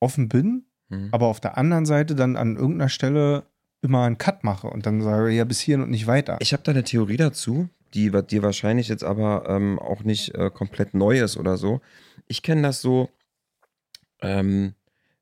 offen 0.00 0.28
bin, 0.28 0.64
Mhm. 0.88 1.08
aber 1.10 1.26
auf 1.26 1.40
der 1.40 1.58
anderen 1.58 1.84
Seite 1.84 2.14
dann 2.14 2.36
an 2.36 2.54
irgendeiner 2.56 2.88
Stelle 2.88 3.44
immer 3.82 4.04
einen 4.04 4.18
Cut 4.18 4.44
mache 4.44 4.68
und 4.68 4.86
dann 4.86 5.02
sage, 5.02 5.30
ja, 5.30 5.44
bis 5.44 5.60
hierhin 5.60 5.82
und 5.82 5.90
nicht 5.90 6.06
weiter. 6.06 6.36
Ich 6.40 6.52
habe 6.52 6.62
da 6.62 6.70
eine 6.72 6.84
Theorie 6.84 7.16
dazu, 7.16 7.68
die 7.94 8.10
dir 8.10 8.42
wahrscheinlich 8.42 8.88
jetzt 8.88 9.02
aber 9.04 9.48
ähm, 9.48 9.78
auch 9.80 10.02
nicht 10.04 10.34
äh, 10.34 10.50
komplett 10.50 10.94
neu 10.94 11.20
ist 11.20 11.36
oder 11.36 11.56
so. 11.56 11.80
Ich 12.28 12.42
kenne 12.42 12.62
das 12.62 12.80
so, 12.80 13.08
ähm, 14.20 14.74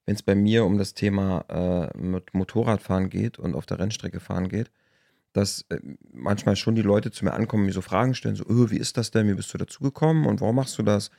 wenn 0.07 0.15
es 0.15 0.23
bei 0.23 0.35
mir 0.35 0.65
um 0.65 0.79
das 0.79 0.95
Thema 0.95 1.45
äh, 1.95 1.99
mit 1.99 2.35
Motorradfahren 2.35 3.09
geht 3.11 3.39
und 3.39 3.55
auf 3.55 3.67
der 3.67 3.79
Rennstrecke 3.79 4.21
fahren 4.21 4.49
geht, 4.49 4.71
dass 5.33 5.65
äh, 5.71 5.79
manchmal 6.13 6.57
schon 6.57 6.75
die 6.75 6.83
Leute 6.83 7.11
zu 7.11 7.25
mir 7.25 7.33
ankommen, 7.33 7.67
mir 7.67 7.73
so 7.73 7.81
Fragen 7.81 8.15
stellen, 8.15 8.37
so, 8.37 8.45
öh, 8.45 8.71
wie 8.71 8.79
ist 8.79 8.97
das 8.97 9.11
denn, 9.11 9.29
wie 9.29 9.35
bist 9.35 9.53
du 9.53 9.59
dazu 9.59 9.83
gekommen 9.83 10.27
und 10.27 10.41
warum 10.41 10.57
machst 10.57 10.79
du 10.79 10.83
das? 10.83 11.11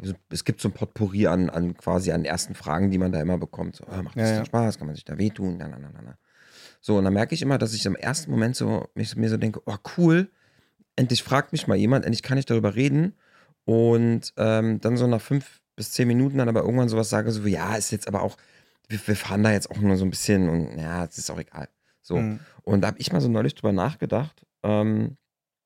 Also, 0.00 0.14
Es 0.30 0.44
gibt 0.44 0.60
so 0.60 0.68
ein 0.68 0.72
Potpourri 0.72 1.26
an, 1.26 1.50
an 1.50 1.76
quasi 1.76 2.12
an 2.12 2.24
ersten 2.24 2.54
Fragen, 2.54 2.90
die 2.90 2.98
man 2.98 3.12
da 3.12 3.20
immer 3.20 3.38
bekommt. 3.38 3.76
So, 3.76 3.84
äh, 3.84 4.02
macht 4.02 4.16
das 4.16 4.22
Ja, 4.22 4.28
denn 4.28 4.36
ja. 4.38 4.44
Spaß? 4.46 4.78
Kann 4.78 4.86
man 4.86 4.96
sich 4.96 5.04
da 5.04 5.18
wehtun? 5.18 5.56
Na, 5.58 5.68
na, 5.68 5.78
na, 5.78 5.90
na. 5.92 6.18
So, 6.80 6.96
und 6.96 7.04
dann 7.04 7.12
merke 7.12 7.34
ich 7.34 7.42
immer, 7.42 7.58
dass 7.58 7.74
ich 7.74 7.86
im 7.86 7.94
ersten 7.94 8.30
Moment 8.30 8.56
so 8.56 8.88
mich, 8.94 9.14
mir 9.16 9.28
so 9.28 9.36
denke, 9.36 9.60
oh 9.66 9.76
cool, 9.96 10.30
endlich 10.96 11.22
fragt 11.22 11.52
mich 11.52 11.66
mal 11.66 11.76
jemand, 11.76 12.04
endlich 12.04 12.22
kann 12.22 12.38
ich 12.38 12.46
darüber 12.46 12.74
reden. 12.74 13.14
Und 13.64 14.32
ähm, 14.36 14.80
dann 14.80 14.96
so 14.96 15.06
nach 15.06 15.20
fünf 15.20 15.61
bis 15.76 15.92
zehn 15.92 16.08
Minuten 16.08 16.38
dann 16.38 16.48
aber 16.48 16.60
irgendwann 16.60 16.88
sowas 16.88 17.10
sage, 17.10 17.30
so, 17.30 17.46
ja, 17.46 17.76
ist 17.76 17.90
jetzt 17.90 18.08
aber 18.08 18.22
auch, 18.22 18.36
wir, 18.88 18.98
wir 19.06 19.16
fahren 19.16 19.42
da 19.42 19.52
jetzt 19.52 19.70
auch 19.70 19.78
nur 19.78 19.96
so 19.96 20.04
ein 20.04 20.10
bisschen 20.10 20.48
und 20.48 20.78
ja, 20.78 21.04
es 21.04 21.18
ist 21.18 21.30
auch 21.30 21.38
egal. 21.38 21.68
So. 22.00 22.16
Mhm. 22.16 22.40
Und 22.62 22.82
da 22.82 22.88
habe 22.88 22.98
ich 22.98 23.12
mal 23.12 23.20
so 23.20 23.28
neulich 23.28 23.54
drüber 23.54 23.72
nachgedacht, 23.72 24.44
ähm, 24.62 25.16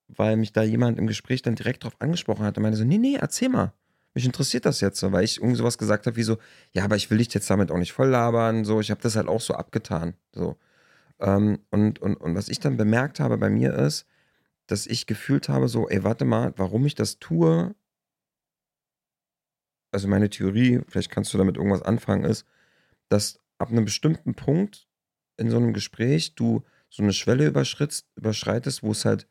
weil 0.08 0.36
mich 0.36 0.52
da 0.52 0.62
jemand 0.62 0.98
im 0.98 1.06
Gespräch 1.06 1.42
dann 1.42 1.56
direkt 1.56 1.84
drauf 1.84 1.96
angesprochen 1.98 2.44
hat 2.44 2.56
und 2.56 2.62
meinte 2.62 2.78
so, 2.78 2.84
nee, 2.84 2.98
nee, 2.98 3.16
erzähl 3.16 3.48
mal. 3.48 3.72
Mich 4.14 4.24
interessiert 4.24 4.64
das 4.64 4.80
jetzt 4.80 4.98
so, 4.98 5.12
weil 5.12 5.24
ich 5.24 5.38
irgendwie 5.38 5.56
sowas 5.56 5.76
gesagt 5.76 6.06
habe 6.06 6.16
wie 6.16 6.22
so, 6.22 6.38
ja, 6.72 6.84
aber 6.84 6.96
ich 6.96 7.10
will 7.10 7.18
dich 7.18 7.34
jetzt 7.34 7.50
damit 7.50 7.70
auch 7.70 7.76
nicht 7.76 7.92
voll 7.92 8.08
labern, 8.08 8.64
so, 8.64 8.80
ich 8.80 8.90
habe 8.90 9.00
das 9.02 9.16
halt 9.16 9.28
auch 9.28 9.40
so 9.40 9.54
abgetan, 9.54 10.14
so. 10.32 10.56
Ähm, 11.18 11.58
und, 11.70 11.98
und, 12.00 12.16
und 12.16 12.34
was 12.34 12.48
ich 12.48 12.60
dann 12.60 12.76
bemerkt 12.76 13.20
habe 13.20 13.36
bei 13.36 13.50
mir 13.50 13.74
ist, 13.74 14.06
dass 14.66 14.86
ich 14.86 15.06
gefühlt 15.06 15.48
habe, 15.48 15.68
so, 15.68 15.88
ey, 15.88 16.02
warte 16.02 16.24
mal, 16.24 16.54
warum 16.56 16.86
ich 16.86 16.94
das 16.94 17.18
tue, 17.18 17.74
also 19.96 20.08
meine 20.08 20.28
Theorie, 20.28 20.82
vielleicht 20.88 21.10
kannst 21.10 21.32
du 21.32 21.38
damit 21.38 21.56
irgendwas 21.56 21.80
anfangen, 21.80 22.24
ist, 22.24 22.44
dass 23.08 23.40
ab 23.56 23.70
einem 23.70 23.86
bestimmten 23.86 24.34
Punkt 24.34 24.86
in 25.38 25.48
so 25.50 25.56
einem 25.56 25.72
Gespräch 25.72 26.34
du 26.34 26.62
so 26.90 27.02
eine 27.02 27.14
Schwelle 27.14 27.46
überschreitest, 27.46 28.82
wo 28.82 28.92
es 28.92 29.06
halt 29.06 29.26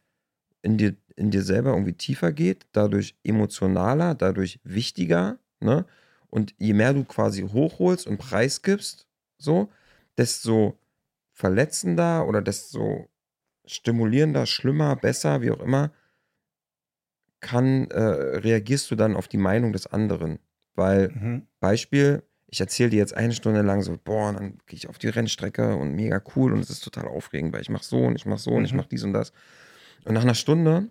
in 0.63 0.80
dir, 0.80 0.95
in 1.16 1.30
dir 1.30 1.43
selber 1.43 1.74
irgendwie 1.74 1.93
tiefer 1.93 2.32
geht, 2.32 2.66
dadurch 2.72 3.16
emotionaler, 3.24 4.16
dadurch 4.16 4.59
wichtiger, 4.63 5.38
ne? 5.59 5.86
Und 6.32 6.55
je 6.57 6.74
mehr 6.74 6.93
du 6.93 7.03
quasi 7.03 7.43
hochholst 7.43 8.07
und 8.07 8.18
preisgibst, 8.18 9.05
so, 9.38 9.70
desto 10.18 10.80
verletzender 11.32 12.28
oder 12.28 12.41
desto 12.41 13.07
stimulierender, 13.68 14.47
schlimmer, 14.47 14.95
besser, 14.95 15.43
wie 15.43 15.51
auch 15.51 15.59
immer, 15.59 15.91
kann, 17.39 17.91
äh, 17.91 17.99
reagierst 18.01 18.89
du 18.89 18.95
dann 18.95 19.16
auf 19.16 19.28
die 19.28 19.38
Meinung 19.38 19.72
des 19.72 19.86
anderen. 19.86 20.39
Weil, 20.76 21.09
Mhm. 21.09 21.47
Beispiel, 21.59 22.23
ich 22.47 22.59
erzähle 22.61 22.89
dir 22.91 22.97
jetzt 22.97 23.15
eine 23.15 23.34
Stunde 23.34 23.61
lang 23.61 23.82
so, 23.82 23.97
boah, 24.01 24.30
und 24.30 24.36
dann 24.36 24.57
gehe 24.65 24.78
ich 24.78 24.88
auf 24.88 24.97
die 24.97 25.07
Rennstrecke 25.09 25.76
und 25.76 25.93
mega 25.93 26.21
cool 26.36 26.53
und 26.53 26.59
es 26.59 26.69
ist 26.69 26.84
total 26.84 27.07
aufregend, 27.07 27.53
weil 27.53 27.61
ich 27.61 27.69
mache 27.69 27.84
so 27.84 27.97
und 27.97 28.15
ich 28.15 28.26
mache 28.26 28.39
so 28.39 28.51
und 28.51 28.65
ich 28.65 28.71
Mhm. 28.71 28.78
mache 28.78 28.89
dies 28.89 29.03
und 29.03 29.13
das. 29.13 29.32
Und 30.05 30.13
nach 30.13 30.21
einer 30.21 30.36
Stunde, 30.36 30.89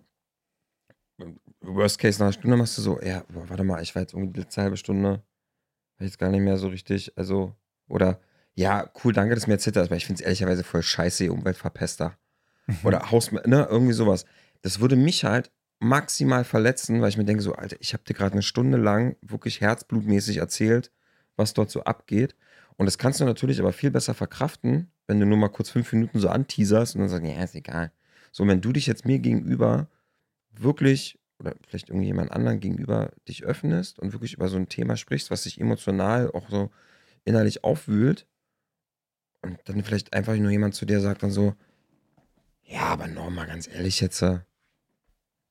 Worst 1.60 1.98
Case, 1.98 2.18
nach 2.18 2.26
einer 2.26 2.32
Stunde 2.32 2.56
machst 2.56 2.76
du 2.76 2.82
so, 2.82 3.00
ja, 3.00 3.24
boah, 3.28 3.48
warte 3.48 3.64
mal, 3.64 3.82
ich 3.82 3.94
war 3.94 4.02
jetzt 4.02 4.12
irgendwie 4.14 4.32
die 4.32 4.40
letzte 4.40 4.62
halbe 4.62 4.76
Stunde, 4.76 5.22
war 5.98 6.06
jetzt 6.06 6.18
gar 6.18 6.30
nicht 6.30 6.40
mehr 6.40 6.56
so 6.56 6.68
richtig, 6.68 7.16
also, 7.16 7.54
oder, 7.88 8.20
ja, 8.54 8.90
cool, 9.04 9.12
danke, 9.12 9.34
dass 9.34 9.44
du 9.44 9.50
mir 9.50 9.54
erzählt 9.54 9.76
hast, 9.76 9.86
aber 9.86 9.96
ich 9.96 10.06
finde 10.06 10.20
es 10.20 10.24
ehrlicherweise 10.24 10.64
voll 10.64 10.82
scheiße, 10.82 11.24
ihr 11.24 11.32
Umweltverpester. 11.32 12.18
Oder 12.82 13.10
Haus, 13.10 13.30
ne, 13.30 13.66
irgendwie 13.70 13.92
sowas. 13.92 14.24
Das 14.62 14.80
würde 14.80 14.96
mich 14.96 15.24
halt 15.24 15.50
maximal 15.84 16.44
verletzen, 16.44 17.00
weil 17.00 17.10
ich 17.10 17.16
mir 17.16 17.24
denke, 17.24 17.42
so, 17.42 17.54
Alter, 17.54 17.76
ich 17.80 17.92
habe 17.92 18.04
dir 18.04 18.14
gerade 18.14 18.32
eine 18.32 18.42
Stunde 18.42 18.78
lang 18.78 19.16
wirklich 19.22 19.60
herzblutmäßig 19.60 20.38
erzählt, 20.38 20.90
was 21.36 21.54
dort 21.54 21.70
so 21.70 21.84
abgeht. 21.84 22.34
Und 22.76 22.86
das 22.86 22.98
kannst 22.98 23.20
du 23.20 23.24
natürlich 23.24 23.60
aber 23.60 23.72
viel 23.72 23.90
besser 23.90 24.14
verkraften, 24.14 24.90
wenn 25.06 25.20
du 25.20 25.26
nur 25.26 25.38
mal 25.38 25.48
kurz 25.48 25.70
fünf 25.70 25.92
Minuten 25.92 26.18
so 26.18 26.28
anteaserst 26.28 26.94
und 26.94 27.02
dann 27.02 27.10
sagst, 27.10 27.26
ja, 27.26 27.44
ist 27.44 27.54
egal. 27.54 27.92
So, 28.32 28.46
wenn 28.46 28.60
du 28.60 28.72
dich 28.72 28.86
jetzt 28.86 29.04
mir 29.04 29.18
gegenüber 29.18 29.88
wirklich 30.50 31.18
oder 31.38 31.54
vielleicht 31.66 31.90
irgendjemand 31.90 32.32
anderen 32.32 32.60
gegenüber 32.60 33.12
dich 33.28 33.44
öffnest 33.44 33.98
und 33.98 34.12
wirklich 34.12 34.34
über 34.34 34.48
so 34.48 34.56
ein 34.56 34.68
Thema 34.68 34.96
sprichst, 34.96 35.30
was 35.30 35.42
dich 35.42 35.60
emotional 35.60 36.30
auch 36.32 36.48
so 36.48 36.70
innerlich 37.24 37.64
aufwühlt 37.64 38.26
und 39.42 39.58
dann 39.64 39.84
vielleicht 39.84 40.14
einfach 40.14 40.34
nur 40.36 40.50
jemand 40.50 40.74
zu 40.74 40.86
dir 40.86 41.00
sagt 41.00 41.22
dann 41.22 41.30
so, 41.30 41.54
ja, 42.62 42.80
aber 42.80 43.06
nochmal 43.06 43.46
ganz 43.46 43.68
ehrlich 43.68 44.00
jetzt, 44.00 44.22
äh, 44.22 44.40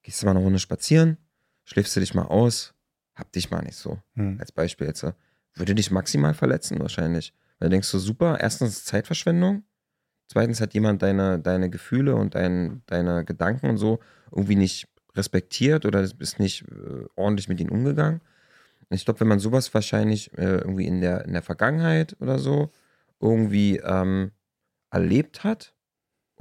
gehst 0.04 0.22
du 0.22 0.26
mal 0.26 0.32
eine 0.32 0.42
Runde 0.42 0.60
spazieren, 0.60 1.18
schläfst 1.64 1.96
du 1.96 2.00
dich 2.00 2.14
mal 2.14 2.26
aus, 2.26 2.74
hab 3.16 3.32
dich 3.32 3.50
mal 3.50 3.62
nicht 3.62 3.78
so. 3.78 4.00
Mhm. 4.16 4.38
Als 4.40 4.52
Beispiel 4.52 4.88
jetzt. 4.88 5.06
Würde 5.56 5.76
dich 5.76 5.92
maximal 5.92 6.34
verletzen 6.34 6.80
wahrscheinlich. 6.80 7.34
Weil 7.60 7.70
du 7.70 7.72
denkst 7.72 7.88
so, 7.88 8.00
super, 8.00 8.40
erstens 8.40 8.78
ist 8.78 8.88
Zeitverschwendung, 8.88 9.64
zweitens 10.28 10.60
hat 10.62 10.74
jemand 10.74 11.02
deine, 11.02 11.40
deine 11.40 11.70
Gefühle 11.70 12.16
und 12.16 12.36
dein, 12.36 12.82
deine 12.88 13.24
Gedanken 13.24 13.70
und 13.70 13.78
so 13.78 14.00
irgendwie 14.32 14.56
nicht 14.56 14.88
respektiert 15.16 15.86
oder 15.86 16.02
bist 16.08 16.40
nicht 16.40 16.64
äh, 16.64 17.06
ordentlich 17.16 17.48
mit 17.48 17.60
ihnen 17.60 17.70
umgegangen. 17.70 18.22
Und 18.90 18.96
ich 18.96 19.06
glaube, 19.06 19.20
wenn 19.20 19.28
man 19.28 19.40
sowas 19.40 19.74
wahrscheinlich 19.74 20.36
äh, 20.38 20.58
irgendwie 20.58 20.88
in 20.88 21.02
der, 21.02 21.26
in 21.26 21.34
der 21.34 21.44
Vergangenheit 21.44 22.16
oder 22.20 22.40
so 22.40 22.72
irgendwie 23.20 23.78
ähm, 23.78 24.32
erlebt 24.90 25.44
hat 25.44 25.73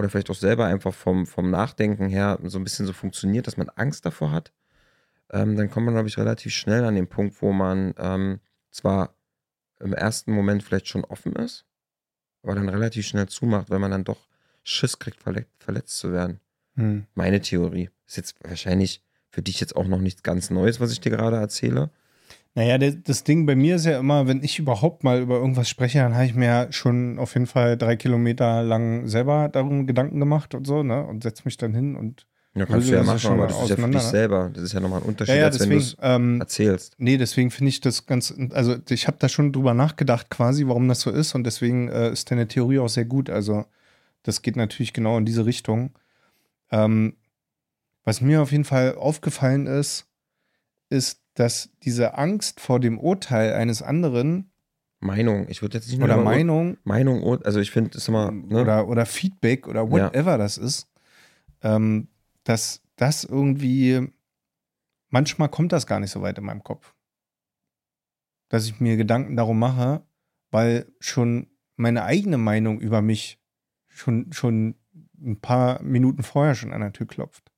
oder 0.03 0.11
vielleicht 0.11 0.31
auch 0.31 0.35
selber 0.37 0.67
einfach 0.67 0.93
vom, 0.93 1.27
vom 1.27 1.51
Nachdenken 1.51 2.09
her 2.09 2.39
so 2.43 2.59
ein 2.59 2.65
bisschen 2.65 2.87
so 2.87 2.93
funktioniert, 2.93 3.47
dass 3.47 3.57
man 3.57 3.69
Angst 3.71 4.05
davor 4.05 4.33
hat, 4.33 4.53
ähm, 5.31 5.57
dann 5.57 5.71
kommt 5.71 5.87
man, 5.87 5.95
glaube 5.95 6.09
ich, 6.09 6.19
relativ 6.19 6.53
schnell 6.53 6.85
an 6.85 6.97
den 6.97 7.07
Punkt, 7.07 7.41
wo 7.41 7.53
man 7.53 7.95
ähm, 7.99 8.41
zwar 8.71 9.15
im 9.79 9.93
ersten 9.93 10.33
Moment 10.33 10.63
vielleicht 10.63 10.89
schon 10.89 11.05
offen 11.05 11.35
ist, 11.37 11.65
aber 12.43 12.57
dann 12.57 12.69
relativ 12.69 13.07
schnell 13.07 13.29
zumacht, 13.29 13.71
weil 13.71 13.79
man 13.79 13.93
dann 13.93 14.05
doch 14.05 14.29
Schiss 14.65 14.99
kriegt, 14.99 15.21
verle 15.23 15.47
verletzt 15.59 15.99
zu 15.99 16.13
werden. 16.13 16.41
Mhm. 16.75 17.07
Meine 17.15 17.41
Theorie. 17.41 17.91
Ist 18.07 18.17
jetzt 18.17 18.35
wahrscheinlich 18.43 19.03
für 19.29 19.43
dich 19.43 19.61
jetzt 19.61 19.77
auch 19.77 19.87
noch 19.87 20.01
nichts 20.01 20.23
ganz 20.23 20.51
Neues, 20.51 20.81
was 20.81 20.93
ich 20.93 21.01
dir 21.01 21.11
gerade 21.11 21.37
erzähle. 21.37 21.91
Naja, 22.55 22.77
das 22.77 23.25
Ding 23.25 23.47
bei 23.47 23.57
mir 23.57 23.77
ist 23.77 23.87
ja 23.87 23.99
immer, 23.99 24.27
wenn 24.27 24.43
ich 24.43 24.59
überhaupt 24.59 25.05
mal 25.05 25.21
über 25.21 25.37
irgendwas 25.37 25.71
spreche, 25.71 25.99
dann 25.99 26.15
habe 26.15 26.27
ich 26.27 26.35
mir 26.35 26.45
ja 26.45 26.73
schon 26.73 27.19
auf 27.19 27.33
jeden 27.33 27.47
Fall 27.47 27.79
drei 27.79 27.97
Kilometer 27.97 28.63
lang 28.63 29.07
selber 29.07 29.49
darum 29.49 29.87
Gedanken 29.87 30.21
gemacht 30.21 30.55
und 30.55 30.67
so, 30.67 30.83
ne? 30.83 31.03
Und 31.03 31.23
setze 31.23 31.43
mich 31.47 31.57
dann 31.57 31.75
hin 31.75 31.97
und 31.97 32.27
Ja, 32.55 32.67
kannst 32.67 32.91
du 32.91 32.93
ja 32.95 33.03
machen, 33.03 33.33
aber 33.33 33.47
das 33.47 33.63
ist 33.63 33.71
ja 33.71 33.77
für 33.77 33.91
dich 33.91 34.03
selber. 34.03 34.51
Das 34.53 34.65
ist 34.65 34.75
ja 34.75 34.81
nochmal 34.81 35.01
ein 35.01 35.09
Unterschied, 35.09 35.35
ja, 35.35 35.41
ja, 35.41 35.47
als 35.47 35.57
deswegen, 35.57 35.71
wenn 35.71 35.79
du 35.79 35.85
es 35.85 35.97
ähm, 36.03 36.41
erzählst. 36.41 36.95
Nee, 36.99 37.17
deswegen 37.17 37.51
finde 37.51 37.71
ich 37.71 37.81
das 37.81 38.05
ganz, 38.05 38.35
also 38.51 38.77
ich 38.91 39.07
habe 39.07 39.17
da 39.19 39.31
schon 39.31 39.53
drüber 39.53 39.73
nachgedacht 39.73 40.29
quasi, 40.29 40.67
warum 40.67 40.89
das 40.89 41.01
so 41.01 41.11
ist 41.11 41.35
und 41.35 41.45
deswegen 41.45 41.89
äh, 41.89 42.11
ist 42.11 42.31
deine 42.31 42.49
Theorie 42.49 42.81
auch 42.81 42.91
sehr 42.91 43.07
gut. 43.07 43.31
Also 43.31 43.65
das 44.25 44.43
geht 44.43 44.57
natürlich 44.57 44.93
genau 44.93 45.17
in 45.17 45.25
diese 45.25 45.47
Richtung. 45.47 45.93
Ähm, 46.71 47.17
was 48.05 48.21
mir 48.21 48.43
auf 48.43 48.53
jeden 48.53 48.65
Fall 48.65 48.95
aufgefallen 48.97 49.67
ist, 49.67 50.07
ist, 50.91 51.22
dass 51.35 51.71
diese 51.83 52.19
Angst 52.19 52.61
vor 52.61 52.81
dem 52.81 52.99
Urteil 52.99 53.55
eines 53.55 53.83
anderen 53.83 54.53
Meinung, 55.01 55.49
ich 55.49 55.63
würde 55.63 55.79
jetzt 55.79 55.89
nicht 55.89 55.99
nur 55.99 56.07
oder 56.07 56.19
Meinung 56.19 56.77
Meinung, 56.85 57.23
also 57.45 57.59
ich 57.61 57.71
finde, 57.71 57.97
ist 57.97 58.09
immer, 58.09 58.31
ne? 58.31 58.61
oder, 58.61 58.89
oder 58.89 59.05
Feedback 59.05 59.67
oder 59.67 59.91
whatever 59.91 60.39
das 60.39 60.59
ist, 60.59 60.89
ähm, 61.63 62.09
dass 62.45 62.83
das 62.97 63.25
irgendwie, 63.25 64.09
manchmal 65.09 65.49
kommt 65.49 65.73
das 65.73 65.87
gar 65.87 65.99
nicht 65.99 66.11
so 66.11 66.23
weit 66.23 66.39
in 66.39 66.45
meinem 66.45 66.63
Kopf. 66.63 66.95
Dass 68.49 68.67
ich 68.67 68.81
mir 68.81 68.97
Gedanken 68.97 69.37
darum 69.37 69.59
mache, 69.59 70.03
weil 70.51 70.87
schon 71.01 71.49
meine 71.77 72.05
eigene 72.05 72.39
Meinung 72.39 72.81
über 72.81 73.03
mich 73.03 73.41
schon, 73.89 74.33
schon 74.33 74.77
ein 75.21 75.41
paar 75.41 75.83
Minuten 75.83 76.23
vorher 76.23 76.55
schon 76.55 76.73
an 76.73 76.81
der 76.81 76.93
Tür 76.93 77.07
klopft. 77.07 77.52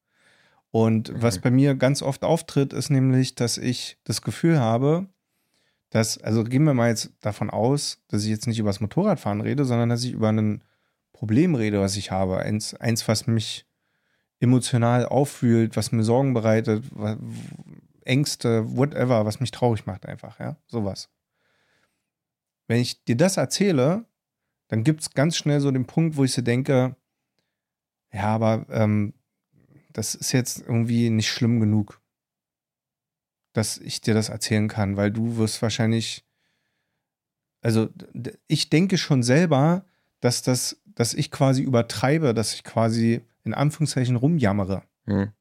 Und 0.75 1.13
was 1.15 1.37
Mhm. 1.37 1.41
bei 1.43 1.51
mir 1.53 1.75
ganz 1.77 2.03
oft 2.03 2.25
auftritt, 2.25 2.73
ist 2.73 2.91
nämlich, 2.91 3.37
dass 3.37 3.59
ich 3.59 3.97
das 4.03 4.23
Gefühl 4.23 4.59
habe, 4.59 5.07
dass, 5.91 6.19
also 6.19 6.43
gehen 6.43 6.65
wir 6.65 6.75
mal 6.75 6.89
jetzt 6.89 7.13
davon 7.21 7.49
aus, 7.49 8.03
dass 8.09 8.25
ich 8.25 8.31
jetzt 8.31 8.49
nicht 8.49 8.59
über 8.59 8.71
das 8.71 8.81
Motorradfahren 8.81 9.41
rede, 9.41 9.65
sondern 9.65 9.89
dass 9.89 10.03
ich 10.03 10.11
über 10.11 10.31
ein 10.31 10.65
Problem 11.13 11.55
rede, 11.55 11.81
was 11.81 11.97
ich 11.97 12.11
habe. 12.11 12.39
Eins, 12.41 12.75
eins 12.75 13.07
was 13.07 13.29
mich 13.29 13.67
emotional 14.41 15.07
auffühlt, 15.07 15.77
was 15.77 15.93
mir 15.93 16.03
Sorgen 16.03 16.35
bereitet, 16.35 16.83
Ängste, 18.05 18.77
whatever, 18.77 19.25
was 19.27 19.39
mich 19.39 19.53
traurig 19.53 19.87
macht 19.87 20.07
einfach, 20.07 20.41
ja, 20.41 20.57
sowas. 20.67 21.09
Wenn 22.67 22.81
ich 22.81 23.05
dir 23.05 23.17
das 23.17 23.37
erzähle, 23.37 24.07
dann 24.67 24.83
gibt 24.83 25.03
es 25.03 25.13
ganz 25.13 25.37
schnell 25.37 25.61
so 25.61 25.71
den 25.71 25.87
Punkt, 25.87 26.17
wo 26.17 26.25
ich 26.25 26.33
so 26.33 26.43
denke, 26.43 26.97
ja, 28.13 28.25
aber 28.25 28.67
ähm, 28.71 29.15
das 29.95 30.15
ist 30.15 30.33
jetzt 30.33 30.61
irgendwie 30.61 31.09
nicht 31.09 31.31
schlimm 31.31 31.61
genug, 31.61 32.01
dass 33.55 33.79
ich 33.79 34.01
dir 34.01 34.13
das 34.13 34.29
erzählen 34.29 34.69
kann, 34.69 34.97
weil 34.97 35.11
du 35.11 35.39
wirst 35.39 35.63
wahrscheinlich, 35.63 36.27
also 37.63 37.89
ich 38.49 38.69
denke 38.69 38.99
schon 38.99 39.23
selber, 39.23 39.87
dass 40.21 40.43
das, 40.43 40.83
dass 40.85 41.15
ich 41.15 41.31
quasi 41.31 41.63
übertreibe, 41.63 42.35
dass 42.35 42.55
ich 42.55 42.65
quasi 42.65 43.23
in 43.45 43.55
Anführungszeichen 43.55 44.17
rumjammere, 44.17 44.83
Hm. 45.07 45.33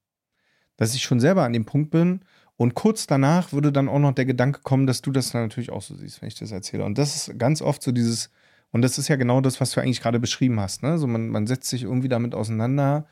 dass 0.77 0.93
ich 0.93 1.01
schon 1.03 1.19
selber 1.19 1.43
an 1.43 1.53
dem 1.53 1.65
Punkt 1.65 1.89
bin 1.89 2.23
und 2.55 2.75
kurz 2.75 3.07
danach 3.07 3.53
würde 3.53 3.71
dann 3.71 3.89
auch 3.89 3.99
noch 3.99 4.13
der 4.13 4.25
Gedanke 4.25 4.61
kommen, 4.61 4.85
dass 4.85 5.01
du 5.01 5.11
das 5.11 5.31
dann 5.31 5.41
natürlich 5.41 5.71
auch 5.71 5.81
so 5.81 5.95
siehst, 5.95 6.21
wenn 6.21 6.27
ich 6.27 6.35
das 6.35 6.51
erzähle. 6.51 6.85
Und 6.85 6.99
das 6.99 7.15
ist 7.15 7.39
ganz 7.39 7.61
oft 7.63 7.81
so 7.81 7.91
dieses, 7.91 8.29
und 8.69 8.83
das 8.83 8.99
ist 8.99 9.07
ja 9.07 9.15
genau 9.15 9.41
das, 9.41 9.59
was 9.59 9.71
du 9.71 9.81
eigentlich 9.81 10.01
gerade 10.01 10.19
beschrieben 10.19 10.59
hast, 10.59 10.83
ne? 10.83 10.99
So 10.99 11.07
man, 11.07 11.29
man 11.29 11.47
setzt 11.47 11.69
sich 11.69 11.83
irgendwie 11.83 12.09
damit 12.09 12.35
auseinander, 12.35 13.07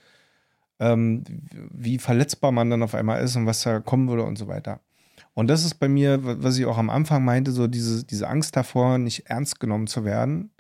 ähm, 0.82 1.24
wie 1.72 2.00
verletzbar 2.00 2.52
man 2.52 2.70
dann 2.70 2.84
auf 2.84 2.96
einmal 2.96 3.22
ist 3.24 3.36
und 3.36 3.46
was 3.46 3.62
da 3.62 3.80
kommen 3.80 4.10
würde 4.10 4.24
und 4.24 4.38
so 4.38 4.48
weiter. 4.48 4.82
Und 5.34 5.48
das 5.48 5.64
ist 5.64 5.76
bei 5.76 5.88
mir, 5.88 6.26
wa- 6.26 6.36
was 6.40 6.58
ich 6.58 6.66
auch 6.66 6.78
am 6.78 6.90
Anfang 6.90 7.24
meinte, 7.24 7.52
so 7.52 7.68
diese, 7.68 8.04
diese 8.04 8.28
Angst 8.28 8.56
davor, 8.58 8.98
nicht 8.98 9.28
ernst 9.28 9.60
genommen 9.60 9.88
zu 9.88 10.04
werden, 10.04 10.52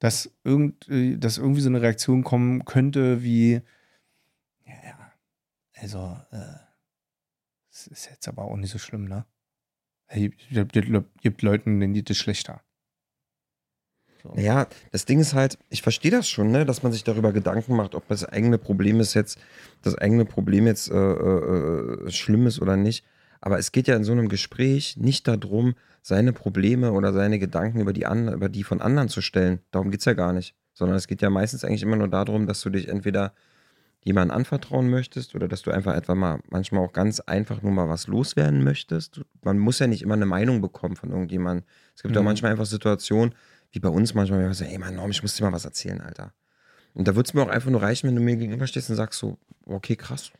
dass, 0.00 0.32
irgend, 0.42 0.88
äh, 0.88 1.16
dass 1.18 1.38
irgendwie 1.38 1.60
so 1.60 1.68
eine 1.68 1.82
Reaktion 1.82 2.24
kommen 2.24 2.64
könnte 2.64 3.22
wie, 3.22 3.60
ja, 4.64 4.74
ja, 4.84 5.12
also, 5.80 6.16
äh, 6.32 6.56
es 7.70 7.86
ist 7.86 8.10
jetzt 8.10 8.28
aber 8.28 8.44
auch 8.44 8.56
nicht 8.56 8.70
so 8.72 8.78
schlimm, 8.78 9.04
ne? 9.04 9.24
Es 10.08 10.18
gibt, 10.50 10.72
gibt 11.22 11.42
Leuten, 11.42 11.80
denen 11.80 11.94
geht 11.94 12.10
es 12.10 12.18
schlechter. 12.18 12.62
So. 14.22 14.32
Ja, 14.36 14.66
das 14.92 15.04
Ding 15.04 15.18
ist 15.20 15.34
halt, 15.34 15.58
ich 15.68 15.82
verstehe 15.82 16.10
das 16.10 16.28
schon, 16.28 16.50
ne, 16.50 16.64
dass 16.64 16.82
man 16.82 16.92
sich 16.92 17.04
darüber 17.04 17.32
Gedanken 17.32 17.74
macht, 17.76 17.94
ob 17.94 18.06
das 18.08 18.24
eigene 18.24 18.58
Problem 18.58 19.00
ist 19.00 19.14
jetzt, 19.14 19.38
das 19.82 19.96
eigene 19.96 20.24
Problem 20.24 20.66
jetzt 20.66 20.90
äh, 20.90 20.94
äh, 20.94 22.06
äh, 22.06 22.10
schlimm 22.10 22.46
ist 22.46 22.60
oder 22.60 22.76
nicht. 22.76 23.04
Aber 23.40 23.58
es 23.58 23.72
geht 23.72 23.88
ja 23.88 23.96
in 23.96 24.04
so 24.04 24.12
einem 24.12 24.28
Gespräch 24.28 24.96
nicht 24.96 25.26
darum, 25.26 25.74
seine 26.02 26.32
Probleme 26.32 26.92
oder 26.92 27.12
seine 27.12 27.38
Gedanken 27.38 27.80
über 27.80 27.92
die, 27.92 28.06
an, 28.06 28.32
über 28.32 28.48
die 28.48 28.62
von 28.62 28.80
anderen 28.80 29.08
zu 29.08 29.20
stellen. 29.20 29.58
Darum 29.72 29.90
geht 29.90 30.00
es 30.00 30.06
ja 30.06 30.12
gar 30.14 30.32
nicht. 30.32 30.54
Sondern 30.74 30.96
es 30.96 31.06
geht 31.08 31.22
ja 31.22 31.30
meistens 31.30 31.64
eigentlich 31.64 31.82
immer 31.82 31.96
nur 31.96 32.08
darum, 32.08 32.46
dass 32.46 32.60
du 32.60 32.70
dich 32.70 32.88
entweder 32.88 33.32
jemandem 34.04 34.36
anvertrauen 34.36 34.90
möchtest 34.90 35.34
oder 35.34 35.46
dass 35.48 35.62
du 35.62 35.70
einfach 35.70 35.94
etwa 35.94 36.14
mal 36.14 36.40
manchmal 36.50 36.84
auch 36.84 36.92
ganz 36.92 37.20
einfach 37.20 37.62
nur 37.62 37.70
mal 37.72 37.88
was 37.88 38.06
loswerden 38.08 38.64
möchtest. 38.64 39.20
Man 39.42 39.58
muss 39.58 39.78
ja 39.78 39.86
nicht 39.86 40.02
immer 40.02 40.14
eine 40.14 40.26
Meinung 40.26 40.60
bekommen 40.60 40.96
von 40.96 41.10
irgendjemandem. 41.10 41.64
Es 41.94 42.02
gibt 42.02 42.14
ja 42.14 42.20
Mhm. 42.22 42.26
manchmal 42.26 42.50
einfach 42.52 42.66
Situationen, 42.66 43.34
wie 43.72 43.80
bei 43.80 43.88
uns 43.88 44.14
manchmal, 44.14 44.40
wenn 44.40 44.48
wir 44.48 44.54
sagen, 44.54 44.70
ey 44.70 44.78
Mann, 44.78 44.94
Norm, 44.94 45.10
ich 45.10 45.22
muss 45.22 45.34
dir 45.34 45.44
mal 45.44 45.52
was 45.52 45.64
erzählen, 45.64 46.00
Alter. 46.00 46.32
Und 46.94 47.08
da 47.08 47.16
würde 47.16 47.26
es 47.26 47.34
mir 47.34 47.42
auch 47.42 47.48
einfach 47.48 47.70
nur 47.70 47.82
reichen, 47.82 48.06
wenn 48.08 48.16
du 48.16 48.22
mir 48.22 48.36
gegenüberstehst 48.36 48.90
und 48.90 48.96
sagst 48.96 49.18
so, 49.18 49.38
okay, 49.66 49.96
krass, 49.96 50.30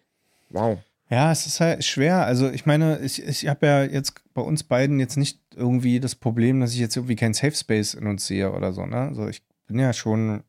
wow. 0.50 0.78
Ja, 1.12 1.30
es 1.30 1.46
ist 1.46 1.60
halt 1.60 1.84
schwer. 1.84 2.24
Also 2.24 2.48
ich 2.50 2.64
meine, 2.64 2.98
ich, 3.00 3.22
ich 3.22 3.46
habe 3.46 3.66
ja 3.66 3.84
jetzt 3.84 4.14
bei 4.32 4.40
uns 4.40 4.62
beiden 4.62 4.98
jetzt 4.98 5.16
nicht 5.16 5.40
irgendwie 5.54 6.00
das 6.00 6.14
Problem, 6.14 6.60
dass 6.60 6.72
ich 6.72 6.78
jetzt 6.78 6.96
irgendwie 6.96 7.16
kein 7.16 7.34
Safe 7.34 7.54
Space 7.54 7.92
in 7.92 8.06
uns 8.06 8.26
sehe 8.26 8.50
oder 8.52 8.72
so. 8.72 8.86
Ne? 8.86 8.96
Also 8.96 9.28
ich 9.28 9.42
bin 9.66 9.78
ja 9.78 9.92
schon 9.92 10.42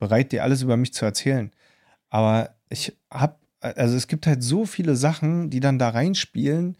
bereit, 0.00 0.32
dir 0.32 0.42
alles 0.42 0.62
über 0.62 0.76
mich 0.76 0.92
zu 0.92 1.04
erzählen. 1.04 1.52
Aber 2.10 2.56
ich 2.70 2.96
habe, 3.08 3.36
also 3.60 3.96
es 3.96 4.08
gibt 4.08 4.26
halt 4.26 4.42
so 4.42 4.66
viele 4.66 4.96
Sachen, 4.96 5.48
die 5.48 5.60
dann 5.60 5.78
da 5.78 5.90
reinspielen, 5.90 6.76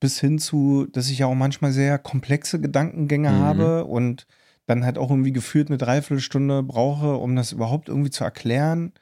bis 0.00 0.20
hin 0.20 0.38
zu, 0.38 0.86
dass 0.92 1.10
ich 1.10 1.18
ja 1.18 1.26
auch 1.26 1.34
manchmal 1.34 1.72
sehr 1.72 1.98
komplexe 1.98 2.60
Gedankengänge 2.60 3.30
Mhm. 3.30 3.38
habe 3.38 3.84
und 3.84 4.26
dann 4.66 4.84
halt 4.84 4.98
auch 4.98 5.10
irgendwie 5.10 5.32
gefühlt 5.32 5.68
eine 5.68 5.78
Dreiviertelstunde 5.78 6.62
brauche, 6.62 7.16
um 7.16 7.34
das 7.34 7.52
überhaupt 7.52 7.88
irgendwie 7.88 8.10
zu 8.10 8.24
erklären. 8.24 8.92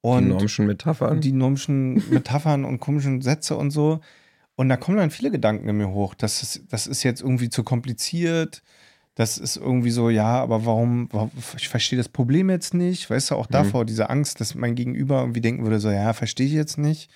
Und 0.00 0.24
die 0.24 0.28
Normschen 0.28 0.66
Metaphern. 0.66 1.20
die 1.20 1.32
normschen 1.32 2.10
Metaphern 2.10 2.64
und 2.64 2.80
komischen 2.80 3.20
Sätze 3.20 3.56
und 3.56 3.70
so. 3.70 4.00
Und 4.56 4.68
da 4.68 4.76
kommen 4.76 4.96
dann 4.96 5.10
viele 5.10 5.30
Gedanken 5.30 5.68
in 5.68 5.76
mir 5.76 5.90
hoch. 5.90 6.14
Das 6.14 6.42
ist, 6.42 6.62
das 6.70 6.86
ist 6.86 7.04
jetzt 7.04 7.20
irgendwie 7.20 7.48
zu 7.48 7.62
kompliziert. 7.62 8.62
Das 9.14 9.38
ist 9.38 9.56
irgendwie 9.56 9.90
so, 9.90 10.10
ja, 10.10 10.40
aber 10.40 10.64
warum, 10.64 11.08
warum 11.12 11.30
ich 11.56 11.68
verstehe 11.68 11.96
das 11.96 12.08
Problem 12.08 12.50
jetzt 12.50 12.74
nicht. 12.74 13.08
Weißt 13.10 13.30
du, 13.30 13.34
auch 13.34 13.46
davor 13.46 13.84
diese 13.84 14.10
Angst, 14.10 14.40
dass 14.40 14.54
mein 14.54 14.74
Gegenüber 14.74 15.20
irgendwie 15.20 15.40
denken 15.40 15.64
würde, 15.64 15.80
so, 15.80 15.90
ja, 15.90 16.12
verstehe 16.12 16.46
ich 16.46 16.52
jetzt 16.52 16.78
nicht, 16.78 17.10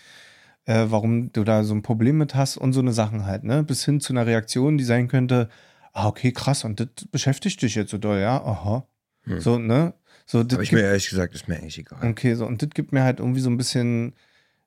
äh, 0.65 0.87
warum 0.89 1.33
du 1.33 1.45
da 1.45 1.65
so 1.65 1.75
ein 1.75 1.83
Problem 1.83 2.19
mit 2.19 2.35
hast 2.35 2.57
und 2.57 2.73
so 2.73 2.81
eine 2.81 2.93
Sachen 2.93 3.27
halt, 3.27 3.45
ne? 3.45 3.63
Bis 3.63 3.85
hin 3.85 4.01
zu 4.01 4.13
einer 4.13 4.27
Reaktion, 4.27 4.79
die 4.79 4.85
sein 4.85 5.09
könnte, 5.09 5.49
ah, 5.93 6.09
okay, 6.09 6.33
krass, 6.33 6.65
und 6.65 6.81
das 6.81 6.89
beschäftigt 7.11 7.61
dich 7.63 7.75
jetzt 7.75 7.91
so 7.91 7.99
doll, 7.99 8.19
ja, 8.19 8.43
aha. 8.43 8.87
Hm. 9.25 9.41
So, 9.41 9.59
ne? 9.59 9.95
So, 10.27 10.41
Aber 10.41 10.63
ich 10.63 10.73
mir 10.73 10.83
ehrlich 10.83 11.11
gesagt, 11.11 11.35
ist 11.35 11.49
mir 11.49 11.57
eigentlich 11.57 11.79
egal. 11.79 11.99
Okay, 12.11 12.35
so, 12.35 12.47
und 12.47 12.63
das 12.63 12.71
gibt 12.71 12.93
mir 12.93 13.03
halt 13.03 13.19
irgendwie 13.19 13.41
so 13.41 13.51
ein 13.51 13.57
bisschen, 13.57 14.15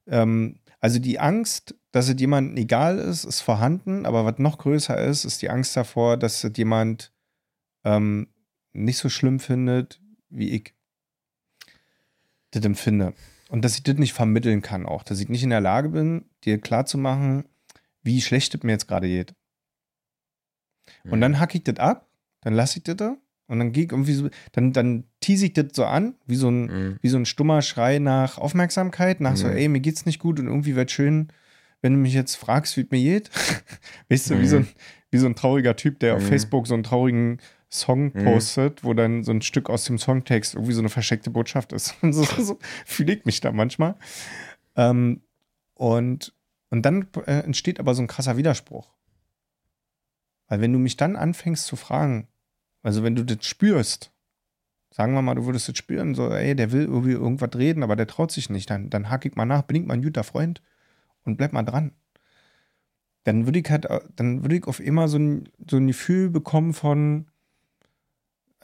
ähm, 0.07 0.59
also 0.79 0.99
die 0.99 1.19
Angst, 1.19 1.75
dass 1.91 2.09
es 2.09 2.19
jemandem 2.19 2.57
egal 2.57 2.99
ist, 2.99 3.23
ist 3.23 3.41
vorhanden, 3.41 4.05
aber 4.05 4.25
was 4.25 4.37
noch 4.37 4.57
größer 4.57 4.97
ist, 4.97 5.23
ist 5.23 5.41
die 5.41 5.49
Angst 5.49 5.75
davor, 5.77 6.17
dass 6.17 6.43
es 6.43 6.51
jemand 6.57 7.11
ähm, 7.85 8.27
nicht 8.73 8.97
so 8.97 9.09
schlimm 9.09 9.39
findet, 9.39 10.01
wie 10.29 10.49
ich 10.49 10.73
das 12.51 12.65
empfinde. 12.65 13.13
Und 13.49 13.63
dass 13.63 13.75
ich 13.75 13.83
das 13.83 13.95
nicht 13.97 14.13
vermitteln 14.13 14.61
kann 14.61 14.85
auch, 14.85 15.03
dass 15.03 15.19
ich 15.19 15.29
nicht 15.29 15.43
in 15.43 15.51
der 15.51 15.61
Lage 15.61 15.89
bin, 15.89 16.25
dir 16.43 16.59
klarzumachen, 16.59 17.45
wie 18.01 18.21
schlecht 18.21 18.55
es 18.55 18.63
mir 18.63 18.71
jetzt 18.71 18.87
gerade 18.87 19.07
geht. 19.07 19.33
Und 21.11 21.21
dann 21.21 21.39
hacke 21.39 21.57
ich 21.57 21.63
das 21.63 21.77
ab, 21.77 22.07
dann 22.41 22.53
lasse 22.53 22.77
ich 22.79 22.83
das 22.83 22.95
da 22.97 23.17
und 23.47 23.59
dann 23.59 23.71
gehe 23.71 23.85
ich 23.85 23.91
irgendwie 23.91 24.13
so, 24.13 24.29
dann, 24.51 24.71
dann 24.73 25.03
tease 25.19 25.47
ich 25.47 25.53
das 25.53 25.67
so 25.73 25.85
an, 25.85 26.15
wie 26.25 26.35
so 26.35 26.49
ein, 26.49 26.65
Mhm. 26.65 26.97
wie 27.01 27.07
so 27.09 27.17
ein 27.17 27.25
stummer 27.25 27.61
Schrei 27.61 27.99
nach 27.99 28.37
Aufmerksamkeit, 28.37 29.19
nach 29.21 29.35
so, 29.35 29.47
Mhm. 29.47 29.53
ey, 29.53 29.67
mir 29.67 29.79
geht's 29.81 30.05
nicht 30.05 30.19
gut 30.19 30.39
und 30.39 30.47
irgendwie 30.47 30.75
wäre 30.75 30.89
schön, 30.89 31.29
wenn 31.81 31.93
du 31.93 31.99
mich 31.99 32.13
jetzt 32.13 32.35
fragst, 32.35 32.77
wie 32.77 32.81
es 32.81 32.91
mir 32.91 33.01
geht. 33.01 33.29
weißt 34.09 34.31
du, 34.31 34.35
wie, 34.35 34.43
Mhm. 34.43 34.47
so 34.47 34.55
ein, 34.57 34.67
wie 35.11 35.17
so 35.17 35.25
ein 35.27 35.35
trauriger 35.35 35.75
Typ, 35.75 35.99
der 35.99 36.15
auf 36.15 36.23
Mhm. 36.23 36.27
Facebook 36.27 36.67
so 36.67 36.73
einen 36.73 36.83
traurigen 36.83 37.39
Song 37.79 38.11
Mhm. 38.13 38.23
postet, 38.23 38.83
wo 38.83 38.93
dann 38.93 39.23
so 39.23 39.31
ein 39.31 39.41
Stück 39.41 39.69
aus 39.69 39.85
dem 39.85 39.97
Songtext 39.97 40.55
irgendwie 40.55 40.73
so 40.73 40.79
eine 40.81 40.89
versteckte 40.89 41.29
Botschaft 41.29 41.73
ist. 41.73 41.95
Und 42.01 42.13
so, 42.13 42.23
so 42.23 42.59
fühle 42.85 43.13
ich 43.13 43.25
mich 43.25 43.39
da 43.41 43.51
manchmal. 43.51 43.95
Ähm, 44.75 45.21
und, 45.73 46.33
und 46.69 46.81
dann 46.85 47.07
äh, 47.25 47.39
entsteht 47.39 47.79
aber 47.79 47.93
so 47.93 48.01
ein 48.01 48.07
krasser 48.07 48.37
Widerspruch. 48.37 48.91
Weil 50.47 50.61
wenn 50.61 50.73
du 50.73 50.79
mich 50.79 50.97
dann 50.97 51.15
anfängst 51.15 51.65
zu 51.65 51.75
fragen, 51.75 52.27
also 52.83 53.03
wenn 53.03 53.15
du 53.15 53.23
das 53.23 53.45
spürst, 53.45 54.11
sagen 54.91 55.13
wir 55.13 55.21
mal, 55.21 55.35
du 55.35 55.45
würdest 55.45 55.67
das 55.67 55.77
spüren, 55.77 56.15
so, 56.15 56.29
ey, 56.29 56.55
der 56.55 56.71
will 56.71 56.83
irgendwie 56.83 57.11
irgendwas 57.11 57.49
reden, 57.55 57.83
aber 57.83 57.95
der 57.95 58.07
traut 58.07 58.31
sich 58.31 58.49
nicht, 58.49 58.69
dann, 58.69 58.89
dann 58.89 59.09
hack 59.09 59.25
ich 59.25 59.35
mal 59.35 59.45
nach, 59.45 59.63
bin 59.63 59.75
ich 59.77 59.85
mal 59.85 59.95
ein 59.95 60.03
guter 60.03 60.23
Freund 60.23 60.61
und 61.23 61.37
bleib 61.37 61.51
mal 61.51 61.63
dran. 61.63 61.91
Dann 63.23 63.45
würde 63.47 63.59
ich 63.59 63.69
halt, 63.69 63.85
äh, 63.85 64.01
dann 64.15 64.43
würde 64.43 64.55
ich 64.55 64.65
auf 64.67 64.79
immer 64.79 65.07
so 65.07 65.17
ein, 65.17 65.49
so 65.69 65.77
ein 65.77 65.87
Gefühl 65.87 66.29
bekommen 66.29 66.73
von, 66.73 67.25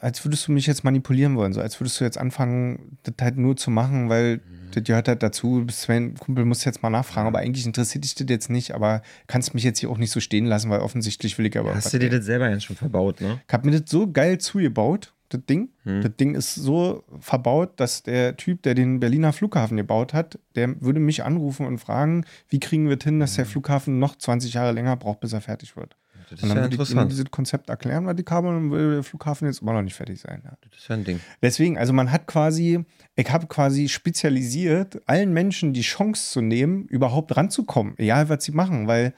als 0.02 0.24
würdest 0.24 0.48
du 0.48 0.52
mich 0.52 0.66
jetzt 0.66 0.82
manipulieren 0.82 1.36
wollen, 1.36 1.52
so 1.52 1.60
als 1.60 1.80
würdest 1.80 2.00
du 2.00 2.04
jetzt 2.04 2.18
anfangen, 2.18 2.98
das 3.04 3.14
halt 3.20 3.38
nur 3.38 3.56
zu 3.56 3.70
machen, 3.70 4.08
weil 4.08 4.38
mhm. 4.38 4.72
das 4.72 4.82
gehört 4.82 5.06
halt 5.06 5.22
dazu, 5.22 5.60
du 5.60 5.66
bist 5.66 5.88
mein 5.88 6.14
Kumpel, 6.14 6.44
musst 6.44 6.64
jetzt 6.64 6.82
mal 6.82 6.90
nachfragen, 6.90 7.28
aber 7.28 7.38
eigentlich 7.38 7.64
interessiert 7.64 8.02
dich 8.02 8.16
das 8.16 8.26
jetzt 8.28 8.50
nicht, 8.50 8.74
aber 8.74 9.02
kannst 9.28 9.54
mich 9.54 9.62
jetzt 9.62 9.78
hier 9.78 9.90
auch 9.90 9.98
nicht 9.98 10.10
so 10.10 10.18
stehen 10.18 10.46
lassen, 10.46 10.70
weil 10.70 10.80
offensichtlich 10.80 11.38
will 11.38 11.46
ich 11.46 11.56
aber. 11.56 11.72
Hast 11.76 11.94
du 11.94 12.00
dir 12.00 12.10
das 12.10 12.24
selber 12.24 12.50
jetzt 12.50 12.64
schon 12.64 12.74
verbaut, 12.74 13.20
ne? 13.20 13.40
Ich 13.46 13.52
hab 13.52 13.64
mir 13.64 13.70
das 13.70 13.88
so 13.88 14.10
geil 14.10 14.38
zugebaut, 14.38 15.14
das 15.28 15.42
Ding. 15.48 15.68
Hm. 15.84 16.02
Das 16.02 16.16
Ding 16.16 16.34
ist 16.34 16.56
so 16.56 17.04
verbaut, 17.20 17.78
dass 17.78 18.02
der 18.02 18.36
Typ, 18.36 18.62
der 18.62 18.74
den 18.74 18.98
Berliner 18.98 19.32
Flughafen 19.32 19.76
gebaut 19.76 20.14
hat, 20.14 20.40
der 20.56 20.80
würde 20.82 20.98
mich 20.98 21.22
anrufen 21.22 21.64
und 21.64 21.78
fragen, 21.78 22.24
wie 22.48 22.58
kriegen 22.58 22.88
wir 22.88 22.98
es 22.98 23.04
hin, 23.04 23.20
dass 23.20 23.36
der 23.36 23.44
hm. 23.44 23.52
Flughafen 23.52 24.00
noch 24.00 24.16
20 24.16 24.54
Jahre 24.54 24.72
länger 24.72 24.96
braucht, 24.96 25.20
bis 25.20 25.32
er 25.32 25.40
fertig 25.40 25.76
wird. 25.76 25.96
Das 26.32 26.42
und 26.42 26.48
dann 26.48 26.58
ja 26.58 26.78
würde 26.78 26.82
ich 26.82 27.08
dieses 27.08 27.30
Konzept 27.30 27.68
erklären, 27.68 28.06
weil 28.06 28.14
die 28.14 28.22
Kabel 28.22 28.54
und 28.54 28.70
der 28.70 29.02
Flughafen 29.02 29.46
jetzt 29.46 29.62
immer 29.62 29.72
noch 29.72 29.82
nicht 29.82 29.94
fertig 29.94 30.20
sein. 30.20 30.42
Ja. 30.44 30.52
Das 30.62 30.80
ist 30.80 30.88
ja 30.88 30.96
ein 30.96 31.04
Ding. 31.04 31.20
Deswegen, 31.42 31.78
also 31.78 31.92
man 31.92 32.10
hat 32.10 32.26
quasi, 32.26 32.84
ich 33.14 33.30
habe 33.30 33.46
quasi 33.46 33.88
spezialisiert, 33.88 35.00
allen 35.06 35.32
Menschen 35.32 35.72
die 35.72 35.82
Chance 35.82 36.32
zu 36.32 36.40
nehmen, 36.40 36.86
überhaupt 36.86 37.36
ranzukommen, 37.36 37.94
egal 37.98 38.28
was 38.28 38.44
sie 38.44 38.52
machen, 38.52 38.86
weil 38.86 39.12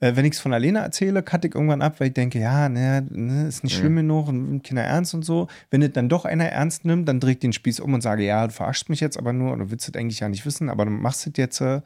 äh, 0.00 0.16
wenn 0.16 0.24
ich 0.24 0.34
es 0.34 0.40
von 0.40 0.52
Alena 0.52 0.80
erzähle, 0.80 1.22
cutte 1.22 1.48
ich 1.48 1.54
irgendwann 1.54 1.82
ab, 1.82 1.98
weil 1.98 2.08
ich 2.08 2.14
denke, 2.14 2.38
ja, 2.38 2.68
ne, 2.68 3.06
ne 3.10 3.48
ist 3.48 3.64
nicht 3.64 3.76
mhm. 3.76 3.80
schlimm 3.80 3.96
genug 3.96 4.28
und 4.28 4.62
Kinder 4.62 4.82
ernst 4.82 5.14
und 5.14 5.24
so. 5.24 5.48
Wenn 5.70 5.82
es 5.82 5.92
dann 5.92 6.08
doch 6.08 6.24
einer 6.24 6.46
ernst 6.46 6.84
nimmt, 6.84 7.08
dann 7.08 7.20
dreht 7.20 7.42
den 7.42 7.52
Spieß 7.52 7.80
um 7.80 7.94
und 7.94 8.00
sage, 8.00 8.24
ja, 8.24 8.46
du 8.46 8.52
verarschst 8.52 8.88
mich 8.88 9.00
jetzt 9.00 9.18
aber 9.18 9.32
nur 9.32 9.52
oder 9.52 9.70
willst 9.70 9.88
es 9.88 9.94
eigentlich 9.94 10.20
ja 10.20 10.28
nicht 10.28 10.46
wissen, 10.46 10.68
aber 10.68 10.84
du 10.84 10.90
machst 10.90 11.26
es 11.26 11.32
jetzt. 11.36 11.60
Äh, 11.60 11.80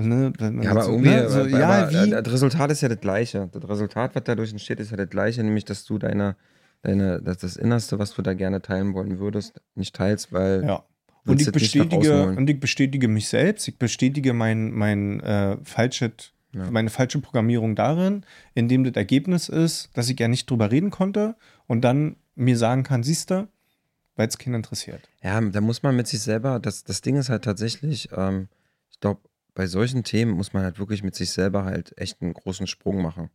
Ne, 0.00 0.32
ja, 0.62 0.70
aber 0.70 0.82
so, 0.82 0.92
irgendwie, 0.92 1.10
ne, 1.10 1.28
so, 1.28 1.40
aber, 1.40 1.48
ja, 1.48 1.68
aber 1.68 2.06
wie? 2.06 2.10
das 2.10 2.32
Resultat 2.32 2.70
ist 2.70 2.80
ja 2.80 2.88
das 2.88 3.00
gleiche. 3.00 3.48
Das 3.52 3.68
Resultat, 3.68 4.14
was 4.14 4.24
dadurch 4.24 4.52
entsteht, 4.52 4.80
ist 4.80 4.90
ja 4.90 4.96
das 4.96 5.08
gleiche, 5.08 5.42
nämlich, 5.42 5.64
dass 5.64 5.84
du 5.84 5.98
deine, 5.98 6.36
deine, 6.82 7.20
das, 7.22 7.38
das 7.38 7.56
Innerste, 7.56 7.98
was 7.98 8.14
du 8.14 8.22
da 8.22 8.34
gerne 8.34 8.62
teilen 8.62 8.94
wollen 8.94 9.18
würdest, 9.18 9.60
nicht 9.74 9.94
teilst, 9.94 10.32
weil. 10.32 10.64
Ja. 10.64 10.84
Und 11.24 11.42
ich, 11.42 11.52
bestätige, 11.52 12.26
und 12.28 12.48
ich 12.48 12.58
bestätige 12.58 13.06
mich 13.06 13.28
selbst, 13.28 13.68
ich 13.68 13.76
bestätige 13.76 14.32
mein, 14.32 14.72
mein 14.72 15.20
äh, 15.20 15.58
falsche, 15.62 16.12
ja. 16.54 16.70
meine 16.70 16.88
falsche 16.88 17.20
Programmierung 17.20 17.74
darin, 17.74 18.24
indem 18.54 18.84
das 18.84 18.94
Ergebnis 18.94 19.50
ist, 19.50 19.90
dass 19.92 20.08
ich 20.08 20.18
ja 20.18 20.28
nicht 20.28 20.48
drüber 20.48 20.70
reden 20.70 20.90
konnte 20.90 21.36
und 21.66 21.82
dann 21.82 22.16
mir 22.34 22.56
sagen 22.56 22.82
kann, 22.82 23.02
siehst 23.02 23.30
du, 23.30 23.46
weil 24.16 24.28
es 24.28 24.38
Kinder 24.38 24.56
interessiert. 24.56 25.08
Ja, 25.22 25.40
da 25.40 25.60
muss 25.60 25.82
man 25.82 25.96
mit 25.96 26.08
sich 26.08 26.20
selber, 26.20 26.58
das, 26.60 26.84
das 26.84 27.02
Ding 27.02 27.16
ist 27.16 27.28
halt 27.28 27.44
tatsächlich, 27.44 28.08
ähm, 28.16 28.48
ich 28.90 29.00
glaube, 29.00 29.20
bei 29.58 29.66
solchen 29.66 30.04
Themen 30.04 30.30
muss 30.30 30.52
man 30.52 30.62
halt 30.62 30.78
wirklich 30.78 31.02
mit 31.02 31.16
sich 31.16 31.32
selber 31.32 31.64
halt 31.64 31.92
echt 31.98 32.22
einen 32.22 32.32
großen 32.32 32.68
Sprung 32.68 33.02
machen. 33.02 33.28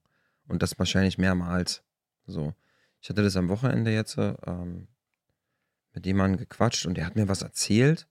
Und 0.47 0.63
das 0.63 0.79
wahrscheinlich 0.79 1.17
mehrmals. 1.17 1.83
So. 2.25 2.53
Ich 3.01 3.09
hatte 3.09 3.23
das 3.23 3.35
am 3.35 3.49
Wochenende 3.49 3.91
jetzt 3.91 4.17
ähm, 4.17 4.87
mit 5.91 6.05
jemandem 6.05 6.39
gequatscht 6.39 6.85
und 6.85 6.95
der 6.95 7.07
hat 7.07 7.17
mir 7.17 7.27
was 7.27 7.41
erzählt. 7.41 8.07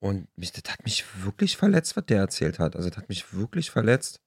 Und 0.00 0.26
mich, 0.36 0.50
das 0.50 0.64
hat 0.72 0.82
mich 0.82 1.04
wirklich 1.24 1.56
verletzt, 1.56 1.96
was 1.96 2.06
der 2.06 2.18
erzählt 2.18 2.58
hat. 2.58 2.74
Also, 2.74 2.88
das 2.88 2.98
hat 2.98 3.08
mich 3.08 3.32
wirklich 3.32 3.70
verletzt. 3.70 4.20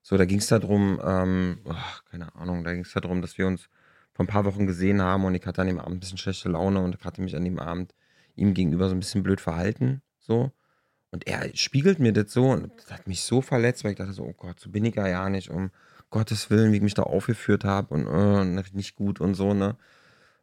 So, 0.00 0.16
da 0.16 0.24
ging 0.24 0.38
es 0.38 0.46
darum, 0.46 1.00
ähm, 1.04 1.58
oh, 1.64 1.74
keine 2.08 2.36
Ahnung, 2.36 2.62
da 2.62 2.72
ging 2.72 2.84
es 2.84 2.92
darum, 2.92 3.20
dass 3.20 3.36
wir 3.36 3.48
uns 3.48 3.68
vor 4.12 4.26
ein 4.26 4.28
paar 4.28 4.44
Wochen 4.44 4.68
gesehen 4.68 5.02
haben 5.02 5.24
und 5.24 5.34
ich 5.34 5.44
hatte 5.44 5.60
an 5.60 5.66
dem 5.66 5.80
Abend 5.80 5.96
ein 5.96 6.00
bisschen 6.00 6.18
schlechte 6.18 6.50
Laune 6.50 6.78
und 6.78 6.94
ich 6.94 7.04
hatte 7.04 7.20
mich 7.20 7.34
an 7.34 7.44
dem 7.44 7.58
Abend 7.58 7.96
ihm 8.36 8.54
gegenüber 8.54 8.88
so 8.88 8.94
ein 8.94 9.00
bisschen 9.00 9.24
blöd 9.24 9.40
verhalten. 9.40 10.02
So. 10.20 10.52
Und 11.14 11.28
er 11.28 11.48
spiegelt 11.54 12.00
mir 12.00 12.12
das 12.12 12.32
so 12.32 12.50
und 12.50 12.72
das 12.76 12.90
hat 12.90 13.06
mich 13.06 13.22
so 13.22 13.40
verletzt, 13.40 13.84
weil 13.84 13.92
ich 13.92 13.98
dachte 13.98 14.12
so, 14.12 14.24
oh 14.24 14.34
Gott, 14.36 14.58
so 14.58 14.68
bin 14.68 14.84
ich 14.84 14.96
ja 14.96 15.06
ja 15.06 15.30
nicht, 15.30 15.48
um 15.48 15.70
Gottes 16.10 16.50
Willen, 16.50 16.72
wie 16.72 16.78
ich 16.78 16.82
mich 16.82 16.94
da 16.94 17.04
aufgeführt 17.04 17.62
habe 17.62 17.94
und 17.94 18.08
uh, 18.08 18.42
nicht 18.72 18.96
gut 18.96 19.20
und 19.20 19.34
so, 19.34 19.54
ne? 19.54 19.76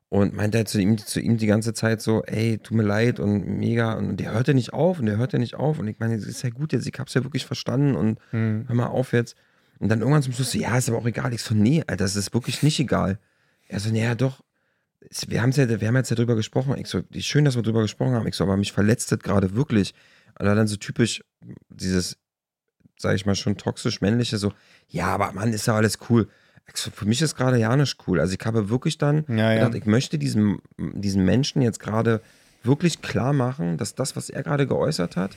Und 0.08 0.34
meinte 0.34 0.58
er 0.58 0.66
zu 0.66 0.80
ihm, 0.80 0.98
zu 0.98 1.20
ihm 1.20 1.36
die 1.36 1.46
ganze 1.46 1.74
Zeit 1.74 2.02
so, 2.02 2.24
ey, 2.24 2.58
tut 2.58 2.78
mir 2.78 2.84
leid 2.84 3.20
und 3.20 3.46
mega. 3.46 3.96
Und 3.96 4.16
der 4.16 4.32
hörte 4.32 4.54
nicht 4.54 4.72
auf 4.72 5.00
und 5.00 5.08
der 5.08 5.18
hörte 5.18 5.40
nicht 5.40 5.56
auf. 5.56 5.78
Und 5.78 5.90
ich 5.90 6.00
meine, 6.00 6.16
das 6.18 6.26
ist 6.26 6.42
ja 6.42 6.52
gut 6.52 6.72
jetzt, 6.72 6.88
ich 6.88 6.98
hab's 6.98 7.16
ja 7.16 7.24
wirklich 7.26 7.46
verstanden 7.46 7.98
und 7.98 8.20
mhm. 8.32 8.64
hör 8.68 8.76
mal 8.76 8.88
auf 8.88 9.12
jetzt. 9.12 9.36
Und 9.80 9.90
dann 9.90 10.00
irgendwann 10.00 10.24
zum 10.24 10.32
Schluss 10.32 10.54
so, 10.54 10.58
ja, 10.58 10.78
ist 10.78 10.88
aber 10.88 11.00
auch 11.00 11.06
egal. 11.06 11.34
Ich 11.34 11.42
so, 11.42 11.54
nee, 11.54 11.82
Alter, 11.82 11.98
das 11.98 12.16
ist 12.16 12.34
wirklich 12.34 12.64
nicht 12.64 12.80
egal. 12.80 13.20
Er 13.68 13.82
so, 13.82 13.90
naja, 13.90 14.16
doch. 14.16 14.42
Wir, 15.28 15.42
haben's 15.42 15.58
ja, 15.58 15.68
wir 15.68 15.86
haben 15.86 15.98
jetzt 15.98 16.12
ja 16.12 16.16
drüber 16.16 16.36
gesprochen. 16.36 16.78
Ich 16.78 16.88
so, 16.88 17.02
schön, 17.20 17.44
dass 17.44 17.58
wir 17.58 17.64
drüber 17.64 17.82
gesprochen 17.82 18.14
haben. 18.14 18.28
Ich 18.28 18.36
so, 18.36 18.46
aber 18.46 18.56
mich 18.56 18.72
verletzt 18.72 19.12
das 19.12 19.20
gerade 19.20 19.54
wirklich. 19.54 19.94
Oder 20.42 20.56
dann 20.56 20.68
so 20.68 20.76
typisch 20.76 21.24
dieses, 21.70 22.18
sag 22.98 23.16
ich 23.16 23.26
mal, 23.26 23.36
schon 23.36 23.58
toxisch 23.58 24.02
männliche, 24.02 24.38
so, 24.38 24.54
ja, 24.88 25.08
aber 25.08 25.32
Mann, 25.34 25.54
ist 25.54 25.68
ja 25.68 25.76
alles 25.76 26.00
cool. 26.10 26.28
Für 26.74 27.06
mich 27.06 27.22
ist 27.22 27.36
gerade 27.36 27.58
ja 27.58 27.76
nicht 27.76 27.98
cool. 28.08 28.20
Also 28.20 28.36
ich 28.40 28.46
habe 28.46 28.70
wirklich 28.70 28.98
dann 28.98 29.26
ja, 29.28 29.54
gedacht, 29.54 29.74
ja. 29.74 29.80
ich 29.80 29.86
möchte 29.86 30.18
diesem, 30.18 30.62
diesen 30.78 31.26
Menschen 31.26 31.62
jetzt 31.62 31.80
gerade 31.80 32.22
wirklich 32.64 33.02
klar 33.02 33.34
machen, 33.34 33.78
dass 33.78 33.96
das, 33.96 34.16
was 34.16 34.30
er 34.30 34.44
gerade 34.44 34.68
geäußert 34.68 35.16
hat, 35.16 35.32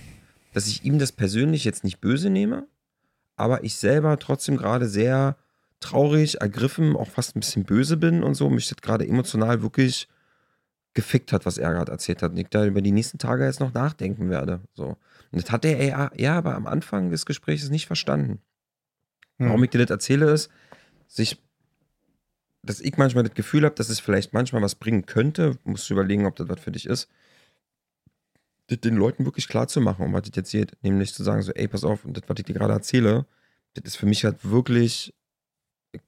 dass 0.52 0.68
ich 0.68 0.84
ihm 0.84 0.98
das 0.98 1.12
persönlich 1.12 1.64
jetzt 1.64 1.84
nicht 1.84 2.00
böse 2.00 2.30
nehme, 2.30 2.66
aber 3.36 3.64
ich 3.64 3.76
selber 3.76 4.18
trotzdem 4.18 4.56
gerade 4.56 4.88
sehr 4.88 5.36
traurig, 5.80 6.40
ergriffen, 6.40 6.96
auch 6.96 7.08
fast 7.08 7.36
ein 7.36 7.40
bisschen 7.40 7.64
böse 7.64 7.96
bin 7.96 8.22
und 8.22 8.34
so, 8.34 8.48
mich 8.48 8.68
das 8.68 8.78
gerade 8.78 9.06
emotional 9.06 9.62
wirklich 9.62 10.08
gefickt 10.94 11.32
hat, 11.32 11.44
was 11.44 11.58
er 11.58 11.72
gerade 11.72 11.92
erzählt 11.92 12.22
hat. 12.22 12.32
Und 12.32 12.38
ich 12.38 12.48
da 12.48 12.64
über 12.64 12.80
die 12.80 12.92
nächsten 12.92 13.18
Tage 13.18 13.44
jetzt 13.44 13.60
noch 13.60 13.74
nachdenken 13.74 14.30
werde. 14.30 14.60
So. 14.74 14.96
Und 15.32 15.42
das 15.42 15.50
hat 15.50 15.64
er 15.64 15.84
ja, 15.84 16.10
ja 16.16 16.38
aber 16.38 16.54
am 16.54 16.66
Anfang 16.66 17.10
des 17.10 17.26
Gesprächs 17.26 17.68
nicht 17.68 17.86
verstanden. 17.86 18.40
Hm. 19.38 19.48
Warum 19.48 19.64
ich 19.64 19.70
dir 19.70 19.78
das 19.78 19.90
erzähle, 19.90 20.30
ist, 20.30 20.50
sich, 21.08 21.42
dass 22.62 22.80
ich 22.80 22.96
manchmal 22.96 23.24
das 23.24 23.34
Gefühl 23.34 23.64
habe, 23.64 23.74
dass 23.74 23.88
es 23.88 24.00
vielleicht 24.00 24.32
manchmal 24.32 24.62
was 24.62 24.76
bringen 24.76 25.04
könnte. 25.06 25.58
Musst 25.64 25.90
du 25.90 25.94
überlegen, 25.94 26.26
ob 26.26 26.36
das 26.36 26.48
was 26.48 26.60
für 26.60 26.72
dich 26.72 26.86
ist. 26.86 27.08
Das 28.68 28.80
den 28.80 28.96
Leuten 28.96 29.26
wirklich 29.26 29.48
klar 29.48 29.68
zu 29.68 29.80
machen, 29.80 30.06
um 30.06 30.12
was 30.12 30.22
das 30.22 30.36
jetzt 30.36 30.52
geht. 30.52 30.76
Nämlich 30.82 31.12
zu 31.12 31.22
sagen, 31.24 31.42
so, 31.42 31.52
ey, 31.52 31.68
pass 31.68 31.84
auf, 31.84 32.04
und 32.04 32.16
das, 32.16 32.24
was 32.28 32.36
ich 32.38 32.44
dir 32.44 32.54
gerade 32.54 32.72
erzähle, 32.72 33.26
das 33.74 33.84
ist 33.84 33.96
für 33.96 34.06
mich 34.06 34.24
halt 34.24 34.48
wirklich 34.48 35.12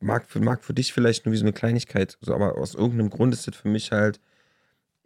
mag 0.00 0.28
für, 0.28 0.40
mag 0.40 0.64
für 0.64 0.74
dich 0.74 0.92
vielleicht 0.92 1.26
nur 1.26 1.32
wie 1.32 1.36
so 1.36 1.44
eine 1.44 1.52
Kleinigkeit, 1.52 2.18
so, 2.20 2.34
aber 2.34 2.58
aus 2.58 2.74
irgendeinem 2.74 3.10
Grund 3.10 3.32
ist 3.32 3.46
das 3.46 3.56
für 3.56 3.68
mich 3.68 3.92
halt 3.92 4.20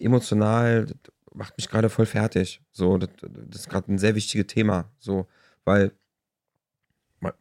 emotional, 0.01 0.87
macht 1.33 1.57
mich 1.57 1.69
gerade 1.69 1.89
voll 1.89 2.07
fertig. 2.07 2.61
So, 2.73 2.99
das, 2.99 3.11
das 3.21 3.63
ist 3.63 3.69
gerade 3.69 3.93
ein 3.93 3.99
sehr 3.99 4.15
wichtiges 4.15 4.47
Thema. 4.47 4.91
So, 4.99 5.27
weil 5.65 5.93
man, 7.21 7.33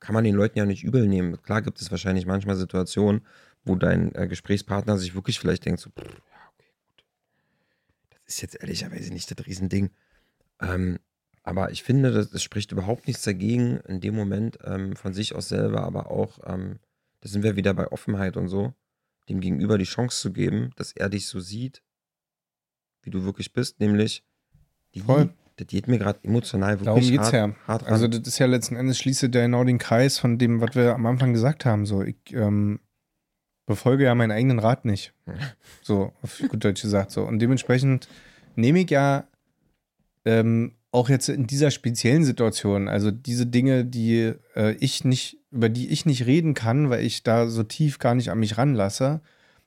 kann 0.00 0.14
man 0.14 0.24
den 0.24 0.34
Leuten 0.34 0.58
ja 0.58 0.66
nicht 0.66 0.84
übel 0.84 1.06
nehmen. 1.06 1.40
Klar 1.42 1.62
gibt 1.62 1.80
es 1.80 1.90
wahrscheinlich 1.90 2.26
manchmal 2.26 2.56
Situationen, 2.56 3.22
wo 3.64 3.74
dein 3.74 4.14
äh, 4.14 4.26
Gesprächspartner 4.28 4.98
sich 4.98 5.14
wirklich 5.14 5.38
vielleicht 5.38 5.64
denkt, 5.64 5.80
so, 5.80 5.90
pff, 5.90 6.04
ja, 6.04 6.50
okay, 6.54 6.72
gut. 6.86 7.04
Das 8.10 8.20
ist 8.26 8.42
jetzt 8.42 8.60
ehrlicherweise 8.60 9.12
nicht 9.12 9.30
das 9.30 9.46
Riesending. 9.46 9.90
Ähm, 10.60 10.98
aber 11.42 11.70
ich 11.70 11.82
finde, 11.82 12.10
das, 12.12 12.30
das, 12.30 12.42
spricht 12.42 12.72
überhaupt 12.72 13.06
nichts 13.06 13.22
dagegen, 13.22 13.78
in 13.88 14.00
dem 14.00 14.16
Moment 14.16 14.58
ähm, 14.64 14.96
von 14.96 15.14
sich 15.14 15.34
aus 15.34 15.48
selber, 15.48 15.82
aber 15.82 16.10
auch, 16.10 16.40
ähm, 16.44 16.80
da 17.20 17.28
sind 17.28 17.44
wir 17.44 17.56
wieder 17.56 17.72
bei 17.72 17.86
Offenheit 17.92 18.36
und 18.36 18.48
so, 18.48 18.74
dem 19.28 19.40
Gegenüber 19.40 19.78
die 19.78 19.84
Chance 19.84 20.20
zu 20.20 20.32
geben, 20.32 20.70
dass 20.76 20.92
er 20.92 21.08
dich 21.08 21.26
so 21.26 21.40
sieht, 21.40 21.82
wie 23.02 23.10
du 23.10 23.24
wirklich 23.24 23.52
bist, 23.52 23.80
nämlich 23.80 24.24
die, 24.94 25.00
Voll. 25.00 25.32
das 25.56 25.66
geht 25.66 25.88
mir 25.88 25.98
gerade 25.98 26.18
emotional 26.22 26.80
wirklich 26.80 26.86
Darum 26.86 27.00
geht's 27.00 27.32
hart, 27.32 27.34
ja. 27.34 27.66
hart 27.66 27.82
ran. 27.84 27.92
Also 27.92 28.08
das 28.08 28.26
ist 28.26 28.38
ja 28.38 28.46
letzten 28.46 28.76
Endes 28.76 28.98
schließe 28.98 29.28
der 29.30 29.42
genau 29.42 29.64
den 29.64 29.78
Kreis 29.78 30.18
von 30.18 30.38
dem, 30.38 30.60
was 30.60 30.74
wir 30.74 30.94
am 30.94 31.06
Anfang 31.06 31.32
gesagt 31.32 31.64
haben. 31.64 31.86
So, 31.86 32.02
ich 32.02 32.16
ähm, 32.32 32.80
befolge 33.66 34.04
ja 34.04 34.14
meinen 34.14 34.32
eigenen 34.32 34.58
Rat 34.58 34.84
nicht. 34.84 35.12
so, 35.82 36.12
auf 36.22 36.40
gut 36.48 36.64
Deutsch 36.64 36.82
gesagt. 36.82 37.10
So. 37.10 37.24
Und 37.24 37.40
dementsprechend 37.40 38.08
nehme 38.54 38.80
ich 38.80 38.90
ja 38.90 39.26
ähm, 40.24 40.75
auch 40.92 41.08
jetzt 41.08 41.28
in 41.28 41.46
dieser 41.46 41.70
speziellen 41.70 42.24
Situation, 42.24 42.88
also 42.88 43.10
diese 43.10 43.46
Dinge, 43.46 43.84
die 43.84 44.32
äh, 44.54 44.72
ich 44.80 45.04
nicht, 45.04 45.38
über 45.50 45.68
die 45.68 45.88
ich 45.88 46.06
nicht 46.06 46.26
reden 46.26 46.54
kann, 46.54 46.90
weil 46.90 47.04
ich 47.04 47.22
da 47.22 47.48
so 47.48 47.62
tief 47.62 47.98
gar 47.98 48.14
nicht 48.14 48.30
an 48.30 48.38
mich 48.38 48.56
ranlasse, 48.56 49.20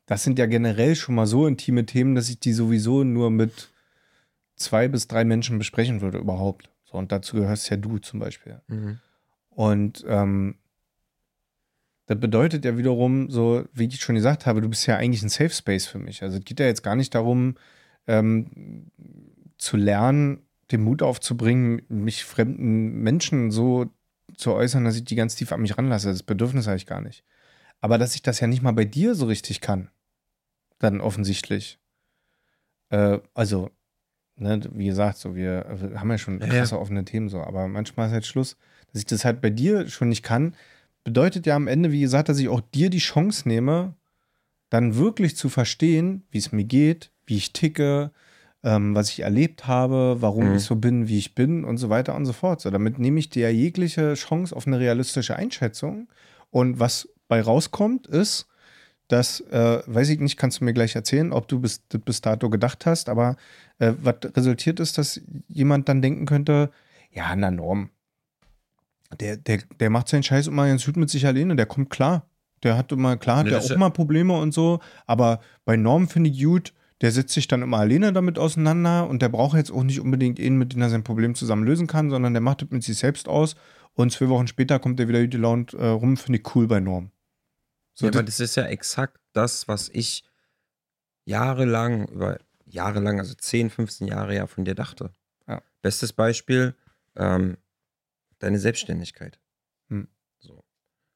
das 0.05 0.24
sind 0.24 0.39
ja 0.39 0.47
generell 0.47 0.95
schon 0.95 1.15
mal 1.15 1.28
so 1.28 1.45
intime 1.45 1.86
Themen, 1.86 2.15
dass 2.15 2.30
ich 2.30 2.39
die 2.39 2.53
sowieso 2.53 3.03
nur 3.03 3.30
mit 3.30 3.70
zwei 4.55 4.88
bis 4.88 5.07
drei 5.07 5.24
Menschen 5.24 5.59
besprechen 5.59 6.01
würde 6.01 6.17
überhaupt. 6.17 6.70
So, 6.86 6.97
und 6.97 7.11
dazu 7.11 7.36
gehörst 7.38 7.70
ja 7.70 7.78
du 7.78 7.99
zum 7.99 8.20
Beispiel. 8.20 8.59
Mhm. 8.67 8.99
Und 9.49 10.03
ähm, 10.07 10.55
das 12.07 12.20
bedeutet 12.20 12.65
ja 12.65 12.76
wiederum, 12.76 13.30
so 13.30 13.65
wie 13.72 13.86
ich 13.86 14.01
schon 14.01 14.15
gesagt 14.15 14.47
habe, 14.47 14.61
du 14.61 14.70
bist 14.70 14.88
ja 14.88 14.97
eigentlich 14.97 15.22
ein 15.22 15.30
Safe 15.30 15.51
Space 15.51 15.86
für 15.86 15.99
mich. 15.99 16.24
Also 16.24 16.39
es 16.39 16.43
geht 16.43 16.59
ja 16.59 16.65
jetzt 16.65 16.82
gar 16.82 16.95
nicht 16.95 17.13
darum, 17.13 17.55
ähm, 18.07 18.88
zu 19.59 19.78
lernen, 19.78 20.41
den 20.72 20.82
Mut 20.82 21.01
aufzubringen, 21.01 21.82
mich 21.89 22.26
fremden 22.26 23.01
Menschen 23.01 23.51
so 23.51 23.89
zu 24.36 24.53
äußern, 24.53 24.86
dass 24.86 24.95
ich 24.95 25.03
die 25.03 25.15
ganz 25.15 25.36
tief 25.36 25.51
an 25.51 25.61
mich 25.61 25.78
ranlasse. 25.78 26.09
Das 26.09 26.24
Bedürfnis 26.24 26.67
habe 26.67 26.78
ich 26.78 26.86
gar 26.86 27.01
nicht. 27.01 27.24
Aber 27.82 27.97
dass 27.97 28.15
ich 28.15 28.22
das 28.22 28.39
ja 28.39 28.47
nicht 28.47 28.61
mal 28.61 28.74
bei 28.74 28.86
dir 28.86 29.15
so 29.15 29.26
richtig 29.26 29.61
kann, 29.61 29.89
dann 30.78 31.01
offensichtlich. 31.01 31.80
Äh, 32.89 33.20
also, 33.34 33.72
ne, 34.36 34.61
wie 34.74 34.88
gesagt, 34.88 35.17
so 35.17 35.36
wir, 35.36 35.93
haben 35.95 36.11
ja 36.11 36.17
schon 36.17 36.39
krasse 36.39 36.76
ja. 36.76 36.82
offene 36.82 37.05
Themen 37.05 37.30
so, 37.30 37.41
aber 37.41 37.67
manchmal 37.67 38.07
ist 38.07 38.13
halt 38.13 38.26
Schluss, 38.26 38.57
dass 38.91 39.01
ich 39.01 39.05
das 39.05 39.26
halt 39.26 39.41
bei 39.41 39.49
dir 39.49 39.88
schon 39.88 40.09
nicht 40.09 40.24
kann, 40.24 40.55
bedeutet 41.03 41.45
ja 41.45 41.55
am 41.55 41.67
Ende, 41.67 41.91
wie 41.91 42.01
gesagt, 42.01 42.30
dass 42.30 42.39
ich 42.39 42.49
auch 42.49 42.61
dir 42.61 42.89
die 42.89 42.99
Chance 42.99 43.47
nehme, 43.47 43.95
dann 44.70 44.95
wirklich 44.95 45.36
zu 45.36 45.49
verstehen, 45.49 46.24
wie 46.32 46.38
es 46.38 46.51
mir 46.51 46.65
geht, 46.65 47.11
wie 47.26 47.38
ich 47.38 47.53
ticke, 47.53 48.11
ähm, 48.64 48.93
was 48.95 49.10
ich 49.10 49.22
erlebt 49.22 49.68
habe, 49.68 50.18
warum 50.20 50.49
Mhm. 50.49 50.55
ich 50.55 50.64
so 50.64 50.76
bin, 50.76 51.07
wie 51.07 51.18
ich 51.18 51.36
bin 51.36 51.64
und 51.64 51.78
so 51.78 51.89
weiter 51.89 52.16
und 52.16 52.26
so 52.26 52.34
fort. 52.34 52.62
So, 52.62 52.70
damit 52.70 52.99
nehme 52.99 53.20
ich 53.20 53.30
dir 53.30 53.49
ja 53.49 53.55
jegliche 53.55 54.14
Chance 54.16 54.55
auf 54.55 54.68
eine 54.68 54.80
realistische 54.80 55.36
Einschätzung. 55.36 56.07
Und 56.51 56.80
was 56.80 57.07
bei 57.28 57.41
rauskommt, 57.41 58.07
ist, 58.07 58.47
dass, 59.07 59.39
äh, 59.41 59.82
weiß 59.86 60.10
ich 60.10 60.20
nicht, 60.20 60.38
kannst 60.38 60.60
du 60.62 60.66
mir 60.66 60.74
gleich 60.74 60.95
erzählen, 60.95 61.32
ob 61.32 61.47
du 61.47 61.60
bis, 61.60 61.80
bis 62.05 62.22
dato 62.22 62.49
gedacht 62.49 62.86
hast, 62.86 63.10
aber 63.10 63.38
äh, 63.80 63.93
was 64.01 64.16
resultiert 64.36 64.80
ist, 64.80 64.97
dass 64.97 65.22
jemand 65.47 65.89
dann 65.89 66.01
denken 66.01 66.26
könnte, 66.26 66.70
ja, 67.12 67.36
na 67.36 67.49
Norm, 67.49 67.89
der, 69.20 69.38
der, 69.38 69.60
der 69.80 69.89
macht 69.89 70.07
seinen 70.07 70.24
Scheiß 70.24 70.47
immer 70.47 70.68
ganz 70.68 70.86
gut 70.86 70.97
mit 70.97 71.10
sich 71.10 71.26
alleine, 71.26 71.55
der 71.55 71.66
kommt 71.66 71.89
klar. 71.89 72.28
Der 72.62 72.78
hat 72.78 72.91
immer, 72.91 73.18
klar, 73.18 73.38
hat 73.38 73.45
Ne, 73.45 73.49
der 73.51 73.60
auch 73.60 73.70
ja- 73.70 73.78
mal 73.78 73.89
Probleme 73.89 74.34
und 74.39 74.53
so, 74.53 74.80
aber 75.07 75.39
bei 75.66 75.78
Norm 75.78 76.07
finde 76.07 76.30
ich 76.30 76.43
gut, 76.43 76.74
der 77.01 77.11
setzt 77.11 77.33
sich 77.33 77.47
dann 77.47 77.61
immer 77.61 77.77
alleine 77.77 78.11
damit 78.11 78.37
auseinander 78.37 79.07
und 79.07 79.21
der 79.21 79.29
braucht 79.29 79.55
jetzt 79.57 79.71
auch 79.71 79.83
nicht 79.83 79.99
unbedingt 79.99 80.39
einen, 80.39 80.57
mit 80.57 80.73
dem 80.73 80.81
er 80.81 80.89
sein 80.89 81.03
Problem 81.03 81.35
zusammen 81.35 81.63
lösen 81.63 81.87
kann, 81.87 82.09
sondern 82.09 82.33
der 82.33 82.41
macht 82.41 82.61
das 82.61 82.69
mit 82.71 82.83
sich 82.83 82.97
selbst 82.97 83.27
aus 83.27 83.55
und 83.93 84.11
zwei 84.11 84.29
Wochen 84.29 84.47
später 84.47 84.79
kommt 84.79 84.99
er 84.99 85.07
wieder 85.07 85.21
gut 85.21 85.31
gelaunt 85.31 85.73
äh, 85.73 85.85
rum, 85.85 86.17
finde 86.17 86.39
ich 86.39 86.55
cool 86.55 86.67
bei 86.67 86.79
Norm. 86.79 87.11
So, 87.93 88.05
ja, 88.05 88.11
aber 88.13 88.23
das, 88.23 88.39
ist 88.39 88.55
ja 88.55 88.65
exakt 88.65 89.19
das, 89.33 89.67
was 89.67 89.89
ich 89.89 90.23
jahrelang, 91.25 92.07
über 92.07 92.39
jahrelang, 92.65 93.19
also 93.19 93.33
10, 93.33 93.69
15 93.69 94.07
Jahre 94.07 94.35
ja 94.35 94.47
von 94.47 94.63
dir 94.65 94.75
dachte. 94.75 95.13
Ja. 95.47 95.61
Bestes 95.81 96.13
Beispiel, 96.13 96.75
ähm, 97.15 97.57
deine 98.39 98.59
Selbstständigkeit. 98.59 99.39
Hm. 99.89 100.07
So. 100.37 100.63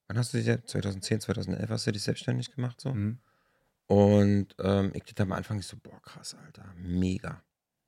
Wann 0.08 0.18
hast 0.18 0.34
du 0.34 0.38
dich, 0.38 0.46
selbst- 0.46 0.70
2010, 0.70 1.22
2011 1.22 1.70
hast 1.70 1.88
du 1.88 1.92
dich 1.92 2.04
selbstständig 2.04 2.54
gemacht 2.54 2.82
so? 2.82 2.92
hm, 2.92 3.20
Und 3.88 4.56
ähm, 4.60 4.92
ich 4.94 5.04
dachte 5.04 5.24
am 5.24 5.32
Anfang 5.34 5.62
so, 5.62 5.78
boah, 5.82 6.02
krass, 6.02 6.36
Alter, 6.36 6.66
mega, 6.78 7.44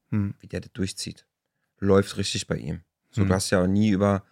hm, 0.09 0.35
wie 0.39 0.47
der 0.47 0.61
das 0.61 0.71
durchzieht. 0.73 1.25
Läuft 1.79 2.17
richtig 2.17 2.47
bei 2.47 2.57
ihm. 2.57 2.81
So, 3.11 3.21
Hm. 3.21 3.29
du 3.29 3.33
hast 3.33 3.49
ja 3.49 3.61
auch 3.63 3.67
nie 3.67 3.89
über, 3.89 4.23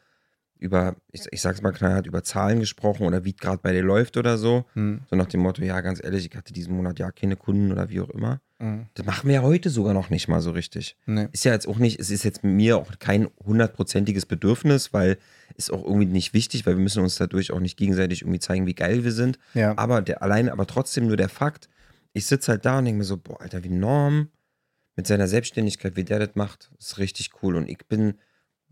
über 0.57 0.95
ich, 1.11 1.25
ich 1.31 1.41
sag's 1.41 1.61
mal 1.61 1.71
knallhart, 1.71 2.07
über 2.07 2.23
Zahlen 2.23 2.59
gesprochen 2.59 3.05
oder 3.05 3.23
wie 3.23 3.33
gerade 3.33 3.59
bei 3.61 3.71
dir 3.73 3.83
läuft 3.83 4.17
oder 4.17 4.37
so. 4.37 4.65
hm, 4.73 5.01
So 5.09 5.15
nach 5.15 5.27
dem 5.27 5.41
Motto, 5.41 5.61
ja, 5.63 5.79
ganz 5.81 6.03
ehrlich, 6.03 6.25
ich 6.29 6.35
hatte 6.35 6.53
diesen 6.53 6.75
Monat 6.75 6.99
ja 6.99 7.11
keine 7.11 7.35
Kunden 7.37 7.71
oder 7.71 7.89
wie 7.89 8.01
auch 8.01 8.09
immer. 8.09 8.41
Hm. 8.63 8.85
Das 8.93 9.05
machen 9.05 9.27
wir 9.27 9.35
ja 9.35 9.41
heute 9.41 9.69
sogar 9.69 9.93
noch 9.93 10.09
nicht 10.09 10.27
mal 10.29 10.39
so 10.39 10.51
richtig. 10.51 10.95
Nee. 11.05 11.27
Ist 11.33 11.43
ja 11.43 11.51
jetzt 11.51 11.67
auch 11.67 11.77
nicht, 11.77 11.99
es 11.99 12.09
ist 12.09 12.23
jetzt 12.23 12.43
mit 12.43 12.53
mir 12.53 12.77
auch 12.77 12.97
kein 12.99 13.27
hundertprozentiges 13.45 14.25
Bedürfnis, 14.25 14.93
weil 14.93 15.17
ist 15.57 15.71
auch 15.71 15.83
irgendwie 15.83 16.05
nicht 16.05 16.33
wichtig, 16.33 16.65
weil 16.65 16.77
wir 16.77 16.81
müssen 16.81 17.03
uns 17.03 17.15
dadurch 17.15 17.51
auch 17.51 17.59
nicht 17.59 17.77
gegenseitig 17.77 18.21
irgendwie 18.21 18.39
zeigen, 18.39 18.65
wie 18.65 18.73
geil 18.73 19.03
wir 19.03 19.11
sind. 19.11 19.37
Ja. 19.53 19.77
Aber 19.77 20.01
der 20.01 20.21
alleine, 20.23 20.51
aber 20.53 20.65
trotzdem 20.65 21.07
nur 21.07 21.17
der 21.17 21.29
Fakt, 21.29 21.67
ich 22.13 22.25
sitze 22.25 22.51
halt 22.51 22.65
da 22.65 22.77
und 22.79 22.85
denke 22.85 22.99
mir 22.99 23.03
so, 23.03 23.17
boah, 23.17 23.41
Alter, 23.41 23.63
wie 23.63 23.69
Norm 23.69 24.29
mit 24.95 25.07
seiner 25.07 25.27
Selbstständigkeit, 25.27 25.95
wie 25.95 26.05
der 26.05 26.19
das 26.19 26.35
macht, 26.35 26.71
ist 26.79 26.97
richtig 26.99 27.31
cool. 27.41 27.55
Und 27.55 27.69
ich 27.69 27.85
bin, 27.87 28.13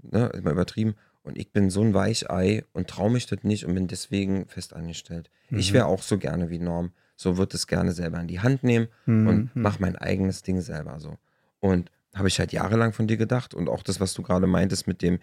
ne, 0.02 0.28
ist 0.28 0.44
mal 0.44 0.52
übertrieben, 0.52 0.96
und 1.24 1.38
ich 1.38 1.52
bin 1.52 1.70
so 1.70 1.82
ein 1.82 1.94
Weichei 1.94 2.64
und 2.74 2.88
traue 2.88 3.12
mich 3.12 3.28
das 3.28 3.44
nicht 3.44 3.66
und 3.66 3.76
bin 3.76 3.88
deswegen 3.88 4.48
fest 4.48 4.74
angestellt. 4.74 5.30
Ich 5.50 5.70
Mhm. 5.72 5.76
wäre 5.76 5.86
auch 5.86 6.02
so 6.02 6.18
gerne 6.18 6.50
wie 6.50 6.58
Norm. 6.60 6.94
So 7.22 7.38
wird 7.38 7.54
es 7.54 7.68
gerne 7.68 7.92
selber 7.92 8.20
in 8.20 8.28
die 8.28 8.40
Hand 8.40 8.64
nehmen 8.64 8.88
Mhm. 9.06 9.28
und 9.28 9.50
mach 9.54 9.80
mein 9.80 9.96
eigenes 9.96 10.42
Ding 10.44 10.60
selber 10.62 11.00
so. 11.00 11.18
Und 11.60 11.92
habe 12.16 12.28
ich 12.28 12.40
halt 12.40 12.52
jahrelang 12.52 12.94
von 12.94 13.08
dir 13.08 13.18
gedacht 13.18 13.54
und 13.54 13.70
auch 13.70 13.84
das, 13.84 14.00
was 14.00 14.14
du 14.14 14.22
gerade 14.24 14.48
meintest 14.48 14.88
mit 14.88 15.02
dem, 15.02 15.20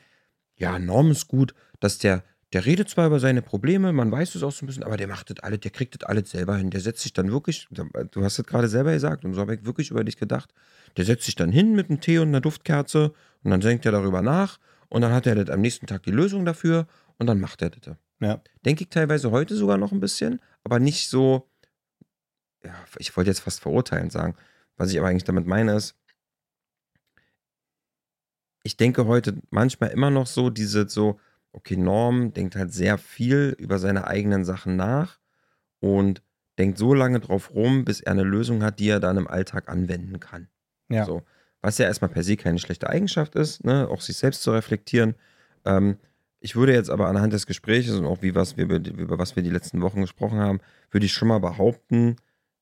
ja, 0.56 0.78
Norm 0.78 1.10
ist 1.10 1.28
gut, 1.28 1.54
dass 1.80 1.98
der, 1.98 2.22
der 2.52 2.64
redet 2.64 2.88
zwar 2.88 3.08
über 3.08 3.18
seine 3.20 3.42
Probleme, 3.42 3.92
man 3.92 4.10
weiß 4.10 4.34
es 4.36 4.42
auch 4.42 4.52
so 4.52 4.64
ein 4.64 4.68
bisschen, 4.68 4.84
aber 4.84 4.96
der 4.96 5.08
macht 5.08 5.28
das 5.30 5.40
alles, 5.40 5.60
der 5.60 5.70
kriegt 5.72 6.00
das 6.00 6.08
alles 6.08 6.30
selber 6.30 6.56
hin. 6.56 6.70
Der 6.70 6.80
setzt 6.80 7.00
sich 7.02 7.12
dann 7.12 7.30
wirklich, 7.30 7.66
du 7.70 8.24
hast 8.24 8.38
es 8.38 8.46
gerade 8.46 8.68
selber 8.68 8.92
gesagt 8.92 9.24
und 9.24 9.34
so 9.34 9.40
habe 9.40 9.56
ich 9.56 9.64
wirklich 9.66 9.90
über 9.90 10.04
dich 10.04 10.16
gedacht, 10.16 10.54
der 10.96 11.04
setzt 11.04 11.26
sich 11.26 11.34
dann 11.34 11.50
hin 11.52 11.74
mit 11.74 11.90
einem 11.90 12.00
Tee 12.00 12.18
und 12.18 12.28
einer 12.28 12.40
Duftkerze 12.40 13.12
und 13.42 13.50
dann 13.50 13.60
denkt 13.60 13.84
er 13.86 13.92
darüber 13.92 14.22
nach 14.22 14.58
und 14.88 15.02
dann 15.02 15.12
hat 15.12 15.26
er 15.26 15.34
das 15.34 15.50
am 15.50 15.60
nächsten 15.60 15.86
Tag 15.86 16.04
die 16.04 16.10
Lösung 16.12 16.44
dafür 16.44 16.86
und 17.18 17.26
dann 17.26 17.40
macht 17.40 17.60
er 17.60 17.70
das. 17.70 17.96
Ja. 18.20 18.40
Denke 18.64 18.84
ich 18.84 18.90
teilweise 18.90 19.30
heute 19.30 19.54
sogar 19.56 19.76
noch 19.78 19.92
ein 19.92 20.00
bisschen, 20.00 20.40
aber 20.64 20.78
nicht 20.80 21.08
so, 21.10 21.46
ja, 22.68 22.74
ich 22.98 23.16
wollte 23.16 23.30
jetzt 23.30 23.40
fast 23.40 23.60
verurteilend 23.60 24.12
sagen. 24.12 24.34
Was 24.76 24.92
ich 24.92 24.98
aber 24.98 25.08
eigentlich 25.08 25.24
damit 25.24 25.46
meine 25.46 25.74
ist, 25.74 25.96
ich 28.62 28.76
denke 28.76 29.06
heute 29.06 29.38
manchmal 29.50 29.90
immer 29.90 30.10
noch 30.10 30.26
so, 30.26 30.50
diese 30.50 30.88
so, 30.88 31.18
okay, 31.52 31.76
Norm 31.76 32.34
denkt 32.34 32.56
halt 32.56 32.72
sehr 32.72 32.98
viel 32.98 33.56
über 33.58 33.78
seine 33.78 34.06
eigenen 34.06 34.44
Sachen 34.44 34.76
nach 34.76 35.18
und 35.80 36.22
denkt 36.58 36.76
so 36.76 36.92
lange 36.92 37.20
drauf 37.20 37.54
rum, 37.54 37.84
bis 37.86 38.00
er 38.00 38.12
eine 38.12 38.24
Lösung 38.24 38.62
hat, 38.62 38.78
die 38.78 38.90
er 38.90 39.00
dann 39.00 39.16
im 39.16 39.26
Alltag 39.26 39.68
anwenden 39.68 40.20
kann. 40.20 40.48
Ja. 40.90 41.06
So. 41.06 41.22
Was 41.62 41.78
ja 41.78 41.86
erstmal 41.86 42.10
per 42.10 42.22
se 42.22 42.36
keine 42.36 42.58
schlechte 42.58 42.90
Eigenschaft 42.90 43.34
ist, 43.34 43.64
ne? 43.64 43.88
auch 43.88 44.02
sich 44.02 44.16
selbst 44.18 44.42
zu 44.42 44.52
reflektieren. 44.52 45.14
Ähm, 45.64 45.96
ich 46.40 46.54
würde 46.54 46.74
jetzt 46.74 46.90
aber 46.90 47.08
anhand 47.08 47.32
des 47.32 47.46
Gesprächs 47.46 47.90
und 47.90 48.04
auch 48.04 48.22
wie 48.22 48.34
was 48.34 48.56
wir, 48.56 48.66
über 48.66 49.18
was 49.18 49.34
wir 49.34 49.42
die 49.42 49.50
letzten 49.50 49.80
Wochen 49.80 50.02
gesprochen 50.02 50.38
haben, 50.38 50.60
würde 50.90 51.06
ich 51.06 51.12
schon 51.12 51.28
mal 51.28 51.40
behaupten, 51.40 52.16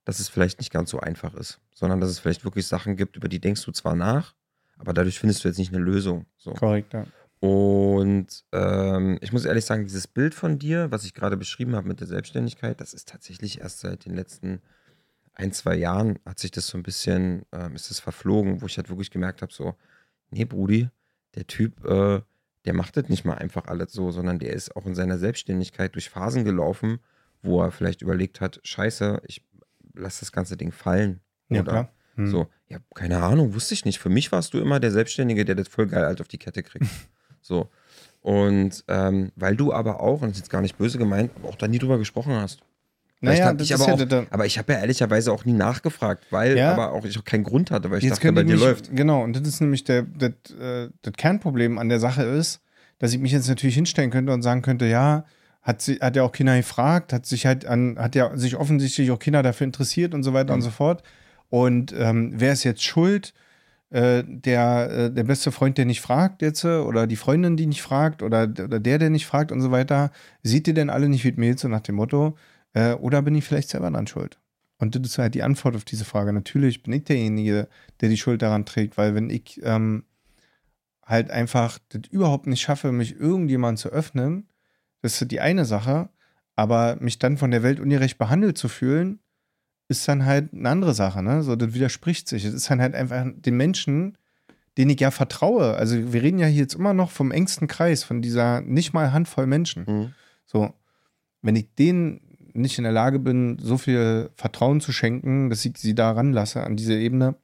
dass 0.06 0.20
es 0.20 0.28
vielleicht 0.28 0.60
nicht 0.60 0.72
ganz 0.72 0.90
so 0.90 1.00
einfach 1.00 1.34
ist, 1.34 1.60
sondern 1.74 2.00
dass 2.00 2.10
es 2.10 2.20
vielleicht 2.20 2.44
wirklich 2.44 2.66
Sachen 2.66 2.96
gibt, 2.96 3.16
über 3.16 3.28
die 3.28 3.40
denkst 3.40 3.64
du 3.64 3.72
zwar 3.72 3.96
nach, 3.96 4.34
aber 4.78 4.94
dadurch 4.94 5.18
findest 5.18 5.44
du 5.44 5.48
jetzt 5.48 5.58
nicht 5.58 5.74
eine 5.74 5.82
Lösung. 5.82 6.26
So. 6.38 6.52
Korrekt, 6.52 6.94
ja. 6.94 7.06
Und 7.40 8.44
ähm, 8.52 9.18
ich 9.20 9.32
muss 9.32 9.44
ehrlich 9.44 9.64
sagen, 9.64 9.84
dieses 9.84 10.06
Bild 10.06 10.34
von 10.34 10.58
dir, 10.58 10.90
was 10.92 11.04
ich 11.04 11.12
gerade 11.12 11.36
beschrieben 11.36 11.74
habe 11.74 11.88
mit 11.88 12.00
der 12.00 12.06
Selbstständigkeit, 12.06 12.80
das 12.80 12.94
ist 12.94 13.08
tatsächlich 13.08 13.60
erst 13.60 13.80
seit 13.80 14.04
den 14.06 14.14
letzten 14.14 14.62
ein, 15.34 15.52
zwei 15.52 15.74
Jahren 15.74 16.18
hat 16.24 16.38
sich 16.38 16.52
das 16.52 16.68
so 16.68 16.78
ein 16.78 16.84
bisschen, 16.84 17.44
ähm, 17.52 17.74
ist 17.74 17.90
es 17.90 18.00
verflogen, 18.00 18.62
wo 18.62 18.66
ich 18.66 18.76
halt 18.78 18.88
wirklich 18.88 19.10
gemerkt 19.10 19.42
habe, 19.42 19.52
so, 19.52 19.74
nee, 20.30 20.44
Brudi, 20.44 20.88
der 21.34 21.46
Typ, 21.48 21.84
äh, 21.84 22.22
der 22.64 22.74
macht 22.74 22.96
das 22.96 23.08
nicht 23.08 23.24
mal 23.24 23.34
einfach 23.34 23.66
alles 23.66 23.92
so, 23.92 24.12
sondern 24.12 24.38
der 24.38 24.52
ist 24.52 24.74
auch 24.76 24.86
in 24.86 24.94
seiner 24.94 25.18
Selbstständigkeit 25.18 25.94
durch 25.94 26.08
Phasen 26.08 26.44
gelaufen, 26.44 27.00
wo 27.42 27.60
er 27.60 27.70
vielleicht 27.70 28.02
überlegt 28.02 28.40
hat, 28.40 28.60
scheiße, 28.62 29.20
ich 29.26 29.42
lass 29.96 30.20
das 30.20 30.32
ganze 30.32 30.56
Ding 30.56 30.72
fallen. 30.72 31.20
Ja, 31.48 31.60
Oder 31.62 31.70
klar. 31.70 31.92
Hm. 32.16 32.30
so, 32.30 32.46
ja, 32.68 32.78
keine 32.94 33.22
Ahnung, 33.22 33.54
wusste 33.54 33.74
ich 33.74 33.84
nicht. 33.84 33.98
Für 33.98 34.08
mich 34.08 34.32
warst 34.32 34.54
du 34.54 34.58
immer 34.58 34.80
der 34.80 34.90
Selbstständige, 34.90 35.44
der 35.44 35.54
das 35.54 35.68
voll 35.68 35.86
geil 35.86 36.04
halt 36.04 36.20
auf 36.20 36.28
die 36.28 36.38
Kette 36.38 36.62
kriegt. 36.62 36.86
so. 37.40 37.68
Und 38.20 38.84
ähm, 38.88 39.30
weil 39.36 39.54
du 39.54 39.72
aber 39.72 40.00
auch, 40.00 40.22
und 40.22 40.30
das 40.30 40.38
ist 40.38 40.44
jetzt 40.44 40.50
gar 40.50 40.62
nicht 40.62 40.76
böse 40.78 40.98
gemeint, 40.98 41.30
aber 41.36 41.48
auch 41.48 41.56
da 41.56 41.68
nie 41.68 41.78
drüber 41.78 41.98
gesprochen 41.98 42.32
hast. 42.34 42.60
Naja, 43.20 43.46
hab 43.46 43.60
ich 43.60 43.72
aber, 43.72 43.86
ja 43.86 43.94
auch, 44.20 44.26
aber 44.30 44.46
ich 44.46 44.58
habe 44.58 44.72
ja 44.74 44.80
ehrlicherweise 44.80 45.32
auch 45.32 45.44
nie 45.44 45.52
nachgefragt, 45.52 46.26
weil 46.30 46.56
Ja. 46.56 46.72
aber 46.72 46.92
auch 46.92 47.04
ich 47.04 47.18
auch 47.18 47.24
keinen 47.24 47.44
Grund 47.44 47.70
hatte, 47.70 47.90
weil 47.90 47.98
ich 47.98 48.04
Jetzt 48.04 48.18
dachte, 48.18 48.32
bei 48.32 48.42
dir 48.42 48.54
mich, 48.54 48.60
läuft. 48.60 48.94
Genau, 48.94 49.22
und 49.22 49.34
das 49.34 49.46
ist 49.48 49.60
nämlich 49.60 49.84
der, 49.84 50.02
das, 50.02 50.32
äh, 50.58 50.90
das 51.02 51.14
Kernproblem 51.16 51.78
an 51.78 51.88
der 51.88 51.98
Sache 51.98 52.24
ist, 52.24 52.60
dass 52.98 53.12
ich 53.12 53.18
mich 53.18 53.32
jetzt 53.32 53.48
natürlich 53.48 53.74
hinstellen 53.74 54.10
könnte 54.10 54.32
und 54.32 54.42
sagen 54.42 54.62
könnte, 54.62 54.86
ja, 54.86 55.24
hat, 55.66 55.82
sie, 55.82 55.96
hat 55.96 56.14
ja 56.14 56.22
auch 56.22 56.30
Kinder 56.30 56.56
gefragt, 56.56 57.12
hat 57.12 57.26
sich 57.26 57.44
halt 57.44 57.66
an, 57.66 57.98
hat 57.98 58.14
ja 58.14 58.36
sich 58.36 58.54
offensichtlich 58.54 59.10
auch 59.10 59.18
Kinder 59.18 59.42
dafür 59.42 59.66
interessiert 59.66 60.14
und 60.14 60.22
so 60.22 60.32
weiter 60.32 60.54
und 60.54 60.62
so 60.62 60.70
fort. 60.70 61.02
Und 61.48 61.92
ähm, 61.98 62.32
wer 62.36 62.52
ist 62.52 62.62
jetzt 62.62 62.84
schuld? 62.84 63.34
Äh, 63.90 64.22
der, 64.26 64.90
äh, 64.90 65.12
der 65.12 65.24
beste 65.24 65.50
Freund, 65.50 65.76
der 65.76 65.84
nicht 65.84 66.00
fragt 66.00 66.42
jetzt, 66.42 66.64
äh, 66.64 66.78
oder 66.78 67.08
die 67.08 67.16
Freundin, 67.16 67.56
die 67.56 67.66
nicht 67.66 67.82
fragt, 67.82 68.22
oder, 68.22 68.44
oder 68.44 68.78
der, 68.80 68.98
der 68.98 69.10
nicht 69.10 69.26
fragt 69.26 69.50
und 69.50 69.60
so 69.60 69.72
weiter, 69.72 70.12
sieht 70.42 70.68
ihr 70.68 70.74
denn 70.74 70.90
alle 70.90 71.08
nicht 71.08 71.24
wie 71.24 71.32
Mail, 71.32 71.58
so 71.58 71.68
nach 71.68 71.80
dem 71.80 71.96
Motto, 71.96 72.36
äh, 72.72 72.92
oder 72.94 73.22
bin 73.22 73.34
ich 73.34 73.44
vielleicht 73.44 73.68
selber 73.68 73.90
dran 73.90 74.06
schuld? 74.06 74.38
Und 74.78 74.94
das 74.94 75.02
ist 75.02 75.18
halt 75.18 75.34
die 75.34 75.42
Antwort 75.42 75.74
auf 75.76 75.84
diese 75.84 76.04
Frage. 76.04 76.32
Natürlich 76.32 76.82
bin 76.82 76.92
ich 76.92 77.04
derjenige, 77.04 77.68
der 78.00 78.08
die 78.08 78.16
Schuld 78.16 78.42
daran 78.42 78.66
trägt, 78.66 78.98
weil 78.98 79.14
wenn 79.14 79.30
ich 79.30 79.60
ähm, 79.64 80.04
halt 81.02 81.30
einfach 81.30 81.78
das 81.88 82.02
überhaupt 82.10 82.46
nicht 82.46 82.60
schaffe, 82.60 82.92
mich 82.92 83.18
irgendjemand 83.18 83.78
zu 83.78 83.88
öffnen, 83.88 84.48
das 85.06 85.22
ist 85.22 85.30
die 85.30 85.40
eine 85.40 85.64
Sache, 85.64 86.08
aber 86.56 86.96
mich 87.00 87.18
dann 87.18 87.36
von 87.36 87.50
der 87.52 87.62
Welt 87.62 87.78
ungerecht 87.78 88.18
behandelt 88.18 88.58
zu 88.58 88.68
fühlen, 88.68 89.20
ist 89.88 90.08
dann 90.08 90.24
halt 90.24 90.52
eine 90.52 90.68
andere 90.68 90.94
Sache, 90.94 91.22
ne? 91.22 91.42
So, 91.42 91.54
das 91.54 91.74
widerspricht 91.74 92.28
sich. 92.28 92.44
Es 92.44 92.54
ist 92.54 92.68
dann 92.70 92.80
halt 92.80 92.94
einfach 92.94 93.24
den 93.36 93.56
Menschen, 93.56 94.18
denen 94.76 94.90
ich 94.90 95.00
ja 95.00 95.12
vertraue. 95.12 95.74
Also, 95.76 96.12
wir 96.12 96.22
reden 96.22 96.38
ja 96.38 96.46
hier 96.46 96.62
jetzt 96.62 96.74
immer 96.74 96.92
noch 96.92 97.12
vom 97.12 97.30
engsten 97.30 97.68
Kreis, 97.68 98.02
von 98.02 98.20
dieser 98.20 98.62
nicht 98.62 98.94
mal 98.94 99.12
Handvoll 99.12 99.46
Menschen. 99.46 99.84
Mhm. 99.86 100.14
So, 100.44 100.74
wenn 101.40 101.54
ich 101.54 101.72
denen 101.76 102.20
nicht 102.52 102.78
in 102.78 102.84
der 102.84 102.92
Lage 102.92 103.20
bin, 103.20 103.58
so 103.60 103.78
viel 103.78 104.30
Vertrauen 104.34 104.80
zu 104.80 104.90
schenken, 104.90 105.50
dass 105.50 105.64
ich 105.64 105.76
sie 105.76 105.94
da 105.94 106.10
ranlasse 106.10 106.64
an 106.64 106.76
diese 106.76 106.94
Ebene, 106.94 107.36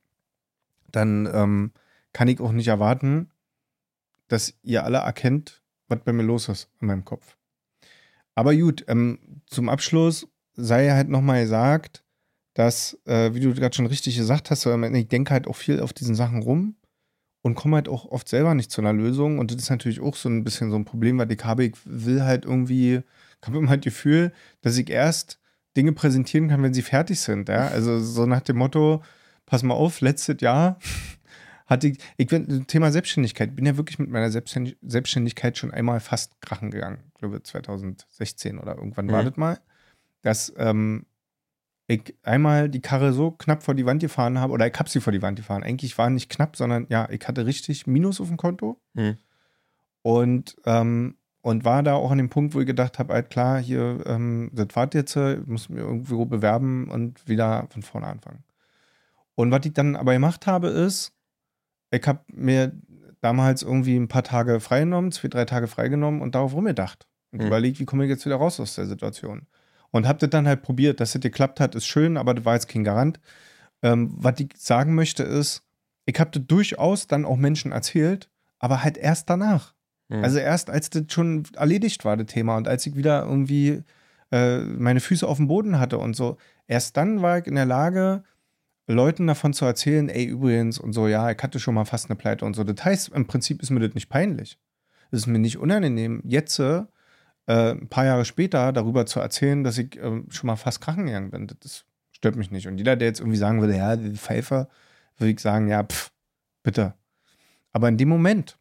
dann 0.91 1.29
ähm, 1.33 1.73
kann 2.13 2.29
ich 2.29 2.41
auch 2.41 2.53
nicht 2.53 2.69
erwarten, 2.69 3.31
dass 4.27 4.55
ihr 4.63 4.85
alle 4.85 4.99
erkennt, 4.99 5.63
was 5.89 6.01
bei 6.01 6.13
mir 6.13 6.23
los 6.23 6.49
ist 6.49 6.69
in 6.81 6.89
meinem 6.89 7.05
Kopf. 7.05 7.37
Aber 8.35 8.55
gut, 8.55 8.85
ähm, 8.89 9.19
zum 9.47 9.69
Abschluss 9.69 10.27
sei 10.55 10.91
halt 10.91 11.09
nochmal 11.09 11.43
gesagt, 11.43 12.05
dass, 12.55 12.99
äh, 13.07 13.35
wie 13.35 13.41
du 13.41 13.55
gerade 13.55 13.75
schon 13.75 13.87
richtig 13.87 14.17
gesagt 14.17 14.51
hast, 14.51 14.67
ich 14.67 15.09
denke 15.09 15.33
halt 15.33 15.47
auch 15.47 15.57
viel 15.57 15.81
auf 15.81 15.93
diesen 15.93 16.15
Sachen 16.15 16.43
rum 16.43 16.77
und 17.43 17.55
komme 17.55 17.77
halt 17.77 17.89
auch 17.89 18.07
oft 18.07 18.29
selber 18.29 18.55
nicht 18.55 18.71
zu 18.71 18.81
einer 18.81 18.93
Lösung. 18.93 19.39
Und 19.39 19.51
das 19.51 19.63
ist 19.63 19.71
natürlich 19.71 20.01
auch 20.01 20.17
so 20.17 20.29
ein 20.29 20.45
bisschen 20.45 20.71
so 20.71 20.77
ein 20.77 20.85
Problem, 20.85 21.19
weil 21.19 21.31
ich 21.33 21.45
habe, 21.45 21.65
ich 21.65 21.77
will 21.85 22.23
halt 22.23 22.45
irgendwie, 22.45 22.97
ich 23.41 23.47
habe 23.47 23.59
immer 23.59 23.71
halt 23.71 23.85
das 23.87 23.93
Gefühl, 23.93 24.33
dass 24.61 24.77
ich 24.77 24.91
erst 24.91 25.39
Dinge 25.77 25.93
präsentieren 25.93 26.49
kann, 26.49 26.63
wenn 26.63 26.75
sie 26.75 26.83
fertig 26.83 27.21
sind. 27.21 27.49
Ja? 27.49 27.69
Also 27.69 27.99
so 28.01 28.27
nach 28.27 28.43
dem 28.43 28.59
Motto, 28.59 29.03
pass 29.47 29.63
mal 29.63 29.75
auf, 29.75 30.01
letztes 30.01 30.41
Jahr 30.41 30.79
hatte 31.67 31.89
ich, 31.89 31.99
ich 32.19 32.27
bin, 32.27 32.67
Thema 32.67 32.93
Selbstständigkeit, 32.93 33.57
bin 33.57 33.67
ja 33.67 33.77
wirklich 33.77 33.99
mit 33.99 34.11
meiner 34.11 34.31
Selbstständigkeit 34.31 35.57
schon 35.57 35.73
einmal 35.73 36.01
fast 36.01 36.41
krachen 36.43 36.71
gegangen. 36.71 37.12
Ich 37.23 37.31
glaube 37.31 37.41
2016 37.41 38.59
oder 38.59 38.77
irgendwann 38.77 39.07
mhm. 39.07 39.13
war 39.13 39.23
das 39.23 39.37
mal. 39.37 39.61
Dass 40.23 40.53
ähm, 40.57 41.07
ich 41.87 42.17
einmal 42.25 42.69
die 42.69 42.81
Karre 42.81 43.13
so 43.13 43.31
knapp 43.31 43.63
vor 43.63 43.75
die 43.75 43.87
Wand 43.87 44.01
gefahren 44.01 44.41
habe, 44.41 44.53
oder 44.53 44.67
ich 44.67 44.77
habe 44.77 44.89
sie 44.89 45.01
vor 45.01 45.13
die 45.13 45.23
Wand 45.23 45.37
gefahren. 45.37 45.63
Eigentlich 45.63 45.97
war 45.99 46.11
nicht 46.11 46.31
knapp, 46.31 46.57
sondern 46.57 46.87
ja, 46.89 47.09
ich 47.11 47.27
hatte 47.29 47.47
richtig 47.47 47.87
Minus 47.87 48.21
auf 48.21 48.27
dem 48.27 48.37
Konto. 48.37 48.81
Mhm. 48.95 49.19
Und, 50.03 50.57
ähm, 50.67 51.17
und 51.43 51.65
war 51.65 51.85
da 51.85 51.95
auch 51.95 52.11
an 52.11 52.19
dem 52.19 52.29
Punkt, 52.29 52.55
wo 52.55 52.61
ich 52.61 52.67
gedacht 52.67 52.99
habe, 52.99 53.15
halt 53.15 53.31
klar, 53.31 53.61
hier, 53.61 54.03
ähm, 54.07 54.51
das 54.53 54.69
war 54.75 54.89
jetzt, 54.93 55.15
ich 55.15 55.47
muss 55.47 55.69
mir 55.69 55.81
irgendwo 55.81 56.25
bewerben 56.25 56.89
und 56.91 57.29
wieder 57.29 57.69
von 57.71 57.83
vorne 57.83 58.09
anfangen. 58.09 58.43
Und 59.37 59.53
was 59.53 59.65
ich 59.65 59.75
dann 59.75 59.95
aber 59.95 60.13
gemacht 60.13 60.49
habe, 60.49 60.69
ist, 60.69 61.13
ich 61.93 62.05
habe 62.05 62.21
mir 62.27 62.73
damals 63.21 63.63
irgendwie 63.63 63.97
ein 63.97 64.09
paar 64.09 64.25
Tage 64.25 64.59
freigenommen, 64.59 65.13
zwei, 65.13 65.29
drei 65.29 65.45
Tage 65.45 65.69
freigenommen 65.69 66.21
und 66.21 66.35
darauf 66.35 66.53
rumgedacht. 66.55 67.07
Und 67.33 67.41
mhm. 67.41 67.47
überlegt, 67.47 67.81
wie 67.81 67.85
komme 67.85 68.05
ich 68.05 68.11
jetzt 68.11 68.25
wieder 68.27 68.37
raus 68.37 68.61
aus 68.61 68.75
der 68.75 68.87
Situation. 68.87 69.47
Und 69.91 70.07
habe 70.07 70.19
das 70.19 70.31
dann 70.31 70.47
halt 70.47 70.63
probiert. 70.63 71.01
Dass 71.01 71.13
das 71.13 71.23
geklappt 71.23 71.61
hat, 71.61 71.75
ist 71.75 71.87
schön, 71.87 72.17
aber 72.17 72.35
das 72.35 72.45
war 72.45 72.55
jetzt 72.55 72.69
kein 72.69 72.85
Garant. 72.85 73.21
Ähm, 73.83 74.13
was 74.17 74.39
ich 74.39 74.51
sagen 74.57 74.95
möchte 74.95 75.23
ist, 75.23 75.63
ich 76.07 76.19
habe 76.19 76.31
das 76.31 76.47
durchaus 76.47 77.07
dann 77.07 77.25
auch 77.25 77.37
Menschen 77.37 77.73
erzählt, 77.73 78.31
aber 78.59 78.83
halt 78.83 78.97
erst 78.97 79.29
danach. 79.29 79.75
Mhm. 80.09 80.23
Also 80.23 80.39
erst 80.39 80.71
als 80.71 80.91
das 80.91 81.05
schon 81.09 81.45
erledigt 81.55 82.05
war, 82.05 82.17
das 82.17 82.27
Thema. 82.27 82.57
Und 82.57 82.69
als 82.69 82.87
ich 82.87 82.97
wieder 82.97 83.25
irgendwie 83.25 83.83
äh, 84.31 84.59
meine 84.59 85.01
Füße 85.01 85.27
auf 85.27 85.37
dem 85.37 85.49
Boden 85.49 85.79
hatte 85.79 85.99
und 85.99 86.15
so, 86.15 86.37
erst 86.67 86.97
dann 86.97 87.23
war 87.23 87.39
ich 87.39 87.47
in 87.47 87.55
der 87.55 87.67
Lage, 87.67 88.23
Leuten 88.87 89.27
davon 89.27 89.53
zu 89.53 89.65
erzählen, 89.65 90.09
ey, 90.09 90.25
übrigens 90.25 90.79
und 90.79 90.93
so, 90.93 91.07
ja, 91.09 91.31
ich 91.31 91.39
hatte 91.43 91.61
schon 91.61 91.75
mal 91.75 91.85
fast 91.85 92.11
eine 92.11 92.17
Pleite 92.17 92.45
und 92.45 92.55
so. 92.55 92.65
Das 92.65 92.85
heißt, 92.85 93.11
im 93.11 93.27
Prinzip 93.27 93.63
ist 93.63 93.71
mir 93.71 93.81
das 93.81 93.95
nicht 93.95 94.09
peinlich. 94.09 94.59
Es 95.11 95.21
ist 95.21 95.27
mir 95.27 95.39
nicht 95.39 95.59
unangenehm, 95.59 96.21
jetzt 96.25 96.55
äh, 97.47 97.73
ein 97.73 97.89
paar 97.89 98.05
Jahre 98.05 98.25
später 98.25 98.73
darüber 98.73 99.07
zu 99.07 99.21
erzählen, 99.21 99.65
dass 99.65 99.79
ich 99.79 99.97
äh, 99.97 100.23
schon 100.29 100.47
mal 100.47 100.57
fast 100.57 100.81
krachen 100.81 101.07
gegangen 101.07 101.31
bin. 101.31 101.49
Das 101.61 101.85
stört 102.13 102.37
mich 102.37 102.51
nicht. 102.51 102.69
Und 102.69 102.79
jeder, 102.79 102.97
der 102.97 103.09
jetzt 103.09 103.21
irgendwie 103.21 103.39
sagen 103.39 103.61
würde, 103.61 103.77
ja, 103.77 103.97
Pfeife, 103.97 104.69
würde 105.19 105.33
ich 105.33 105.41
sagen, 105.41 105.69
ja, 105.69 105.83
pff, 105.85 106.13
bitte. 106.63 106.95
Aber 107.73 107.89
in 107.89 107.97
dem 107.97 108.09
Moment, 108.09 108.59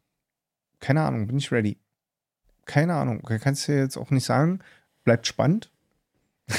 keine 0.80 1.02
Ahnung, 1.02 1.26
bin 1.26 1.38
ich 1.38 1.52
ready. 1.52 1.78
Keine 2.64 2.94
Ahnung. 2.94 3.22
Kannst 3.22 3.68
du 3.68 3.72
jetzt 3.76 3.96
auch 3.96 4.10
nicht 4.10 4.24
sagen, 4.24 4.60
bleibt 5.04 5.26
spannend. 5.26 5.70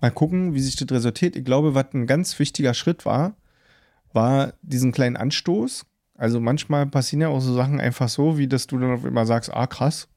Mal 0.00 0.10
gucken, 0.10 0.54
wie 0.54 0.60
sich 0.60 0.76
das 0.76 0.90
resultiert. 0.90 1.36
Ich 1.36 1.44
glaube, 1.44 1.74
was 1.74 1.86
ein 1.94 2.06
ganz 2.06 2.38
wichtiger 2.38 2.74
Schritt 2.74 3.04
war, 3.04 3.36
war 4.12 4.54
diesen 4.62 4.92
kleinen 4.92 5.16
Anstoß. 5.16 5.86
Also 6.14 6.40
manchmal 6.40 6.86
passieren 6.86 7.22
ja 7.22 7.28
auch 7.28 7.40
so 7.40 7.54
Sachen 7.54 7.80
einfach 7.80 8.08
so, 8.08 8.38
wie 8.38 8.48
dass 8.48 8.66
du 8.66 8.78
dann 8.78 8.92
auf 8.92 9.04
immer 9.04 9.26
sagst, 9.26 9.52
ah 9.52 9.66
krass, 9.66 10.08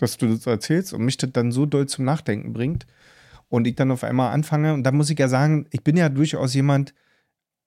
dass 0.00 0.16
du 0.16 0.28
das 0.28 0.46
erzählst 0.46 0.92
und 0.92 1.04
mich 1.04 1.16
das 1.16 1.30
dann 1.32 1.52
so 1.52 1.66
doll 1.66 1.86
zum 1.86 2.04
Nachdenken 2.04 2.52
bringt. 2.52 2.86
Und 3.48 3.66
ich 3.66 3.74
dann 3.74 3.90
auf 3.90 4.04
einmal 4.04 4.32
anfange, 4.32 4.74
und 4.74 4.84
da 4.84 4.92
muss 4.92 5.10
ich 5.10 5.18
ja 5.18 5.28
sagen, 5.28 5.66
ich 5.70 5.82
bin 5.82 5.96
ja 5.96 6.08
durchaus 6.08 6.54
jemand, 6.54 6.94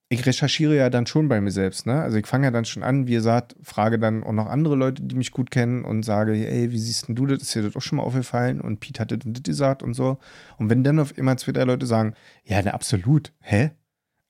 ich 0.09 0.25
recherchiere 0.25 0.75
ja 0.75 0.89
dann 0.89 1.07
schon 1.07 1.27
bei 1.27 1.41
mir 1.41 1.51
selbst, 1.51 1.85
ne? 1.85 2.01
Also 2.01 2.17
ich 2.17 2.27
fange 2.27 2.45
ja 2.45 2.51
dann 2.51 2.65
schon 2.65 2.83
an, 2.83 3.07
wie 3.07 3.13
ihr 3.13 3.21
sagt, 3.21 3.55
frage 3.61 3.99
dann 3.99 4.23
auch 4.23 4.31
noch 4.31 4.47
andere 4.47 4.75
Leute, 4.75 5.01
die 5.01 5.15
mich 5.15 5.31
gut 5.31 5.51
kennen 5.51 5.83
und 5.83 6.03
sage, 6.03 6.33
ey, 6.33 6.71
wie 6.71 6.77
siehst 6.77 7.07
denn 7.07 7.15
du 7.15 7.25
das? 7.25 7.41
Ist 7.41 7.55
dir 7.55 7.63
das 7.63 7.75
auch 7.75 7.81
schon 7.81 7.97
mal 7.97 8.03
aufgefallen? 8.03 8.61
Und 8.61 8.79
Pete 8.79 9.01
hat 9.01 9.11
das 9.11 9.19
und 9.25 9.33
das 9.33 9.43
gesagt 9.43 9.83
und 9.83 9.93
so. 9.93 10.19
Und 10.57 10.69
wenn 10.69 10.83
dann 10.83 10.99
auf 10.99 11.17
immer 11.17 11.35
zwei, 11.37 11.51
drei 11.51 11.63
Leute 11.63 11.85
sagen, 11.85 12.13
ja, 12.43 12.61
ne, 12.61 12.73
absolut, 12.73 13.33
hä? 13.39 13.71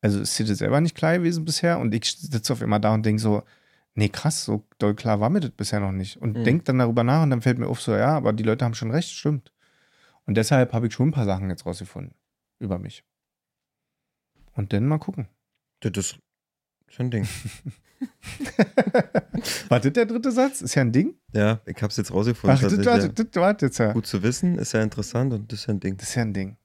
Also 0.02 0.20
ist 0.20 0.38
dir 0.40 0.46
das 0.46 0.58
selber 0.58 0.82
nicht 0.82 0.96
klar 0.96 1.18
gewesen 1.18 1.46
bisher? 1.46 1.80
Und 1.80 1.94
ich 1.94 2.18
sitze 2.18 2.54
auf 2.54 2.62
immer 2.62 2.80
da 2.80 2.94
und 2.94 3.06
denke 3.06 3.22
so, 3.22 3.44
nee, 3.96 4.10
krass, 4.10 4.46
so 4.46 4.66
doll 4.78 4.96
klar 4.96 5.20
war 5.20 5.30
mir 5.30 5.40
das 5.40 5.52
bisher 5.52 5.80
noch 5.80 5.92
nicht. 5.92 6.18
Und 6.18 6.38
mhm. 6.38 6.44
denke 6.44 6.64
dann 6.66 6.80
darüber 6.80 7.04
nach 7.04 7.24
und 7.24 7.30
dann 7.30 7.42
fällt 7.42 7.60
mir 7.60 7.68
auf 7.68 7.82
so, 7.82 7.96
ja, 7.96 8.16
aber 8.16 8.34
die 8.34 8.44
Leute 8.44 8.66
haben 8.66 8.74
schon 8.74 8.92
recht, 8.92 9.12
stimmt. 9.12 9.52
Und 10.26 10.36
deshalb 10.36 10.74
habe 10.74 10.88
ich 10.88 10.94
schon 10.94 11.10
ein 11.10 11.12
paar 11.12 11.26
Sachen 11.26 11.50
jetzt 11.50 11.66
rausgefunden 11.66 12.16
über 12.60 12.80
mich. 12.80 13.04
Und 14.54 14.74
dann 14.74 14.88
mal 14.88 15.00
gucken. 15.00 15.28
Das 15.80 15.92
ist 15.96 16.20
ein 17.00 17.12
Ding. 17.12 17.28
war 19.70 19.80
das 19.80 19.94
der 19.94 20.06
dritte 20.06 20.32
Satz? 20.32 20.62
Ist 20.62 20.76
ja 20.76 20.82
ein 20.82 20.92
Ding? 20.92 21.16
Ja, 21.34 21.62
ich 21.66 21.82
hab's 21.82 21.98
jetzt 21.98 22.14
rausgefunden. 22.14 22.58
Ach, 22.58 22.62
das, 22.62 22.78
das, 22.78 23.14
das 23.14 23.36
war 23.36 23.58
jetzt 23.60 23.78
ja. 23.80 23.92
Gut 23.92 24.06
zu 24.06 24.24
wissen, 24.24 24.58
ist 24.58 24.74
ja 24.74 24.82
interessant 24.82 25.34
und 25.34 25.52
das 25.52 25.62
ist 25.62 25.68
ja 25.68 25.74
ein 25.74 25.80
Ding. 25.80 25.98
Das 25.98 26.10
ist 26.10 26.16
ja 26.16 26.22
ein 26.22 26.34
Ding. 26.34 26.58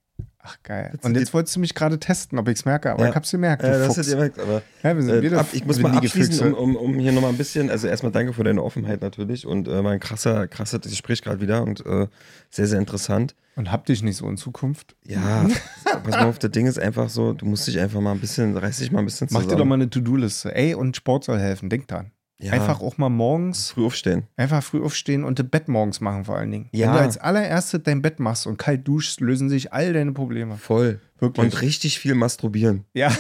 Ach, 0.49 0.57
geil. 0.63 0.93
und 1.03 1.17
jetzt 1.17 1.35
wolltest 1.35 1.57
du 1.57 1.61
mich 1.61 1.75
gerade 1.75 1.99
testen, 1.99 2.39
ob 2.39 2.49
ich 2.49 2.59
es 2.59 2.65
merke, 2.65 2.93
aber 2.93 3.05
ja. 3.05 3.11
ich 3.11 3.15
hab's 3.15 3.31
gemerkt. 3.31 3.63
Ja, 3.63 3.79
das 3.79 3.99
hat 3.99 4.07
gemerkt, 4.07 4.39
aber 4.39 4.63
ja, 4.83 4.97
wir 4.97 5.03
sind 5.03 5.25
äh, 5.25 5.37
ab, 5.37 5.49
ich 5.53 5.65
muss 5.65 5.79
mal 5.79 5.97
abschließen, 5.97 6.55
um, 6.55 6.77
um, 6.77 6.77
um, 6.77 6.99
hier 6.99 7.13
nochmal 7.13 7.31
ein 7.31 7.37
bisschen, 7.37 7.71
also 7.71 7.87
erstmal 7.87 8.13
danke 8.13 8.33
für 8.33 8.45
deine 8.45 8.63
Offenheit 8.63 9.03
natürlich 9.03 9.47
und 9.47 9.69
äh, 9.69 9.83
mein 9.83 10.01
krasser, 10.01 10.49
krasser 10.49 10.79
Gespräch 10.79 11.23
gerade 11.23 11.41
wieder 11.41 11.63
und 11.63 11.85
äh, 11.85 12.07
sehr, 12.51 12.67
sehr 12.67 12.79
interessant. 12.79 13.35
Und 13.57 13.73
hab 13.73 13.87
dich 13.87 14.05
nicht 14.05 14.17
so 14.17 14.29
in 14.29 14.37
Zukunft. 14.37 14.95
Ja, 15.05 15.45
pass 15.85 16.13
mal 16.13 16.27
auf, 16.27 16.39
das 16.39 16.53
Ding 16.53 16.67
ist 16.67 16.79
einfach 16.79 17.09
so, 17.09 17.33
du 17.33 17.45
musst 17.45 17.67
dich 17.67 17.81
einfach 17.81 18.01
mal 18.01 18.13
ein 18.13 18.21
bisschen, 18.21 18.57
reiß 18.57 18.79
dich 18.79 18.93
mal 18.93 19.01
ein 19.01 19.05
bisschen 19.05 19.29
zusammen. 19.29 19.47
Mach 19.47 19.53
dir 19.53 19.59
doch 19.59 19.65
mal 19.65 19.75
eine 19.75 19.91
To-Do-Liste. 19.91 20.55
Ey, 20.55 20.75
und 20.75 20.97
Sport 20.97 21.25
soll 21.25 21.41
helfen, 21.41 21.69
denk 21.69 21.89
dran. 21.89 22.13
Ja. 22.41 22.53
Einfach 22.53 22.81
auch 22.81 22.99
mal 22.99 23.09
morgens. 23.09 23.73
Früh 23.73 23.85
aufstehen. 23.85 24.29
Einfach 24.37 24.63
früh 24.63 24.83
aufstehen 24.83 25.25
und 25.25 25.41
das 25.41 25.49
Bett 25.49 25.67
morgens 25.67 26.01
machen 26.01 26.25
vor 26.25 26.37
allen 26.37 26.53
Dingen. 26.53 26.69
Ja. 26.73 26.89
Wenn 26.89 26.95
du 26.95 27.01
als 27.01 27.19
allererstes 27.19 27.83
dein 27.83 28.01
Bett 28.01 28.21
machst 28.21 28.47
und 28.47 28.59
kalt 28.59 28.87
duschst, 28.87 29.21
lösen 29.21 29.49
sich 29.49 29.73
all 29.73 29.93
deine 29.93 30.13
Probleme. 30.13 30.57
Voll. 30.57 31.01
Wirklich. 31.19 31.45
Und 31.45 31.63
richtig 31.63 31.99
viel 31.99 32.15
masturbieren. 32.15 32.85
Ja. 32.95 33.11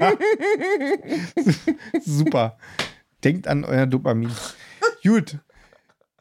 Super. 2.04 2.58
Denkt 3.24 3.48
an 3.48 3.64
euer 3.64 3.86
Dopamin. 3.86 4.30
Gut. 5.02 5.38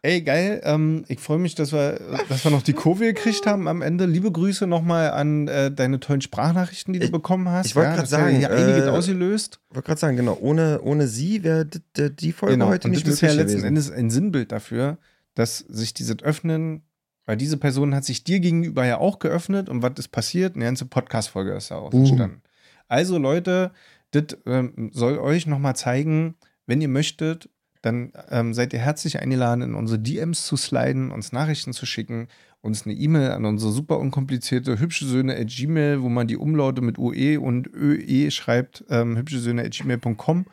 Ey, 0.02 0.22
geil. 0.22 0.62
Ähm, 0.64 1.04
ich 1.08 1.20
freue 1.20 1.40
mich, 1.40 1.56
dass 1.56 1.74
wir, 1.74 2.00
dass 2.30 2.44
wir 2.44 2.52
noch 2.52 2.62
die 2.62 2.74
Kurve 2.74 3.06
gekriegt 3.06 3.46
haben 3.46 3.68
am 3.68 3.82
Ende. 3.82 4.06
Liebe 4.06 4.32
Grüße 4.32 4.66
nochmal 4.66 5.12
an 5.12 5.48
äh, 5.48 5.72
deine 5.72 6.00
tollen 6.00 6.22
Sprachnachrichten, 6.22 6.94
die 6.94 7.00
du 7.00 7.06
ich, 7.06 7.12
bekommen 7.12 7.50
hast. 7.50 7.66
Ich 7.66 7.76
wollte 7.76 7.90
ja, 7.90 7.96
gerade 7.96 8.08
sagen, 8.08 8.40
ja 8.40 8.50
einiges 8.50 8.86
äh, 8.86 8.90
ausgelöst. 8.90 9.60
Ich 9.70 9.76
wollte 9.76 9.88
gerade 9.88 10.00
sagen, 10.00 10.18
genau. 10.18 10.38
Ohne, 10.40 10.82
ohne 10.82 11.08
sie 11.08 11.44
wäre 11.44 11.66
die 11.66 12.32
Folge 12.32 12.56
genau. 12.56 12.68
heute 12.68 12.90
nicht 12.90 13.06
möglich 13.06 13.20
gewesen. 13.20 13.38
Das 13.38 13.48
ist 13.48 13.54
ja 13.54 13.56
letzten 13.56 13.68
Endes 13.68 13.92
ein 13.92 14.10
Sinnbild 14.10 14.52
dafür, 14.52 14.98
dass 15.36 15.58
sich 15.58 15.94
dieses 15.94 16.22
Öffnen, 16.24 16.84
weil 17.26 17.36
diese 17.36 17.58
Person 17.58 17.94
hat 17.94 18.06
sich 18.06 18.24
dir 18.24 18.40
gegenüber 18.40 18.86
ja 18.86 19.00
auch 19.00 19.20
geöffnet 19.20 19.68
und 19.68 19.82
was 19.82 19.94
ist 19.98 20.10
passiert? 20.10 20.56
Eine 20.56 20.66
ganze 20.66 20.86
Podcast-Folge 20.86 21.54
ist 21.54 21.72
daraus 21.72 21.94
uh. 21.94 21.98
entstanden. 21.98 22.42
Also, 22.88 23.18
Leute, 23.18 23.72
das 24.12 24.38
ähm, 24.46 24.92
soll 24.94 25.20
euch 25.20 25.46
nochmal 25.46 25.76
zeigen, 25.76 26.36
wenn 26.66 26.82
ihr 26.82 26.88
möchtet, 26.88 27.50
dann 27.82 28.12
ähm, 28.30 28.54
seid 28.54 28.74
ihr 28.74 28.80
herzlich 28.80 29.20
eingeladen, 29.20 29.62
in 29.62 29.74
unsere 29.76 30.00
DMs 30.00 30.46
zu 30.46 30.58
sliden, 30.58 31.12
uns 31.12 31.32
Nachrichten 31.32 31.74
zu 31.74 31.86
schicken, 31.86 32.28
uns 32.62 32.86
eine 32.86 32.94
E-Mail 32.94 33.32
an 33.32 33.46
unsere 33.46 33.72
super 33.72 34.00
unkomplizierte 34.00 34.80
hübsche 34.80 35.06
Söhne 35.06 35.38
at 35.38 35.48
Gmail, 35.48 36.02
wo 36.02 36.10
man 36.10 36.28
die 36.28 36.38
Umlaute 36.38 36.82
mit 36.82 36.98
UE 36.98 37.40
und 37.40 37.68
ÖE 37.74 38.32
schreibt, 38.32 38.84
ähm, 38.90 39.18
hübsche 39.18 39.40
Söhne 39.40 39.64
at 39.64 39.72
gmail.com, 39.72 40.46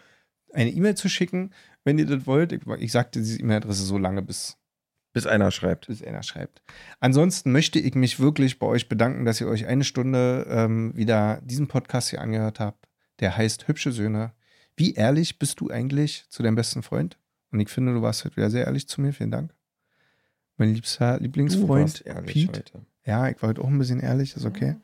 eine 0.52 0.70
E-Mail 0.70 0.94
zu 0.94 1.08
schicken, 1.08 1.50
wenn 1.84 1.98
ihr 1.98 2.06
das 2.06 2.26
wollt. 2.26 2.52
Ich, 2.52 2.60
ich 2.78 2.92
sagte 2.92 3.18
diese 3.18 3.40
E-Mail-Adresse 3.40 3.84
so 3.84 3.98
lange, 3.98 4.22
bis 4.22 4.56
bis 5.16 5.26
einer 5.26 5.50
schreibt. 5.50 5.86
Bis 5.86 6.02
einer 6.02 6.22
schreibt. 6.22 6.60
Ansonsten 7.00 7.50
möchte 7.50 7.78
ich 7.78 7.94
mich 7.94 8.20
wirklich 8.20 8.58
bei 8.58 8.66
euch 8.66 8.86
bedanken, 8.86 9.24
dass 9.24 9.40
ihr 9.40 9.48
euch 9.48 9.64
eine 9.64 9.82
Stunde 9.82 10.46
ähm, 10.46 10.94
wieder 10.94 11.40
diesen 11.42 11.68
Podcast 11.68 12.10
hier 12.10 12.20
angehört 12.20 12.60
habt. 12.60 12.86
Der 13.20 13.34
heißt 13.34 13.66
Hübsche 13.66 13.92
Söhne. 13.92 14.34
Wie 14.76 14.94
ehrlich 14.94 15.38
bist 15.38 15.60
du 15.60 15.70
eigentlich 15.70 16.26
zu 16.28 16.42
deinem 16.42 16.54
besten 16.54 16.82
Freund? 16.82 17.18
Und 17.50 17.60
ich 17.60 17.70
finde, 17.70 17.94
du 17.94 18.02
warst 18.02 18.24
heute 18.24 18.36
wieder 18.36 18.50
sehr 18.50 18.66
ehrlich 18.66 18.88
zu 18.88 19.00
mir. 19.00 19.12
Vielen 19.12 19.30
Dank. 19.30 19.54
Mein 20.58 20.74
liebster 20.74 21.18
Lieblingsfreund, 21.18 22.04
Pete. 22.26 22.58
Heute. 22.58 22.86
Ja, 23.04 23.28
ich 23.28 23.40
war 23.40 23.50
heute 23.50 23.62
auch 23.62 23.68
ein 23.68 23.78
bisschen 23.78 24.00
ehrlich, 24.00 24.36
ist 24.36 24.44
okay. 24.44 24.76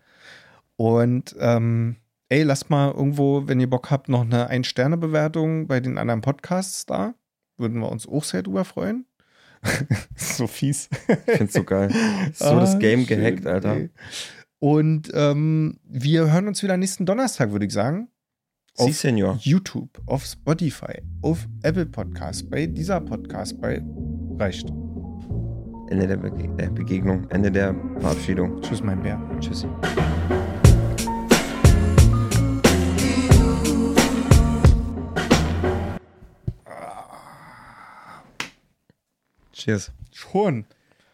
Und 0.76 1.34
ähm, 1.38 1.96
ey, 2.28 2.42
lasst 2.42 2.70
mal 2.70 2.90
irgendwo, 2.90 3.46
wenn 3.46 3.60
ihr 3.60 3.68
Bock 3.68 3.90
habt, 3.90 4.08
noch 4.08 4.22
eine 4.22 4.48
Ein-Sterne-Bewertung 4.48 5.66
bei 5.66 5.80
den 5.80 5.98
anderen 5.98 6.22
Podcasts 6.22 6.86
da. 6.86 7.14
Würden 7.58 7.80
wir 7.80 7.90
uns 7.90 8.08
auch 8.08 8.24
sehr 8.24 8.42
drüber 8.42 8.64
freuen. 8.64 9.06
so 10.16 10.46
fies. 10.46 10.88
Ich 11.26 11.36
find's 11.36 11.54
so 11.54 11.64
geil. 11.64 11.90
So 12.34 12.46
ah, 12.46 12.60
das 12.60 12.78
Game 12.78 13.06
schön, 13.06 13.18
gehackt, 13.20 13.46
Alter. 13.46 13.76
Ey. 13.76 13.90
Und 14.58 15.10
ähm, 15.14 15.78
wir 15.84 16.32
hören 16.32 16.48
uns 16.48 16.62
wieder 16.62 16.76
nächsten 16.76 17.04
Donnerstag, 17.04 17.52
würde 17.52 17.66
ich 17.66 17.72
sagen. 17.72 18.08
Auf 18.78 18.86
Sie, 18.86 18.92
Senior. 18.92 19.38
YouTube, 19.42 20.00
auf 20.06 20.24
Spotify, 20.24 21.02
auf 21.20 21.46
Apple 21.62 21.84
Podcast, 21.84 22.48
bei 22.48 22.64
dieser 22.64 23.02
Podcast, 23.02 23.60
bei 23.60 23.82
reicht. 24.38 24.66
Ende 25.90 26.06
der, 26.06 26.16
Bege 26.16 26.48
der 26.56 26.70
Begegnung, 26.70 27.28
Ende 27.28 27.52
der 27.52 27.74
Verabschiedung. 28.00 28.62
Tschüss, 28.62 28.82
mein 28.82 29.02
Bär. 29.02 29.20
Tschüssi. 29.40 29.66
Cheers. 39.52 39.92
Schon. 40.12 40.64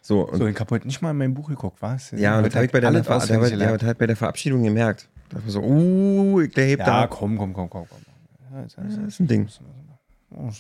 So, 0.00 0.28
und 0.28 0.38
So, 0.38 0.46
ich 0.46 0.60
habe 0.60 0.76
heute 0.76 0.86
nicht 0.86 1.02
mal 1.02 1.10
in 1.10 1.18
mein 1.18 1.34
Buch 1.34 1.48
geguckt, 1.48 1.78
was? 1.80 2.12
ja, 2.12 2.38
und 2.38 2.46
das 2.46 2.54
habe 2.54 2.66
ich 2.66 2.72
bei 2.72 2.78
der, 2.78 2.92
der, 2.92 3.82
halt 3.82 3.98
bei 3.98 4.06
der 4.06 4.16
Verabschiedung 4.16 4.62
gemerkt. 4.62 5.08
Da 5.28 5.36
dachte 5.36 5.40
ich 5.40 5.44
mir 5.46 5.50
so, 5.50 5.62
uh, 5.62 6.46
der 6.46 6.66
hebt 6.66 6.80
Ja, 6.80 7.02
da. 7.02 7.06
komm, 7.06 7.36
komm, 7.38 7.52
komm, 7.52 7.68
komm, 7.70 7.86
komm. 7.88 7.98
Ja, 8.52 8.62
jetzt- 8.62 8.78
Das 8.78 8.96
ist 8.96 9.20
ein 9.20 9.26
Ding. 9.26 9.48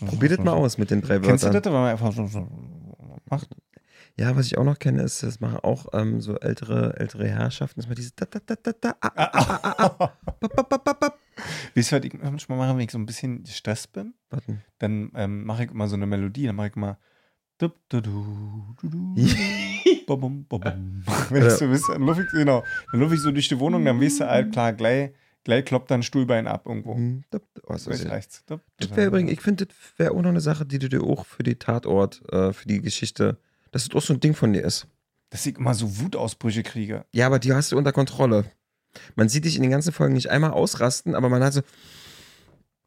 Probiert 0.06 0.32
das 0.38 0.44
mal 0.44 0.52
aus 0.52 0.78
mit 0.78 0.90
den 0.90 1.00
drei 1.02 1.18
Kennst 1.18 1.44
du 1.44 1.48
Wörtern. 1.48 1.62
das, 1.62 1.72
wenn 1.72 1.80
man 1.80 1.90
einfach 1.90 2.12
so, 2.12 2.26
so 2.26 2.46
macht? 3.30 3.48
Ja, 4.16 4.34
was 4.36 4.46
ich 4.46 4.58
auch 4.58 4.64
noch 4.64 4.78
kenne, 4.78 5.02
ist, 5.02 5.22
das 5.22 5.38
machen 5.40 5.58
auch 5.62 5.86
ähm, 5.92 6.20
so 6.20 6.36
ältere, 6.40 6.96
ältere 6.98 7.28
Herrschaften, 7.28 7.78
dass 7.80 7.86
man 7.86 7.94
dieses 7.94 8.14
da, 8.16 8.26
da, 8.26 8.40
da, 8.44 8.56
da, 8.60 8.72
da, 8.80 8.94
ah, 9.00 9.12
ah, 9.14 9.30
ah, 9.62 9.74
ah, 9.78 9.96
ah. 10.00 11.12
Weißt 11.76 11.92
du, 11.92 11.96
was 11.96 12.04
ich 12.04 12.14
manchmal 12.14 12.58
mache, 12.58 12.70
wenn 12.76 12.80
ich 12.84 12.90
so 12.90 12.98
ein 12.98 13.06
bisschen 13.06 13.44
gestresst 13.44 13.92
bin? 13.92 14.14
Warten. 14.30 14.62
Dann 14.78 15.12
ähm, 15.14 15.44
mache 15.44 15.64
ich 15.64 15.70
immer 15.70 15.86
so 15.86 15.94
eine 15.94 16.06
Melodie, 16.06 16.46
dann 16.46 16.56
mache 16.56 16.68
ich 16.68 16.76
immer 16.76 16.98
du, 17.58 17.68
du, 17.88 18.00
du, 18.00 18.74
du, 18.82 19.14
babum, 20.06 20.44
babum. 20.48 21.04
Wenn 21.30 21.46
ich 21.46 21.52
so 21.54 21.68
wisst, 21.70 21.88
dann 21.88 22.02
laufe 22.06 22.22
ich, 22.22 22.30
genau, 22.30 22.64
dann 22.92 23.00
laufe 23.00 23.14
ich 23.14 23.20
so 23.20 23.30
durch 23.30 23.48
die 23.48 23.58
Wohnung, 23.58 23.84
dann 23.84 24.00
weißt 24.00 24.20
du, 24.20 24.28
all 24.28 24.48
klar, 24.50 24.72
gleich, 24.72 25.10
gleich 25.44 25.64
kloppt 25.64 25.90
dann 25.90 26.00
ein 26.00 26.02
Stuhlbein 26.02 26.46
ab 26.46 26.62
irgendwo. 26.66 26.96
Dap, 27.30 27.42
was 27.64 27.86
ist 27.86 28.04
Gleich 28.04 28.26
das? 28.46 28.60
wäre 28.96 29.08
übrigens, 29.08 29.32
ich 29.32 29.40
finde, 29.40 29.66
das 29.66 29.76
wäre 29.96 30.12
auch 30.12 30.22
noch 30.22 30.30
eine 30.30 30.40
Sache, 30.40 30.64
die 30.64 30.78
du 30.78 30.88
dir 30.88 31.02
auch 31.02 31.26
für 31.26 31.42
die 31.42 31.56
Tatort, 31.56 32.22
äh, 32.32 32.52
für 32.52 32.66
die 32.66 32.80
Geschichte, 32.80 33.38
dass 33.72 33.86
das 33.86 33.96
auch 33.96 34.04
so 34.04 34.14
ein 34.14 34.20
Ding 34.20 34.34
von 34.34 34.52
dir 34.52 34.62
ist. 34.62 34.86
Dass 35.30 35.44
ich 35.44 35.56
immer 35.56 35.74
so 35.74 35.98
Wutausbrüche 35.98 36.62
kriege. 36.62 37.04
Ja, 37.12 37.26
aber 37.26 37.38
die 37.38 37.52
hast 37.52 37.72
du 37.72 37.76
unter 37.76 37.92
Kontrolle. 37.92 38.46
Man 39.14 39.28
sieht 39.28 39.44
dich 39.44 39.56
in 39.56 39.62
den 39.62 39.70
ganzen 39.70 39.92
Folgen 39.92 40.14
nicht 40.14 40.30
einmal 40.30 40.52
ausrasten, 40.52 41.14
aber 41.14 41.28
man 41.28 41.42
hat 41.44 41.52
so. 41.52 41.60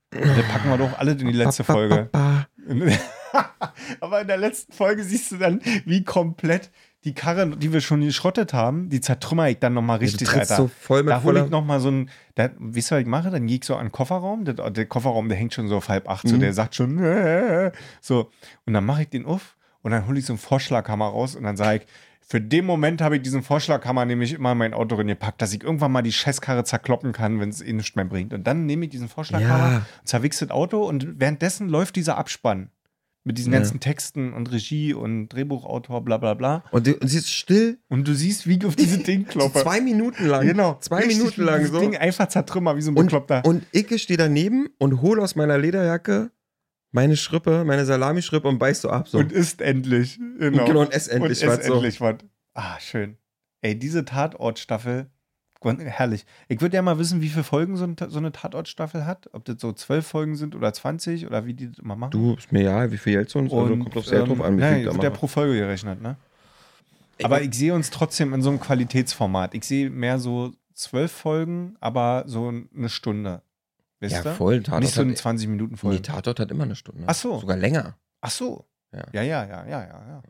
Das 0.10 0.48
packen 0.48 0.70
wir 0.70 0.78
doch 0.78 0.98
alle 0.98 1.12
in 1.12 1.28
die 1.28 1.32
letzte 1.32 1.64
Folge. 1.64 2.10
Aber 4.00 4.22
in 4.22 4.28
der 4.28 4.38
letzten 4.38 4.74
Folge 4.74 5.04
siehst 5.04 5.32
du 5.32 5.38
dann, 5.38 5.62
wie 5.86 6.04
komplett 6.04 6.72
die 7.04 7.14
Karre, 7.16 7.48
die 7.58 7.74
wir 7.74 7.82
schon 7.82 8.02
geschrottet 8.02 8.54
haben, 8.54 8.90
die 8.90 9.02
zertrümmer 9.02 9.50
ich 9.50 9.58
dann 9.58 9.74
nochmal 9.74 9.98
richtig, 9.98 10.28
trittst 10.28 10.52
Alter. 10.52 10.64
so 10.64 10.68
voll 10.68 11.02
mit 11.02 11.12
Da 11.12 11.24
hole 11.24 11.44
ich 11.46 11.50
nochmal 11.50 11.80
so 11.80 11.90
ein, 11.90 12.10
da, 12.36 12.50
wisst 12.60 12.92
ihr, 12.92 12.96
was 12.98 13.02
ich 13.02 13.08
mache? 13.08 13.32
Dann 13.32 13.48
gehe 13.48 13.58
ich 13.58 13.64
so 13.66 13.76
an 13.76 13.88
den 13.88 13.92
Kofferraum, 13.92 14.46
der, 14.46 14.54
der 14.70 14.86
Kofferraum, 14.86 15.28
der 15.28 15.38
hängt 15.38 15.54
schon 15.54 15.68
so 15.68 15.78
auf 15.78 15.90
halb 15.90 16.08
acht, 16.08 16.28
so, 16.28 16.36
Mhm. 16.36 16.40
der 16.42 16.54
sagt 16.54 16.76
schon, 16.76 17.00
äh, 17.04 17.72
so. 18.02 18.30
Und 18.66 18.74
dann 18.74 18.86
mache 18.86 19.02
ich 19.04 19.10
den 19.10 19.26
auf 19.26 19.56
und 19.82 19.92
dann 19.92 20.06
hole 20.08 20.20
ich 20.20 20.26
so 20.28 20.34
einen 20.34 20.38
Vorschlaghammer 20.40 21.08
raus 21.08 21.36
und 21.36 21.44
dann 21.44 21.58
sage 21.58 21.78
ich, 21.80 21.88
für 22.24 22.40
den 22.40 22.66
Moment 22.66 23.02
habe 23.02 23.16
ich 23.18 23.24
diesen 23.24 23.42
Vorschlaghammer 23.42 24.06
nämlich 24.06 24.32
immer 24.34 24.52
in 24.54 24.58
mein 24.60 24.74
Auto 24.76 24.96
reingepackt, 24.96 25.42
dass 25.42 25.54
ich 25.54 25.64
irgendwann 25.64 25.92
mal 25.92 26.04
die 26.04 26.14
Scheißkarre 26.14 26.64
zerkloppen 26.64 27.12
kann, 27.14 27.40
wenn 27.42 27.50
es 27.50 27.62
eh 27.62 27.74
nichts 27.74 27.96
mehr 27.96 28.06
bringt. 28.06 28.32
Und 28.32 28.46
dann 28.46 28.68
nehme 28.68 28.86
ich 28.86 28.92
diesen 28.92 29.10
Vorschlaghammer, 29.10 29.72
Ja. 29.72 29.82
zerwichse 30.06 30.46
das 30.48 30.56
Auto 30.56 30.84
und 30.88 31.20
währenddessen 31.20 31.68
läuft 31.68 31.96
dieser 31.98 32.18
Abspann. 32.18 32.70
Mit 33.24 33.38
diesen 33.38 33.54
Ja. 33.54 33.60
ganzen 33.60 33.80
Texten 33.80 34.34
und 34.34 34.52
Regie 34.52 34.94
und 34.96 35.30
Drehbuchautor, 35.30 36.04
bla 36.04 36.18
bla 36.18 36.34
bla. 36.34 36.64
Und, 36.72 36.88
die, 36.88 36.96
und 36.96 37.08
sie 37.08 37.20
ist 37.20 37.30
still. 37.32 37.78
Und 37.88 38.08
du 38.08 38.16
siehst, 38.16 38.48
wie 38.48 38.58
ich 38.58 38.66
auf 38.66 38.76
diese 38.76 38.98
Ding 39.04 39.26
So 39.26 39.32
kloppe. 39.40 39.62
zwei 39.62 39.80
Minuten 39.80 40.26
lang. 40.26 40.46
Genau. 40.48 40.78
Zwei 40.82 41.02
Richtig, 41.02 41.18
Minuten 41.20 41.44
lang 41.44 41.66
so. 41.68 41.80
Ding 41.80 41.96
einfach 41.96 42.28
zertrümmer, 42.30 42.76
wie 42.78 42.82
so 42.82 42.90
ein 42.92 42.98
Und, 42.98 43.06
Bekloppter. 43.06 43.46
und 43.46 43.64
ich 43.72 44.02
stehe 44.02 44.18
daneben 44.18 44.70
und 44.80 45.02
hole 45.02 45.22
aus 45.22 45.36
meiner 45.36 45.58
Lederjacke 45.60 46.32
meine 46.94 47.16
Schrippe, 47.16 47.64
meine 47.64 47.86
Salamischrippe 47.86 48.48
und 48.48 48.58
beiß 48.58 48.82
so 48.82 48.90
ab. 48.90 49.08
So. 49.08 49.20
Und 49.20 49.32
isst 49.32 49.62
endlich. 49.62 50.18
Genau. 50.18 50.62
Und 50.64 50.66
genau, 50.68 50.82
und 50.82 50.92
ess 50.92 51.08
endlich 51.08 51.42
und 51.44 51.50
was. 51.50 51.66
So. 51.66 51.74
endlich 51.76 52.02
was. 52.02 52.16
Ah, 52.56 52.80
schön. 52.80 53.18
Ey, 53.62 53.78
diese 53.78 54.04
Tatortstaffel, 54.04 55.12
herrlich. 55.64 56.26
Ich 56.48 56.62
würde 56.62 56.76
ja 56.76 56.82
mal 56.82 56.98
wissen, 56.98 57.22
wie 57.22 57.30
viele 57.30 57.44
Folgen 57.44 57.78
so, 57.78 57.86
ein, 57.86 57.96
so 58.08 58.18
eine 58.18 58.32
Tatortstaffel 58.32 59.06
hat. 59.06 59.30
Ob 59.34 59.46
das 59.46 59.58
so 59.60 59.72
zwölf 59.74 60.08
Folgen 60.08 60.36
sind 60.36 60.56
oder 60.56 60.74
20 60.74 61.28
oder 61.28 61.46
wie 61.46 61.54
die 61.54 61.70
das 61.70 61.80
immer 61.80 61.96
machen. 61.96 62.12
Du, 62.12 62.34
ist 62.34 62.52
mir 62.52 62.64
ja, 62.64 62.92
wie 62.92 62.98
viel 62.98 63.14
Geld 63.14 63.30
sonst? 63.30 63.54
Also 63.54 63.78
kommt 63.78 63.96
aufs 63.96 64.10
Geld 64.10 64.28
drauf 64.28 64.42
an, 64.42 64.58
wie 64.58 64.62
ich 64.62 64.86
da 64.86 64.94
wird 64.94 65.04
ja 65.04 65.10
mache. 65.10 65.20
pro 65.20 65.28
Folge 65.28 65.60
gerechnet, 65.60 66.02
ne? 66.02 66.18
Aber 67.24 67.42
ich 67.42 67.54
sehe 67.54 67.74
uns 67.74 67.92
trotzdem 67.92 68.34
in 68.34 68.42
so 68.42 68.50
einem 68.50 68.60
Qualitätsformat. 68.60 69.54
Ich 69.54 69.64
sehe 69.64 69.90
mehr 69.90 70.18
so 70.18 70.54
zwölf 70.74 71.12
Folgen, 71.12 71.76
aber 71.80 72.24
so 72.26 72.48
eine 72.76 72.90
Stunde. 72.90 73.44
Wisst 74.00 74.26
Ja, 74.26 74.34
voll. 74.34 74.64
Tatort 74.64 74.82
Nicht 74.82 74.96
so 74.96 75.02
eine 75.02 75.12
hat, 75.12 75.18
20 75.18 75.48
Minuten 75.48 75.74
nee, 75.74 75.78
Folge. 75.78 76.02
Tatort 76.02 76.40
hat 76.40 76.50
immer 76.50 76.64
eine 76.64 76.76
Stunde. 76.76 77.04
Ach 77.06 77.14
so. 77.14 77.40
Sogar 77.40 77.58
länger. 77.58 77.98
Ach 78.22 78.32
so. 78.32 78.66
Ja. 78.92 79.06
Ja, 79.14 79.22
ja, 79.22 79.46
ja, 79.46 79.68
ja, 79.68 79.82
ja. 79.84 80.04
ja. 80.08 80.22